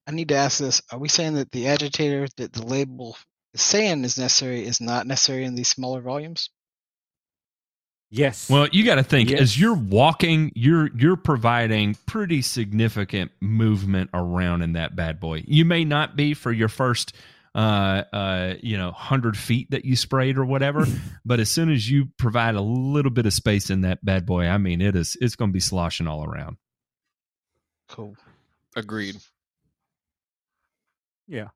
I 0.08 0.12
need 0.12 0.28
to 0.30 0.36
ask 0.36 0.58
this: 0.58 0.80
Are 0.90 0.98
we 0.98 1.08
saying 1.08 1.34
that 1.34 1.52
the 1.52 1.68
agitator 1.68 2.26
that 2.38 2.54
the 2.54 2.64
label 2.64 3.16
is 3.52 3.60
saying 3.60 4.04
is 4.04 4.18
necessary 4.18 4.64
is 4.64 4.80
not 4.80 5.06
necessary 5.06 5.44
in 5.44 5.54
these 5.54 5.68
smaller 5.68 6.00
volumes? 6.00 6.48
Yes. 8.10 8.48
Well, 8.48 8.68
you 8.72 8.86
got 8.86 8.94
to 8.94 9.02
think 9.02 9.28
Yes. 9.28 9.40
as 9.40 9.60
you're 9.60 9.74
walking, 9.74 10.50
you're 10.54 10.88
you're 10.96 11.16
providing 11.16 11.94
pretty 12.06 12.40
significant 12.40 13.32
movement 13.40 14.08
around 14.14 14.62
in 14.62 14.72
that 14.72 14.96
bad 14.96 15.20
boy. 15.20 15.44
You 15.46 15.66
may 15.66 15.84
not 15.84 16.16
be 16.16 16.32
for 16.32 16.50
your 16.50 16.68
first, 16.68 17.12
uh, 17.54 18.04
uh, 18.10 18.54
you 18.62 18.78
know, 18.78 18.92
hundred 18.92 19.36
feet 19.36 19.70
that 19.72 19.84
you 19.84 19.94
sprayed 19.94 20.38
or 20.38 20.46
whatever, 20.46 20.86
but 21.26 21.38
as 21.38 21.50
soon 21.50 21.70
as 21.70 21.90
you 21.90 22.06
provide 22.16 22.54
a 22.54 22.62
little 22.62 23.10
bit 23.10 23.26
of 23.26 23.34
space 23.34 23.68
in 23.68 23.82
that 23.82 24.02
bad 24.02 24.24
boy, 24.24 24.46
I 24.46 24.56
mean, 24.56 24.80
it 24.80 24.96
is 24.96 25.18
it's 25.20 25.36
going 25.36 25.50
to 25.50 25.54
be 25.54 25.60
sloshing 25.60 26.06
all 26.06 26.24
around. 26.24 26.56
Cool. 27.90 28.16
Agreed. 28.74 29.16
Yeah. 31.28 31.50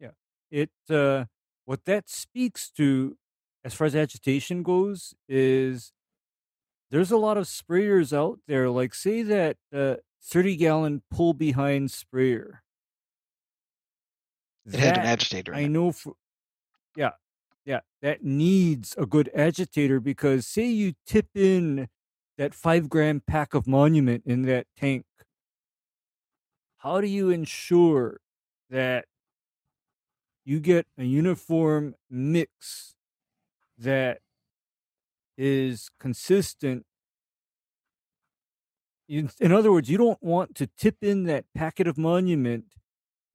Yeah. 0.00 0.12
It 0.50 0.70
uh 0.90 1.26
what 1.64 1.84
that 1.86 2.08
speaks 2.10 2.70
to 2.72 3.16
as 3.64 3.74
far 3.74 3.86
as 3.86 3.94
agitation 3.96 4.62
goes 4.62 5.14
is 5.28 5.92
there's 6.90 7.10
a 7.10 7.16
lot 7.16 7.36
of 7.36 7.46
sprayers 7.46 8.12
out 8.16 8.40
there 8.46 8.68
like 8.70 8.94
say 8.94 9.22
that 9.22 9.56
uh 9.74 9.96
30 10.22 10.56
gallon 10.56 11.02
pull 11.10 11.34
behind 11.34 11.90
sprayer. 11.90 12.62
It 14.72 14.80
had 14.80 14.96
an 14.96 15.04
That, 15.04 15.06
agitator. 15.06 15.54
I 15.54 15.66
know 15.66 15.92
for 15.92 16.14
yeah. 16.96 17.12
Yeah, 17.66 17.80
that 18.02 18.24
needs 18.24 18.94
a 18.98 19.06
good 19.06 19.30
agitator 19.34 20.00
because 20.00 20.46
say 20.46 20.66
you 20.66 20.94
tip 21.06 21.28
in 21.34 21.88
that 22.38 22.54
5 22.54 22.88
gram 22.88 23.22
pack 23.26 23.54
of 23.54 23.66
monument 23.68 24.24
in 24.26 24.42
that 24.44 24.66
tank. 24.76 25.06
How 26.78 27.00
do 27.00 27.06
you 27.06 27.30
ensure 27.30 28.20
that 28.72 29.04
you 30.44 30.58
get 30.58 30.86
a 30.98 31.04
uniform 31.04 31.94
mix 32.10 32.94
that 33.78 34.18
is 35.36 35.90
consistent. 36.00 36.84
In, 39.08 39.30
in 39.40 39.52
other 39.52 39.70
words, 39.70 39.90
you 39.90 39.98
don't 39.98 40.22
want 40.22 40.54
to 40.56 40.66
tip 40.66 40.96
in 41.02 41.24
that 41.24 41.44
packet 41.54 41.86
of 41.86 41.98
monument, 41.98 42.64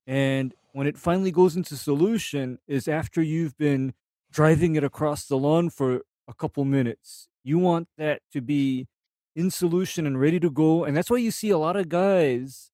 and 0.07 0.55
when 0.73 0.87
it 0.87 0.97
finally 0.97 1.31
goes 1.31 1.55
into 1.55 1.77
solution, 1.77 2.57
is 2.67 2.87
after 2.87 3.21
you've 3.21 3.57
been 3.57 3.93
driving 4.31 4.75
it 4.75 4.83
across 4.83 5.25
the 5.25 5.37
lawn 5.37 5.69
for 5.69 6.01
a 6.27 6.33
couple 6.33 6.65
minutes. 6.65 7.29
You 7.43 7.59
want 7.59 7.89
that 7.97 8.21
to 8.33 8.41
be 8.41 8.87
in 9.35 9.51
solution 9.51 10.07
and 10.07 10.19
ready 10.19 10.39
to 10.39 10.49
go, 10.49 10.83
and 10.83 10.97
that's 10.97 11.11
why 11.11 11.17
you 11.17 11.29
see 11.29 11.51
a 11.51 11.59
lot 11.59 11.75
of 11.75 11.89
guys. 11.89 12.71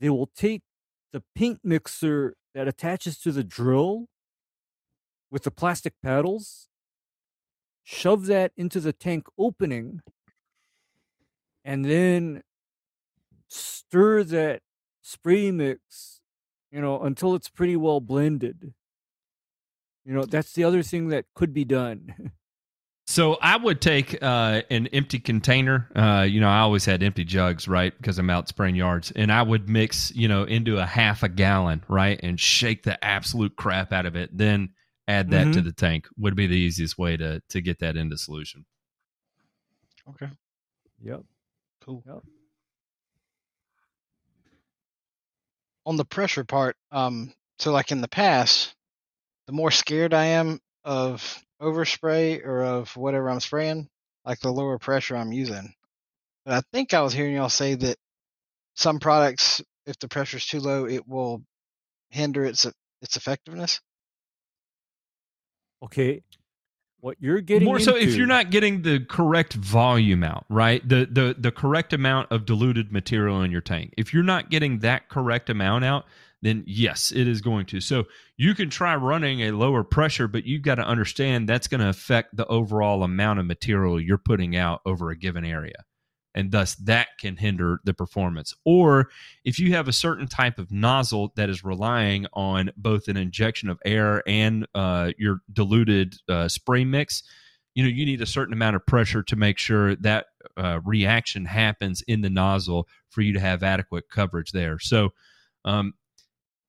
They 0.00 0.08
will 0.08 0.30
take 0.34 0.62
the 1.14 1.22
paint 1.36 1.60
mixer 1.62 2.34
that 2.56 2.66
attaches 2.66 3.16
to 3.20 3.30
the 3.30 3.44
drill 3.44 4.08
with 5.30 5.44
the 5.44 5.50
plastic 5.52 5.94
paddles, 6.02 6.66
shove 7.84 8.26
that 8.26 8.50
into 8.56 8.80
the 8.80 8.92
tank 8.92 9.28
opening, 9.38 10.00
and 11.64 11.84
then 11.84 12.42
stir 13.46 14.24
that 14.24 14.62
spray 15.02 15.52
mix, 15.52 16.20
you 16.72 16.80
know, 16.80 17.00
until 17.00 17.36
it's 17.36 17.48
pretty 17.48 17.76
well 17.76 18.00
blended. 18.00 18.74
You 20.04 20.14
know, 20.14 20.24
that's 20.24 20.52
the 20.52 20.64
other 20.64 20.82
thing 20.82 21.10
that 21.10 21.26
could 21.36 21.54
be 21.54 21.64
done. 21.64 22.32
So 23.06 23.34
I 23.42 23.56
would 23.58 23.82
take 23.82 24.22
uh, 24.22 24.62
an 24.70 24.86
empty 24.88 25.18
container. 25.18 25.88
Uh, 25.94 26.22
you 26.22 26.40
know, 26.40 26.48
I 26.48 26.60
always 26.60 26.86
had 26.86 27.02
empty 27.02 27.24
jugs, 27.24 27.68
right? 27.68 27.94
Because 27.96 28.18
I'm 28.18 28.30
out 28.30 28.48
spraying 28.48 28.76
yards, 28.76 29.12
and 29.14 29.30
I 29.30 29.42
would 29.42 29.68
mix, 29.68 30.10
you 30.14 30.26
know, 30.26 30.44
into 30.44 30.78
a 30.78 30.86
half 30.86 31.22
a 31.22 31.28
gallon, 31.28 31.84
right, 31.88 32.18
and 32.22 32.40
shake 32.40 32.82
the 32.82 33.02
absolute 33.04 33.56
crap 33.56 33.92
out 33.92 34.06
of 34.06 34.16
it. 34.16 34.30
Then 34.36 34.70
add 35.06 35.30
that 35.32 35.52
to 35.52 35.60
Mhm. 35.60 35.64
the 35.64 35.72
tank. 35.72 36.06
Would 36.16 36.34
be 36.34 36.46
the 36.46 36.56
easiest 36.56 36.96
way 36.96 37.16
to 37.18 37.42
to 37.50 37.60
get 37.60 37.78
that 37.80 37.96
into 37.96 38.16
solution. 38.16 38.64
Okay. 40.08 40.30
Yep. 41.02 41.24
Cool. 41.82 42.02
Yep. 42.06 42.22
On 45.86 45.96
the 45.96 46.04
pressure 46.06 46.44
part, 46.44 46.78
um, 46.90 47.34
so 47.58 47.70
like 47.70 47.92
in 47.92 48.00
the 48.00 48.08
past, 48.08 48.74
the 49.46 49.52
more 49.52 49.70
scared 49.70 50.14
I 50.14 50.24
am 50.26 50.62
of 50.84 51.43
overspray 51.64 52.44
or 52.44 52.62
of 52.62 52.96
whatever 52.96 53.30
I'm 53.30 53.40
spraying, 53.40 53.88
like 54.24 54.40
the 54.40 54.52
lower 54.52 54.78
pressure 54.78 55.16
I'm 55.16 55.32
using. 55.32 55.74
But 56.44 56.54
I 56.54 56.62
think 56.72 56.94
I 56.94 57.02
was 57.02 57.12
hearing 57.12 57.34
y'all 57.34 57.48
say 57.48 57.74
that 57.74 57.96
some 58.74 59.00
products, 59.00 59.62
if 59.86 59.98
the 59.98 60.08
pressure's 60.08 60.46
too 60.46 60.60
low, 60.60 60.86
it 60.86 61.06
will 61.08 61.42
hinder 62.10 62.44
its 62.44 62.66
its 63.02 63.16
effectiveness. 63.16 63.80
Okay. 65.82 66.22
What 67.00 67.18
you're 67.20 67.42
getting 67.42 67.66
More 67.66 67.80
so 67.80 67.96
if 67.96 68.14
you're 68.14 68.26
not 68.26 68.50
getting 68.50 68.80
the 68.80 69.00
correct 69.00 69.52
volume 69.52 70.24
out, 70.24 70.46
right? 70.48 70.86
The 70.88 71.06
the 71.10 71.36
the 71.38 71.52
correct 71.52 71.92
amount 71.92 72.32
of 72.32 72.46
diluted 72.46 72.92
material 72.92 73.42
in 73.42 73.50
your 73.50 73.60
tank. 73.60 73.92
If 73.98 74.14
you're 74.14 74.22
not 74.22 74.48
getting 74.48 74.78
that 74.78 75.10
correct 75.10 75.50
amount 75.50 75.84
out, 75.84 76.06
then 76.44 76.62
yes, 76.66 77.10
it 77.10 77.26
is 77.26 77.40
going 77.40 77.64
to. 77.66 77.80
So 77.80 78.04
you 78.36 78.54
can 78.54 78.68
try 78.68 78.94
running 78.96 79.40
a 79.42 79.52
lower 79.52 79.82
pressure, 79.82 80.28
but 80.28 80.44
you've 80.44 80.62
got 80.62 80.74
to 80.74 80.86
understand 80.86 81.48
that's 81.48 81.68
going 81.68 81.80
to 81.80 81.88
affect 81.88 82.36
the 82.36 82.46
overall 82.46 83.02
amount 83.02 83.38
of 83.38 83.46
material 83.46 84.00
you're 84.00 84.18
putting 84.18 84.54
out 84.54 84.82
over 84.84 85.10
a 85.10 85.16
given 85.16 85.44
area. 85.44 85.84
And 86.34 86.50
thus 86.50 86.74
that 86.76 87.08
can 87.18 87.36
hinder 87.36 87.80
the 87.84 87.94
performance. 87.94 88.54
Or 88.64 89.08
if 89.44 89.58
you 89.58 89.72
have 89.72 89.88
a 89.88 89.92
certain 89.92 90.26
type 90.26 90.58
of 90.58 90.70
nozzle 90.70 91.32
that 91.36 91.48
is 91.48 91.64
relying 91.64 92.26
on 92.34 92.72
both 92.76 93.08
an 93.08 93.16
injection 93.16 93.70
of 93.70 93.80
air 93.84 94.22
and 94.26 94.66
uh, 94.74 95.12
your 95.16 95.38
diluted 95.52 96.16
uh, 96.28 96.48
spray 96.48 96.84
mix, 96.84 97.22
you 97.74 97.82
know 97.82 97.88
you 97.88 98.04
need 98.04 98.20
a 98.20 98.26
certain 98.26 98.52
amount 98.52 98.76
of 98.76 98.86
pressure 98.86 99.22
to 99.22 99.36
make 99.36 99.58
sure 99.58 99.96
that 99.96 100.26
uh, 100.56 100.80
reaction 100.84 101.44
happens 101.44 102.02
in 102.02 102.20
the 102.20 102.30
nozzle 102.30 102.86
for 103.08 103.22
you 103.22 103.32
to 103.32 103.40
have 103.40 103.62
adequate 103.62 104.04
coverage 104.10 104.52
there. 104.52 104.78
So, 104.78 105.10
um, 105.64 105.94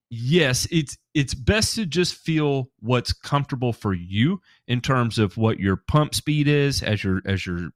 yes, 0.10 0.68
it's 0.72 0.98
it's 1.14 1.34
best 1.34 1.76
to 1.76 1.86
just 1.86 2.16
feel 2.16 2.70
what's 2.80 3.14
comfortable 3.14 3.74
for 3.74 3.94
you 3.94 4.42
in 4.68 4.82
terms 4.82 5.18
of 5.18 5.38
what 5.38 5.60
your 5.60 5.78
pump 5.78 6.14
speed 6.14 6.48
is 6.48 6.84
as 6.84 7.04
you're 7.04 7.22
as 7.26 7.46
you're 7.46 7.70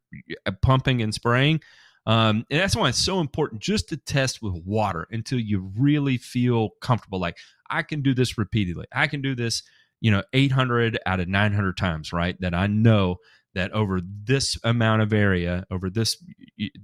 uh, 0.46 0.52
pumping 0.62 1.02
and 1.02 1.14
spraying. 1.14 1.62
Um, 2.06 2.46
and 2.50 2.60
that's 2.60 2.76
why 2.76 2.90
it's 2.90 3.04
so 3.04 3.20
important 3.20 3.62
just 3.62 3.90
to 3.90 3.98
test 3.98 4.42
with 4.42 4.54
water 4.66 5.08
until 5.12 5.40
you 5.40 5.72
really 5.78 6.18
feel 6.18 6.72
comfortable. 6.82 7.20
Like 7.20 7.38
I 7.70 7.84
can 7.84 8.02
do 8.02 8.14
this 8.14 8.38
repeatedly. 8.38 8.86
I 8.94 9.08
can 9.08 9.22
do 9.22 9.36
this, 9.36 9.62
you 10.02 10.10
know, 10.10 10.24
800 10.34 10.98
out 11.06 11.20
of 11.20 11.28
900 11.28 11.78
times, 11.78 12.12
right? 12.12 12.40
That 12.42 12.56
I 12.56 12.68
know 12.68 13.18
that 13.56 13.72
over 13.72 14.00
this 14.02 14.58
amount 14.64 15.02
of 15.02 15.12
area, 15.12 15.66
over 15.72 15.90
this 15.90 16.24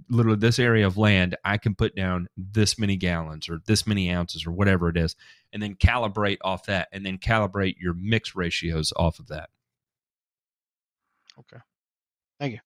literally 0.09 0.37
this 0.37 0.59
area 0.59 0.85
of 0.85 0.97
land, 0.97 1.35
I 1.43 1.57
can 1.57 1.75
put 1.75 1.95
down 1.95 2.27
this 2.37 2.79
many 2.79 2.95
gallons 2.95 3.49
or 3.49 3.59
this 3.65 3.85
many 3.85 4.11
ounces 4.11 4.45
or 4.45 4.51
whatever 4.51 4.89
it 4.89 4.97
is, 4.97 5.15
and 5.53 5.61
then 5.61 5.75
calibrate 5.75 6.37
off 6.43 6.65
that, 6.65 6.87
and 6.91 7.05
then 7.05 7.17
calibrate 7.17 7.75
your 7.79 7.93
mix 7.93 8.35
ratios 8.35 8.91
off 8.95 9.19
of 9.19 9.27
that. 9.27 9.49
Okay. 11.39 11.61
Thank 12.39 12.53
you. 12.53 12.59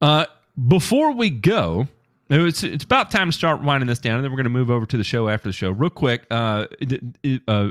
Uh, 0.00 0.26
before 0.68 1.12
we 1.12 1.30
go, 1.30 1.88
it's 2.30 2.62
it's 2.62 2.84
about 2.84 3.10
time 3.10 3.28
to 3.28 3.32
start 3.32 3.62
winding 3.62 3.88
this 3.88 3.98
down, 3.98 4.16
and 4.16 4.24
then 4.24 4.30
we're 4.30 4.36
going 4.36 4.44
to 4.44 4.50
move 4.50 4.70
over 4.70 4.86
to 4.86 4.96
the 4.96 5.04
show 5.04 5.28
after 5.28 5.48
the 5.48 5.52
show, 5.52 5.70
real 5.70 5.90
quick. 5.90 6.24
Uh, 6.30 6.66
uh, 7.48 7.70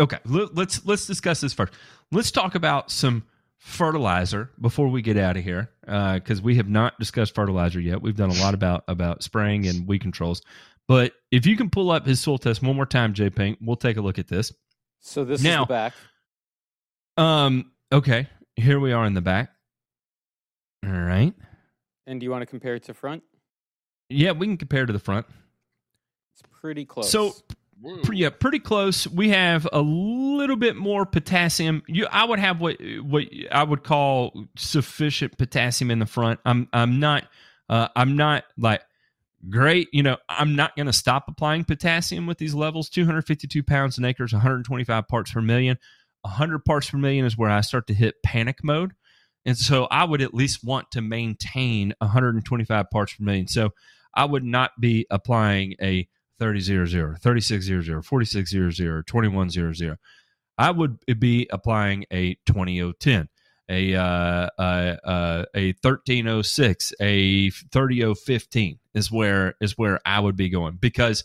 okay, 0.00 0.18
let- 0.24 0.54
let's 0.54 0.84
let's 0.86 1.06
discuss 1.06 1.40
this 1.40 1.52
first. 1.52 1.72
Let's 2.12 2.30
talk 2.30 2.54
about 2.54 2.90
some 2.90 3.24
fertilizer 3.58 4.50
before 4.60 4.88
we 4.88 5.02
get 5.02 5.16
out 5.16 5.36
of 5.36 5.42
here, 5.44 5.70
because 5.80 6.40
we 6.42 6.56
have 6.56 6.68
not 6.68 6.98
discussed 6.98 7.34
fertilizer 7.34 7.80
yet. 7.80 8.00
We've 8.02 8.16
done 8.16 8.30
a 8.30 8.40
lot 8.40 8.54
about 8.54 8.84
about 8.88 9.22
spraying 9.22 9.66
and 9.66 9.86
weed 9.86 10.00
controls, 10.00 10.42
but 10.86 11.12
if 11.30 11.46
you 11.46 11.56
can 11.56 11.70
pull 11.70 11.90
up 11.90 12.06
his 12.06 12.20
soil 12.20 12.38
test 12.38 12.62
one 12.62 12.76
more 12.76 12.86
time, 12.86 13.12
J 13.14 13.30
Pink, 13.30 13.58
we'll 13.60 13.76
take 13.76 13.96
a 13.96 14.00
look 14.00 14.18
at 14.18 14.28
this. 14.28 14.52
So 15.00 15.24
this 15.24 15.42
Now- 15.42 15.62
is 15.62 15.68
the 15.68 15.72
back. 15.74 15.94
Um. 17.16 17.70
Okay. 17.92 18.28
Here 18.56 18.78
we 18.80 18.92
are 18.92 19.04
in 19.06 19.14
the 19.14 19.20
back. 19.20 19.50
All 20.84 20.90
right. 20.92 21.34
And 22.06 22.20
do 22.20 22.24
you 22.24 22.30
want 22.30 22.42
to 22.42 22.46
compare 22.46 22.74
it 22.74 22.84
to 22.84 22.94
front? 22.94 23.22
Yeah, 24.08 24.32
we 24.32 24.46
can 24.46 24.56
compare 24.56 24.86
to 24.86 24.92
the 24.92 24.98
front. 24.98 25.26
It's 26.32 26.42
pretty 26.60 26.84
close. 26.84 27.10
So, 27.10 27.34
pre- 28.02 28.18
yeah, 28.18 28.30
pretty 28.30 28.58
close. 28.58 29.06
We 29.06 29.30
have 29.30 29.68
a 29.72 29.80
little 29.80 30.56
bit 30.56 30.76
more 30.76 31.06
potassium. 31.06 31.82
You, 31.86 32.06
I 32.10 32.24
would 32.24 32.38
have 32.38 32.60
what 32.60 32.76
what 33.02 33.24
I 33.50 33.62
would 33.62 33.84
call 33.84 34.46
sufficient 34.56 35.38
potassium 35.38 35.90
in 35.90 35.98
the 35.98 36.06
front. 36.06 36.40
I'm 36.44 36.68
I'm 36.72 37.00
not 37.00 37.24
uh, 37.68 37.88
I'm 37.94 38.16
not 38.16 38.44
like 38.56 38.82
great. 39.48 39.88
You 39.92 40.02
know, 40.02 40.16
I'm 40.28 40.56
not 40.56 40.76
going 40.76 40.86
to 40.86 40.92
stop 40.92 41.24
applying 41.28 41.64
potassium 41.64 42.26
with 42.26 42.38
these 42.38 42.54
levels. 42.54 42.88
252 42.88 43.62
pounds 43.62 43.98
an 43.98 44.04
acre 44.04 44.24
is 44.24 44.32
125 44.32 45.08
parts 45.08 45.32
per 45.32 45.40
million. 45.40 45.78
100 46.22 46.64
parts 46.64 46.90
per 46.90 46.98
million 46.98 47.24
is 47.24 47.38
where 47.38 47.50
I 47.50 47.60
start 47.60 47.86
to 47.86 47.94
hit 47.94 48.22
panic 48.24 48.64
mode. 48.64 48.92
And 49.44 49.56
so 49.56 49.84
I 49.84 50.04
would 50.04 50.22
at 50.22 50.34
least 50.34 50.64
want 50.64 50.90
to 50.92 51.00
maintain 51.00 51.94
125 52.00 52.90
parts 52.90 53.14
per 53.14 53.22
million. 53.22 53.46
So 53.46 53.70
I 54.12 54.24
would 54.24 54.42
not 54.42 54.72
be 54.80 55.06
applying 55.08 55.74
a 55.80 56.08
3000, 56.38 57.16
3600, 57.20 58.04
4600, 58.04 59.06
2100. 59.06 59.98
I 60.58 60.70
would 60.70 60.98
be 61.18 61.46
applying 61.50 62.06
a 62.10 62.36
20010, 62.46 63.28
a 63.68 63.94
uh, 63.94 64.48
uh, 64.58 64.96
uh, 65.04 65.44
a 65.54 65.66
1306, 65.82 66.92
a 67.00 67.50
30015 67.50 68.78
is 68.94 69.12
where 69.12 69.54
is 69.60 69.76
where 69.76 70.00
I 70.06 70.20
would 70.20 70.36
be 70.36 70.48
going 70.48 70.78
because 70.80 71.24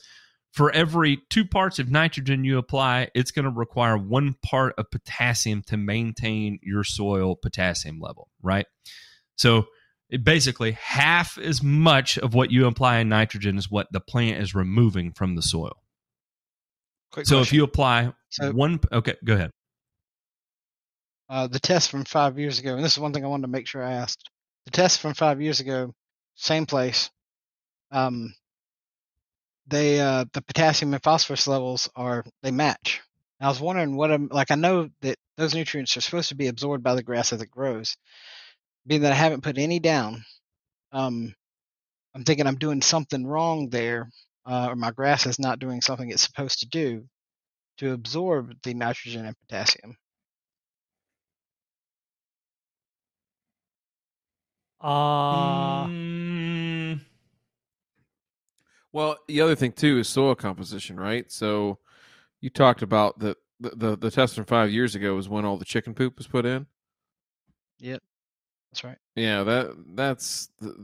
for 0.51 0.69
every 0.71 1.19
two 1.29 1.45
parts 1.45 1.79
of 1.79 1.89
nitrogen 1.89 2.43
you 2.43 2.57
apply, 2.57 3.09
it's 3.15 3.31
going 3.31 3.45
to 3.45 3.51
require 3.51 3.97
one 3.97 4.35
part 4.43 4.73
of 4.77 4.91
potassium 4.91 5.61
to 5.63 5.77
maintain 5.77 6.59
your 6.61 6.83
soil 6.83 7.37
potassium 7.37 8.01
level, 8.01 8.27
right? 8.41 8.65
So 9.37 9.67
it 10.11 10.23
basically 10.23 10.73
half 10.73 11.37
as 11.37 11.63
much 11.63 12.17
of 12.17 12.33
what 12.33 12.51
you 12.51 12.67
apply 12.67 12.97
in 12.99 13.09
nitrogen 13.09 13.57
is 13.57 13.71
what 13.71 13.87
the 13.91 14.01
plant 14.01 14.37
is 14.41 14.53
removing 14.53 15.11
from 15.13 15.35
the 15.35 15.41
soil. 15.41 15.77
Quick 17.11 17.25
so 17.25 17.39
if 17.39 17.51
you 17.51 17.63
apply 17.63 18.13
So- 18.29 18.51
one, 18.51 18.79
okay, 18.91 19.15
go 19.23 19.33
ahead. 19.33 19.51
uh, 21.29 21.47
the 21.47 21.59
test 21.59 21.89
from 21.89 22.03
five 22.05 22.37
years 22.37 22.59
ago, 22.59 22.75
and 22.75 22.83
this 22.83 22.91
is 22.93 22.99
one 22.99 23.13
thing 23.13 23.23
I 23.23 23.27
wanted 23.29 23.43
to 23.43 23.47
make 23.51 23.67
sure 23.67 23.83
I 23.83 23.93
asked. 23.93 24.29
The 24.65 24.71
test 24.71 24.99
from 24.99 25.13
five 25.13 25.41
years 25.41 25.59
ago, 25.61 25.93
same 26.35 26.65
place. 26.65 27.09
Um, 27.89 28.33
they 29.67 29.99
uh, 29.99 30.25
the 30.33 30.41
potassium 30.41 30.93
and 30.93 31.01
phosphorus 31.03 31.47
levels 31.47 31.89
are 31.95 32.25
they 32.43 32.51
match. 32.51 33.01
And 33.39 33.47
I 33.47 33.49
was 33.49 33.61
wondering 33.61 33.95
what 33.95 34.11
I'm 34.11 34.27
like. 34.27 34.51
I 34.51 34.55
know 34.55 34.89
that 35.01 35.15
those 35.37 35.55
nutrients 35.55 35.95
are 35.97 36.01
supposed 36.01 36.29
to 36.29 36.35
be 36.35 36.47
absorbed 36.47 36.83
by 36.83 36.95
the 36.95 37.03
grass 37.03 37.31
as 37.33 37.41
it 37.41 37.49
grows. 37.49 37.95
Being 38.85 39.01
that 39.01 39.11
I 39.11 39.15
haven't 39.15 39.43
put 39.43 39.57
any 39.57 39.79
down, 39.79 40.23
um, 40.91 41.33
I'm 42.15 42.23
thinking 42.23 42.47
I'm 42.47 42.57
doing 42.57 42.81
something 42.81 43.25
wrong 43.25 43.69
there, 43.69 44.09
uh, 44.45 44.67
or 44.71 44.75
my 44.75 44.91
grass 44.91 45.25
is 45.25 45.39
not 45.39 45.59
doing 45.59 45.81
something 45.81 46.09
it's 46.09 46.23
supposed 46.23 46.59
to 46.59 46.67
do 46.67 47.07
to 47.77 47.93
absorb 47.93 48.55
the 48.63 48.73
nitrogen 48.73 49.25
and 49.25 49.37
potassium. 49.39 49.97
Uh, 54.81 55.87
Mm, 55.87 56.99
Well, 58.91 59.17
the 59.27 59.41
other 59.41 59.55
thing 59.55 59.71
too 59.71 59.99
is 59.99 60.09
soil 60.09 60.35
composition, 60.35 60.99
right? 60.99 61.31
So 61.31 61.79
you 62.41 62.49
talked 62.49 62.81
about 62.81 63.19
the 63.19 63.37
the 63.59 63.69
the, 63.71 63.97
the 63.97 64.11
test 64.11 64.35
from 64.35 64.45
five 64.45 64.71
years 64.71 64.95
ago 64.95 65.15
was 65.15 65.29
when 65.29 65.45
all 65.45 65.57
the 65.57 65.65
chicken 65.65 65.93
poop 65.93 66.17
was 66.17 66.27
put 66.27 66.45
in. 66.45 66.67
Yep, 67.79 68.01
that's 68.71 68.83
right. 68.83 68.97
Yeah, 69.15 69.43
that 69.43 69.75
that's. 69.95 70.49
The, 70.59 70.75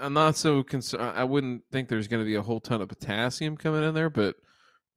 I'm 0.00 0.12
not 0.12 0.36
so 0.36 0.62
concerned. 0.62 1.02
I 1.02 1.24
wouldn't 1.24 1.62
think 1.72 1.88
there's 1.88 2.08
going 2.08 2.22
to 2.22 2.26
be 2.26 2.36
a 2.36 2.42
whole 2.42 2.60
ton 2.60 2.80
of 2.80 2.88
potassium 2.88 3.56
coming 3.56 3.82
in 3.82 3.92
there, 3.92 4.08
but 4.08 4.36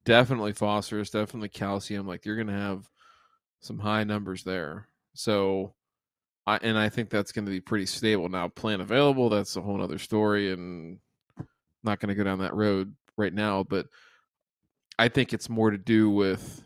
definitely 0.04 0.52
phosphorus, 0.52 1.10
definitely 1.10 1.48
calcium. 1.48 2.06
Like 2.06 2.24
you're 2.24 2.36
going 2.36 2.46
to 2.46 2.52
have 2.52 2.88
some 3.60 3.78
high 3.78 4.04
numbers 4.04 4.44
there. 4.44 4.86
So, 5.14 5.74
I 6.46 6.58
and 6.62 6.78
I 6.78 6.88
think 6.88 7.10
that's 7.10 7.32
going 7.32 7.44
to 7.44 7.50
be 7.50 7.60
pretty 7.60 7.86
stable. 7.86 8.28
Now, 8.28 8.48
plant 8.48 8.80
available, 8.80 9.28
that's 9.28 9.56
a 9.56 9.60
whole 9.60 9.82
other 9.82 9.98
story, 9.98 10.52
and 10.52 10.98
not 11.82 11.98
going 12.00 12.08
to 12.08 12.14
go 12.14 12.24
down 12.24 12.38
that 12.38 12.54
road 12.54 12.94
right 13.16 13.34
now. 13.34 13.64
But 13.64 13.86
I 14.98 15.08
think 15.08 15.32
it's 15.32 15.48
more 15.48 15.70
to 15.70 15.78
do 15.78 16.08
with 16.08 16.62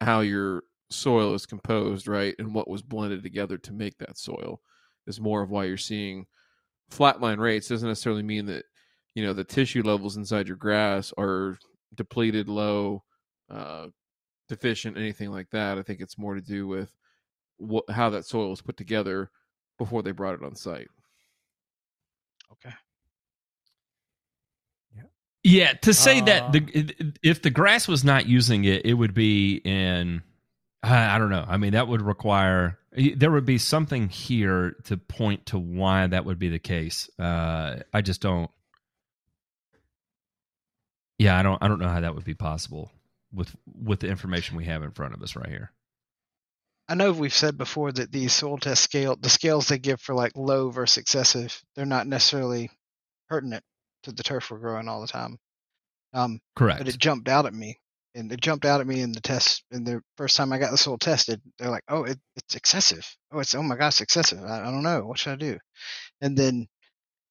how 0.00 0.20
your 0.20 0.62
soil 0.90 1.34
is 1.34 1.46
composed, 1.46 2.08
right, 2.08 2.34
and 2.38 2.54
what 2.54 2.68
was 2.68 2.82
blended 2.82 3.22
together 3.22 3.58
to 3.58 3.72
make 3.72 3.96
that 3.98 4.18
soil 4.18 4.60
is 5.06 5.20
more 5.20 5.42
of 5.42 5.50
why 5.50 5.64
you're 5.64 5.76
seeing 5.76 6.26
flatline 6.90 7.38
rates. 7.38 7.68
Doesn't 7.68 7.88
necessarily 7.88 8.22
mean 8.22 8.46
that 8.46 8.64
you 9.14 9.24
know 9.24 9.32
the 9.32 9.44
tissue 9.44 9.82
levels 9.82 10.16
inside 10.16 10.48
your 10.48 10.56
grass 10.56 11.12
are 11.18 11.58
depleted, 11.94 12.48
low, 12.48 13.02
uh, 13.50 13.86
deficient, 14.48 14.96
anything 14.96 15.30
like 15.30 15.50
that. 15.50 15.78
I 15.78 15.82
think 15.82 16.00
it's 16.00 16.18
more 16.18 16.34
to 16.34 16.40
do 16.40 16.66
with 16.66 16.92
what 17.58 17.84
how 17.90 18.10
that 18.10 18.26
soil 18.26 18.50
was 18.50 18.62
put 18.62 18.76
together 18.76 19.30
before 19.78 20.02
they 20.02 20.12
brought 20.12 20.34
it 20.34 20.44
on 20.44 20.54
site. 20.54 20.88
Okay. 22.52 22.74
Yeah, 25.42 25.72
to 25.72 25.94
say 25.94 26.20
that 26.20 26.42
Uh, 26.42 26.50
the 26.50 27.14
if 27.22 27.40
the 27.40 27.48
grass 27.48 27.88
was 27.88 28.04
not 28.04 28.26
using 28.26 28.64
it, 28.64 28.84
it 28.84 28.94
would 28.94 29.14
be 29.14 29.56
in. 29.64 30.22
I 30.82 31.16
I 31.16 31.18
don't 31.18 31.30
know. 31.30 31.44
I 31.46 31.56
mean, 31.56 31.72
that 31.72 31.88
would 31.88 32.02
require 32.02 32.78
there 32.92 33.30
would 33.30 33.46
be 33.46 33.58
something 33.58 34.08
here 34.08 34.76
to 34.84 34.96
point 34.96 35.46
to 35.46 35.58
why 35.58 36.06
that 36.06 36.24
would 36.24 36.38
be 36.38 36.48
the 36.48 36.58
case. 36.58 37.08
Uh, 37.18 37.80
I 37.92 38.00
just 38.02 38.20
don't. 38.20 38.50
Yeah, 41.18 41.38
I 41.38 41.42
don't. 41.42 41.62
I 41.62 41.68
don't 41.68 41.78
know 41.78 41.88
how 41.88 42.00
that 42.00 42.14
would 42.14 42.24
be 42.24 42.34
possible 42.34 42.90
with 43.32 43.54
with 43.80 44.00
the 44.00 44.08
information 44.08 44.56
we 44.56 44.64
have 44.64 44.82
in 44.82 44.90
front 44.90 45.14
of 45.14 45.22
us 45.22 45.36
right 45.36 45.48
here. 45.48 45.72
I 46.88 46.94
know 46.94 47.12
we've 47.12 47.32
said 47.32 47.56
before 47.56 47.92
that 47.92 48.10
these 48.10 48.32
soil 48.32 48.58
test 48.58 48.82
scale, 48.82 49.14
the 49.14 49.28
scales 49.28 49.68
they 49.68 49.78
give 49.78 50.00
for 50.00 50.12
like 50.12 50.32
low 50.34 50.70
versus 50.70 50.98
excessive, 50.98 51.62
they're 51.76 51.86
not 51.86 52.08
necessarily 52.08 52.68
pertinent 53.28 53.62
to 54.02 54.12
the 54.12 54.24
turf 54.24 54.50
we're 54.50 54.58
growing 54.58 54.88
all 54.88 55.00
the 55.00 55.06
time. 55.06 55.38
Um, 56.12 56.40
Correct. 56.56 56.78
but 56.78 56.88
it 56.88 56.98
jumped 56.98 57.28
out 57.28 57.46
at 57.46 57.54
me, 57.54 57.78
and 58.14 58.32
it 58.32 58.40
jumped 58.40 58.64
out 58.64 58.80
at 58.80 58.86
me 58.86 59.00
in 59.00 59.12
the 59.12 59.20
test. 59.20 59.64
In 59.70 59.84
the 59.84 60.02
first 60.16 60.36
time 60.36 60.52
I 60.52 60.58
got 60.58 60.70
this 60.70 60.82
soil 60.82 60.98
tested, 60.98 61.40
they're 61.58 61.70
like, 61.70 61.84
"Oh, 61.88 62.04
it, 62.04 62.18
it's 62.36 62.56
excessive. 62.56 63.06
Oh, 63.32 63.40
it's 63.40 63.54
oh 63.54 63.62
my 63.62 63.76
gosh, 63.76 64.00
excessive. 64.00 64.42
I, 64.42 64.60
I 64.62 64.70
don't 64.70 64.82
know. 64.82 65.06
What 65.06 65.18
should 65.18 65.32
I 65.32 65.36
do?" 65.36 65.58
And 66.20 66.36
then 66.36 66.68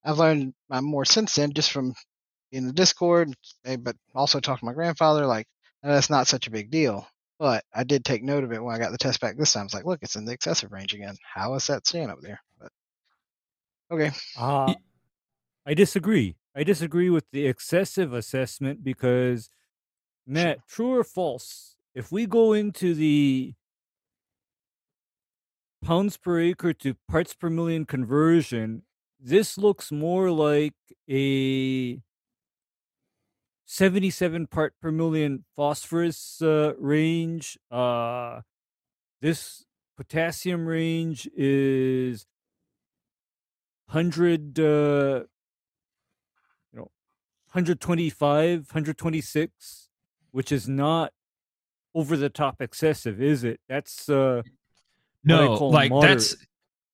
I've 0.04 0.20
learned 0.20 0.54
more 0.70 1.06
since 1.06 1.36
then, 1.36 1.54
just 1.54 1.72
from 1.72 1.94
in 2.52 2.68
the 2.68 2.74
Discord, 2.74 3.34
eh, 3.66 3.78
but 3.78 3.96
also 4.16 4.40
talking 4.40 4.62
to 4.62 4.66
my 4.66 4.74
grandfather. 4.74 5.26
Like, 5.26 5.48
"Oh, 5.84 5.90
that's 5.90 6.10
not 6.10 6.28
such 6.28 6.48
a 6.48 6.52
big 6.52 6.72
deal. 6.72 7.08
But 7.40 7.64
I 7.74 7.86
did 7.86 8.04
take 8.04 8.22
note 8.22 8.44
of 8.44 8.52
it 8.52 8.62
when 8.62 8.76
I 8.76 8.80
got 8.80 8.92
the 8.92 8.98
test 8.98 9.22
back 9.22 9.38
this 9.38 9.54
time. 9.54 9.66
It's 9.66 9.74
like, 9.74 9.86
look, 9.86 10.00
it's 10.02 10.18
in 10.18 10.26
the 10.26 10.34
excessive 10.34 10.74
range 10.74 10.94
again. 10.94 11.16
How 11.24 11.54
is 11.56 11.68
that 11.68 11.88
staying 11.88 12.10
up 12.10 12.20
there? 12.22 12.42
But 12.60 12.72
okay, 13.92 14.12
Uh, 14.38 14.76
I 15.66 15.74
disagree. 15.74 16.36
I 16.56 16.64
disagree 16.64 17.10
with 17.10 17.26
the 17.32 17.48
excessive 17.48 18.12
assessment 18.14 18.84
because, 18.84 19.50
Matt, 20.32 20.68
true 20.68 20.94
or 20.94 21.04
false, 21.04 21.76
if 21.96 22.12
we 22.12 22.28
go 22.28 22.54
into 22.54 22.94
the 22.94 23.56
pounds 25.84 26.18
per 26.18 26.40
acre 26.40 26.72
to 26.72 26.94
parts 27.08 27.34
per 27.34 27.50
million 27.50 27.84
conversion, 27.84 28.84
this 29.20 29.58
looks 29.58 29.92
more 29.92 30.30
like 30.30 30.76
a 31.10 32.00
77 33.66 34.46
part 34.46 34.76
per 34.80 34.92
million 34.92 35.46
phosphorus 35.56 36.44
uh, 36.44 36.74
range. 36.78 37.58
Uh, 37.72 38.42
this 39.24 39.66
potassium 39.98 40.68
range 40.68 41.28
is 41.36 42.28
100 43.88 44.60
uh, 44.60 44.64
you 46.72 46.80
know 46.80 46.92
125 47.52 48.60
126 48.68 49.89
which 50.40 50.54
is 50.54 50.70
not 50.70 51.12
over 51.94 52.16
the 52.16 52.30
top 52.30 52.62
excessive 52.62 53.22
is 53.22 53.44
it 53.44 53.60
that's 53.68 54.08
uh 54.08 54.42
No, 55.22 55.56
like 55.66 55.92
moderate. 55.92 56.20
that's 56.20 56.38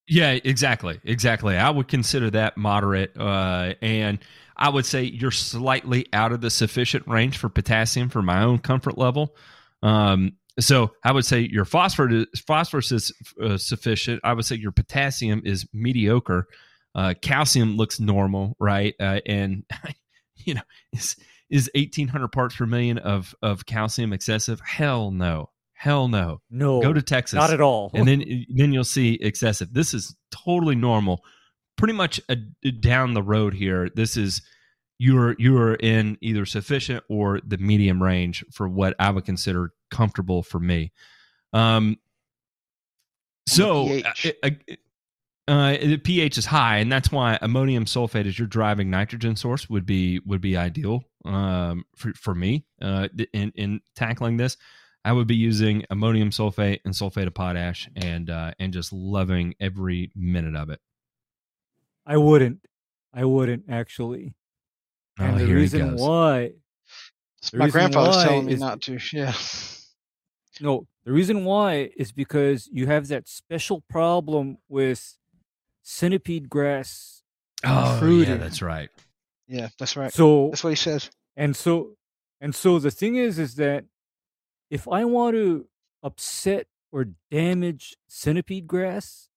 yeah, 0.08 0.32
exactly, 0.32 1.00
exactly. 1.04 1.56
I 1.56 1.70
would 1.70 1.88
consider 1.88 2.32
that 2.32 2.58
moderate, 2.58 3.16
uh, 3.16 3.76
and 3.84 4.18
I 4.58 4.70
would 4.70 4.88
say 4.88 5.04
you're 5.04 5.30
slightly 5.30 6.08
out 6.12 6.32
of 6.32 6.42
the 6.42 6.50
sufficient 6.50 7.08
range 7.08 7.38
for 7.38 7.50
potassium 7.50 8.10
for 8.10 8.24
my 8.24 8.42
own 8.42 8.58
comfort 8.58 8.98
level. 8.98 9.36
Um, 9.84 10.38
so 10.60 10.94
I 11.04 11.12
would 11.12 11.26
say 11.26 11.42
your 11.42 11.66
phosphorus 11.66 12.26
phosphorus 12.48 12.92
is 12.92 13.12
uh, 13.40 13.58
sufficient. 13.58 14.22
I 14.24 14.34
would 14.34 14.46
say 14.46 14.56
your 14.56 14.72
potassium 14.72 15.44
is 15.46 15.68
mediocre. 15.72 16.48
Uh, 16.96 17.14
calcium 17.22 17.78
looks 17.78 18.00
normal, 18.00 18.56
right? 18.60 18.96
Uh, 19.00 19.20
and 19.28 19.66
you 20.38 20.56
know, 20.56 20.64
is 20.94 21.16
is 21.50 21.70
1800 21.76 22.28
parts 22.30 22.56
per 22.56 22.66
million 22.66 22.98
of 22.98 23.36
of 23.42 23.66
calcium 23.66 24.14
excessive? 24.14 24.60
Hell 24.62 25.12
no, 25.12 25.50
Hell 25.74 26.08
no. 26.08 26.42
No, 26.50 26.82
Go 26.82 26.94
to 26.94 27.02
Texas. 27.02 27.36
not 27.36 27.52
at 27.52 27.62
all. 27.62 27.92
and 27.94 28.08
then 28.08 28.46
then 28.50 28.74
you'll 28.74 28.84
see 28.84 29.14
excessive. 29.16 29.74
This 29.74 29.94
is 29.94 30.16
totally 30.32 30.76
normal. 30.76 31.24
Pretty 31.78 31.94
much 31.94 32.22
a, 32.30 32.38
down 32.72 33.14
the 33.14 33.22
road 33.22 33.54
here. 33.54 33.90
This 33.94 34.16
is 34.18 34.42
you're 34.98 35.36
you're 35.38 35.76
in 35.76 36.18
either 36.22 36.46
sufficient 36.46 37.04
or 37.10 37.42
the 37.46 37.58
medium 37.58 38.02
range 38.02 38.46
for 38.52 38.68
what 38.70 38.96
I 38.98 39.10
would 39.12 39.26
consider 39.26 39.74
comfortable 39.92 40.42
for 40.42 40.60
me. 40.60 40.92
Um. 41.54 41.98
So 43.48 43.86
pH. 43.88 44.34
uh, 44.42 44.50
uh, 45.48 45.72
the 45.78 45.98
pH 45.98 46.38
is 46.38 46.46
high, 46.46 46.78
and 46.78 46.92
that's 46.92 47.12
why 47.12 47.38
ammonium 47.42 47.86
sulfate 47.86 48.26
as 48.26 48.40
your 48.40 48.48
driving 48.48 48.90
nitrogen 48.90 49.36
source 49.36 49.70
would 49.70 49.86
be 49.86 50.20
would 50.26 50.42
be 50.42 50.58
ideal 50.58 51.04
um, 51.26 51.86
for 51.96 52.14
for 52.14 52.34
me 52.36 52.66
uh, 52.82 53.08
in 53.34 53.52
in 53.56 53.82
tackling 53.96 54.38
this. 54.38 54.58
I 55.04 55.12
would 55.12 55.28
be 55.28 55.36
using 55.36 55.86
ammonium 55.92 56.32
sulfate 56.32 56.80
and 56.84 56.94
sulfate 56.94 57.28
of 57.28 57.34
potash, 57.36 57.88
and 57.96 58.30
uh, 58.30 58.52
and 58.60 58.74
just 58.74 58.92
loving 58.92 59.54
every 59.60 60.12
minute 60.16 60.56
of 60.56 60.70
it. 60.70 60.80
I 62.06 62.18
wouldn't. 62.18 62.66
I 63.14 63.26
wouldn't 63.26 63.66
actually. 63.70 64.36
And 65.18 65.36
Oh, 65.36 65.38
the 65.40 65.46
here 65.46 65.56
he 65.56 65.62
reason 65.62 65.90
goes. 65.92 66.02
why, 66.02 66.52
The 67.52 67.58
My 67.58 67.66
reason 67.66 67.80
grandfather's 67.80 68.24
telling 68.24 68.46
me 68.48 68.54
is- 68.54 68.60
not 68.60 68.82
to. 68.84 68.98
Yeah. 69.14 69.34
no, 70.62 70.88
the 71.06 71.12
reason 71.12 71.46
why 71.46 71.92
is 71.98 72.12
because 72.12 72.68
you 72.72 72.88
have 72.88 73.08
that 73.10 73.28
special 73.28 73.84
problem 73.90 74.58
with 74.68 75.18
centipede 75.84 76.50
grass. 76.50 77.22
Oh, 77.64 78.06
yeah, 78.06 78.36
that's 78.38 78.62
right. 78.62 78.90
Yeah, 79.48 79.70
that's 79.78 79.96
right. 79.96 80.12
So 80.12 80.50
That's 80.50 80.64
what 80.64 80.72
he 80.72 80.76
says. 80.76 81.10
And 81.36 81.56
so 81.56 81.96
and 82.42 82.54
so 82.56 82.80
the 82.80 82.92
thing 82.92 83.16
is 83.16 83.40
is 83.40 83.56
that 83.56 83.86
if 84.70 84.88
I 84.88 85.06
want 85.06 85.36
to 85.36 85.68
upset 86.04 86.68
or 86.92 87.08
damage 87.32 87.96
centipede 88.08 88.68
grass, 88.68 89.30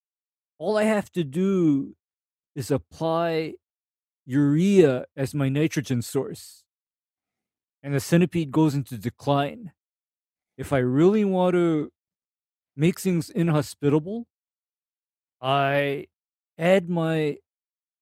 all 0.57 0.77
I 0.77 0.83
have 0.83 1.11
to 1.11 1.23
do 1.23 1.95
is 2.55 2.71
apply 2.71 3.53
urea 4.25 5.05
as 5.15 5.33
my 5.33 5.49
nitrogen 5.49 6.01
source. 6.01 6.63
And 7.81 7.93
the 7.93 7.99
centipede 7.99 8.51
goes 8.51 8.75
into 8.75 8.97
decline. 8.97 9.71
If 10.57 10.73
I 10.73 10.79
really 10.79 11.23
want 11.23 11.53
to 11.53 11.91
make 12.75 12.99
things 12.99 13.29
inhospitable, 13.29 14.27
I 15.41 16.07
add 16.57 16.89
my 16.89 17.37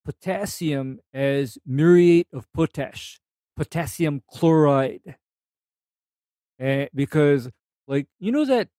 potassium 0.08 1.00
as 1.14 1.58
muriate 1.66 2.30
of 2.32 2.48
potash 2.54 3.20
potassium 3.58 4.22
chloride. 4.32 5.18
Eh, 6.62 6.88
because, 6.96 7.50
like, 7.90 8.08
you 8.18 8.32
know 8.32 8.46
that 8.46 8.70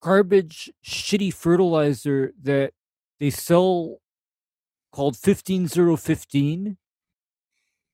garbage, 0.00 0.70
shitty 0.82 1.34
fertilizer 1.34 2.32
that 2.42 2.72
they 3.20 3.28
sell 3.28 3.98
called 4.90 5.18
15015? 5.18 6.78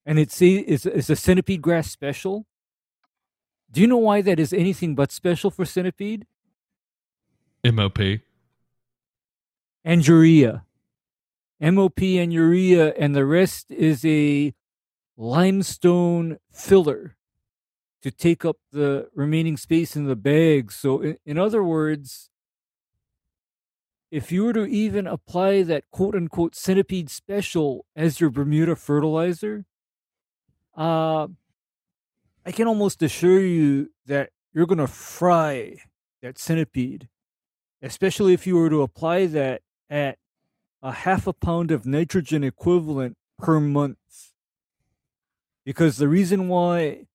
And 0.06 0.18
it's 0.18 0.40
a, 0.40 0.46
it's, 0.46 0.86
it's 0.86 1.10
a 1.10 1.16
centipede 1.16 1.60
grass 1.60 1.90
special? 1.90 2.46
Do 3.68 3.80
you 3.80 3.88
know 3.88 3.96
why 3.96 4.22
that 4.22 4.38
is 4.38 4.52
anything 4.52 4.94
but 4.94 5.10
special 5.10 5.50
for 5.50 5.64
centipede? 5.64 6.26
MOP. 7.64 7.98
And 9.84 10.06
urea. 10.06 10.64
MOP 11.62 12.00
and 12.02 12.32
urea, 12.32 12.92
and 12.94 13.14
the 13.14 13.24
rest 13.24 13.70
is 13.70 14.04
a 14.04 14.52
limestone 15.16 16.38
filler 16.50 17.16
to 18.02 18.10
take 18.10 18.44
up 18.44 18.56
the 18.72 19.08
remaining 19.14 19.56
space 19.56 19.94
in 19.94 20.06
the 20.06 20.16
bag. 20.16 20.72
So, 20.72 21.00
in, 21.00 21.18
in 21.24 21.38
other 21.38 21.62
words, 21.62 22.30
if 24.10 24.32
you 24.32 24.44
were 24.44 24.52
to 24.52 24.66
even 24.66 25.06
apply 25.06 25.62
that 25.62 25.84
quote 25.90 26.16
unquote 26.16 26.56
centipede 26.56 27.08
special 27.08 27.86
as 27.94 28.20
your 28.20 28.30
Bermuda 28.30 28.74
fertilizer, 28.74 29.64
uh, 30.76 31.28
I 32.44 32.50
can 32.52 32.66
almost 32.66 33.02
assure 33.02 33.40
you 33.40 33.90
that 34.06 34.30
you're 34.52 34.66
going 34.66 34.78
to 34.78 34.88
fry 34.88 35.76
that 36.22 36.38
centipede, 36.38 37.08
especially 37.80 38.32
if 38.32 38.46
you 38.46 38.56
were 38.56 38.68
to 38.68 38.82
apply 38.82 39.26
that 39.26 39.62
at 39.88 40.18
a 40.82 40.92
half 40.92 41.26
a 41.26 41.32
pound 41.32 41.70
of 41.70 41.86
nitrogen 41.86 42.42
equivalent 42.42 43.16
per 43.38 43.60
month. 43.60 43.98
Because 45.64 45.96
the 45.96 46.08
reason 46.08 46.48
why 46.48 47.06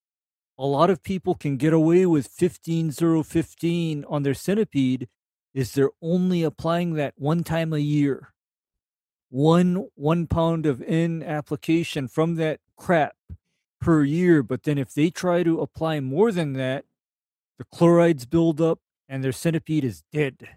a 0.58 0.66
lot 0.66 0.90
of 0.90 1.04
people 1.04 1.36
can 1.36 1.58
get 1.58 1.74
away 1.74 2.06
with 2.06 2.28
15015 2.28 4.06
on 4.08 4.24
their 4.24 4.34
centipede 4.34 5.08
is 5.54 5.74
they're 5.74 5.92
only 6.02 6.44
applying 6.44 6.94
that 6.94 7.14
one 7.18 7.44
time 7.44 7.74
a 7.74 7.80
year. 7.80 8.34
One 9.30 9.90
one 9.96 10.28
pound 10.28 10.66
of 10.66 10.82
n 10.82 11.22
application 11.22 12.08
from 12.08 12.36
that 12.36 12.62
crap 12.78 13.16
per 13.82 14.04
year 14.04 14.42
but 14.42 14.64
then 14.64 14.78
if 14.78 14.94
they 14.94 15.10
try 15.10 15.44
to 15.44 15.60
apply 15.60 16.00
more 16.00 16.32
than 16.32 16.54
that 16.54 16.86
the 17.58 17.66
chlorides 17.66 18.26
build 18.26 18.62
up 18.62 18.80
and 19.10 19.24
their 19.24 19.32
centipede 19.32 19.84
is 19.84 20.04
dead 20.12 20.50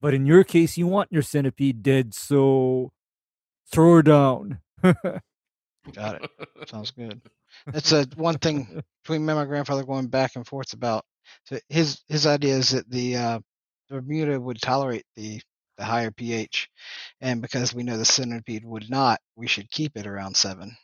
but 0.00 0.14
in 0.14 0.26
your 0.26 0.44
case 0.44 0.76
you 0.78 0.86
want 0.86 1.12
your 1.12 1.22
centipede 1.22 1.82
dead 1.82 2.14
so 2.14 2.92
throw 3.72 3.96
her 3.96 4.02
down 4.02 4.60
Got 5.94 6.22
it. 6.22 6.30
Sounds 6.68 6.90
good. 6.90 7.20
That's 7.66 7.90
a 7.92 8.06
one 8.16 8.38
thing 8.38 8.82
between 9.02 9.24
me 9.24 9.32
and 9.32 9.40
my 9.40 9.46
grandfather 9.46 9.82
going 9.82 10.08
back 10.08 10.36
and 10.36 10.46
forth 10.46 10.72
about. 10.74 11.04
So 11.44 11.58
his 11.68 12.02
his 12.06 12.26
idea 12.26 12.54
is 12.56 12.70
that 12.70 12.88
the 12.90 13.16
uh, 13.16 13.38
Bermuda 13.88 14.38
would 14.40 14.60
tolerate 14.60 15.04
the 15.16 15.40
the 15.78 15.84
higher 15.84 16.10
pH, 16.10 16.68
and 17.22 17.40
because 17.40 17.74
we 17.74 17.82
know 17.82 17.96
the 17.96 18.04
centipede 18.04 18.64
would 18.64 18.90
not, 18.90 19.20
we 19.36 19.46
should 19.46 19.70
keep 19.70 19.96
it 19.96 20.06
around 20.06 20.36
seven. 20.36 20.76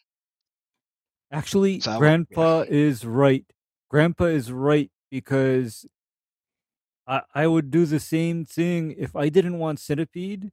Actually, 1.30 1.80
So 1.80 1.90
I 1.90 1.94
would- 1.94 2.00
Grandpa 2.00 2.64
is 2.66 3.04
right. 3.04 3.44
Grandpa 3.90 4.24
is 4.24 4.50
right 4.50 4.90
because 5.10 5.84
I 7.06 7.22
I 7.34 7.46
would 7.46 7.70
do 7.70 7.86
the 7.86 8.00
same 8.00 8.44
thing 8.44 8.94
if 8.98 9.14
I 9.16 9.28
didn't 9.28 9.58
want 9.58 9.80
centipede. 9.80 10.50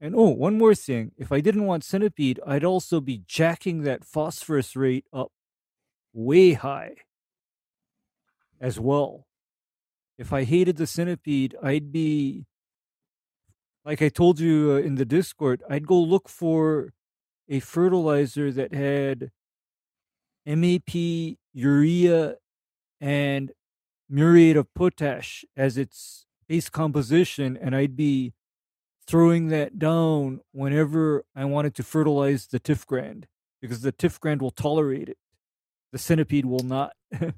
And 0.00 0.14
oh, 0.14 0.30
one 0.30 0.56
more 0.56 0.74
thing. 0.74 1.12
If 1.18 1.30
I 1.30 1.40
didn't 1.40 1.66
want 1.66 1.84
centipede, 1.84 2.40
I'd 2.46 2.64
also 2.64 3.00
be 3.00 3.22
jacking 3.26 3.82
that 3.82 4.04
phosphorus 4.04 4.74
rate 4.74 5.04
up 5.12 5.30
way 6.14 6.54
high 6.54 6.94
as 8.60 8.80
well. 8.80 9.26
If 10.18 10.32
I 10.32 10.44
hated 10.44 10.76
the 10.76 10.86
centipede, 10.86 11.54
I'd 11.62 11.92
be 11.92 12.46
like 13.84 14.02
I 14.02 14.08
told 14.08 14.40
you 14.40 14.72
uh, 14.72 14.86
in 14.86 14.96
the 14.96 15.04
Discord, 15.04 15.62
I'd 15.68 15.86
go 15.86 15.98
look 16.00 16.28
for 16.28 16.92
a 17.48 17.60
fertilizer 17.60 18.52
that 18.52 18.74
had 18.74 19.30
MAP, 20.46 21.36
urea, 21.52 22.36
and 23.00 23.52
muriate 24.10 24.56
of 24.56 24.72
potash 24.74 25.44
as 25.56 25.78
its 25.78 26.26
base 26.48 26.68
composition, 26.68 27.56
and 27.56 27.74
I'd 27.74 27.96
be 27.96 28.34
throwing 29.06 29.48
that 29.48 29.78
down 29.78 30.40
whenever 30.52 31.24
I 31.34 31.44
wanted 31.44 31.74
to 31.76 31.82
fertilize 31.82 32.48
the 32.48 32.60
TifGrand 32.60 33.24
because 33.62 33.82
the 33.82 33.92
TifGrand 33.92 34.42
will 34.42 34.50
tolerate 34.50 35.08
it. 35.08 35.18
The 35.92 35.98
centipede 35.98 36.46
will 36.46 36.64
not. 36.64 36.92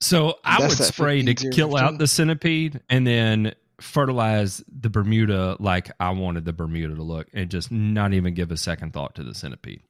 So 0.00 0.38
I 0.44 0.60
That's 0.60 0.78
would 0.78 0.86
spray 0.86 1.22
to 1.22 1.34
kill 1.50 1.76
out 1.76 1.98
the 1.98 2.06
centipede 2.06 2.80
and 2.88 3.06
then 3.06 3.54
fertilize 3.80 4.64
the 4.66 4.88
Bermuda 4.88 5.56
like 5.60 5.90
I 6.00 6.10
wanted 6.10 6.44
the 6.44 6.52
Bermuda 6.52 6.94
to 6.94 7.02
look 7.02 7.28
and 7.34 7.50
just 7.50 7.70
not 7.70 8.12
even 8.12 8.34
give 8.34 8.50
a 8.50 8.56
second 8.56 8.92
thought 8.92 9.14
to 9.16 9.22
the 9.22 9.34
centipede 9.34 9.82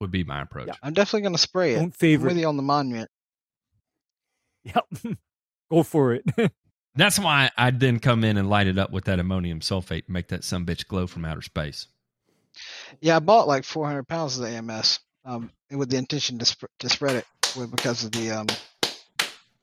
would 0.00 0.10
be 0.10 0.24
my 0.24 0.42
approach. 0.42 0.68
Yeah. 0.68 0.74
I'm 0.82 0.92
definitely 0.92 1.22
going 1.22 1.34
to 1.34 1.40
spray 1.40 1.72
it. 1.72 1.76
Don't 1.76 1.94
I'm 2.02 2.22
with 2.22 2.36
you 2.36 2.46
on 2.46 2.56
the 2.56 2.62
monument. 2.62 3.10
Yep. 4.64 4.84
Go 5.70 5.82
for 5.82 6.14
it. 6.14 6.24
That's 6.94 7.18
why 7.18 7.50
I'd 7.58 7.78
then 7.78 7.98
come 7.98 8.24
in 8.24 8.38
and 8.38 8.48
light 8.48 8.66
it 8.66 8.78
up 8.78 8.90
with 8.90 9.04
that 9.04 9.18
ammonium 9.18 9.60
sulfate 9.60 10.06
and 10.06 10.10
make 10.14 10.28
that 10.28 10.44
some 10.44 10.64
bitch 10.64 10.86
glow 10.86 11.06
from 11.06 11.24
outer 11.26 11.42
space. 11.42 11.88
Yeah, 13.00 13.16
I 13.16 13.18
bought 13.18 13.46
like 13.46 13.64
400 13.64 14.08
pounds 14.08 14.38
of 14.38 14.44
the 14.44 14.50
AMS 14.50 15.00
um, 15.26 15.50
with 15.70 15.90
the 15.90 15.98
intention 15.98 16.38
to 16.38 16.46
sp- 16.48 16.72
to 16.78 16.88
spread 16.88 17.16
it 17.16 17.26
because 17.70 18.04
of 18.04 18.12
the 18.12 18.30
um 18.30 18.46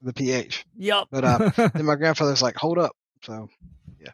the 0.03 0.13
pH. 0.13 0.65
yep. 0.77 1.05
But, 1.09 1.23
uh, 1.23 1.49
Then 1.73 1.85
my 1.85 1.95
grandfather's 1.95 2.41
like, 2.41 2.55
"Hold 2.55 2.77
up!" 2.77 2.95
So 3.23 3.49
yeah. 3.99 4.11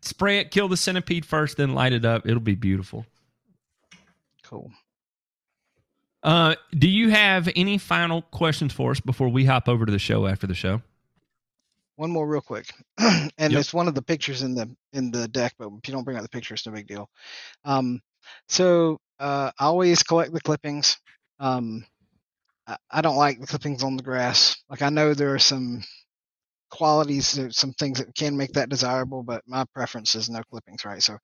Spray 0.00 0.38
it, 0.38 0.50
kill 0.50 0.66
the 0.68 0.76
centipede 0.76 1.24
first, 1.24 1.56
then 1.56 1.74
light 1.74 1.92
it 1.92 2.04
up. 2.04 2.26
It'll 2.26 2.40
be 2.40 2.56
beautiful. 2.56 3.06
cool. 4.42 4.72
Uh, 6.22 6.54
do 6.72 6.88
you 6.88 7.10
have 7.10 7.48
any 7.54 7.76
final 7.78 8.22
questions 8.22 8.72
for 8.72 8.90
us 8.90 8.98
before 9.00 9.28
we 9.28 9.44
hop 9.44 9.68
over 9.68 9.84
to 9.86 9.92
the 9.92 9.98
show 9.98 10.26
after 10.26 10.46
the 10.46 10.54
show? 10.54 10.80
One 11.96 12.10
more 12.10 12.26
real 12.26 12.40
quick, 12.40 12.66
and 12.98 13.30
Yep. 13.38 13.60
it's 13.60 13.74
one 13.74 13.88
of 13.88 13.94
the 13.94 14.02
pictures 14.02 14.42
in 14.42 14.54
the 14.54 14.74
in 14.92 15.10
the 15.12 15.28
deck, 15.28 15.54
but 15.58 15.66
if 15.68 15.88
you 15.88 15.94
don't 15.94 16.04
bring 16.04 16.16
out 16.16 16.22
the 16.24 16.28
picture, 16.28 16.54
it's 16.54 16.66
no 16.66 16.72
big 16.72 16.86
deal. 16.88 17.08
Um, 17.64 18.00
so 18.48 18.98
uh, 19.20 19.52
I 19.58 19.64
always 19.66 20.02
collect 20.02 20.32
the 20.32 20.40
clippings. 20.40 20.98
Um, 21.40 21.84
I, 22.66 22.76
I 22.90 23.00
don't 23.02 23.16
like 23.16 23.40
the 23.40 23.46
clippings 23.46 23.84
on 23.84 23.96
the 23.96 24.02
grass. 24.02 24.56
Like 24.68 24.82
I 24.82 24.90
know 24.90 25.14
there 25.14 25.34
are 25.34 25.38
some 25.38 25.82
qualities, 26.70 27.32
there's 27.32 27.58
some 27.58 27.72
things 27.72 27.98
that 27.98 28.14
can 28.14 28.36
make 28.36 28.52
that 28.52 28.68
desirable, 28.68 29.22
but 29.22 29.42
my 29.46 29.64
preference 29.74 30.14
is 30.14 30.28
no 30.30 30.42
clippings, 30.50 30.84
right? 30.84 31.02
So, 31.02 31.18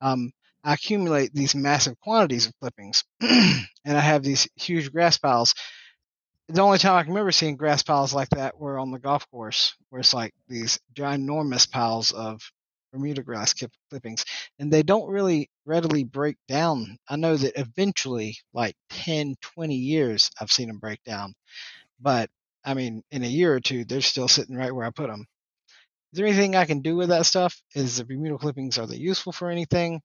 um, 0.00 0.32
I 0.64 0.74
accumulate 0.74 1.32
these 1.34 1.54
massive 1.54 1.98
quantities 2.00 2.46
of 2.46 2.52
clippings, 2.60 3.04
and 3.20 3.66
I 3.86 4.00
have 4.00 4.22
these 4.22 4.48
huge 4.56 4.92
grass 4.92 5.18
piles. 5.18 5.54
The 6.50 6.62
only 6.62 6.78
time 6.78 6.96
I 6.96 7.04
can 7.04 7.12
remember 7.12 7.30
seeing 7.30 7.56
grass 7.56 7.84
piles 7.84 8.12
like 8.12 8.30
that 8.30 8.58
were 8.58 8.76
on 8.76 8.90
the 8.90 8.98
golf 8.98 9.30
course, 9.30 9.76
where 9.88 10.00
it's 10.00 10.12
like 10.12 10.34
these 10.48 10.80
ginormous 10.94 11.70
piles 11.70 12.10
of 12.10 12.42
Bermuda 12.92 13.22
grass 13.22 13.54
clippings, 13.88 14.24
and 14.58 14.72
they 14.72 14.82
don't 14.82 15.08
really 15.08 15.48
readily 15.64 16.02
break 16.02 16.36
down. 16.48 16.96
I 17.08 17.14
know 17.14 17.36
that 17.36 17.56
eventually, 17.56 18.36
like 18.52 18.74
10, 18.90 19.36
20 19.40 19.76
years, 19.76 20.28
I've 20.40 20.50
seen 20.50 20.66
them 20.66 20.78
break 20.78 21.00
down, 21.04 21.34
but 22.00 22.30
I 22.64 22.74
mean, 22.74 23.04
in 23.12 23.22
a 23.22 23.28
year 23.28 23.54
or 23.54 23.60
two, 23.60 23.84
they're 23.84 24.00
still 24.00 24.26
sitting 24.28 24.56
right 24.56 24.74
where 24.74 24.86
I 24.86 24.90
put 24.90 25.08
them. 25.08 25.26
Is 26.12 26.18
there 26.18 26.26
anything 26.26 26.56
I 26.56 26.64
can 26.66 26.80
do 26.82 26.96
with 26.96 27.10
that 27.10 27.26
stuff? 27.26 27.62
Is 27.76 27.98
the 27.98 28.04
Bermuda 28.04 28.38
clippings 28.38 28.76
are 28.76 28.88
they 28.88 28.96
useful 28.96 29.32
for 29.32 29.50
anything, 29.50 30.00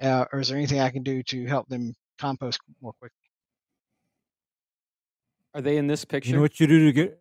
uh, 0.00 0.26
or 0.32 0.38
is 0.38 0.48
there 0.48 0.58
anything 0.58 0.78
I 0.78 0.90
can 0.90 1.02
do 1.02 1.24
to 1.24 1.46
help 1.46 1.68
them 1.68 1.94
compost 2.18 2.60
more 2.80 2.92
quickly? 3.00 3.27
Are 5.54 5.60
they 5.60 5.76
in 5.76 5.86
this 5.86 6.04
picture? 6.04 6.30
You 6.30 6.36
know 6.36 6.42
what 6.42 6.60
you 6.60 6.66
do 6.66 6.84
to 6.86 6.92
get? 6.92 7.20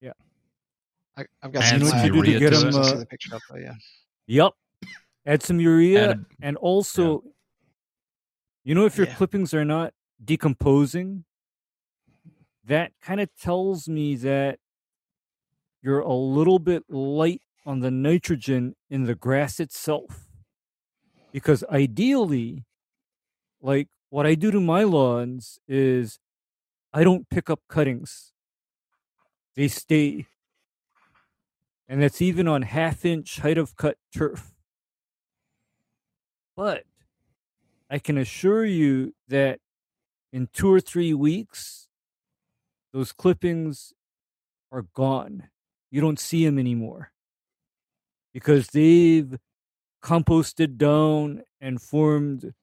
Yeah. 0.00 0.12
I, 1.16 1.24
have 1.42 1.52
got 1.52 1.62
Add 1.64 1.80
some. 1.80 1.88
some 1.90 1.98
I- 1.98 2.04
urea 2.06 2.36
I 2.36 2.40
to 2.40 2.50
just 2.50 2.64
it. 2.66 2.72
see 2.72 2.78
Uh, 2.80 2.94
the 2.98 3.06
picture 3.06 3.34
up 3.34 3.42
there, 3.50 3.60
yeah. 3.62 3.74
Yep. 4.26 4.52
Add 5.26 5.42
some 5.42 5.60
urea, 5.60 6.10
Add 6.12 6.24
and 6.40 6.56
also, 6.56 7.24
you 8.64 8.74
know, 8.74 8.86
if 8.86 8.96
your 8.96 9.06
Yeah. 9.06 9.14
clippings 9.14 9.52
are 9.54 9.64
not 9.64 9.92
decomposing, 10.24 11.24
that 12.64 12.92
kind 13.00 13.20
of 13.20 13.28
tells 13.36 13.88
me 13.88 14.16
that 14.16 14.58
you're 15.82 16.00
a 16.00 16.12
little 16.14 16.58
bit 16.58 16.84
light 16.88 17.42
on 17.64 17.80
the 17.80 17.90
nitrogen 17.90 18.74
in 18.90 19.04
the 19.04 19.14
grass 19.14 19.60
itself. 19.60 20.28
Because 21.32 21.62
ideally, 21.70 22.64
like 23.60 23.88
what 24.10 24.26
I 24.26 24.34
do 24.34 24.50
to 24.50 24.60
my 24.60 24.82
lawns 24.84 25.58
is 25.68 26.18
I 26.96 27.04
don't 27.04 27.28
pick 27.28 27.50
up 27.50 27.60
cuttings, 27.68 28.32
they 29.54 29.68
stay. 29.68 30.24
And 31.86 32.00
that's 32.00 32.22
even 32.22 32.48
on 32.48 32.62
half 32.62 33.04
inch 33.04 33.40
height 33.40 33.58
of 33.58 33.76
cut 33.76 33.98
turf. 34.16 34.54
But 36.56 36.84
I 37.90 37.98
can 37.98 38.16
assure 38.16 38.64
you 38.64 39.14
that 39.28 39.60
in 40.32 40.48
two 40.54 40.72
or 40.72 40.80
three 40.80 41.12
weeks, 41.12 41.88
those 42.94 43.12
clippings 43.12 43.92
are 44.72 44.86
gone. 44.94 45.50
You 45.90 46.00
don't 46.00 46.18
see 46.18 46.46
them 46.46 46.58
anymore 46.58 47.12
because 48.32 48.68
they've 48.68 49.36
composted 50.02 50.78
down 50.78 51.42
and 51.60 51.82
formed 51.82 52.54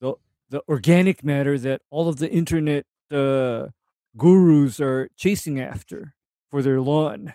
the 0.00 0.14
the 0.48 0.60
organic 0.68 1.22
matter 1.22 1.56
that 1.56 1.82
all 1.88 2.08
of 2.08 2.16
the 2.16 2.28
internet 2.28 2.84
uh, 3.10 3.68
gurus 4.16 4.80
are 4.80 5.08
chasing 5.16 5.60
after 5.60 6.14
for 6.50 6.62
their 6.62 6.80
lawn. 6.80 7.34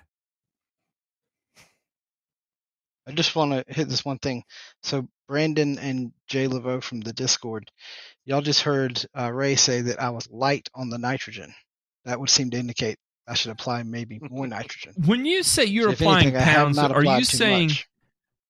I 3.07 3.11
just 3.11 3.35
want 3.35 3.51
to 3.51 3.63
hit 3.73 3.87
this 3.87 4.03
one 4.03 4.17
thing. 4.17 4.43
So 4.81 5.07
Brandon 5.27 5.77
and 5.77 6.11
Jay 6.27 6.47
Laveau 6.47 6.81
from 6.81 7.01
the 7.01 7.13
Discord, 7.13 7.69
y'all 8.25 8.41
just 8.41 8.61
heard 8.61 9.05
uh, 9.17 9.31
Ray 9.31 9.55
say 9.55 9.81
that 9.81 10.01
I 10.01 10.09
was 10.09 10.27
light 10.31 10.69
on 10.73 10.89
the 10.89 10.97
nitrogen. 10.97 11.53
That 12.05 12.19
would 12.19 12.29
seem 12.29 12.49
to 12.51 12.57
indicate 12.57 12.97
I 13.27 13.33
should 13.35 13.51
apply 13.51 13.83
maybe 13.83 14.19
more 14.29 14.47
nitrogen. 14.47 14.93
When 15.05 15.25
you 15.25 15.43
say 15.43 15.65
you're 15.65 15.89
So 15.89 15.93
applying 15.93 16.35
anything, 16.35 16.41
pounds, 16.43 16.77
are 16.79 17.03
you 17.03 17.23
saying 17.25 17.67
much. 17.69 17.87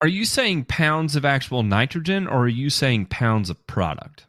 are 0.02 0.08
you 0.08 0.26
saying 0.26 0.66
pounds 0.66 1.16
of 1.16 1.26
actual 1.26 1.64
nitrogen 1.64 2.28
or 2.28 2.44
are 2.44 2.48
you 2.48 2.70
saying 2.70 3.08
pounds 3.08 3.50
of 3.50 3.66
product? 3.68 4.28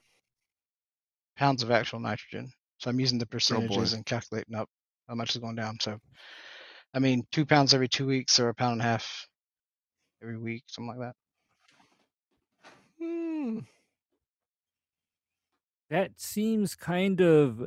pounds 1.36 1.62
of 1.62 1.70
actual 1.70 2.00
nitrogen? 2.00 2.50
So 2.78 2.90
I'm 2.90 3.00
using 3.00 3.18
the 3.18 3.26
percentages 3.26 3.90
boy. 3.92 3.96
and 3.96 4.06
calculating 4.06 4.54
up 4.54 4.68
how 5.08 5.14
much 5.14 5.30
is 5.30 5.38
going 5.40 5.56
down. 5.56 5.78
So, 5.80 5.98
I 6.94 6.98
mean, 6.98 7.26
two 7.32 7.46
pounds 7.46 7.72
every 7.74 7.88
two 7.88 8.06
weeks 8.06 8.38
or 8.38 8.48
a 8.48 8.54
pound 8.54 8.72
and 8.72 8.80
a 8.80 8.84
half 8.84 9.26
every 10.22 10.38
week, 10.38 10.64
something 10.66 10.96
like 10.98 11.08
that. 11.08 11.14
Hmm. 13.00 13.58
That 15.88 16.12
seems 16.20 16.74
kind 16.74 17.20
of 17.20 17.62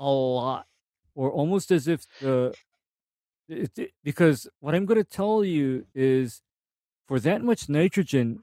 a 0.00 0.10
lot, 0.10 0.66
or 1.14 1.30
almost 1.30 1.70
as 1.70 1.86
if 1.86 2.06
the 2.20 2.54
it, 3.48 3.78
it- 3.78 3.92
because 4.02 4.48
what 4.60 4.74
I'm 4.74 4.86
going 4.86 4.98
to 5.02 5.04
tell 5.08 5.44
you 5.44 5.86
is 5.94 6.42
for 7.06 7.20
that 7.20 7.42
much 7.42 7.68
nitrogen, 7.68 8.42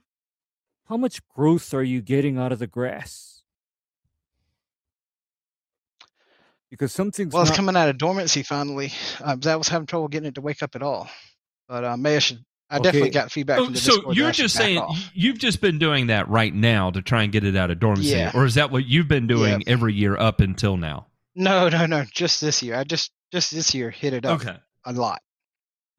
how 0.87 0.95
much 0.97 1.27
growth 1.27 1.73
are 1.73 1.83
you 1.83 2.01
getting 2.01 2.37
out 2.37 2.51
of 2.51 2.59
the 2.59 2.67
grass? 2.67 3.40
Because 6.71 6.91
something's 6.93 7.33
Well, 7.33 7.43
it's 7.43 7.51
not- 7.51 7.57
coming 7.57 7.75
out 7.75 7.89
of 7.89 7.97
dormancy 7.99 8.41
finally. 8.43 8.91
Uh, 9.19 9.35
that 9.41 9.57
was 9.59 9.67
having 9.67 9.85
trouble 9.85 10.07
getting 10.07 10.29
it 10.29 10.35
to 10.35 10.41
wake 10.41 10.63
up 10.63 10.75
at 10.75 10.81
all. 10.81 11.07
But 11.67 11.83
uh, 11.83 11.97
maybe 11.97 12.15
I 12.15 12.19
should. 12.19 12.43
I 12.69 12.79
definitely 12.79 13.09
got 13.09 13.29
feedback 13.33 13.59
Oh, 13.59 13.65
from 13.65 13.73
the 13.73 13.79
so 13.81 13.95
Discord 13.97 14.15
you're 14.15 14.31
just 14.31 14.55
saying 14.55 14.77
off. 14.77 15.11
you've 15.13 15.37
just 15.37 15.59
been 15.59 15.77
doing 15.77 16.07
that 16.07 16.29
right 16.29 16.53
now 16.55 16.89
to 16.89 17.01
try 17.01 17.23
and 17.23 17.31
get 17.33 17.43
it 17.43 17.57
out 17.57 17.69
of 17.69 17.81
dormancy, 17.81 18.11
Yeah. 18.11 18.31
or 18.33 18.45
is 18.45 18.55
that 18.55 18.71
what 18.71 18.85
you've 18.85 19.09
been 19.09 19.27
doing 19.27 19.61
every 19.67 19.93
year 19.93 20.15
up 20.17 20.39
until 20.39 20.77
now? 20.77 21.07
No, 21.35 21.67
no, 21.67 21.85
no. 21.85 22.05
Just 22.09 22.39
this 22.39 22.63
year. 22.63 22.75
I 22.77 22.85
just 22.85 23.11
just 23.33 23.51
this 23.53 23.75
year 23.75 23.89
hit 23.89 24.13
it 24.13 24.25
up 24.25 24.39
Okay. 24.39 24.55
a 24.85 24.93
lot. 24.93 25.21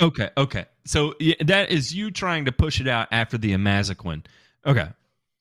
Okay, 0.01 0.31
okay. 0.39 0.65
So 0.86 1.15
yeah, 1.20 1.34
that 1.44 1.68
is 1.70 1.94
you 1.94 2.10
trying 2.10 2.47
to 2.47 2.52
push 2.52 2.81
it 2.81 2.89
out 2.89 3.09
after 3.12 3.36
the 3.36 3.52
Imazaquin. 3.52 4.25
Okay. 4.67 4.89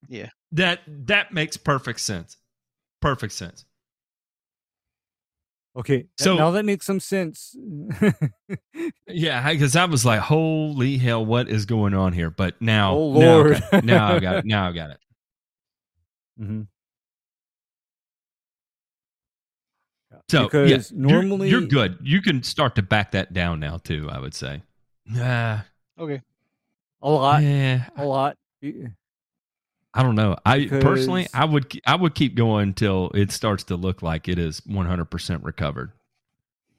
Yeah. 0.09 0.29
That 0.51 0.81
that 1.07 1.31
makes 1.33 1.55
perfect 1.55 2.01
sense. 2.01 2.35
Perfect 3.01 3.31
sense. 3.31 3.63
Okay. 5.75 6.05
So- 6.17 6.35
now 6.35 6.51
that 6.51 6.65
makes 6.65 6.85
some 6.85 6.99
sense. 6.99 7.55
Yeah, 9.07 9.51
because 9.51 9.75
I 9.75 9.85
was 9.85 10.05
like, 10.05 10.21
"Holy 10.21 10.97
hell, 10.97 11.25
what 11.25 11.49
is 11.49 11.65
going 11.65 11.93
on 11.93 12.13
here?" 12.13 12.29
But 12.29 12.61
now, 12.61 12.95
Oh, 12.95 13.13
now, 13.19 13.35
Lord. 13.35 13.63
now 13.83 14.13
I 14.15 14.19
got 14.19 14.35
it. 14.37 14.45
Now 14.45 14.69
I 14.69 14.71
got 14.81 14.89
it. 14.91 14.97
Mm-hmm. 16.41 16.61
So 20.29 20.43
Because 20.45 20.69
yeah, 20.71 20.97
you're- 20.97 21.11
normally- 21.11 21.49
you're, 21.49 21.61
good. 21.61 21.97
You 22.01 22.21
can 22.21 22.41
start 22.43 22.75
to 22.75 22.81
back 22.81 23.11
that 23.11 23.33
down 23.33 23.59
now 23.59 23.77
too. 23.77 24.07
I 24.09 24.19
would 24.19 24.33
say. 24.33 24.61
Nah, 25.05 25.59
Okay. 25.99 26.21
A 27.01 27.09
lot, 27.09 27.43
yeah, 27.43 27.89
a 27.97 28.05
lot. 28.05 28.37
I 29.93 30.03
don't 30.03 30.15
know. 30.15 30.37
I 30.45 30.67
personally, 30.67 31.27
I 31.33 31.45
would, 31.45 31.79
I 31.85 31.95
would 31.95 32.15
keep 32.15 32.35
going 32.35 32.69
until 32.69 33.11
it 33.13 33.31
starts 33.31 33.65
to 33.65 33.75
look 33.75 34.01
like 34.01 34.29
it 34.29 34.39
is 34.39 34.61
100 34.65 35.05
percent 35.05 35.43
recovered. 35.43 35.91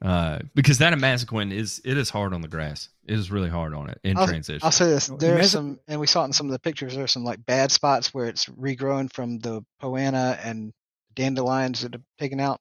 Uh, 0.01 0.39
because 0.53 0.79
that 0.79 0.93
Imazaquin 0.93 1.53
is 1.53 1.81
it 1.85 1.97
is 1.97 2.09
hard 2.09 2.33
on 2.33 2.41
the 2.41 2.47
grass. 2.49 2.89
It 3.05 3.17
is 3.17 3.31
really 3.31 3.49
hard 3.49 3.73
on 3.73 3.89
it 3.89 3.99
in 4.03 4.17
I'll, 4.17 4.27
transition. 4.27 4.59
I'll 4.61 4.71
say 4.71 4.87
this: 4.87 5.07
Well, 5.07 5.17
there 5.17 5.39
are 5.39 5.43
some, 5.43 5.79
and 5.87 5.99
we 6.01 6.07
saw 6.07 6.23
it 6.23 6.25
in 6.25 6.33
some 6.33 6.47
of 6.47 6.51
the 6.51 6.59
pictures. 6.59 6.93
There 6.95 7.05
are 7.05 7.07
some 7.07 7.23
like 7.23 7.45
bad 7.45 7.71
spots 7.71 8.13
where 8.13 8.25
it's 8.25 8.45
regrowing 8.45 9.13
from 9.13 9.39
the 9.39 9.63
Poa 9.79 9.99
annua 9.99 10.37
and 10.43 10.73
dandelions 11.15 11.81
that 11.81 11.93
have 11.93 12.01
taken 12.19 12.41
out. 12.41 12.59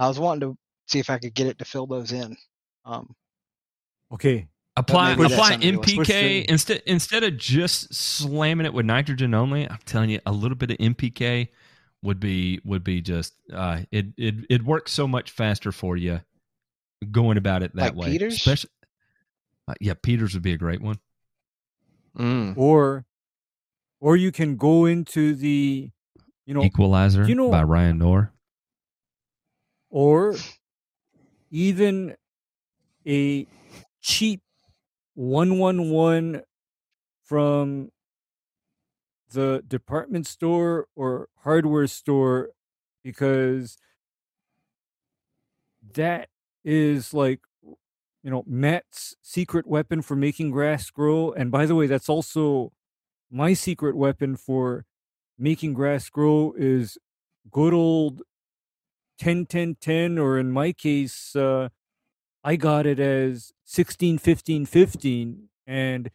I 0.00 0.08
was 0.08 0.18
wanting 0.18 0.50
to 0.50 0.58
see 0.88 0.98
if 0.98 1.10
I 1.10 1.18
could 1.18 1.34
get 1.34 1.46
it 1.46 1.58
to 1.58 1.64
fill 1.64 1.86
those 1.86 2.10
in. 2.10 2.36
Um, 2.84 3.14
Okay. 4.12 4.48
Apply 4.76 5.14
maybe 5.14 5.32
apply 5.34 5.50
something 5.50 5.72
to 5.72 5.78
listen 5.80 6.04
to. 6.04 6.12
NPK 6.12 6.44
instead 6.46 6.82
instead 6.86 7.24
of 7.24 7.36
just 7.36 7.92
slamming 7.92 8.66
it 8.66 8.72
with 8.72 8.86
nitrogen 8.86 9.34
only. 9.34 9.68
I'm 9.68 9.78
telling 9.84 10.10
you, 10.10 10.20
a 10.24 10.32
little 10.32 10.56
bit 10.56 10.70
of 10.70 10.78
NPK 10.78 11.48
would 12.02 12.20
be 12.20 12.60
would 12.64 12.82
be 12.84 13.00
just 13.02 13.34
uh, 13.52 13.80
it 13.90 14.06
it 14.16 14.34
it 14.48 14.62
works 14.64 14.92
so 14.92 15.06
much 15.08 15.32
faster 15.32 15.72
for 15.72 15.96
you 15.96 16.20
going 17.10 17.36
about 17.36 17.62
it 17.62 17.74
that 17.74 17.94
Like 17.96 18.06
way. 18.06 18.12
Peters? 18.12 18.34
Especially, 18.36 18.70
uh, 19.68 19.74
yeah, 19.80 19.94
Peters 20.00 20.34
would 20.34 20.42
be 20.42 20.52
a 20.52 20.58
great 20.58 20.80
one. 20.80 20.98
Mm. 22.18 22.56
Or, 22.58 23.04
or 24.00 24.16
you 24.16 24.32
can 24.32 24.56
go 24.56 24.84
into 24.84 25.34
the, 25.34 25.90
you 26.44 26.54
know, 26.54 26.62
Equalizer 26.62 27.26
you 27.26 27.34
know- 27.34 27.50
by 27.50 27.62
Ryan 27.62 27.98
Knorr. 27.98 28.32
or 29.88 30.34
even 31.50 32.14
a 33.06 33.46
cheap 34.02 34.42
111 35.20 36.40
from 37.22 37.90
the 39.30 39.62
department 39.68 40.26
store 40.26 40.86
or 40.96 41.28
hardware 41.44 41.86
store 41.86 42.48
because 43.04 43.76
that 45.92 46.30
is 46.64 47.12
like 47.12 47.40
you 48.22 48.30
know 48.30 48.44
Matt's 48.46 49.14
secret 49.20 49.66
weapon 49.66 50.00
for 50.00 50.16
making 50.16 50.52
grass 50.52 50.88
grow 50.90 51.32
and 51.32 51.50
by 51.50 51.66
the 51.66 51.74
way 51.74 51.86
that's 51.86 52.08
also 52.08 52.72
my 53.30 53.52
secret 53.52 53.96
weapon 53.96 54.36
for 54.36 54.86
making 55.38 55.74
grass 55.74 56.08
grow 56.08 56.54
is 56.56 56.96
good 57.50 57.74
old 57.74 58.22
10 59.18 59.44
10 59.44 59.76
10 59.82 60.18
or 60.18 60.38
in 60.38 60.50
my 60.50 60.72
case 60.72 61.36
uh 61.36 61.68
I 62.42 62.56
got 62.56 62.86
it 62.86 62.98
as 62.98 63.52
16, 63.64 64.18
15, 64.18 64.66
15, 64.66 65.48
and 65.66 66.10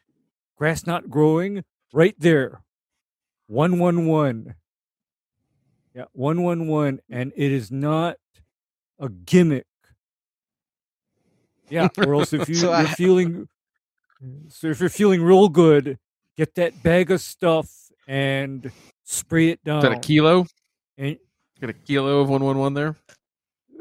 grass 0.57 0.85
not 0.87 1.09
growing 1.09 1.63
right 1.93 2.15
there. 2.17 2.61
111. 3.47 4.55
Yeah, 5.93 6.05
111. 6.13 7.01
And 7.09 7.31
it 7.35 7.51
is 7.51 7.71
not 7.71 8.17
a 8.99 9.09
gimmick. 9.09 9.65
Yeah, 11.69 11.87
or 11.97 12.15
else 12.15 12.33
if 12.33 12.47
you, 12.49 12.55
So 12.55 12.67
you're 12.67 12.75
I- 12.75 12.85
feeling 12.85 13.47
so 14.47 14.67
if 14.67 14.79
you're 14.79 14.89
feeling 14.89 15.21
real 15.21 15.49
good, 15.49 15.99
get 16.37 16.55
that 16.55 16.81
bag 16.81 17.11
of 17.11 17.21
stuff 17.21 17.69
and 18.07 18.71
spray 19.03 19.49
it 19.49 19.63
down. 19.63 19.79
Is 19.79 19.83
that 19.83 19.91
a 19.91 19.99
kilo? 19.99 20.47
And 20.97 21.17
Got 21.61 21.69
a 21.69 21.73
kilo 21.73 22.21
of 22.21 22.29
one 22.29 22.43
one 22.43 22.57
one 22.57 22.73
there. 22.73 22.95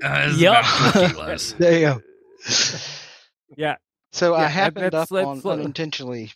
Uh, 0.03 0.27
it's 0.29 0.39
Yup. 0.39 0.65
about 0.65 1.11
kilos. 1.13 1.55
There 1.59 1.73
you 1.73 1.81
go. 1.81 2.03
yeah, 3.57 3.77
So 4.13 4.33
Yeah, 4.33 4.39
I 4.39 4.43
that- 4.43 4.51
happened 4.51 4.85
that's- 4.87 5.03
up 5.03 5.09
that's 5.11 5.27
on 5.27 5.41
what- 5.41 5.59
unintentionally 5.59 6.33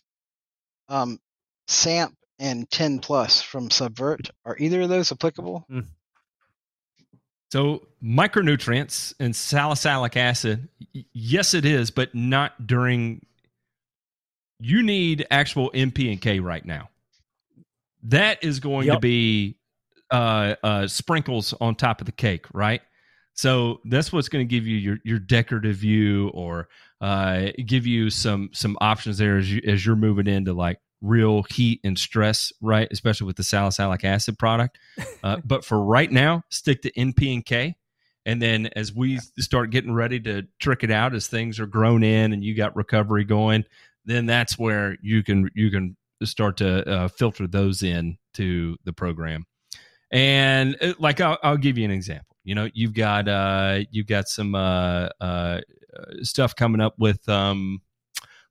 um 0.87 1.19
SAMP 1.67 2.15
and 2.39 2.69
10 2.71 2.99
plus 2.99 3.41
from 3.41 3.69
Subvert. 3.69 4.29
Are 4.45 4.55
either 4.57 4.81
of 4.81 4.89
those 4.89 5.11
applicable? 5.11 5.65
So 7.51 7.87
micronutrients 8.03 9.13
and 9.19 9.35
salicylic 9.35 10.15
acid, 10.15 10.67
y- 10.93 11.05
yes, 11.13 11.53
it 11.53 11.65
is, 11.65 11.91
but 11.91 12.13
not 12.15 12.65
during. 12.67 13.25
You 14.59 14.83
need 14.83 15.25
actual 15.31 15.71
MP 15.73 16.11
and 16.11 16.21
K 16.21 16.39
right 16.39 16.63
now. 16.65 16.89
That 18.03 18.43
is 18.43 18.59
going 18.59 18.87
to 18.87 18.99
be 18.99 19.57
uh, 20.11 20.55
uh, 20.63 20.87
sprinkles 20.87 21.53
on 21.61 21.75
top 21.75 22.01
of 22.01 22.05
the 22.05 22.11
cake, 22.11 22.45
right? 22.53 22.81
So 23.39 23.79
that's 23.85 24.11
what's 24.11 24.27
going 24.27 24.45
to 24.45 24.49
give 24.53 24.67
you 24.67 24.75
your 24.75 24.97
your 25.05 25.17
decorative 25.17 25.77
view, 25.77 26.27
or 26.33 26.67
uh, 26.99 27.51
give 27.65 27.87
you 27.87 28.09
some 28.09 28.49
some 28.51 28.77
options 28.81 29.17
there 29.17 29.37
as 29.37 29.49
you 29.49 29.61
as 29.65 29.85
you're 29.85 29.95
moving 29.95 30.27
into 30.27 30.51
like 30.51 30.81
real 30.99 31.43
heat 31.43 31.79
and 31.85 31.97
stress, 31.97 32.51
right? 32.59 32.89
Especially 32.91 33.27
with 33.27 33.37
the 33.37 33.43
salicylic 33.43 34.03
acid 34.03 34.37
product. 34.37 34.77
Uh, 35.21 35.35
but 35.43 35.65
for 35.65 35.83
right 35.83 36.09
now, 36.09 36.43
stick 36.49 36.81
to 36.81 36.91
NP 36.93 37.33
and 37.33 37.45
K. 37.45 37.75
And 38.25 38.41
then 38.41 38.67
as 38.67 38.93
we 38.93 39.19
start 39.37 39.69
getting 39.69 39.91
ready 39.91 40.17
to 40.21 40.47
trick 40.57 40.81
it 40.81 40.91
out, 40.91 41.13
as 41.13 41.27
things 41.27 41.59
are 41.59 41.65
grown 41.65 42.03
in 42.03 42.31
and 42.31 42.41
you 42.41 42.55
got 42.55 42.73
recovery 42.77 43.25
going, 43.25 43.65
then 44.05 44.27
that's 44.27 44.57
where 44.57 44.97
you 45.01 45.21
can 45.23 45.49
you 45.55 45.71
can 45.71 45.97
start 46.23 46.55
to 46.57 46.89
uh, 46.89 47.07
filter 47.09 47.47
those 47.47 47.83
in 47.83 48.17
to 48.35 48.77
the 48.85 48.93
program. 48.93 49.45
And 50.09 50.77
uh, 50.81 50.93
like 50.99 51.19
I'll, 51.19 51.37
I'll 51.43 51.57
give 51.57 51.77
you 51.77 51.83
an 51.83 51.91
example. 51.91 52.28
You 52.43 52.55
know, 52.55 52.69
you've 52.73 52.93
got 52.93 53.27
uh, 53.27 53.79
you've 53.91 54.07
got 54.07 54.27
some 54.27 54.55
uh, 54.55 55.09
uh, 55.19 55.61
stuff 56.21 56.55
coming 56.55 56.81
up 56.81 56.95
with 56.97 57.27
um, 57.29 57.81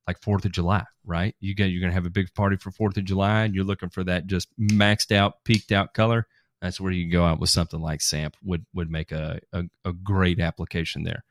like 0.07 0.21
Fourth 0.21 0.45
of 0.45 0.53
July, 0.53 0.85
right? 1.05 1.35
You 1.41 1.55
get 1.55 1.67
you're 1.67 1.81
gonna 1.81 1.93
have 1.93 2.07
a 2.07 2.11
big 2.11 2.33
party 2.35 2.57
for 2.57 2.71
Fourth 2.71 2.97
of 2.97 3.05
July, 3.05 3.43
and 3.45 3.55
you're 3.55 3.65
looking 3.65 3.89
for 3.89 4.05
that 4.05 4.27
just 4.27 4.49
maxed 4.59 5.11
out, 5.11 5.45
peaked 5.45 5.73
out 5.73 5.95
color. 5.95 6.27
That's 6.61 6.81
where 6.81 6.93
you 6.93 7.11
go 7.11 7.25
out 7.25 7.41
with 7.41 7.51
something 7.51 7.81
like 7.81 8.01
SAMP 8.01 8.37
would 8.43 8.67
would 8.75 8.91
make 8.91 9.13
a 9.13 9.41
a, 9.53 9.65
a 9.85 9.93
great 9.93 10.41
application 10.41 11.05
there. 11.05 11.25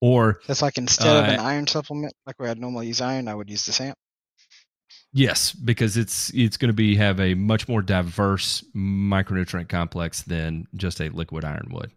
Or 0.00 0.40
That's 0.46 0.60
like 0.62 0.76
instead 0.76 1.16
of 1.16 1.24
an 1.24 1.40
Uh, 1.40 1.42
iron 1.42 1.66
supplement, 1.66 2.12
like 2.26 2.38
where 2.38 2.50
I'd 2.50 2.58
normally 2.58 2.88
use 2.88 3.00
iron, 3.00 3.28
I 3.28 3.34
would 3.34 3.48
use 3.48 3.64
the 3.64 3.72
SAMP. 3.72 3.96
Yes, 5.12 5.52
because 5.52 5.96
it's 5.96 6.30
it's 6.34 6.56
going 6.56 6.68
to 6.68 6.74
be 6.74 6.96
have 6.96 7.20
a 7.20 7.34
much 7.34 7.68
more 7.68 7.82
diverse 7.82 8.64
micronutrient 8.74 9.68
complex 9.68 10.22
than 10.22 10.66
just 10.74 11.00
a 11.00 11.08
liquid 11.08 11.44
iron 11.44 11.68
would. 11.72 11.90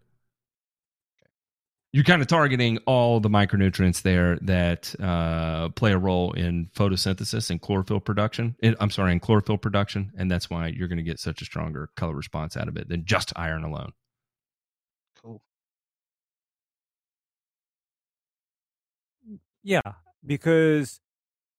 You're 1.92 2.04
kind 2.04 2.22
of 2.22 2.28
targeting 2.28 2.78
all 2.86 3.18
the 3.18 3.28
micronutrients 3.28 4.02
there 4.02 4.38
that 4.42 4.94
uh, 5.00 5.70
play 5.70 5.90
a 5.92 5.98
role 5.98 6.32
in 6.32 6.70
photosynthesis 6.76 7.50
and 7.50 7.60
chlorophyll 7.60 7.98
production. 7.98 8.54
In- 8.62 8.76
I'm 8.78 8.90
sorry, 8.90 9.10
in 9.10 9.18
chlorophyll 9.18 9.58
production, 9.58 10.12
and 10.16 10.30
that's 10.30 10.48
why 10.48 10.68
you're 10.68 10.86
going 10.86 10.98
to 10.98 11.02
get 11.02 11.18
such 11.18 11.42
a 11.42 11.44
stronger 11.44 11.90
color 11.96 12.14
response 12.14 12.56
out 12.56 12.68
of 12.68 12.76
it 12.76 12.88
than 12.88 13.04
just 13.04 13.32
iron 13.34 13.64
alone. 13.64 13.92
Cool. 15.20 15.42
Yeah, 19.64 19.80
because 20.24 21.00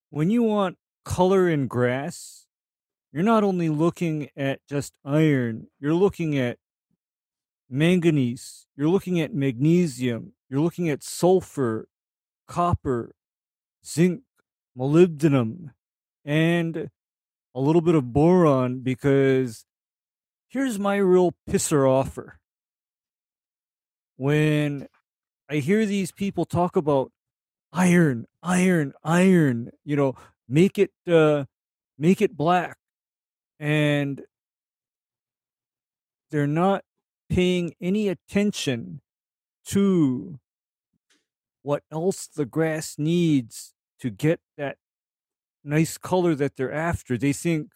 when 0.10 0.30
you 0.30 0.44
want 0.44 0.78
color 1.04 1.50
in 1.50 1.68
grass, 1.68 2.46
you're 3.12 3.24
not 3.24 3.44
only 3.44 3.70
looking 3.70 4.30
at 4.36 4.60
just 4.68 4.94
iron, 5.04 5.68
you're 5.80 5.94
looking 5.94 6.38
at 6.38 6.58
manganese, 7.70 8.68
you're 8.76 8.90
looking 8.90 9.20
at 9.20 9.34
magnesium, 9.34 10.34
you're 10.50 10.62
looking 10.62 10.90
at 10.90 11.04
sulfur, 11.04 11.88
copper, 12.48 13.16
zinc, 13.86 14.22
molybdenum, 14.78 15.72
and 16.24 16.90
a 17.54 17.60
little 17.60 17.82
bit 17.82 17.96
of 17.96 18.14
boron 18.14 18.80
because 18.80 19.66
here's 20.48 20.80
my 20.80 20.98
real 20.98 21.34
pisser 21.50 21.90
offer. 21.90 22.40
When 24.18 24.88
I 25.50 25.58
hear 25.58 25.86
these 25.86 26.12
people 26.12 26.46
talk 26.46 26.76
about 26.76 27.12
iron, 27.74 28.26
iron, 28.44 28.94
iron, 29.04 29.72
you 29.84 29.96
know, 29.96 30.16
make 30.52 30.78
it 30.78 30.92
uh 31.08 31.46
make 31.98 32.22
it 32.22 32.36
black. 32.36 32.78
And 33.60 34.22
they're 36.32 36.48
not 36.48 36.84
paying 37.30 37.74
any 37.82 38.08
attention 38.10 39.02
to 39.66 40.40
what 41.62 41.84
else 41.92 42.28
the 42.28 42.46
grass 42.46 42.96
needs 42.98 43.74
to 44.00 44.10
get 44.10 44.40
that 44.58 44.78
nice 45.64 45.98
color 45.98 46.34
that 46.36 46.56
they're 46.56 46.74
after. 46.74 47.18
They 47.18 47.34
think 47.34 47.70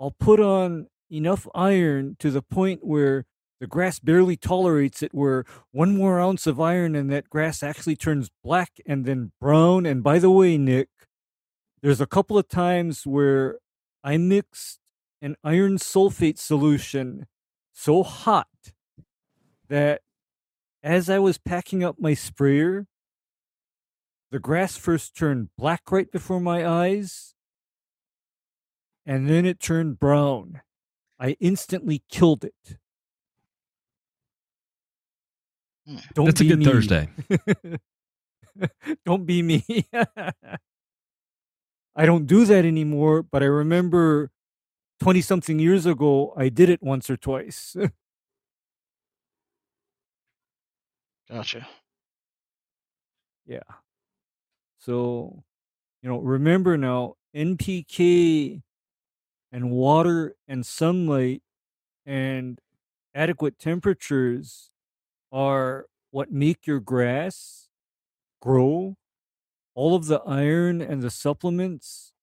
I'll 0.00 0.14
put 0.18 0.40
on 0.40 0.86
enough 1.10 1.48
iron 1.54 2.16
to 2.20 2.30
the 2.30 2.42
point 2.42 2.80
where 2.84 3.24
the 3.60 3.66
grass 3.66 3.98
barely 3.98 4.36
tolerates 4.36 5.02
it, 5.02 5.14
where 5.14 5.44
one 5.72 5.96
more 5.96 6.20
ounce 6.20 6.46
of 6.46 6.60
iron 6.60 6.94
and 6.94 7.10
that 7.10 7.30
grass 7.30 7.62
actually 7.62 7.96
turns 7.96 8.30
black 8.44 8.72
and 8.86 9.04
then 9.04 9.32
brown. 9.40 9.86
And 9.86 10.02
by 10.02 10.18
the 10.18 10.30
way, 10.30 10.58
Nick, 10.58 10.88
there's 11.82 12.00
a 12.00 12.06
couple 12.06 12.38
of 12.38 12.48
times 12.48 13.06
where 13.06 13.58
I 14.02 14.16
mixed 14.16 14.80
an 15.20 15.36
iron 15.42 15.78
sulfate 15.78 16.38
solution 16.38 17.26
so 17.72 18.02
hot 18.02 18.48
that 19.68 20.02
as 20.82 21.10
I 21.10 21.18
was 21.18 21.38
packing 21.38 21.82
up 21.82 21.96
my 21.98 22.14
sprayer, 22.14 22.86
the 24.30 24.38
grass 24.38 24.76
first 24.76 25.16
turned 25.16 25.48
black 25.56 25.90
right 25.90 26.10
before 26.10 26.40
my 26.40 26.66
eyes, 26.66 27.34
and 29.04 29.28
then 29.28 29.44
it 29.44 29.60
turned 29.60 29.98
brown. 29.98 30.62
I 31.18 31.36
instantly 31.40 32.02
killed 32.08 32.44
it. 32.44 32.78
Hmm. 35.86 35.96
Don't 36.14 36.26
That's 36.26 36.40
a 36.40 36.44
good 36.44 36.58
me. 36.58 36.64
Thursday. 36.64 37.08
don't 39.04 39.24
be 39.24 39.42
me. 39.42 39.64
I 41.96 42.06
don't 42.06 42.26
do 42.26 42.44
that 42.44 42.64
anymore, 42.64 43.22
but 43.22 43.42
I 43.42 43.46
remember 43.46 44.30
20 45.00 45.20
something 45.22 45.58
years 45.58 45.86
ago, 45.86 46.34
I 46.36 46.48
did 46.50 46.68
it 46.70 46.82
once 46.82 47.10
or 47.10 47.16
twice. 47.16 47.76
Gotcha. 51.28 51.66
yeah. 53.46 53.60
So, 54.78 55.42
you 56.02 56.08
know, 56.08 56.18
remember 56.18 56.76
now, 56.76 57.14
NPK 57.34 58.62
and 59.52 59.70
water 59.70 60.36
and 60.48 60.64
sunlight 60.64 61.42
and 62.06 62.60
adequate 63.14 63.58
temperatures 63.58 64.70
are 65.32 65.86
what 66.10 66.32
make 66.32 66.66
your 66.66 66.80
grass 66.80 67.68
grow. 68.40 68.96
All 69.76 69.94
of 69.94 70.06
the 70.06 70.22
iron 70.26 70.80
and 70.80 71.02
the 71.02 71.10
supplements 71.10 72.14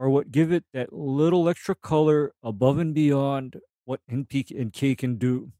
are 0.00 0.10
what 0.10 0.32
give 0.32 0.50
it 0.50 0.64
that 0.72 0.92
little 0.92 1.48
extra 1.48 1.76
color 1.76 2.34
above 2.42 2.78
and 2.78 2.92
beyond 2.92 3.60
what 3.84 4.00
NPK 4.10 4.98
can 4.98 5.16
do. 5.16 5.52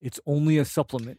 It's 0.00 0.20
only 0.24 0.56
a 0.56 0.64
supplement. 0.64 1.18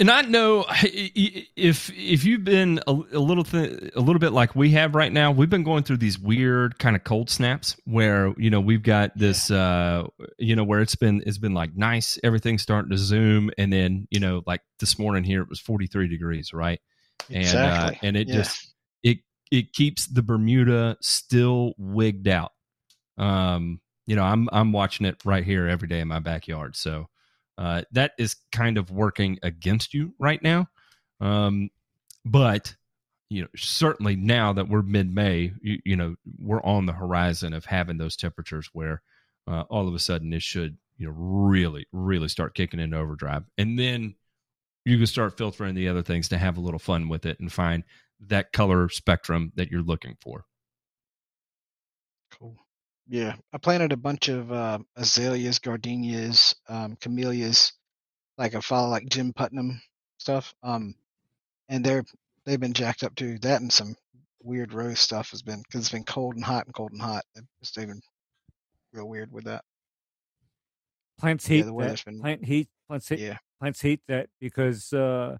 And 0.00 0.10
I 0.10 0.22
know 0.22 0.64
if 0.70 1.90
if 1.94 2.24
you've 2.24 2.42
been 2.42 2.80
a, 2.86 2.92
a 2.92 3.18
little 3.20 3.44
th- 3.44 3.92
a 3.94 4.00
little 4.00 4.18
bit 4.18 4.32
like 4.32 4.56
we 4.56 4.70
have 4.70 4.94
right 4.94 5.12
now, 5.12 5.30
we've 5.30 5.50
been 5.50 5.62
going 5.62 5.82
through 5.84 5.98
these 5.98 6.18
weird 6.18 6.78
kind 6.78 6.96
of 6.96 7.04
cold 7.04 7.28
snaps 7.28 7.76
where 7.84 8.32
you 8.38 8.48
know 8.50 8.60
we've 8.60 8.82
got 8.82 9.16
this 9.16 9.50
uh 9.50 10.06
you 10.38 10.56
know 10.56 10.64
where 10.64 10.80
it's 10.80 10.96
been 10.96 11.22
it's 11.26 11.36
been 11.38 11.52
like 11.54 11.76
nice 11.76 12.18
everything's 12.24 12.62
starting 12.62 12.90
to 12.90 12.96
zoom 12.96 13.50
and 13.58 13.70
then 13.72 14.08
you 14.10 14.18
know 14.20 14.42
like 14.46 14.62
this 14.78 14.98
morning 14.98 15.22
here 15.22 15.42
it 15.42 15.48
was 15.50 15.60
43 15.60 16.08
degrees 16.08 16.52
right 16.54 16.80
and 17.28 17.36
Exactly. 17.42 17.96
uh, 17.96 18.00
and 18.02 18.16
it 18.16 18.26
Yeah. 18.28 18.34
just 18.36 18.74
it 19.02 19.18
it 19.50 19.72
keeps 19.74 20.06
the 20.06 20.22
Bermuda 20.22 20.96
still 21.02 21.74
wigged 21.76 22.26
out. 22.26 22.52
Um, 23.18 23.80
you 24.06 24.16
know, 24.16 24.24
I'm 24.24 24.48
I'm 24.50 24.72
watching 24.72 25.04
it 25.06 25.16
right 25.26 25.44
here 25.44 25.66
every 25.68 25.88
day 25.88 26.00
in 26.00 26.08
my 26.08 26.20
backyard. 26.20 26.74
So, 26.74 27.08
uh, 27.60 27.82
that 27.92 28.12
is 28.18 28.36
kind 28.50 28.78
of 28.78 28.90
working 28.90 29.38
against 29.42 29.92
you 29.92 30.14
right 30.18 30.42
now. 30.42 30.66
Um, 31.20 31.68
but 32.24 32.74
you 33.28 33.42
know, 33.42 33.48
certainly 33.54 34.16
now 34.16 34.54
that 34.54 34.68
we're 34.68 34.82
mid-May, 34.82 35.52
you, 35.60 35.78
you, 35.84 35.94
know, 35.94 36.16
we're 36.38 36.62
on 36.62 36.86
the 36.86 36.92
horizon 36.92 37.52
of 37.52 37.64
having 37.66 37.98
those 37.98 38.16
temperatures 38.16 38.68
where 38.72 39.02
uh, 39.46 39.62
all 39.70 39.86
of 39.86 39.94
a 39.94 40.00
sudden 40.00 40.32
it 40.32 40.42
should, 40.42 40.78
you 40.96 41.06
know, 41.06 41.12
really, 41.14 41.86
really 41.92 42.28
start 42.28 42.54
kicking 42.54 42.80
into 42.80 42.96
overdrive, 42.96 43.44
and 43.56 43.78
then 43.78 44.14
you 44.86 44.96
can 44.96 45.06
start 45.06 45.36
filtering 45.36 45.74
the 45.74 45.88
other 45.88 46.02
things 46.02 46.28
to 46.30 46.38
have 46.38 46.56
a 46.56 46.60
little 46.60 46.78
fun 46.78 47.08
with 47.08 47.26
it 47.26 47.38
and 47.38 47.52
find 47.52 47.84
that 48.26 48.52
color 48.52 48.88
spectrum 48.88 49.52
that 49.56 49.70
you're 49.70 49.82
looking 49.82 50.16
for. 50.22 50.46
Yeah, 53.10 53.34
I 53.52 53.58
planted 53.58 53.90
a 53.90 53.96
bunch 53.96 54.28
of 54.28 54.52
uh, 54.52 54.78
azaleas, 54.94 55.58
gardenias, 55.58 56.54
um, 56.68 56.96
camellias, 57.00 57.72
like 58.38 58.54
I 58.54 58.60
follow 58.60 58.88
like 58.88 59.08
Jim 59.08 59.32
Putnam 59.32 59.82
stuff. 60.18 60.54
Um, 60.62 60.94
and 61.68 61.84
they're 61.84 62.04
they've 62.46 62.60
been 62.60 62.72
jacked 62.72 63.02
up 63.02 63.16
too. 63.16 63.36
That 63.40 63.62
and 63.62 63.72
some 63.72 63.96
weird 64.44 64.72
rose 64.72 65.00
stuff 65.00 65.32
has 65.32 65.42
been 65.42 65.60
because 65.60 65.80
it's 65.80 65.90
been 65.90 66.04
cold 66.04 66.36
and 66.36 66.44
hot 66.44 66.66
and 66.66 66.74
cold 66.74 66.92
and 66.92 67.02
hot. 67.02 67.24
It's 67.60 67.72
been 67.72 68.00
real 68.92 69.08
weird 69.08 69.32
with 69.32 69.44
that. 69.46 69.64
Plants 71.18 71.48
hate 71.48 71.66
yeah, 71.66 71.72
that. 71.72 72.04
Been, 72.04 72.20
Plant 72.20 72.44
hate 72.44 72.68
plants 72.86 73.08
hate 73.08 73.18
yeah. 73.18 73.38
plants 73.58 73.82
hate 73.82 74.02
that 74.06 74.28
because 74.40 74.92
uh, 74.92 75.36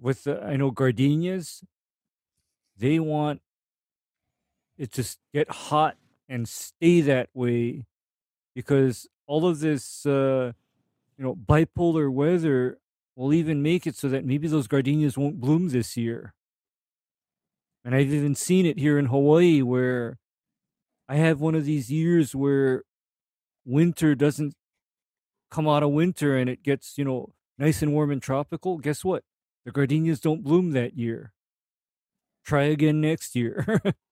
with 0.00 0.24
the, 0.24 0.42
I 0.42 0.56
know 0.56 0.70
gardenias, 0.70 1.62
they 2.78 2.98
want 2.98 3.42
it 4.78 4.90
to 4.92 5.16
get 5.34 5.50
hot 5.50 5.96
and 6.32 6.48
stay 6.48 7.02
that 7.02 7.28
way 7.34 7.84
because 8.54 9.06
all 9.26 9.46
of 9.46 9.60
this 9.60 10.06
uh, 10.06 10.52
you 11.18 11.24
know 11.24 11.36
bipolar 11.36 12.10
weather 12.10 12.78
will 13.14 13.34
even 13.34 13.62
make 13.62 13.86
it 13.86 13.94
so 13.94 14.08
that 14.08 14.24
maybe 14.24 14.48
those 14.48 14.66
gardenias 14.66 15.18
won't 15.18 15.38
bloom 15.38 15.68
this 15.68 15.94
year. 15.94 16.32
And 17.84 17.94
I've 17.94 18.12
even 18.14 18.34
seen 18.34 18.64
it 18.64 18.78
here 18.78 18.98
in 18.98 19.06
Hawaii 19.06 19.60
where 19.60 20.18
I 21.06 21.16
have 21.16 21.38
one 21.38 21.54
of 21.54 21.66
these 21.66 21.90
years 21.90 22.34
where 22.34 22.84
winter 23.66 24.14
doesn't 24.14 24.54
come 25.50 25.68
out 25.68 25.82
of 25.82 25.90
winter 25.90 26.34
and 26.38 26.48
it 26.48 26.62
gets, 26.62 26.96
you 26.96 27.04
know, 27.04 27.34
nice 27.58 27.82
and 27.82 27.92
warm 27.92 28.10
and 28.10 28.22
tropical. 28.22 28.78
Guess 28.78 29.04
what? 29.04 29.24
The 29.66 29.72
gardenias 29.72 30.20
don't 30.20 30.42
bloom 30.42 30.70
that 30.70 30.96
year. 30.96 31.34
Try 32.42 32.62
again 32.62 33.02
next 33.02 33.36
year. 33.36 33.82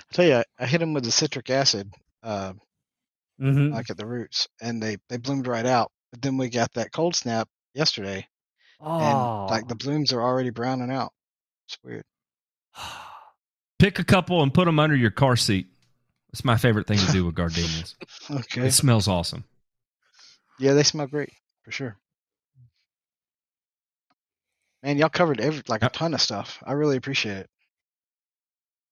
I 0.00 0.14
tell 0.14 0.26
you, 0.26 0.42
I 0.58 0.66
hit 0.66 0.78
them 0.78 0.92
with 0.92 1.04
the 1.04 1.10
citric 1.10 1.50
acid, 1.50 1.92
uh, 2.22 2.54
mm-hmm. 3.40 3.72
like 3.72 3.90
at 3.90 3.96
the 3.96 4.06
roots, 4.06 4.48
and 4.60 4.82
they 4.82 4.96
they 5.08 5.16
bloomed 5.16 5.46
right 5.46 5.66
out. 5.66 5.90
But 6.10 6.22
then 6.22 6.36
we 6.36 6.48
got 6.48 6.72
that 6.74 6.92
cold 6.92 7.16
snap 7.16 7.48
yesterday, 7.74 8.26
oh. 8.80 9.00
and 9.00 9.50
like 9.50 9.68
the 9.68 9.74
blooms 9.74 10.12
are 10.12 10.22
already 10.22 10.50
browning 10.50 10.90
out. 10.90 11.12
It's 11.68 11.78
weird. 11.82 12.04
Pick 13.78 13.98
a 13.98 14.04
couple 14.04 14.42
and 14.42 14.54
put 14.54 14.66
them 14.66 14.78
under 14.78 14.96
your 14.96 15.10
car 15.10 15.36
seat. 15.36 15.66
It's 16.32 16.44
my 16.44 16.56
favorite 16.56 16.86
thing 16.86 16.98
to 16.98 17.12
do 17.12 17.24
with 17.26 17.34
gardenias. 17.34 17.94
okay, 18.30 18.66
it 18.66 18.72
smells 18.72 19.06
awesome. 19.06 19.44
Yeah, 20.58 20.72
they 20.72 20.82
smell 20.82 21.06
great 21.06 21.32
for 21.62 21.70
sure. 21.70 21.96
Man, 24.82 24.98
y'all 24.98 25.08
covered 25.08 25.40
every 25.40 25.62
like 25.68 25.82
a 25.82 25.88
ton 25.88 26.12
of 26.14 26.20
stuff. 26.20 26.62
I 26.66 26.72
really 26.72 26.96
appreciate 26.96 27.38
it. 27.38 27.50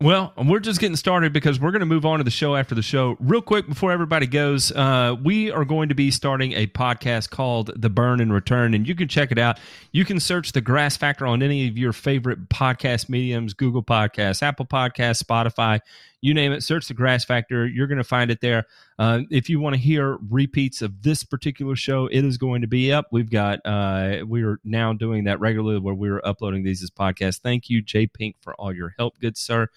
Well, 0.03 0.33
we're 0.37 0.59
just 0.59 0.81
getting 0.81 0.97
started 0.97 1.33
because 1.33 1.61
we're 1.61 1.71
going 1.71 1.79
to 1.81 1.87
move 1.87 2.05
on 2.05 2.19
to 2.19 2.25
the 2.25 2.31
show 2.31 2.57
after 2.57 2.75
the 2.75 2.83
show. 2.83 3.17
Real 3.21 3.41
quick 3.41 3.69
before 3.69 3.93
everybody 3.93 4.27
goes, 4.27 4.73
uh, 4.73 5.15
we 5.23 5.53
are 5.53 5.65
going 5.65 5.91
to 5.91 5.95
be 5.95 6.11
starting 6.11 6.55
a 6.55 6.67
podcast 6.67 7.31
called 7.31 7.71
The 7.77 7.89
Burn 7.89 8.21
and 8.21 8.33
Return, 8.33 8.75
and 8.75 8.89
you 8.89 8.97
can 8.97 9.07
check 9.07 9.31
it 9.31 9.39
out. 9.39 9.61
You 9.93 10.05
can 10.05 10.19
search 10.19 10.51
the 10.53 10.61
Grass 10.61 10.97
Factor 10.97 11.25
on 11.25 11.41
any 11.41 11.69
of 11.69 11.79
your 11.79 11.93
favorite 11.93 12.49
podcast 12.49 13.09
mediums 13.09 13.55
Google 13.55 13.85
Podcasts, 13.85 14.43
Apple 14.43 14.67
Podcasts, 14.67 15.23
Spotify, 15.23 15.79
you 16.23 16.33
name 16.33 16.53
it. 16.53 16.63
Search 16.63 16.87
the 16.87 16.95
Grass 16.95 17.25
Factor. 17.25 17.67
You're 17.67 17.89
going 17.89 17.99
to 17.99 18.05
find 18.05 18.31
it 18.31 18.41
there. 18.41 18.65
Uh, 18.99 19.21
if 19.29 19.51
you 19.51 19.61
want 19.61 19.75
to 19.75 19.81
hear 19.81 20.19
repeats 20.31 20.81
of 20.81 21.03
this 21.03 21.25
particular 21.25 21.75
show, 21.75 22.07
it 22.07 22.25
is 22.25 22.39
going 22.39 22.63
to 22.63 22.69
be 22.69 22.93
up. 22.93 23.09
We've 23.11 23.29
got, 23.29 23.59
uh, 23.65 24.25
we 24.27 24.45
are 24.45 24.59
now 24.65 24.93
doing 24.93 25.25
that 25.25 25.41
regularly 25.41 25.81
where 25.81 25.95
we're 25.95 26.23
uploading 26.25 26.63
these 26.63 26.83
as 26.83 26.91
podcasts. 26.91 27.41
Thank 27.41 27.69
you, 27.69 27.83
Jay 27.83 28.07
Pink, 28.07 28.37
for 28.41 28.55
all 28.55 28.73
your 28.73 28.95
help, 28.97 29.19
good 29.19 29.37
sir. 29.37 29.69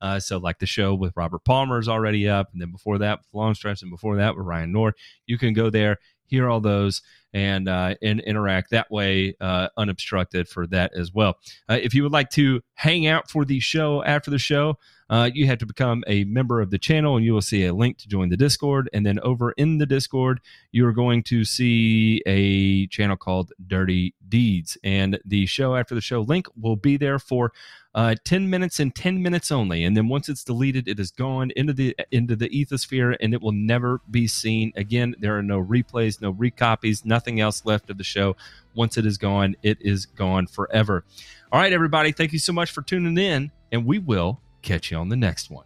Uh, 0.00 0.20
so, 0.20 0.36
like 0.36 0.58
the 0.58 0.66
show 0.66 0.94
with 0.94 1.16
Robert 1.16 1.44
Palmer 1.44 1.78
is 1.78 1.88
already 1.88 2.28
up, 2.28 2.50
and 2.52 2.60
then 2.60 2.70
before 2.70 2.98
that, 2.98 3.20
with 3.20 3.28
Longstress, 3.32 3.80
and 3.80 3.90
before 3.90 4.16
that 4.16 4.36
with 4.36 4.44
Ryan 4.44 4.70
Nord. 4.70 4.94
You 5.26 5.38
can 5.38 5.54
go 5.54 5.70
there, 5.70 5.96
hear 6.26 6.50
all 6.50 6.60
those, 6.60 7.00
and 7.34 7.68
uh, 7.68 7.96
and 8.00 8.20
interact 8.20 8.70
that 8.70 8.90
way 8.90 9.36
uh, 9.40 9.68
unobstructed 9.76 10.48
for 10.48 10.66
that 10.68 10.94
as 10.94 11.12
well. 11.12 11.36
Uh, 11.68 11.78
if 11.82 11.92
you 11.92 12.02
would 12.04 12.12
like 12.12 12.30
to 12.30 12.62
hang 12.74 13.06
out 13.06 13.28
for 13.28 13.44
the 13.44 13.60
show 13.60 14.02
after 14.04 14.30
the 14.30 14.38
show, 14.38 14.78
uh, 15.10 15.28
you 15.34 15.46
have 15.46 15.58
to 15.58 15.66
become 15.66 16.02
a 16.06 16.24
member 16.24 16.60
of 16.60 16.70
the 16.70 16.78
channel, 16.78 17.16
and 17.16 17.26
you 17.26 17.34
will 17.34 17.42
see 17.42 17.66
a 17.66 17.74
link 17.74 17.98
to 17.98 18.08
join 18.08 18.30
the 18.30 18.36
Discord. 18.36 18.88
And 18.92 19.04
then 19.04 19.18
over 19.20 19.52
in 19.52 19.78
the 19.78 19.86
Discord, 19.86 20.40
you 20.72 20.86
are 20.86 20.92
going 20.92 21.24
to 21.24 21.44
see 21.44 22.22
a 22.24 22.86
channel 22.86 23.16
called 23.16 23.52
Dirty 23.66 24.14
Deeds, 24.28 24.78
and 24.82 25.18
the 25.24 25.46
show 25.46 25.74
after 25.74 25.94
the 25.94 26.00
show 26.00 26.20
link 26.20 26.46
will 26.56 26.76
be 26.76 26.96
there 26.96 27.18
for 27.18 27.52
uh, 27.94 28.16
10 28.24 28.50
minutes 28.50 28.80
and 28.80 28.94
10 28.94 29.22
minutes 29.22 29.52
only 29.52 29.84
and 29.84 29.96
then 29.96 30.08
once 30.08 30.28
it's 30.28 30.42
deleted 30.42 30.88
it 30.88 30.98
is 30.98 31.12
gone 31.12 31.52
into 31.54 31.72
the 31.72 31.96
into 32.10 32.34
the 32.34 32.48
ethosphere 32.48 33.16
and 33.20 33.32
it 33.32 33.40
will 33.40 33.52
never 33.52 34.00
be 34.10 34.26
seen 34.26 34.72
again 34.74 35.14
there 35.20 35.38
are 35.38 35.42
no 35.42 35.62
replays 35.62 36.20
no 36.20 36.32
recopies 36.32 37.04
nothing 37.24 37.40
else 37.40 37.64
left 37.64 37.88
of 37.88 37.96
the 37.96 38.04
show. 38.04 38.36
Once 38.74 38.98
it 38.98 39.06
is 39.06 39.16
gone 39.16 39.56
it 39.62 39.78
is 39.80 40.04
gone 40.04 40.46
forever. 40.46 41.04
All 41.50 41.58
right 41.58 41.72
everybody 41.72 42.12
thank 42.12 42.32
you 42.32 42.38
so 42.38 42.52
much 42.52 42.70
for 42.70 42.82
tuning 42.82 43.16
in 43.16 43.50
and 43.72 43.86
we 43.86 43.98
will 43.98 44.40
catch 44.62 44.90
you 44.90 44.98
on 44.98 45.08
the 45.08 45.16
next 45.16 45.50
one 45.50 45.64